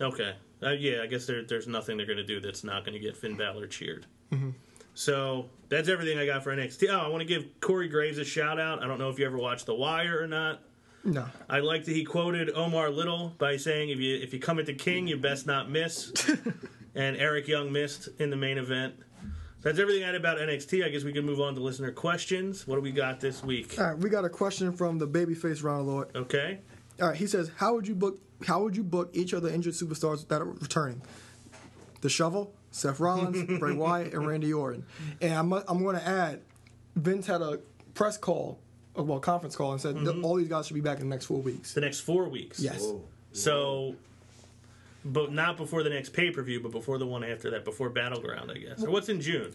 Okay, 0.00 0.34
uh, 0.62 0.70
yeah, 0.70 1.02
I 1.02 1.06
guess 1.06 1.26
there, 1.26 1.42
there's 1.44 1.66
nothing 1.66 1.96
they're 1.96 2.06
going 2.06 2.18
to 2.18 2.24
do 2.24 2.38
that's 2.40 2.64
not 2.64 2.84
going 2.84 2.92
to 2.94 2.98
get 2.98 3.16
Finn 3.16 3.34
Balor 3.36 3.66
cheered. 3.66 4.06
Mm-hmm. 4.30 4.50
So 4.94 5.46
that's 5.68 5.88
everything 5.88 6.18
I 6.18 6.26
got 6.26 6.42
for 6.44 6.54
NXT. 6.54 6.88
Oh, 6.90 6.98
I 6.98 7.08
want 7.08 7.20
to 7.20 7.26
give 7.26 7.60
Corey 7.60 7.88
Graves 7.88 8.18
a 8.18 8.24
shout 8.24 8.58
out. 8.60 8.82
I 8.82 8.86
don't 8.86 8.98
know 8.98 9.08
if 9.10 9.18
you 9.18 9.26
ever 9.26 9.38
watched 9.38 9.66
The 9.66 9.74
Wire 9.74 10.22
or 10.22 10.26
not. 10.26 10.60
No, 11.04 11.26
I 11.48 11.60
like 11.60 11.84
that 11.84 11.92
he 11.94 12.04
quoted 12.04 12.50
Omar 12.54 12.90
Little 12.90 13.32
by 13.38 13.56
saying, 13.58 13.90
"If 13.90 14.00
you 14.00 14.16
if 14.16 14.32
you 14.34 14.40
come 14.40 14.58
at 14.58 14.66
the 14.66 14.74
King, 14.74 15.06
you 15.06 15.16
best 15.16 15.46
not 15.46 15.70
miss." 15.70 16.12
and 16.96 17.16
Eric 17.16 17.46
Young 17.46 17.70
missed 17.70 18.08
in 18.18 18.28
the 18.30 18.36
main 18.36 18.58
event. 18.58 18.94
That's 19.66 19.80
everything 19.80 20.04
I 20.04 20.06
had 20.06 20.14
about 20.14 20.38
NXT. 20.38 20.84
I 20.84 20.90
guess 20.90 21.02
we 21.02 21.12
can 21.12 21.26
move 21.26 21.40
on 21.40 21.56
to 21.56 21.60
listener 21.60 21.90
questions. 21.90 22.68
What 22.68 22.76
do 22.76 22.82
we 22.82 22.92
got 22.92 23.18
this 23.18 23.42
week? 23.42 23.74
all 23.80 23.86
right. 23.88 23.98
We 23.98 24.08
got 24.08 24.24
a 24.24 24.28
question 24.28 24.72
from 24.72 24.96
the 24.96 25.08
babyface 25.08 25.64
Ronald 25.64 25.88
Lord. 25.88 26.08
Okay. 26.14 26.60
All 27.02 27.08
right, 27.08 27.16
he 27.16 27.26
says, 27.26 27.50
"How 27.56 27.74
would 27.74 27.88
you 27.88 27.96
book? 27.96 28.20
How 28.46 28.62
would 28.62 28.76
you 28.76 28.84
book 28.84 29.10
each 29.12 29.32
of 29.32 29.42
the 29.42 29.52
injured 29.52 29.74
superstars 29.74 30.28
that 30.28 30.40
are 30.40 30.44
returning? 30.44 31.02
The 32.00 32.08
Shovel, 32.08 32.54
Seth 32.70 33.00
Rollins, 33.00 33.58
Bray 33.58 33.74
Wyatt, 33.74 34.14
and 34.14 34.24
Randy 34.24 34.52
Orton. 34.52 34.86
And 35.20 35.34
I'm 35.34 35.52
I'm 35.52 35.82
going 35.82 35.96
to 35.96 36.06
add, 36.06 36.42
Vince 36.94 37.26
had 37.26 37.42
a 37.42 37.58
press 37.94 38.16
call, 38.16 38.60
uh, 38.96 39.02
well, 39.02 39.18
conference 39.18 39.56
call, 39.56 39.72
and 39.72 39.80
said 39.80 39.96
that 40.04 40.22
all 40.22 40.36
these 40.36 40.46
guys 40.46 40.68
should 40.68 40.74
be 40.74 40.80
back 40.80 41.00
in 41.00 41.08
the 41.08 41.12
next 41.12 41.26
four 41.26 41.40
weeks. 41.42 41.74
The 41.74 41.80
next 41.80 42.00
four 42.00 42.28
weeks. 42.28 42.60
Yes. 42.60 42.82
Whoa. 42.82 43.02
So, 43.32 43.96
but 45.06 45.32
not 45.32 45.56
before 45.56 45.82
the 45.82 45.90
next 45.90 46.12
pay 46.12 46.30
per 46.30 46.42
view, 46.42 46.60
but 46.60 46.72
before 46.72 46.98
the 46.98 47.06
one 47.06 47.22
after 47.22 47.50
that, 47.50 47.64
before 47.64 47.88
Battleground, 47.90 48.50
I 48.50 48.58
guess. 48.58 48.82
Or 48.82 48.90
what's 48.90 49.08
in 49.08 49.20
June? 49.20 49.54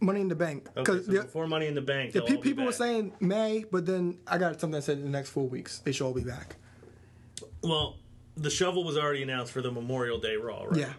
Money 0.00 0.20
in 0.20 0.28
the 0.28 0.34
Bank. 0.34 0.68
Okay, 0.76 1.02
so 1.02 1.22
before 1.22 1.46
Money 1.46 1.66
in 1.66 1.74
the 1.74 1.80
Bank. 1.80 2.14
yeah, 2.14 2.20
pe- 2.26 2.36
people 2.36 2.64
were 2.64 2.72
saying 2.72 3.12
May, 3.20 3.64
but 3.70 3.86
then 3.86 4.18
I 4.26 4.38
got 4.38 4.60
something 4.60 4.72
that 4.72 4.82
said 4.82 4.98
in 4.98 5.04
the 5.04 5.10
next 5.10 5.30
four 5.30 5.48
weeks 5.48 5.78
they 5.80 5.92
should 5.92 6.04
all 6.06 6.12
be 6.12 6.24
back. 6.24 6.56
Well, 7.62 7.96
the 8.36 8.50
shovel 8.50 8.84
was 8.84 8.96
already 8.96 9.22
announced 9.22 9.52
for 9.52 9.62
the 9.62 9.70
Memorial 9.70 10.18
Day 10.18 10.36
Raw, 10.36 10.64
right? 10.64 10.80
Yeah. 10.80 10.92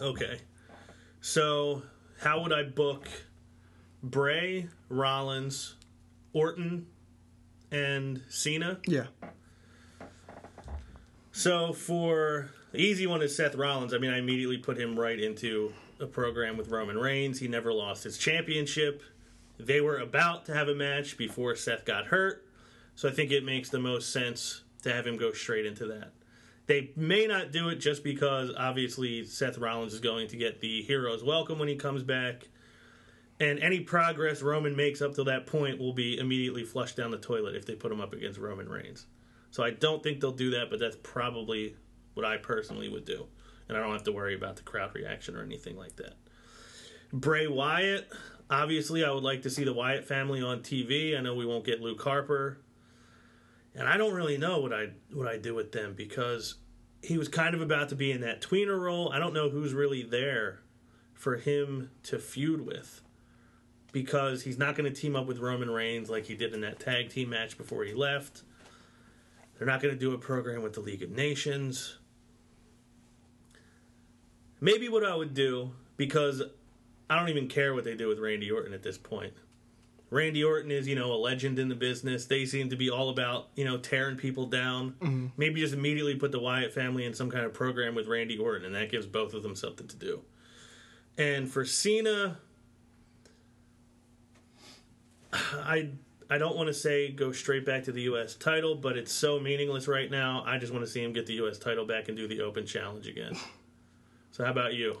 Okay. 0.00 0.40
So, 1.20 1.82
how 2.20 2.42
would 2.42 2.52
I 2.52 2.62
book 2.64 3.08
Bray, 4.02 4.68
Rollins, 4.88 5.74
Orton, 6.32 6.86
and 7.72 8.22
Cena? 8.28 8.78
Yeah. 8.86 9.06
So, 11.32 11.72
for 11.72 12.50
the 12.72 12.78
easy 12.78 13.06
one 13.06 13.22
is 13.22 13.34
Seth 13.34 13.54
Rollins. 13.54 13.94
I 13.94 13.98
mean, 13.98 14.10
I 14.10 14.18
immediately 14.18 14.58
put 14.58 14.78
him 14.78 14.98
right 14.98 15.18
into 15.18 15.72
a 16.00 16.06
program 16.06 16.56
with 16.56 16.68
Roman 16.68 16.98
Reigns. 16.98 17.40
He 17.40 17.48
never 17.48 17.72
lost 17.72 18.04
his 18.04 18.18
championship. 18.18 19.02
They 19.58 19.80
were 19.80 19.98
about 19.98 20.44
to 20.46 20.54
have 20.54 20.68
a 20.68 20.74
match 20.74 21.16
before 21.16 21.56
Seth 21.56 21.84
got 21.84 22.06
hurt. 22.06 22.44
So, 22.94 23.08
I 23.08 23.12
think 23.12 23.30
it 23.30 23.44
makes 23.44 23.70
the 23.70 23.78
most 23.78 24.12
sense 24.12 24.62
to 24.82 24.92
have 24.92 25.06
him 25.06 25.16
go 25.16 25.32
straight 25.32 25.66
into 25.66 25.86
that. 25.86 26.12
They 26.66 26.90
may 26.96 27.26
not 27.26 27.50
do 27.50 27.70
it 27.70 27.76
just 27.76 28.04
because 28.04 28.50
obviously 28.56 29.24
Seth 29.24 29.56
Rollins 29.56 29.94
is 29.94 30.00
going 30.00 30.28
to 30.28 30.36
get 30.36 30.60
the 30.60 30.82
hero's 30.82 31.24
welcome 31.24 31.58
when 31.58 31.68
he 31.68 31.76
comes 31.76 32.02
back. 32.02 32.48
And 33.40 33.58
any 33.60 33.80
progress 33.80 34.42
Roman 34.42 34.76
makes 34.76 35.00
up 35.00 35.14
to 35.14 35.24
that 35.24 35.46
point 35.46 35.78
will 35.78 35.94
be 35.94 36.18
immediately 36.18 36.64
flushed 36.64 36.96
down 36.96 37.10
the 37.10 37.18
toilet 37.18 37.56
if 37.56 37.64
they 37.64 37.74
put 37.74 37.90
him 37.90 38.00
up 38.00 38.12
against 38.12 38.38
Roman 38.38 38.68
Reigns. 38.68 39.06
So 39.50 39.62
I 39.62 39.70
don't 39.70 40.02
think 40.02 40.20
they'll 40.20 40.32
do 40.32 40.50
that, 40.50 40.68
but 40.68 40.78
that's 40.78 40.96
probably 41.02 41.74
what 42.14 42.26
I 42.26 42.36
personally 42.36 42.88
would 42.88 43.04
do. 43.04 43.26
And 43.68 43.76
I 43.76 43.80
don't 43.80 43.92
have 43.92 44.04
to 44.04 44.12
worry 44.12 44.34
about 44.34 44.56
the 44.56 44.62
crowd 44.62 44.94
reaction 44.94 45.36
or 45.36 45.42
anything 45.42 45.76
like 45.76 45.96
that. 45.96 46.14
Bray 47.12 47.46
Wyatt, 47.46 48.08
obviously, 48.50 49.04
I 49.04 49.10
would 49.10 49.24
like 49.24 49.42
to 49.42 49.50
see 49.50 49.64
the 49.64 49.72
Wyatt 49.72 50.04
family 50.04 50.42
on 50.42 50.60
TV. 50.60 51.16
I 51.16 51.20
know 51.20 51.34
we 51.34 51.46
won't 51.46 51.64
get 51.64 51.80
Luke 51.80 52.02
Harper. 52.02 52.58
And 53.74 53.88
I 53.88 53.96
don't 53.96 54.14
really 54.14 54.38
know 54.38 54.60
what 54.60 54.72
I 54.72 54.88
what 55.12 55.28
I 55.28 55.38
do 55.38 55.54
with 55.54 55.72
them 55.72 55.94
because 55.96 56.56
he 57.02 57.16
was 57.16 57.28
kind 57.28 57.54
of 57.54 57.60
about 57.60 57.90
to 57.90 57.94
be 57.94 58.10
in 58.10 58.22
that 58.22 58.40
tweener 58.40 58.78
role. 58.78 59.12
I 59.12 59.18
don't 59.18 59.32
know 59.32 59.50
who's 59.50 59.72
really 59.72 60.02
there 60.02 60.60
for 61.14 61.36
him 61.36 61.90
to 62.04 62.18
feud 62.18 62.66
with 62.66 63.02
because 63.92 64.42
he's 64.42 64.58
not 64.58 64.76
going 64.76 64.92
to 64.92 65.00
team 65.00 65.16
up 65.16 65.26
with 65.26 65.38
Roman 65.38 65.70
Reigns 65.70 66.10
like 66.10 66.26
he 66.26 66.34
did 66.34 66.52
in 66.54 66.60
that 66.62 66.80
tag 66.80 67.10
team 67.10 67.30
match 67.30 67.56
before 67.56 67.84
he 67.84 67.94
left. 67.94 68.42
They're 69.58 69.66
not 69.66 69.82
going 69.82 69.92
to 69.92 69.98
do 69.98 70.14
a 70.14 70.18
program 70.18 70.62
with 70.62 70.74
the 70.74 70.80
League 70.80 71.02
of 71.02 71.10
Nations. 71.10 71.98
Maybe 74.60 74.88
what 74.88 75.04
I 75.04 75.14
would 75.14 75.34
do, 75.34 75.72
because 75.96 76.42
I 77.10 77.18
don't 77.18 77.28
even 77.28 77.48
care 77.48 77.74
what 77.74 77.84
they 77.84 77.94
do 77.94 78.08
with 78.08 78.18
Randy 78.18 78.50
Orton 78.50 78.72
at 78.72 78.82
this 78.82 78.98
point. 78.98 79.34
Randy 80.10 80.42
Orton 80.42 80.70
is, 80.70 80.88
you 80.88 80.94
know, 80.94 81.12
a 81.12 81.18
legend 81.18 81.58
in 81.58 81.68
the 81.68 81.74
business. 81.74 82.24
They 82.24 82.46
seem 82.46 82.70
to 82.70 82.76
be 82.76 82.88
all 82.88 83.10
about, 83.10 83.48
you 83.56 83.64
know, 83.64 83.76
tearing 83.76 84.16
people 84.16 84.46
down. 84.46 84.94
Mm-hmm. 85.00 85.26
Maybe 85.36 85.60
just 85.60 85.74
immediately 85.74 86.14
put 86.14 86.32
the 86.32 86.38
Wyatt 86.38 86.72
family 86.72 87.04
in 87.04 87.12
some 87.12 87.30
kind 87.30 87.44
of 87.44 87.52
program 87.52 87.94
with 87.94 88.06
Randy 88.06 88.38
Orton, 88.38 88.64
and 88.64 88.74
that 88.74 88.90
gives 88.90 89.06
both 89.06 89.34
of 89.34 89.42
them 89.42 89.54
something 89.54 89.86
to 89.86 89.96
do. 89.96 90.22
And 91.18 91.50
for 91.50 91.64
Cena, 91.64 92.38
I 95.32 95.90
I 96.30 96.36
don't 96.38 96.56
want 96.56 96.66
to 96.66 96.74
say 96.74 97.10
go 97.10 97.32
straight 97.32 97.64
back 97.64 97.84
to 97.84 97.92
the 97.92 98.02
U.S. 98.02 98.34
title, 98.34 98.74
but 98.74 98.96
it's 98.98 99.12
so 99.12 99.40
meaningless 99.40 99.88
right 99.88 100.10
now. 100.10 100.42
I 100.46 100.58
just 100.58 100.72
want 100.72 100.84
to 100.84 100.90
see 100.90 101.02
him 101.02 101.12
get 101.12 101.26
the 101.26 101.34
U.S. 101.34 101.58
title 101.58 101.86
back 101.86 102.08
and 102.08 102.16
do 102.16 102.28
the 102.28 102.42
Open 102.42 102.66
Challenge 102.66 103.06
again. 103.06 103.36
So 104.30 104.44
how 104.44 104.52
about 104.52 104.74
you? 104.74 105.00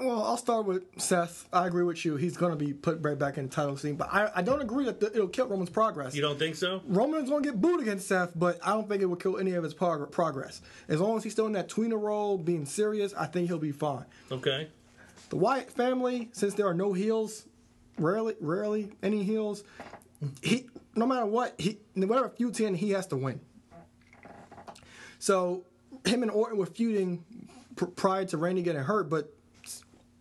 Well, 0.00 0.24
I'll 0.24 0.36
start 0.36 0.66
with 0.66 0.84
Seth. 1.00 1.48
I 1.52 1.66
agree 1.66 1.84
with 1.84 2.04
you. 2.04 2.16
He's 2.16 2.36
going 2.36 2.50
to 2.50 2.56
be 2.56 2.72
put 2.72 2.98
right 3.00 3.18
back 3.18 3.36
in 3.36 3.44
the 3.48 3.50
title 3.50 3.76
scene, 3.76 3.96
but 3.96 4.12
I, 4.12 4.30
I 4.36 4.42
don't 4.42 4.60
agree 4.60 4.84
that 4.86 4.98
the, 4.98 5.06
it'll 5.06 5.28
kill 5.28 5.46
Roman's 5.46 5.70
progress. 5.70 6.16
You 6.16 6.22
don't 6.22 6.38
think 6.38 6.56
so? 6.56 6.82
Roman's 6.86 7.30
going 7.30 7.44
to 7.44 7.50
get 7.50 7.60
booed 7.60 7.80
against 7.80 8.08
Seth, 8.08 8.32
but 8.36 8.58
I 8.64 8.72
don't 8.72 8.88
think 8.88 9.02
it 9.02 9.06
will 9.06 9.16
kill 9.16 9.38
any 9.38 9.52
of 9.52 9.62
his 9.62 9.74
prog- 9.74 10.10
progress. 10.10 10.62
As 10.88 11.00
long 11.00 11.16
as 11.16 11.24
he's 11.24 11.32
still 11.32 11.46
in 11.46 11.52
that 11.52 11.68
tweener 11.68 12.00
role, 12.00 12.38
being 12.38 12.64
serious, 12.64 13.14
I 13.14 13.26
think 13.26 13.48
he'll 13.48 13.58
be 13.58 13.72
fine. 13.72 14.04
Okay. 14.32 14.68
The 15.30 15.36
Wyatt 15.36 15.70
family, 15.70 16.28
since 16.32 16.54
there 16.54 16.66
are 16.66 16.74
no 16.74 16.92
heels, 16.92 17.44
rarely, 17.98 18.34
rarely 18.40 18.92
any 19.02 19.24
heels. 19.24 19.64
He, 20.42 20.68
no 20.94 21.06
matter 21.06 21.26
what, 21.26 21.54
he 21.58 21.78
whatever 21.94 22.28
feud's 22.28 22.60
in, 22.60 22.74
he 22.74 22.90
has 22.90 23.06
to 23.08 23.16
win. 23.16 23.40
So 25.18 25.64
him 26.04 26.22
and 26.22 26.30
Orton 26.30 26.58
were 26.58 26.66
feuding 26.66 27.24
pr- 27.76 27.86
prior 27.86 28.24
to 28.26 28.36
Randy 28.36 28.62
getting 28.62 28.82
hurt, 28.82 29.08
but 29.08 29.32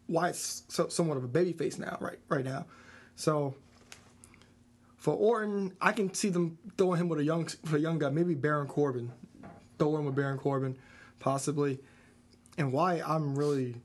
Wyatt's 0.08 0.64
so, 0.68 0.88
somewhat 0.88 1.18
of 1.18 1.24
a 1.24 1.28
babyface 1.28 1.80
now, 1.80 1.98
right? 2.00 2.20
Right 2.30 2.46
now, 2.46 2.66
so 3.16 3.56
for 4.98 5.14
Orton, 5.14 5.74
I 5.80 5.94
can 5.94 6.14
see 6.14 6.30
them 6.30 6.58
throwing 6.78 7.00
him 7.00 7.10
with 7.10 7.20
a 7.20 7.24
young, 7.24 7.44
with 7.46 7.74
a 7.74 7.80
young 7.80 7.98
guy, 7.98 8.10
maybe 8.10 8.34
Baron 8.36 8.68
Corbin, 8.68 9.12
throwing 9.80 10.06
with 10.06 10.16
Baron 10.16 10.38
Corbin, 10.38 10.78
possibly. 11.20 11.80
And 12.58 12.74
Wyatt, 12.74 13.08
I'm 13.08 13.38
really, 13.38 13.76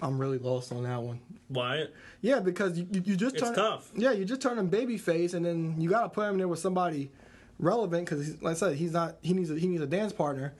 I'm 0.00 0.18
really 0.18 0.38
lost 0.38 0.72
on 0.72 0.82
that 0.84 1.00
one. 1.02 1.20
Why? 1.48 1.86
Yeah, 2.20 2.40
because 2.40 2.78
you, 2.78 2.86
you 2.90 3.16
just 3.16 3.36
It's 3.36 3.44
turn 3.44 3.54
tough. 3.54 3.90
Yeah, 3.94 4.12
you 4.12 4.24
just 4.24 4.40
turn 4.42 4.58
him 4.58 4.68
babyface, 4.70 5.34
and 5.34 5.44
then 5.46 5.80
you 5.80 5.88
got 5.88 6.02
to 6.02 6.08
put 6.08 6.28
him 6.28 6.36
there 6.38 6.48
with 6.48 6.58
somebody 6.58 7.10
relevant 7.58 8.04
because, 8.08 8.42
like 8.42 8.52
I 8.52 8.58
said, 8.58 8.76
he's 8.76 8.92
not. 8.92 9.16
He 9.22 9.32
needs 9.32 9.50
a, 9.50 9.54
he 9.58 9.66
needs 9.68 9.82
a 9.82 9.86
dance 9.86 10.12
partner. 10.12 10.54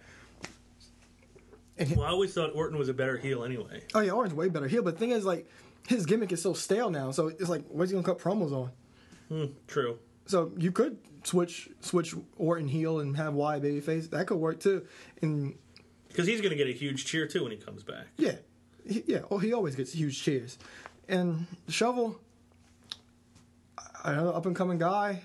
And 1.77 1.91
Well, 1.97 2.07
I 2.07 2.11
always 2.11 2.33
thought 2.33 2.55
Orton 2.55 2.79
was 2.79 2.89
a 2.89 2.95
better 2.95 3.17
heel 3.17 3.45
anyway. 3.45 3.83
oh 3.95 4.01
yeah, 4.01 4.13
Orton's 4.13 4.35
way 4.37 4.49
better 4.49 4.69
heel. 4.69 4.83
But 4.83 4.95
the 4.95 5.01
thing 5.01 5.11
is, 5.11 5.25
like, 5.25 5.49
his 5.89 6.07
gimmick 6.07 6.31
is 6.33 6.41
so 6.41 6.53
stale 6.53 6.91
now. 6.91 7.11
So 7.11 7.29
it's 7.29 7.49
like, 7.49 7.65
where's 7.69 7.91
he 7.91 7.95
gonna 7.95 8.07
cut 8.07 8.19
promos 8.21 8.53
on? 8.53 8.71
Hmm, 9.29 9.53
true. 9.67 9.99
So 10.27 10.53
you 10.57 10.71
could 10.71 10.99
switch 11.25 11.69
switch 11.81 12.15
Orton 12.37 12.69
heel 12.69 13.01
and 13.01 13.17
have 13.17 13.35
Wyatt 13.35 13.63
babyface. 13.65 14.09
That 14.11 14.27
could 14.27 14.37
work 14.39 14.61
too. 14.61 14.87
And 15.21 15.57
Because 16.09 16.27
he's 16.27 16.41
going 16.41 16.51
to 16.51 16.57
get 16.57 16.69
a 16.69 16.73
huge 16.73 17.05
cheer 17.07 17.27
too 17.27 17.43
when 17.43 17.51
he 17.53 17.59
comes 17.59 17.83
back. 17.83 18.07
yeah, 18.17 18.37
he, 18.89 19.03
yeah. 19.07 19.21
Oh, 19.31 19.39
he 19.39 19.53
always 19.53 19.75
gets 19.77 19.93
huge 19.93 20.21
cheers. 20.23 20.59
And 21.09 21.47
Shovel, 21.69 22.19
another 24.05 24.35
up 24.35 24.47
and 24.47 24.57
coming 24.57 24.79
guy. 24.79 25.23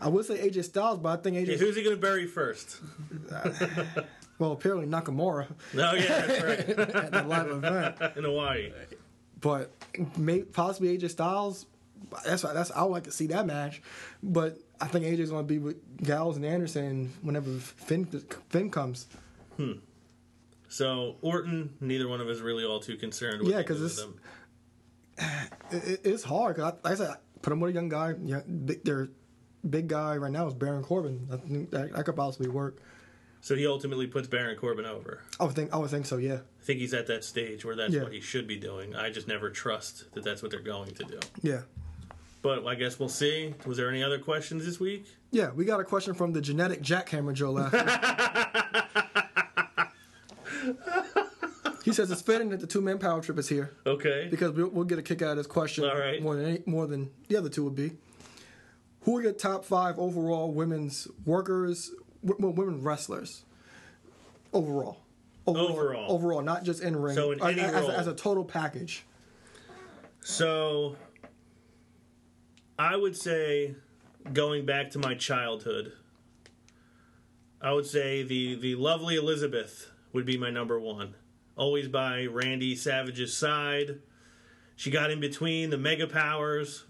I 0.00 0.08
would 0.08 0.24
say 0.24 0.38
AJ 0.48 0.64
Styles, 0.64 0.98
but 0.98 1.18
I 1.18 1.22
think 1.22 1.36
AJ. 1.36 1.46
Yeah, 1.52 1.56
who's 1.56 1.76
he 1.76 1.82
going 1.82 1.94
to 1.96 2.00
bury 2.00 2.26
first? 2.26 2.78
well, 4.38 4.52
apparently 4.52 4.86
Nakamura 4.86 5.46
No, 5.74 5.92
yeah, 5.92 6.26
that's 6.26 6.42
right. 6.68 6.78
at 6.78 7.12
the 7.12 7.22
live 7.24 7.48
event, 7.50 8.16
In 8.16 8.24
Hawaii. 8.24 8.72
but 9.40 9.70
may, 10.16 10.40
possibly 10.40 10.96
AJ 10.96 11.10
Styles. 11.10 11.66
That's 12.24 12.42
that's 12.42 12.70
I 12.70 12.82
would 12.82 12.92
like 12.92 13.04
to 13.04 13.12
see 13.12 13.26
that 13.28 13.46
match, 13.46 13.82
but 14.22 14.58
I 14.80 14.86
think 14.86 15.04
AJ's 15.04 15.30
going 15.30 15.44
to 15.46 15.48
be 15.48 15.58
with 15.58 15.76
Gallows 16.02 16.36
and 16.36 16.46
Anderson 16.46 17.12
whenever 17.20 17.50
Finn 17.50 18.06
Finn 18.48 18.70
comes. 18.70 19.06
Hmm. 19.58 19.72
So 20.72 21.16
Orton, 21.20 21.74
neither 21.80 22.06
one 22.08 22.20
of 22.20 22.28
us 22.28 22.38
really 22.38 22.64
all 22.64 22.78
too 22.80 22.96
concerned. 22.96 23.40
With 23.42 23.50
Yeah, 23.50 23.58
because 23.58 23.82
it's- 23.82 24.06
it- 25.72 26.00
it's 26.04 26.22
hard. 26.22 26.56
'cause 26.56 26.72
I, 26.84 26.88
like 26.88 26.98
I 27.00 27.04
said, 27.04 27.16
put 27.42 27.52
him 27.52 27.58
with 27.60 27.72
a 27.72 27.74
young 27.74 27.88
guy. 27.88 28.14
Yeah, 28.24 28.40
big, 28.40 28.84
their 28.84 29.08
big 29.68 29.88
guy 29.88 30.16
right 30.16 30.30
now 30.32 30.46
is 30.46 30.54
Baron 30.54 30.82
Corbin. 30.84 31.28
I 31.32 31.36
think 31.36 31.70
that, 31.72 31.92
that 31.92 32.04
could 32.06 32.14
possibly 32.16 32.48
work. 32.48 32.78
So 33.42 33.56
he 33.56 33.66
ultimately 33.66 34.06
puts 34.06 34.28
Baron 34.28 34.56
Corbin 34.56 34.84
over. 34.86 35.22
I 35.40 35.44
would 35.44 35.54
think. 35.56 35.72
I 35.74 35.78
would 35.78 35.90
think 35.90 36.06
so. 36.06 36.18
Yeah. 36.18 36.34
I 36.60 36.62
think 36.62 36.78
he's 36.78 36.94
at 36.94 37.06
that 37.08 37.24
stage 37.24 37.64
where 37.64 37.74
that's 37.74 37.92
Yeah. 37.92 38.02
what 38.04 38.12
he 38.12 38.20
should 38.20 38.46
be 38.46 38.56
doing. 38.56 38.94
I 38.94 39.10
just 39.10 39.26
never 39.26 39.50
trust 39.50 40.12
that 40.14 40.22
that's 40.22 40.40
what 40.42 40.50
they're 40.52 40.60
going 40.60 40.92
to 40.94 41.04
do. 41.04 41.18
Yeah. 41.42 41.62
But 42.42 42.64
I 42.66 42.74
guess 42.76 42.98
we'll 42.98 43.08
see. 43.08 43.54
Was 43.66 43.76
there 43.76 43.88
any 43.90 44.02
other 44.04 44.18
questions 44.18 44.64
this 44.66 44.78
week? 44.78 45.06
Yeah. 45.32 45.50
We 45.50 45.64
got 45.64 45.80
a 45.80 45.84
question 45.84 46.14
from 46.14 46.32
the 46.32 46.40
genetic 46.40 46.80
jackhammer 46.82 47.32
Joe 47.34 47.50
last 47.52 47.72
week. 47.72 48.84
he 51.84 51.92
says 51.92 52.10
it's 52.10 52.22
fitting 52.22 52.50
that 52.50 52.60
the 52.60 52.66
two 52.66 52.80
man 52.80 52.98
power 52.98 53.20
trip 53.20 53.38
is 53.38 53.48
here 53.48 53.72
Okay. 53.86 54.28
because 54.30 54.52
we'll, 54.52 54.68
we'll 54.68 54.84
get 54.84 54.98
a 54.98 55.02
kick 55.02 55.22
out 55.22 55.30
of 55.32 55.36
this 55.38 55.46
question 55.46 55.84
All 55.84 55.98
right. 55.98 56.22
more 56.22 56.36
than 56.36 56.44
any, 56.46 56.62
more 56.66 56.86
than 56.86 57.10
the 57.28 57.36
other 57.36 57.48
two 57.48 57.64
would 57.64 57.74
be. 57.74 57.92
Who 59.02 59.16
are 59.16 59.22
your 59.22 59.32
top 59.32 59.64
five 59.64 59.98
overall 59.98 60.52
women's 60.52 61.08
workers, 61.24 61.90
w- 62.24 62.36
well, 62.44 62.52
women 62.52 62.82
wrestlers? 62.82 63.44
Overall. 64.52 64.98
Overall. 65.46 66.12
Overall, 66.12 66.42
not 66.42 66.64
just 66.64 66.82
in 66.82 66.94
ring. 66.96 67.14
So 67.14 67.32
in 67.32 67.42
any 67.42 67.60
as, 67.60 67.72
role. 67.82 67.90
as 67.90 68.06
a 68.06 68.14
total 68.14 68.44
package. 68.44 69.04
So 70.20 70.96
I 72.78 72.94
would 72.96 73.16
say 73.16 73.74
going 74.32 74.66
back 74.66 74.90
to 74.90 74.98
my 74.98 75.14
childhood, 75.14 75.92
I 77.60 77.72
would 77.72 77.86
say 77.86 78.22
the 78.22 78.54
the 78.54 78.74
lovely 78.74 79.16
Elizabeth 79.16 79.90
would 80.12 80.26
be 80.26 80.36
my 80.36 80.50
number 80.50 80.78
one. 80.80 81.14
Always 81.56 81.88
by 81.88 82.26
Randy 82.26 82.74
Savage's 82.74 83.36
side. 83.36 83.98
She 84.76 84.90
got 84.90 85.10
in 85.10 85.20
between 85.20 85.68
the 85.68 85.76
mega 85.76 86.06
powers. 86.06 86.84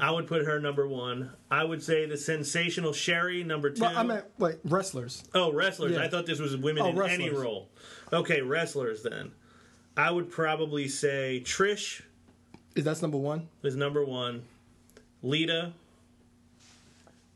I 0.00 0.10
would 0.10 0.26
put 0.26 0.44
her 0.44 0.58
number 0.58 0.88
one. 0.88 1.30
I 1.52 1.62
would 1.62 1.80
say 1.80 2.04
the 2.06 2.16
sensational 2.16 2.92
Sherri 2.92 3.44
number 3.44 3.70
two. 3.70 3.80
But 3.82 3.96
I 3.96 4.02
meant 4.02 4.24
wait, 4.38 4.56
wrestlers. 4.64 5.22
Oh, 5.32 5.52
wrestlers. 5.52 5.92
Yeah. 5.92 6.02
I 6.02 6.08
thought 6.08 6.26
this 6.26 6.40
was 6.40 6.56
women 6.56 6.82
Oh, 6.82 7.00
in 7.00 7.10
any 7.10 7.30
role. 7.30 7.68
Okay, 8.12 8.40
wrestlers 8.42 9.04
then. 9.04 9.30
I 9.96 10.10
would 10.10 10.30
probably 10.30 10.88
say 10.88 11.42
Trish 11.44 12.02
Is 12.74 12.84
that's 12.84 13.02
number 13.02 13.18
one? 13.18 13.48
is 13.62 13.76
number 13.76 14.04
one. 14.04 14.42
Lita. 15.22 15.72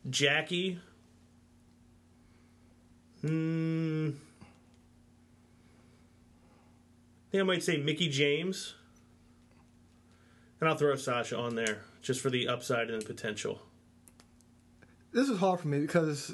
Jackie. 0.09 0.79
Hmm. 3.21 4.09
I 7.26 7.26
think 7.37 7.45
I 7.49 7.53
might 7.53 7.63
say 7.63 7.77
Mickie 7.77 8.09
James. 8.09 8.73
And 10.59 10.67
I'll 10.67 10.75
throw 10.75 10.95
Sasha 10.95 11.37
on 11.37 11.53
there 11.55 11.81
just 12.01 12.19
for 12.19 12.31
the 12.31 12.47
upside 12.47 12.89
and 12.89 12.99
the 13.01 13.05
potential. 13.05 13.61
This 15.11 15.29
is 15.29 15.37
hard 15.39 15.59
for 15.59 15.67
me 15.67 15.79
because 15.79 16.33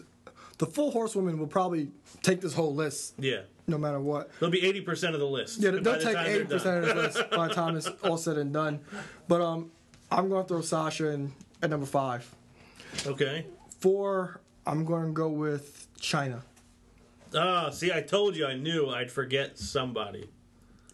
the 0.60 0.66
full 0.66 0.92
horsewoman 0.92 1.38
will 1.40 1.48
probably 1.48 1.90
take 2.22 2.40
this 2.40 2.54
whole 2.54 2.74
list 2.74 3.16
Yeah. 3.20 3.42
no 3.68 3.78
matter 3.78 4.00
what. 4.00 4.30
They'll 4.40 4.50
be 4.50 4.62
80% 4.62 5.14
of 5.14 5.20
the 5.20 5.28
list. 5.28 5.60
Yeah, 5.60 5.72
they'll 5.72 6.00
take 6.00 6.18
eighty 6.18 6.46
percent 6.46 6.86
of 6.86 6.96
the 6.96 7.02
list 7.02 7.30
by 7.32 7.50
the 7.50 7.54
time 7.54 7.76
it's 7.76 7.88
all 8.04 8.18
said 8.18 8.38
and 8.38 8.54
done. 8.54 8.80
But 9.28 9.42
um, 9.42 9.72
I'm 10.10 10.30
going 10.30 10.44
to 10.44 10.48
throw 10.48 10.62
Sasha 10.62 11.08
in 11.10 11.34
at 11.62 11.70
number 11.70 11.86
five. 11.86 12.30
Okay. 13.06 13.46
Four, 13.80 14.40
I'm 14.66 14.86
going 14.86 15.08
to 15.08 15.12
go 15.12 15.28
with 15.28 15.88
Chyna 16.00 16.42
Ah, 17.36 17.72
see, 17.72 17.92
I 17.92 18.02
told 18.02 18.36
you 18.38 18.46
I 18.46 18.56
knew 18.56 18.90
I'd 18.90 19.12
forget 19.12 19.58
somebody. 19.60 20.30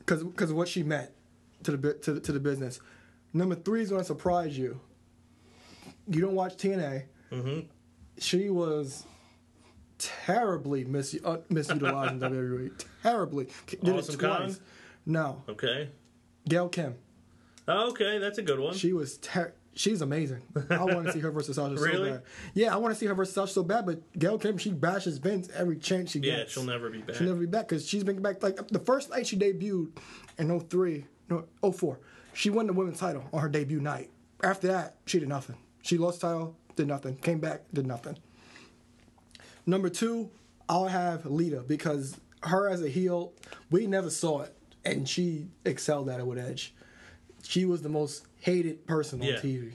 Because 0.10 0.24
because 0.24 0.50
of 0.50 0.56
what 0.58 0.68
she 0.68 0.82
meant 0.82 1.12
to 1.64 1.78
the 1.78 1.94
to 1.94 2.14
the, 2.14 2.20
to 2.20 2.32
the 2.32 2.40
business. 2.40 2.80
Number 3.32 3.54
three 3.54 3.82
is 3.84 3.90
going 3.90 4.02
to 4.02 4.06
surprise 4.08 4.58
you. 4.58 4.80
You 6.08 6.22
don't 6.22 6.34
watch 6.34 6.56
TNA. 6.58 7.04
hmm 7.32 7.60
She 8.18 8.50
was 8.50 9.06
terribly 10.00 10.84
mis- 10.84 11.20
uh, 11.24 11.38
misutilized 11.52 12.12
in 12.12 12.20
WWE. 12.22 12.84
Terribly. 13.04 13.50
Did 13.68 13.90
Awesome 13.90 14.16
it 14.16 14.18
twice. 14.18 14.60
No, 15.06 15.44
Okay. 15.48 15.90
Gail 16.48 16.70
Kim. 16.70 16.96
Okay, 17.68 18.18
that's 18.18 18.40
a 18.40 18.42
good 18.42 18.60
one. 18.60 18.74
She 18.74 18.94
was 18.94 19.18
ter- 19.20 19.54
she's 19.76 20.02
amazing. 20.02 20.42
I 20.70 20.84
want 20.84 21.06
to 21.08 21.12
see 21.14 21.20
her 21.20 21.32
versus 21.32 21.56
Sasha 21.56 21.76
Really? 21.76 22.10
so 22.10 22.14
bad. 22.16 22.24
Yeah, 22.54 22.74
I 22.74 22.78
want 22.78 22.94
to 22.94 23.00
see 23.00 23.06
her 23.06 23.14
versus 23.14 23.34
Sasha 23.34 23.54
so 23.54 23.64
bad. 23.64 23.86
But 23.86 24.02
Gail 24.18 24.38
Kim, 24.38 24.58
she 24.58 24.72
bashes 24.72 25.18
Vince 25.18 25.50
every 25.56 25.78
chance 25.78 26.12
she 26.12 26.20
gets. 26.20 26.38
yeah, 26.38 26.46
she'll 26.48 26.64
never 26.70 26.90
be 26.90 27.00
back. 27.00 27.16
She'll 27.16 27.28
never 27.28 27.40
be 27.40 27.46
back 27.46 27.68
because 27.68 27.88
she's 27.88 28.04
been 28.04 28.22
back 28.22 28.42
like 28.44 28.68
the 28.70 28.80
first 28.80 29.10
night 29.10 29.28
she 29.28 29.38
debuted 29.38 29.90
in 30.38 30.60
03, 30.60 31.06
no 31.30 31.46
04. 31.72 32.00
She 32.34 32.50
won 32.50 32.68
the 32.68 32.74
women's 32.74 33.00
title 33.00 33.24
on 33.34 33.42
her 33.42 33.50
debut 33.50 33.80
night. 33.80 34.10
After 34.44 34.68
that, 34.68 34.96
she 35.06 35.20
did 35.20 35.28
nothing. 35.30 35.58
She 35.82 35.98
lost 35.98 36.22
title, 36.22 36.56
did 36.76 36.88
nothing. 36.88 37.16
Came 37.18 37.40
back, 37.40 37.62
did 37.74 37.86
nothing. 37.88 38.18
Number 39.66 39.90
two, 39.90 40.30
I'll 40.68 40.88
have 40.88 41.26
Lita 41.26 41.64
because 41.68 42.18
her 42.44 42.70
as 42.70 42.82
a 42.82 42.90
heel, 42.90 43.34
we 43.70 43.88
never 43.88 44.10
saw 44.10 44.42
it, 44.42 44.56
and 44.86 45.08
she 45.08 45.48
excelled 45.66 46.10
at 46.10 46.20
it 46.20 46.26
with 46.28 46.38
Edge. 46.40 46.74
She 47.44 47.66
was 47.66 47.82
the 47.82 47.90
most 47.90 48.26
hated 48.40 48.86
person 48.88 49.22
on 49.22 49.28
Yeah. 49.28 49.36
TV, 49.40 49.74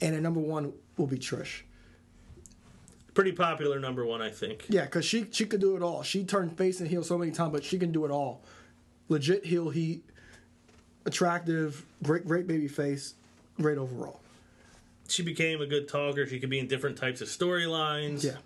and 0.00 0.14
at 0.14 0.22
number 0.22 0.40
one 0.40 0.72
will 0.96 1.06
be 1.06 1.18
Trish. 1.18 1.62
Pretty 3.14 3.32
popular 3.32 3.78
number 3.80 4.04
one, 4.04 4.20
I 4.20 4.30
think. 4.30 4.66
Yeah, 4.68 4.84
because 4.84 5.04
she 5.04 5.26
she 5.32 5.46
could 5.46 5.60
do 5.60 5.76
it 5.76 5.82
all. 5.82 6.02
She 6.02 6.24
turned 6.24 6.56
face 6.58 6.80
and 6.80 6.88
heel 6.88 7.02
so 7.02 7.16
many 7.16 7.32
times, 7.32 7.52
but 7.52 7.64
she 7.64 7.78
can 7.78 7.90
do 7.92 8.04
it 8.04 8.10
all. 8.10 8.42
Legit 9.08 9.44
heel 9.46 9.70
heat, 9.70 10.04
attractive, 11.04 11.84
great 12.02 12.26
great 12.26 12.46
baby 12.46 12.68
face, 12.68 13.14
great 13.60 13.78
overall. 13.78 14.20
She 15.08 15.22
became 15.22 15.60
a 15.60 15.66
good 15.66 15.88
talker. 15.88 16.26
She 16.26 16.38
could 16.40 16.50
be 16.50 16.58
in 16.58 16.66
different 16.66 16.96
types 16.98 17.20
of 17.20 17.28
storylines. 17.28 18.24
Yeah, 18.24 18.36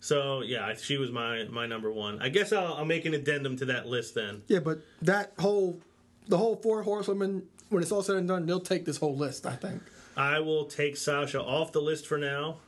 So 0.00 0.42
yeah, 0.42 0.74
she 0.74 0.96
was 0.98 1.10
my 1.10 1.44
my 1.44 1.66
number 1.66 1.90
one. 1.92 2.20
I 2.20 2.28
guess 2.28 2.52
I'll, 2.52 2.74
I'll 2.74 2.84
make 2.84 3.04
an 3.06 3.14
addendum 3.14 3.56
to 3.58 3.64
that 3.66 3.86
list 3.86 4.14
then. 4.14 4.42
yeah, 4.48 4.58
but 4.60 4.80
that 5.02 5.32
whole 5.38 5.80
the 6.26 6.36
whole 6.36 6.56
four 6.56 6.82
horsewomen, 6.82 7.44
when 7.68 7.82
it's 7.82 7.92
all 7.92 8.02
said 8.02 8.16
and 8.16 8.28
done, 8.28 8.46
they'll 8.46 8.60
take 8.60 8.84
this 8.84 8.98
whole 8.98 9.16
list. 9.16 9.46
I 9.46 9.56
think. 9.56 9.82
I 10.16 10.40
will 10.40 10.64
take 10.64 10.96
Sasha 10.96 11.40
off 11.42 11.72
the 11.72 11.80
list 11.80 12.06
for 12.06 12.18
now. 12.18 12.58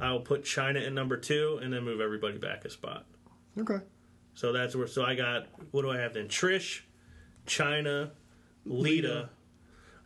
I 0.00 0.12
will 0.12 0.20
put 0.20 0.44
Chyna 0.44 0.86
in 0.86 0.94
number 0.94 1.16
two, 1.16 1.58
and 1.62 1.72
then 1.72 1.82
move 1.84 2.00
everybody 2.00 2.38
back 2.38 2.64
a 2.64 2.70
spot. 2.70 3.06
Okay. 3.58 3.78
So 4.34 4.52
that's 4.52 4.74
where. 4.76 4.86
So 4.86 5.04
I 5.04 5.14
got 5.14 5.46
what 5.70 5.82
do 5.82 5.90
I 5.90 5.98
have 5.98 6.14
then? 6.14 6.28
Trish, 6.28 6.80
Chyna, 7.46 8.10
Lita. 8.64 9.30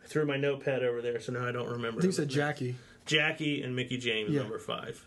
I 0.03 0.07
threw 0.07 0.25
my 0.25 0.37
notepad 0.37 0.83
over 0.83 1.01
there, 1.01 1.19
so 1.19 1.31
now 1.33 1.45
I 1.47 1.51
don't 1.51 1.67
remember. 1.69 1.99
I 1.99 2.01
think 2.01 2.05
you 2.05 2.11
said 2.11 2.29
Jackie. 2.29 2.75
Jackie 3.05 3.61
and 3.63 3.75
Mickie 3.75 3.97
James, 3.97 4.31
Yeah. 4.31 4.41
number 4.41 4.59
five. 4.59 5.05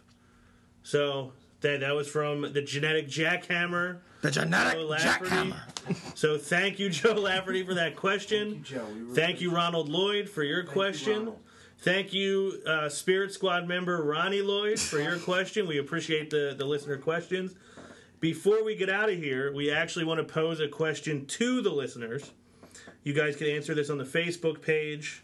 So 0.82 1.32
that 1.64 1.80
that 1.80 1.94
was 1.94 2.06
from 2.08 2.52
the 2.52 2.62
genetic 2.62 3.08
jackhammer. 3.08 3.98
The 4.20 4.30
genetic 4.30 4.74
Joe 4.74 4.86
Lafferty. 4.86 5.30
jackhammer. 5.30 5.60
So 6.14 6.38
thank 6.38 6.78
you, 6.78 6.88
Joe 6.88 7.12
Lafferty, 7.12 7.62
for 7.62 7.74
that 7.74 7.94
question. 7.96 8.52
Thank 8.54 8.70
you, 8.70 8.76
Joe. 8.76 8.84
We 8.86 9.00
really 9.00 9.14
Thank 9.14 9.40
you, 9.42 9.50
Ronald 9.54 9.88
Lloyd, 9.90 10.28
for 10.30 10.42
your 10.42 10.62
you, 10.62 10.66
question. 10.68 11.18
Ronald. 11.18 11.38
Thank 11.80 12.14
you, 12.14 12.62
uh, 12.66 12.88
Spirit 12.88 13.32
Squad 13.34 13.66
member 13.68 14.02
Ronnie 14.02 14.40
Lloyd, 14.40 14.78
for 14.78 14.98
your 14.98 15.18
question. 15.32 15.66
We 15.66 15.78
appreciate 15.78 16.30
the, 16.30 16.54
the 16.56 16.64
listener 16.64 16.96
questions. 16.96 17.54
Before 18.20 18.64
we 18.64 18.76
get 18.76 18.88
out 18.88 19.10
of 19.10 19.16
here, 19.18 19.52
we 19.52 19.70
actually 19.70 20.06
want 20.06 20.26
to 20.26 20.32
pose 20.32 20.60
a 20.60 20.68
question 20.68 21.26
to 21.26 21.60
the 21.60 21.70
listeners. 21.70 22.30
You 23.02 23.12
guys 23.12 23.36
can 23.36 23.48
answer 23.48 23.74
this 23.74 23.90
on 23.90 23.98
the 23.98 24.04
Facebook 24.04 24.62
page. 24.62 25.24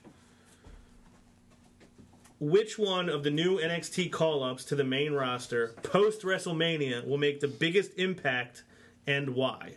Which 2.41 2.79
one 2.79 3.11
of 3.11 3.23
the 3.23 3.31
new 3.31 3.59
NXT 3.59 4.11
call 4.11 4.43
ups 4.43 4.65
to 4.65 4.75
the 4.75 4.85
main 4.85 5.13
roster 5.13 5.75
post 5.83 6.23
WrestleMania 6.23 7.07
will 7.07 7.19
make 7.19 7.41
the 7.41 7.49
biggest 7.49 7.93
impact 7.99 8.65
and 9.07 9.35
why? 9.35 9.77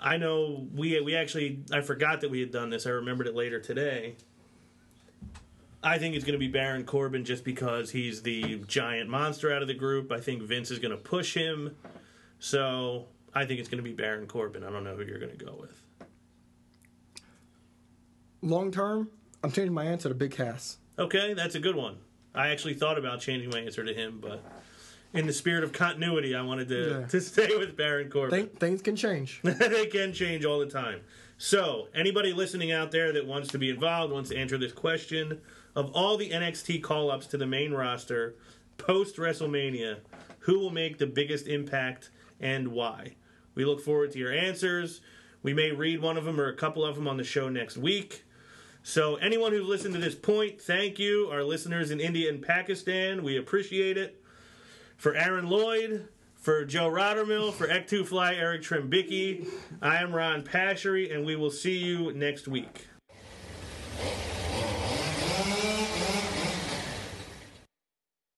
I 0.00 0.16
know 0.16 0.66
we 0.74 1.00
we 1.00 1.14
actually 1.14 1.60
I 1.72 1.80
forgot 1.80 2.20
that 2.22 2.30
we 2.30 2.40
had 2.40 2.50
done 2.50 2.70
this. 2.70 2.86
I 2.86 2.90
remembered 2.90 3.28
it 3.28 3.36
later 3.36 3.60
today. 3.60 4.16
I 5.82 5.98
think 5.98 6.16
it's 6.16 6.24
going 6.24 6.32
to 6.32 6.40
be 6.40 6.48
Baron 6.48 6.84
Corbin 6.84 7.24
just 7.24 7.44
because 7.44 7.92
he's 7.92 8.22
the 8.22 8.56
giant 8.66 9.08
monster 9.08 9.52
out 9.52 9.62
of 9.62 9.68
the 9.68 9.74
group. 9.74 10.10
I 10.10 10.18
think 10.18 10.42
Vince 10.42 10.72
is 10.72 10.80
going 10.80 10.90
to 10.90 10.96
push 10.96 11.34
him. 11.34 11.76
So, 12.40 13.06
I 13.32 13.44
think 13.44 13.60
it's 13.60 13.68
going 13.68 13.82
to 13.82 13.88
be 13.88 13.92
Baron 13.92 14.26
Corbin. 14.26 14.64
I 14.64 14.70
don't 14.70 14.82
know 14.82 14.96
who 14.96 15.04
you're 15.04 15.20
going 15.20 15.36
to 15.36 15.44
go 15.44 15.56
with. 15.60 15.80
Long 18.42 18.72
term, 18.72 19.08
I'm 19.44 19.52
changing 19.52 19.72
my 19.72 19.84
answer 19.84 20.08
to 20.08 20.16
Big 20.16 20.32
Cass. 20.32 20.78
Okay, 20.98 21.34
that's 21.34 21.54
a 21.54 21.60
good 21.60 21.76
one. 21.76 21.96
I 22.34 22.48
actually 22.48 22.74
thought 22.74 22.98
about 22.98 23.20
changing 23.20 23.50
my 23.50 23.60
answer 23.60 23.84
to 23.84 23.94
him, 23.94 24.18
but 24.20 24.42
in 25.12 25.26
the 25.26 25.32
spirit 25.32 25.64
of 25.64 25.72
continuity, 25.72 26.34
I 26.34 26.42
wanted 26.42 26.68
to, 26.68 26.88
Yeah. 27.00 27.06
to 27.06 27.20
stay 27.20 27.56
with 27.56 27.76
Baron 27.76 28.10
Corbin. 28.10 28.30
Think, 28.30 28.58
things 28.58 28.82
can 28.82 28.96
change. 28.96 29.40
they 29.44 29.86
can 29.86 30.12
change 30.12 30.44
all 30.44 30.58
the 30.58 30.66
time. 30.66 31.00
So, 31.38 31.88
anybody 31.94 32.32
listening 32.32 32.72
out 32.72 32.90
there 32.90 33.12
that 33.12 33.26
wants 33.26 33.48
to 33.50 33.58
be 33.58 33.70
involved, 33.70 34.12
wants 34.12 34.30
to 34.30 34.36
answer 34.36 34.58
this 34.58 34.72
question 34.72 35.40
of 35.76 35.90
all 35.92 36.16
the 36.16 36.30
NXT 36.30 36.82
call 36.82 37.10
ups 37.10 37.26
to 37.28 37.36
the 37.36 37.46
main 37.46 37.72
roster 37.72 38.34
post 38.76 39.16
WrestleMania, 39.16 39.98
who 40.40 40.58
will 40.58 40.70
make 40.70 40.98
the 40.98 41.06
biggest 41.06 41.46
impact 41.46 42.10
and 42.40 42.68
why? 42.68 43.14
We 43.54 43.64
look 43.64 43.80
forward 43.80 44.12
to 44.12 44.18
your 44.18 44.32
answers. 44.32 45.00
We 45.42 45.54
may 45.54 45.70
read 45.70 46.00
one 46.00 46.16
of 46.16 46.24
them 46.24 46.40
or 46.40 46.48
a 46.48 46.56
couple 46.56 46.84
of 46.84 46.96
them 46.96 47.06
on 47.06 47.16
the 47.16 47.24
show 47.24 47.48
next 47.48 47.76
week. 47.76 48.24
So, 48.88 49.16
anyone 49.16 49.52
who's 49.52 49.68
listened 49.68 49.92
to 49.96 50.00
this 50.00 50.14
point, 50.14 50.62
thank 50.62 50.98
you. 50.98 51.28
Our 51.30 51.44
listeners 51.44 51.90
in 51.90 52.00
India 52.00 52.30
and 52.30 52.40
Pakistan, 52.40 53.22
we 53.22 53.36
appreciate 53.36 53.98
it. 53.98 54.18
For 54.96 55.14
Aaron 55.14 55.46
Lloyd, 55.46 56.08
for 56.36 56.64
Joe 56.64 56.88
Rottermill, 56.88 57.52
for 57.52 57.68
Ek2 57.68 58.06
Fly, 58.06 58.34
Eric 58.36 58.62
Trembicki, 58.62 59.46
I 59.82 59.98
am 59.98 60.14
Ron 60.14 60.42
Pashery, 60.42 61.14
and 61.14 61.26
we 61.26 61.36
will 61.36 61.50
see 61.50 61.76
you 61.76 62.14
next 62.14 62.48
week. 62.48 62.86